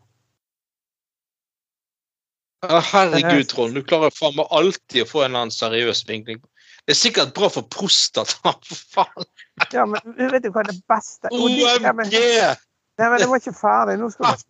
Herregud, 2.68 3.48
Trond. 3.48 3.76
Du 3.76 3.84
klarer 3.88 4.12
faen 4.12 4.36
meg 4.36 4.48
alltid 4.52 5.06
å 5.06 5.08
få 5.08 5.24
en 5.24 5.32
eller 5.32 5.46
annen 5.46 5.56
seriøs 5.56 6.04
vinkling. 6.10 6.42
Det 6.86 6.96
er 6.96 7.00
sikkert 7.00 7.34
bra 7.38 7.50
for 7.54 7.68
prostata. 7.72 8.54
For 8.68 8.80
faen. 8.96 9.28
Ja, 9.76 9.86
men 9.86 10.32
vet 10.32 10.44
du 10.44 10.50
hva 10.56 10.64
det 10.68 10.80
beste 10.90 11.32
OMG! 11.36 11.60
Nei, 13.00 13.08
men 13.08 13.20
det 13.22 13.28
var 13.30 13.40
ikke 13.40 13.56
ferdig. 13.56 14.00
Nå 14.02 14.10
skal 14.12 14.40
du 14.40 14.48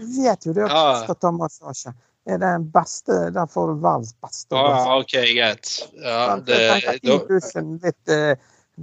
Du 0.00 0.22
vet 0.22 0.46
jo 0.46 0.54
det 0.56 0.64
at 0.64 0.72
Ja. 0.72 0.84
prostatamassasje 1.00 1.92
er 2.30 2.38
den 2.40 2.70
beste 2.72 3.18
Der 3.34 3.46
får 3.46 3.66
du 3.68 3.82
verdens 3.82 4.14
beste. 4.22 4.56
Ah, 4.56 4.94
OK, 4.96 5.12
greit. 5.12 5.72
Ja, 6.00 6.36
det, 6.36 7.18
bussen, 7.28 7.76
litt 7.84 8.14
uh, 8.14 8.32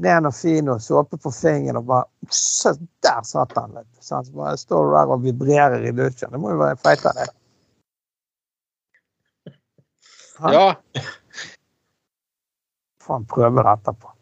ren 0.03 0.29
og 0.29 0.35
fin 0.37 0.69
og 0.69 0.81
såpe 0.81 1.17
på 1.17 1.31
fingeren 1.33 1.81
og 1.81 1.89
bare 1.89 2.05
så, 2.29 2.75
Der 3.01 3.23
satt 3.25 3.57
han, 3.57 3.73
vet 3.73 3.89
du. 3.89 4.01
Så 4.05 4.21
bare 4.35 4.57
står 4.57 4.85
du 4.85 4.97
der 4.99 5.15
og 5.15 5.25
vibrerer 5.25 5.85
i 5.85 5.95
dusjen. 5.95 6.33
Det 6.33 6.41
må 6.41 6.53
jo 6.53 6.61
være 6.61 6.77
feit 6.83 7.05
deg. 10.43 10.53
ja. 10.53 11.03
Faen, 13.07 13.25
prøve 13.29 13.63
det 13.63 13.73
etterpå. 13.77 14.13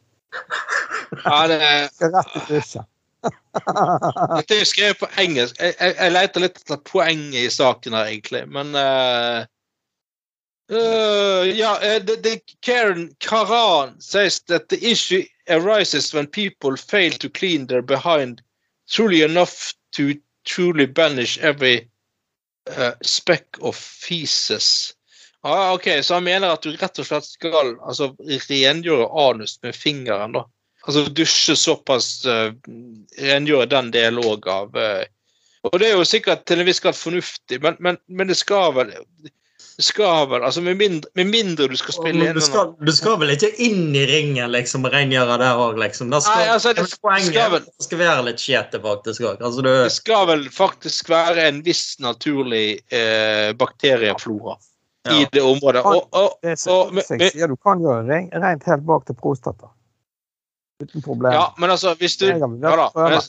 ja 1.25 1.39
det, 1.47 1.61
Skal 1.93 2.13
rett 2.13 2.35
i 2.35 2.43
dusjen. 2.49 2.85
Dette 3.25 4.59
er 4.59 4.67
skrevet 4.69 4.99
på 5.01 5.09
engelsk. 5.21 5.57
Jeg, 5.59 5.75
jeg, 5.79 5.95
jeg 5.97 6.13
leter 6.13 6.43
litt 6.43 6.59
etter 6.61 6.81
poenget 6.85 7.39
i 7.41 7.53
saken 7.53 7.97
her, 7.97 8.09
egentlig, 8.11 8.43
men 8.51 8.75
eh, 8.77 9.45
eh, 10.71 11.51
Ja, 11.55 11.75
eh, 11.81 12.01
det, 12.03 12.19
det, 12.25 12.35
Karen 12.61 13.07
Karan 13.19 13.95
says 14.01 14.41
that 14.51 14.69
the 14.69 14.79
issue 14.85 15.23
arises 15.49 16.13
when 16.13 16.27
people 16.27 16.77
fail 16.77 17.11
to 17.11 17.29
clean 17.29 17.67
their 17.67 17.81
behind 17.81 18.41
truly 18.89 19.21
enough 19.21 19.73
to 19.93 20.13
truly 20.43 20.85
banish 20.85 21.37
every 21.39 21.89
eh, 22.67 22.93
speck 23.01 23.57
of 23.61 23.75
feces. 23.75 24.94
Ah, 25.45 25.73
ok, 25.73 25.87
Så 26.03 26.13
han 26.13 26.23
mener 26.25 26.55
at 26.55 26.63
du 26.65 26.71
rett 26.73 26.99
og 26.99 27.05
slett 27.05 27.27
skal 27.27 27.75
altså, 27.85 28.07
rengjøre 28.49 29.05
anus 29.27 29.59
med 29.61 29.75
fingeren, 29.77 30.33
da. 30.33 30.41
Altså 30.85 31.03
dusje 31.17 31.53
såpass 31.57 32.07
uh, 32.29 32.49
Rengjøre 33.21 33.67
den 33.69 33.91
delen 33.93 34.25
òg 34.25 34.47
av 34.49 34.73
uh, 34.77 35.05
Og 35.69 35.77
det 35.81 35.91
er 35.91 35.95
jo 35.99 36.05
sikkert 36.05 36.47
til 36.49 36.61
en 36.61 36.67
viss 36.67 36.81
grad 36.81 36.97
fornuftig, 36.97 37.61
men, 37.61 37.77
men, 37.77 38.01
men 38.09 38.29
det 38.29 38.37
skal 38.41 38.73
vel 38.77 38.91
det 39.75 39.83
skal 39.83 40.27
vel, 40.31 40.41
altså 40.47 40.61
Med 40.65 40.77
mindre, 40.81 41.09
med 41.19 41.29
mindre 41.29 41.69
du 41.69 41.77
skal 41.77 41.97
spille 41.97 42.25
inn 42.29 42.37
du, 42.37 42.75
du 42.85 42.93
skal 42.95 43.17
vel 43.21 43.33
ikke 43.33 43.49
inn 43.61 43.89
i 43.97 44.05
ringen 44.09 44.53
liksom, 44.53 44.85
og 44.87 44.93
rengjøre 44.97 45.39
der 45.41 45.61
òg, 45.61 45.77
liksom? 45.81 46.13
Da 46.13 46.21
skal, 46.25 46.41
Nei, 46.41 46.51
altså, 46.53 46.73
det 46.77 46.85
poenget 47.03 47.33
skal 47.33 47.51
vel- 47.53 47.65
det 47.69 47.89
skal 47.89 48.01
være 48.01 48.27
litt 48.29 48.45
skjete, 48.45 48.81
faktisk 48.85 49.25
òg. 49.29 49.41
Altså, 49.41 49.65
du 49.65 49.73
Det 49.73 49.91
skal 49.93 50.29
vel 50.31 50.47
faktisk 50.53 51.11
være 51.13 51.49
en 51.49 51.65
viss 51.65 51.99
naturlig 52.01 52.79
eh, 52.89 53.51
bakterieflora 53.57 54.55
i 55.11 55.25
det 55.33 55.41
området. 55.41 55.81
Og, 55.85 56.09
og, 56.11 56.39
Det 56.43 56.51
er 56.51 56.55
så, 56.55 56.71
og, 56.71 56.93
men- 56.93 57.03
jeg 57.35 57.49
du 57.49 57.55
kan 57.55 57.79
gjøre 57.79 58.03
det 58.07 58.29
rent 58.43 58.63
helt 58.63 58.85
bak 58.85 59.05
til 59.05 59.15
prostata. 59.15 59.65
Uten 60.83 61.01
problem. 61.01 61.33
ja, 61.33 61.43
men 61.57 61.69
altså, 61.69 61.93
hvis 61.93 62.17
du 62.17 62.25
Ja 62.25 62.33
da. 62.33 62.47
Men, 62.95 63.21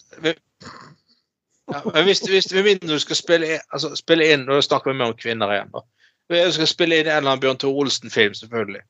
ja, 1.72 1.80
men 1.94 2.04
hvis, 2.04 2.20
hvis 2.20 2.54
med 2.54 2.62
mindre 2.62 2.88
du 2.88 2.98
skal 2.98 3.16
spille 3.16 3.46
altså, 3.72 3.96
spille 3.96 4.32
inn 4.32 4.40
Nå 4.46 4.60
snakker 4.60 4.90
vi 4.90 4.96
mer 4.98 5.04
om 5.12 5.18
kvinner 5.18 5.52
igjen. 5.52 5.70
da. 5.74 5.80
Hvis 6.28 6.46
du 6.46 6.52
skal 6.52 6.66
spille 6.66 6.94
inn 6.98 7.06
en 7.06 7.16
eller 7.16 7.30
annen 7.30 7.40
Bjørn 7.40 7.58
Tore 7.58 7.74
Olsen-film, 7.84 8.34
selvfølgelig. 8.34 8.80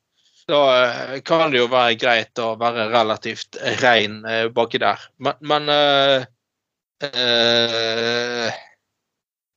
Da 0.47 0.83
eh, 0.83 1.21
kan 1.21 1.51
det 1.51 1.59
jo 1.59 1.67
være 1.67 1.95
greit 1.99 2.39
å 2.39 2.55
være 2.57 2.89
relativt 2.93 3.55
rein 3.83 4.25
eh, 4.25 4.49
baki 4.49 4.77
der. 4.81 4.97
Men, 5.19 5.33
men 5.41 5.69
eh, 5.69 6.25
eh, 7.03 8.51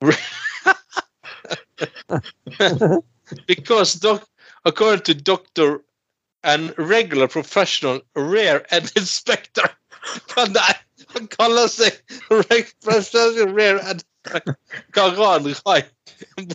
Because 3.47 3.95
doc, 3.95 4.29
according 4.65 5.05
to 5.05 5.15
doctor 5.15 5.83
and 6.43 6.75
regular 6.79 7.29
professional 7.29 8.01
rare 8.15 8.65
and 8.71 8.91
inspector 8.97 9.71
Han, 10.37 10.57
han 11.15 11.27
kaller 11.29 11.69
seg 11.69 11.99
professional 12.29 13.53
rare 13.55 13.81
and 13.85 14.05
Karan 14.93 15.55
Rai. 15.67 15.83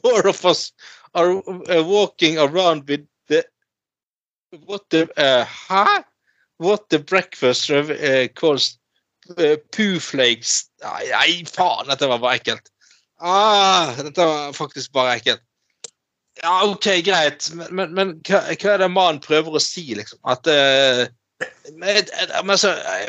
More 0.03 0.27
of 0.27 0.45
us 0.45 0.71
are 1.13 1.37
uh, 1.47 1.83
walking 1.83 2.37
around 2.37 2.87
with 2.87 3.05
the 3.27 3.45
what 4.65 4.89
the 4.89 5.09
uh, 5.17 5.45
Hæ? 5.45 6.03
What 6.57 6.89
the 6.89 6.99
breakfast 6.99 7.69
uh, 7.69 8.27
calls 8.29 8.77
uh, 9.37 9.57
poo 9.71 9.99
flakes. 9.99 10.69
Nei, 10.83 11.09
nei, 11.11 11.43
faen, 11.43 11.89
dette 11.89 12.07
var 12.07 12.21
bare. 12.23 12.59
Ah, 13.19 13.93
dette 13.97 14.17
var 14.17 14.53
faktisk 14.53 14.91
bare. 14.91 15.39
Ja, 16.43 16.55
OK, 16.67 16.87
greit, 17.05 17.47
men, 17.53 17.67
men, 17.75 17.93
men 17.95 18.09
hva, 18.27 18.41
hva 18.51 18.73
er 18.73 18.81
det 18.83 18.91
mannen 18.91 19.21
prøver 19.23 19.55
å 19.55 19.61
si, 19.63 19.85
liksom? 19.95 20.19
At 20.27 20.47
eh, 20.51 21.05
men, 21.73 21.89
eh, 21.97 22.35
men 22.43 22.57
så 22.57 22.73
eh, 22.75 23.07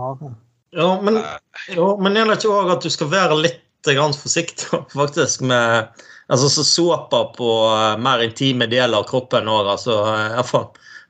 Altså. 0.00 0.32
Ja, 0.70 1.00
men, 1.02 1.20
ja, 1.68 1.86
men 2.00 2.16
er 2.16 2.28
det 2.28 2.38
ikke 2.38 2.56
òg 2.56 2.72
at 2.72 2.84
du 2.84 2.92
skal 2.92 3.12
være 3.12 3.36
litt 3.38 3.62
grann 3.86 4.16
forsiktig 4.16 4.80
faktisk 5.00 5.44
med 5.46 5.92
altså, 6.26 6.48
så 6.48 6.64
såper 6.64 7.30
på 7.36 7.52
eh, 7.70 7.94
mer 8.02 8.24
intime 8.24 8.68
deler 8.72 9.02
av 9.02 9.08
kroppen 9.10 9.48
òg? 9.52 9.68
Altså, 9.76 10.00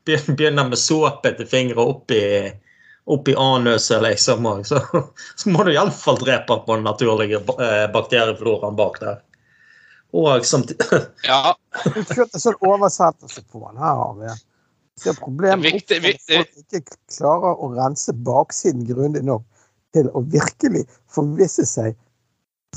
begynner 0.07 0.69
med 0.69 0.79
såpe 0.79 1.35
til 1.39 1.51
fingre 1.51 1.83
opp 1.83 2.15
i, 2.15 2.25
opp 3.07 3.29
i 3.29 3.35
anuset, 3.39 4.03
liksom. 4.03 4.47
Og 4.47 4.67
så, 4.67 4.81
så 5.37 5.51
må 5.51 5.65
du 5.65 5.73
iallfall 5.73 6.19
drepe 6.21 6.59
på 6.67 6.75
den 6.75 6.87
naturlige 6.87 7.39
eh, 7.39 7.87
bakteriefloraen 7.93 8.77
bak 8.79 9.01
der. 9.03 9.23
Og 10.17 10.47
samtidig 10.47 11.03
Ja. 11.31 11.55
Du 11.85 12.03
kjørte 12.03 12.41
sånn 12.41 12.59
oversettelse 12.65 13.43
på 13.53 13.63
den. 13.67 13.79
Her 13.83 14.01
har 14.03 14.15
vi. 14.21 14.33
er 15.11 15.19
problemet 15.21 15.67
Viktig- 15.67 16.01
at 16.01 16.25
folk 16.31 16.81
ikke 16.81 16.99
klarer 17.19 17.61
å 17.61 17.71
rense 17.77 18.15
baksiden 18.27 18.87
grundig 18.89 19.25
nok 19.27 19.45
til 19.97 20.09
å 20.13 20.23
virkelig 20.33 20.87
forvisse 21.13 21.67
seg 21.69 21.95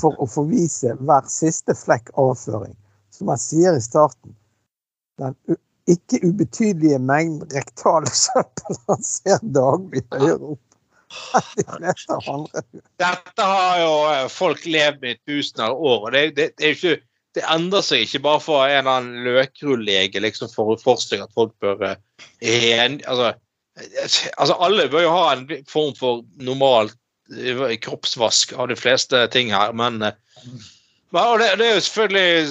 for 0.00 0.16
å 0.22 0.28
forvise 0.30 0.94
hver 1.00 1.26
siste 1.28 1.74
flekk 1.76 2.12
avføring. 2.20 2.76
Som 3.12 3.32
jeg 3.34 3.42
sier 3.42 3.76
i 3.76 3.82
starten, 3.84 4.36
den 5.20 5.34
ikke 5.92 6.20
ubetydelige 6.26 6.98
mengden 7.02 7.48
rektale 7.54 8.10
søppel 8.24 8.80
han 8.88 9.06
ser 9.06 9.40
daglig 9.42 10.04
høyere 10.14 10.54
opp 10.54 10.66
de 11.56 11.64
fleste 11.66 12.18
andre. 12.30 12.62
Dette 13.00 13.46
har 13.52 13.78
jo 13.82 13.92
eh, 14.12 14.26
folk 14.32 14.66
levd 14.66 15.00
med 15.02 15.16
i 15.16 15.20
tusener 15.26 15.70
av 15.70 15.84
år. 15.92 16.04
og 16.06 16.12
det, 16.14 16.24
det, 16.36 16.48
det, 16.58 16.66
er 16.66 16.74
jo 16.74 16.78
ikke, 16.78 17.06
det 17.38 17.46
endrer 17.50 17.84
seg 17.86 18.06
ikke 18.06 18.22
bare 18.26 18.42
for 18.44 18.64
en 18.66 18.78
eller 18.78 19.00
annen 19.00 19.26
løkrullege 19.26 20.22
liksom 20.22 20.52
for 20.54 20.74
å 20.74 20.80
forestille 20.80 21.26
at 21.26 21.36
folk 21.36 21.54
bør 21.62 21.86
eh, 21.90 21.98
en, 22.78 23.00
altså, 23.10 23.32
eh, 23.78 24.18
altså 24.36 24.58
Alle 24.62 24.88
bør 24.92 25.06
jo 25.06 25.14
ha 25.16 25.24
en 25.34 25.46
form 25.70 25.94
for 25.98 26.24
normal 26.40 26.92
kroppsvask 27.84 28.56
av 28.58 28.72
de 28.72 28.74
fleste 28.74 29.20
ting 29.30 29.52
her, 29.54 29.70
men, 29.78 30.00
men 30.02 31.20
og 31.20 31.36
det, 31.38 31.52
det 31.60 31.68
er 31.68 31.76
jo 31.76 31.84
selvfølgelig 31.86 32.48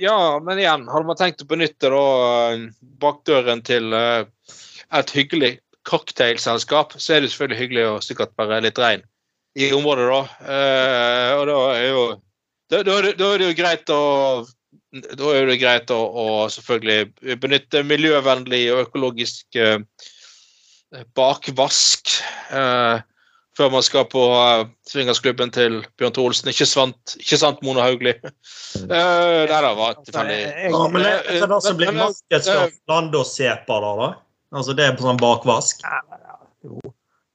Ja, 0.00 0.38
men 0.42 0.58
igjen, 0.60 0.86
hadde 0.90 1.08
man 1.08 1.18
tenkt 1.18 1.42
å 1.44 1.48
benytte 1.50 1.90
da 1.92 2.04
bakdøren 3.02 3.62
til 3.66 3.94
eh, 3.96 4.26
et 4.96 5.12
hyggelig 5.14 5.56
cocktailselskap, 5.86 6.96
så 6.98 7.16
er 7.16 7.22
det 7.22 7.30
selvfølgelig 7.32 7.60
hyggelig 7.60 7.86
å 7.88 7.96
sikkert 8.04 8.34
være 8.38 8.64
litt 8.66 8.80
rein 8.82 9.04
i 9.56 9.70
området, 9.72 10.06
da. 10.10 10.20
Eh, 10.52 11.32
og 11.38 11.46
da 11.48 11.58
er 11.78 11.88
jo 11.88 12.04
da, 12.66 12.82
da, 12.82 13.00
da 13.14 13.30
er 13.30 13.42
det 13.42 13.50
jo 13.50 13.58
greit 13.60 13.92
å 13.94 14.02
da 14.96 15.32
er 15.34 15.48
det 15.48 15.58
greit 15.60 15.90
å, 15.92 15.98
å 15.98 16.26
selvfølgelig 16.52 17.36
benytte 17.42 17.82
miljøvennlig 17.86 18.62
og 18.72 18.86
økologisk 18.86 19.58
eh, 19.60 19.82
bakvask 21.18 22.16
eh, 22.54 23.02
før 23.56 23.72
man 23.72 23.84
skal 23.84 24.04
på 24.12 24.22
eh, 24.36 24.66
swingersklubben 24.90 25.52
til 25.54 25.78
Bjørn 25.98 26.14
Thor 26.16 26.30
Olsen. 26.30 26.50
Ikke 26.52 26.68
sant, 26.68 27.16
ikke 27.20 27.38
sant 27.40 27.62
Mona 27.66 27.86
Haugli? 27.86 28.12
Uh, 28.20 28.86
nei, 28.90 29.46
det 29.48 29.72
var 29.80 29.98
tilfeldig. 30.02 30.38
Ja, 30.68 30.82
men 30.92 31.06
det, 31.06 31.12
er 31.34 31.50
det 31.50 31.60
som 31.64 31.78
blir 31.80 31.92
men- 31.92 32.02
markedsført 32.04 33.20
og 33.20 33.28
Sepa, 33.30 33.80
da, 33.84 33.92
da? 34.02 34.10
Altså 34.56 34.76
det 34.78 34.86
er 34.86 34.96
på 34.96 35.04
sånn 35.04 35.20
bakvask? 35.20 35.82
Jo. 36.64 36.80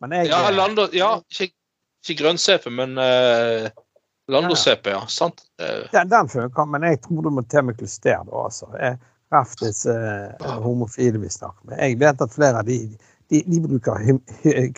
Men 0.02 0.15
jeg, 0.18 0.31
Ja, 0.31 0.49
Lando, 0.56 0.88
ja 0.95 1.11
ikke, 1.30 1.52
ikke 2.02 2.22
grønnsepe, 2.23 2.72
men 2.73 2.98
uh, 2.98 3.69
Landåssepe, 4.31 4.95
ja. 4.95 5.02
Sant. 5.11 5.43
Uh. 5.61 5.85
Den, 5.91 6.10
den 6.10 6.30
funker, 6.31 6.69
men 6.69 6.85
jeg 6.88 7.02
tror 7.06 7.26
du 7.26 7.34
må 7.34 7.43
til 7.52 7.68
med 7.68 7.77
klyster 7.81 8.23
da, 8.26 8.45
altså. 8.48 8.69
Jeg 8.80 8.98
Reftes 9.31 9.85
eh, 9.85 10.48
homofile 10.60 11.19
vi 11.22 11.30
snakker 11.30 11.69
med. 11.69 11.80
Jeg 11.80 11.99
vet 12.02 12.22
at 12.22 12.34
flere 12.35 12.60
av 12.60 12.68
de, 12.68 12.77
de, 13.32 13.41
de 13.48 13.60
bruker 13.64 14.18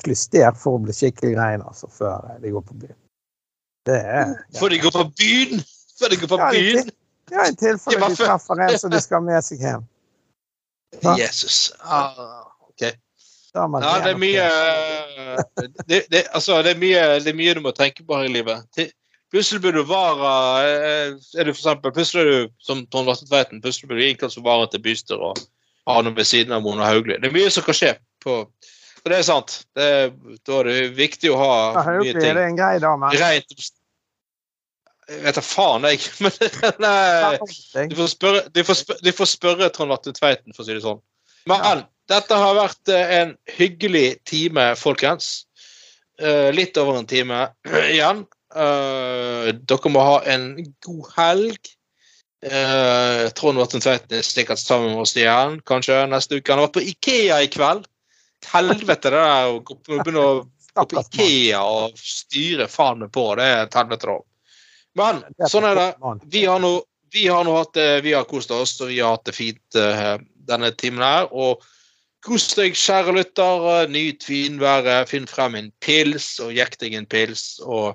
klyster 0.04 0.54
for 0.60 0.78
å 0.78 0.84
bli 0.86 0.94
skikkelig 0.96 1.34
rein 1.40 1.64
altså, 1.66 1.90
før 1.92 2.28
eh, 2.32 2.42
de 2.44 2.52
går 2.54 2.66
på 2.68 2.78
byen. 2.84 2.98
Det 3.88 3.98
er 4.00 4.36
Før 4.60 4.72
de 4.72 4.80
går 4.84 4.94
på 4.96 5.06
byen! 5.20 5.64
Før 6.00 6.14
de 6.14 6.20
går 6.22 6.30
på 6.32 6.38
Ja, 6.40 6.52
byen! 6.54 6.84
til- 6.84 7.00
Ja, 7.32 7.46
i 7.50 7.56
tilfelle 7.56 8.00
Ja, 8.04 8.10
de 8.12 8.16
treffer 8.20 8.62
en 8.68 8.78
som 8.80 8.92
de 8.92 9.00
skal 9.02 9.20
ha 9.22 9.26
med 9.26 9.44
seg 9.46 9.62
hjem. 9.64 9.84
Da? 11.04 11.16
Jesus. 11.24 11.72
Ah, 11.82 12.44
ok. 12.70 12.92
Da 13.54 13.68
man 13.70 13.84
Ja, 13.86 13.94
det 14.04 14.12
er 14.14 14.20
mye 14.22 14.46
pen. 15.56 15.74
det, 15.88 16.02
det, 16.12 16.24
altså, 16.34 16.62
det, 16.66 16.76
er 16.76 16.80
mye, 16.82 17.04
det 17.24 17.32
er 17.34 17.38
mye 17.38 17.54
du 17.58 17.62
må 17.66 17.72
tenke 17.78 18.04
på 18.06 18.18
her 18.20 18.28
i 18.30 18.34
livet. 18.34 18.92
Plutselig 19.34 19.62
blir 19.64 19.74
du 19.80 19.84
vara 19.90 20.34
eh, 20.68 21.16
Er 21.40 21.48
du 21.48 21.54
for 21.54 21.60
eksempel, 21.64 21.94
plutselig 21.96 22.22
er 22.22 22.32
du 22.32 22.54
som 22.62 22.84
Trond 22.92 23.10
Vatne 23.10 23.28
Tveiten, 23.30 23.62
plutselig 23.64 23.90
blir 23.90 24.02
du 24.02 24.08
innkalt 24.12 24.36
som 24.36 24.46
vara 24.46 24.68
til 24.70 24.84
bystyret 24.86 25.22
og 25.22 25.40
har 25.90 26.04
noe 26.06 26.16
ved 26.16 26.28
siden 26.30 26.54
av 26.56 26.62
Mona 26.64 26.86
Hauglie. 26.92 27.18
Det 27.20 27.28
er 27.32 27.36
mye 27.36 27.50
som 27.52 27.66
kan 27.66 27.76
skje. 27.78 27.94
På 28.24 28.40
Så 29.04 29.12
det 29.12 29.20
er 29.20 29.26
sant. 29.28 29.56
Det, 29.76 29.88
da 30.48 30.60
er 30.62 30.70
det 30.70 30.82
viktig 30.98 31.32
å 31.34 31.40
ha 31.40 31.54
Ja, 31.76 31.86
mye 32.00 32.12
ting 32.12 32.20
ting 32.22 32.30
er 32.32 32.40
det 32.40 32.50
en 32.50 32.60
grei 32.60 32.76
dame? 32.84 33.14
rent 33.20 33.56
Jeg 35.12 35.24
vet 35.26 35.36
da 35.36 35.44
faen, 35.44 35.88
jeg. 35.92 36.00
Men 36.24 36.78
nei, 36.80 37.88
du 37.92 37.98
får 38.00 38.14
spørre, 38.14 38.46
du 38.56 38.62
får 38.64 38.80
spørre, 38.80 39.04
du 39.04 39.12
får 39.16 39.30
spørre 39.34 39.72
Trond 39.76 39.92
Vatne 39.92 40.16
Tveiten, 40.16 40.56
for 40.56 40.64
å 40.64 40.68
si 40.68 40.78
det 40.78 40.86
sånn. 40.86 41.02
Men 41.52 41.84
dette 42.12 42.38
har 42.40 42.56
vært 42.56 42.92
eh, 42.92 43.12
en 43.20 43.34
hyggelig 43.58 44.08
time, 44.28 44.72
folkens. 44.80 45.44
Eh, 46.22 46.50
litt 46.56 46.78
over 46.80 47.00
en 47.00 47.10
time 47.10 47.46
igjen. 47.94 48.24
Eh, 48.56 49.52
dere 49.60 49.92
må 49.92 50.04
ha 50.08 50.20
en 50.30 50.54
god 50.86 51.16
helg. 51.18 51.74
Uh, 52.44 53.30
Trond 53.38 53.56
Vatn 53.56 53.80
Tveiten 53.80 54.18
er 54.18 54.26
sikkert 54.28 54.60
sammen 54.60 54.90
med 54.92 55.06
oss 55.06 55.14
igjen, 55.16 55.62
kanskje 55.64 56.02
neste 56.12 56.42
uke. 56.42 56.52
Han 56.52 56.60
har 56.60 56.68
vært 56.68 56.76
på 56.76 56.84
Ikea 56.92 57.38
i 57.46 57.48
kveld. 57.48 57.86
Helvete, 58.52 59.12
det 59.14 59.20
der 59.20 59.50
å 59.50 59.60
begynne 59.64 60.24
å 60.24 60.34
gå 60.74 60.86
på 60.90 61.04
Ikea 61.04 61.62
og 61.64 62.00
styre 62.00 62.68
faen 62.72 63.04
meg 63.04 63.12
på, 63.14 63.28
det 63.40 63.46
er 63.46 63.62
et 63.68 63.78
helvete, 63.78 64.10
da. 64.10 64.20
Men 65.00 65.22
sånn 65.50 65.66
er 65.66 65.80
det. 65.80 65.90
Vi 66.34 66.46
har 66.46 66.60
nå 66.62 66.76
vi 67.14 67.28
har 67.28 67.44
nå 67.46 67.54
hatt 67.58 67.74
det, 67.78 68.02
vi 68.02 68.14
har 68.14 68.26
kost 68.26 68.52
oss, 68.52 68.80
og 68.82 68.90
vi 68.90 69.00
har 69.00 69.14
hatt 69.14 69.28
det 69.30 69.36
fint 69.38 69.78
uh, 69.78 70.18
denne 70.50 70.72
timen 70.82 71.04
her. 71.06 71.28
Og 71.30 71.62
kos 72.26 72.48
deg, 72.58 72.74
kjære 72.74 73.14
lytter. 73.14 73.68
eh, 73.74 73.92
Nyt 73.94 74.26
finværet. 74.26 75.12
Finn 75.12 75.28
frem 75.30 75.60
en 75.60 75.70
pils, 75.84 76.40
og 76.42 76.56
jekk 76.58 76.80
deg 76.82 76.98
en 76.98 77.06
pils. 77.06 77.60
Og 77.62 77.94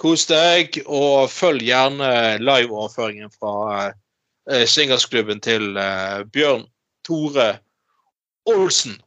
kos 0.00 0.26
deg. 0.26 0.80
Og 0.88 1.30
følg 1.30 1.62
gjerne 1.68 2.10
liveoverføringen 2.42 3.30
fra 3.36 3.92
uh, 3.92 4.64
Swingersklubben 4.66 5.42
til 5.44 5.76
uh, 5.78 6.26
Bjørn 6.34 6.66
Tore 7.06 7.52
Olsen. 8.50 8.98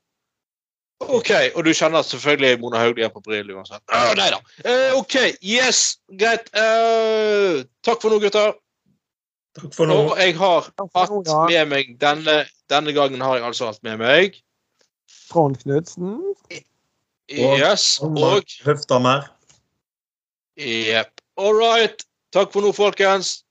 OK, 1.04 1.32
og 1.56 1.66
du 1.68 1.74
kjenner 1.76 2.06
selvfølgelig 2.08 2.60
Mona 2.62 2.80
Hauglie 2.80 3.10
på 3.12 3.22
Brill 3.26 3.50
uansett. 3.52 3.82
Uh, 3.92 4.14
nei 4.16 4.30
da. 4.32 4.40
Uh, 4.64 5.00
OK, 5.02 5.18
yes, 5.44 5.98
greit. 6.20 6.48
Uh, 6.56 7.66
takk 7.84 8.00
for 8.04 8.14
nå, 8.14 8.22
gutter. 8.24 8.56
Takk 9.60 9.76
for 9.76 9.92
nå. 9.92 9.98
Og 10.06 10.22
jeg 10.22 10.38
har 10.40 10.70
hatt 10.96 11.28
ja. 11.28 11.42
med 11.52 11.72
meg 11.74 11.92
denne, 12.02 12.44
denne 12.72 12.96
gangen 12.96 13.24
har 13.24 13.40
jeg 13.40 13.48
altså 13.52 13.72
hatt 13.72 13.84
med 13.88 14.00
meg 14.04 14.40
Trond 15.30 15.58
Knutsen. 15.64 16.20
Yes, 17.32 18.00
og 18.04 18.46
Høftamer. 18.64 19.28
Jepp. 20.56 21.22
All 21.38 21.56
right. 21.58 22.06
Takk 22.36 22.54
for 22.54 22.64
nå, 22.64 22.72
folkens. 22.76 23.42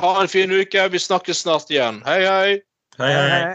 Ha 0.00 0.14
en 0.20 0.28
fin 0.28 0.52
uke. 0.52 0.84
Vi 0.92 1.00
snakkes 1.00 1.44
snart 1.44 1.70
igjen. 1.72 2.02
Hei, 2.04 2.20
hei. 2.24 2.60
Hei, 3.00 3.12
hei. 3.14 3.54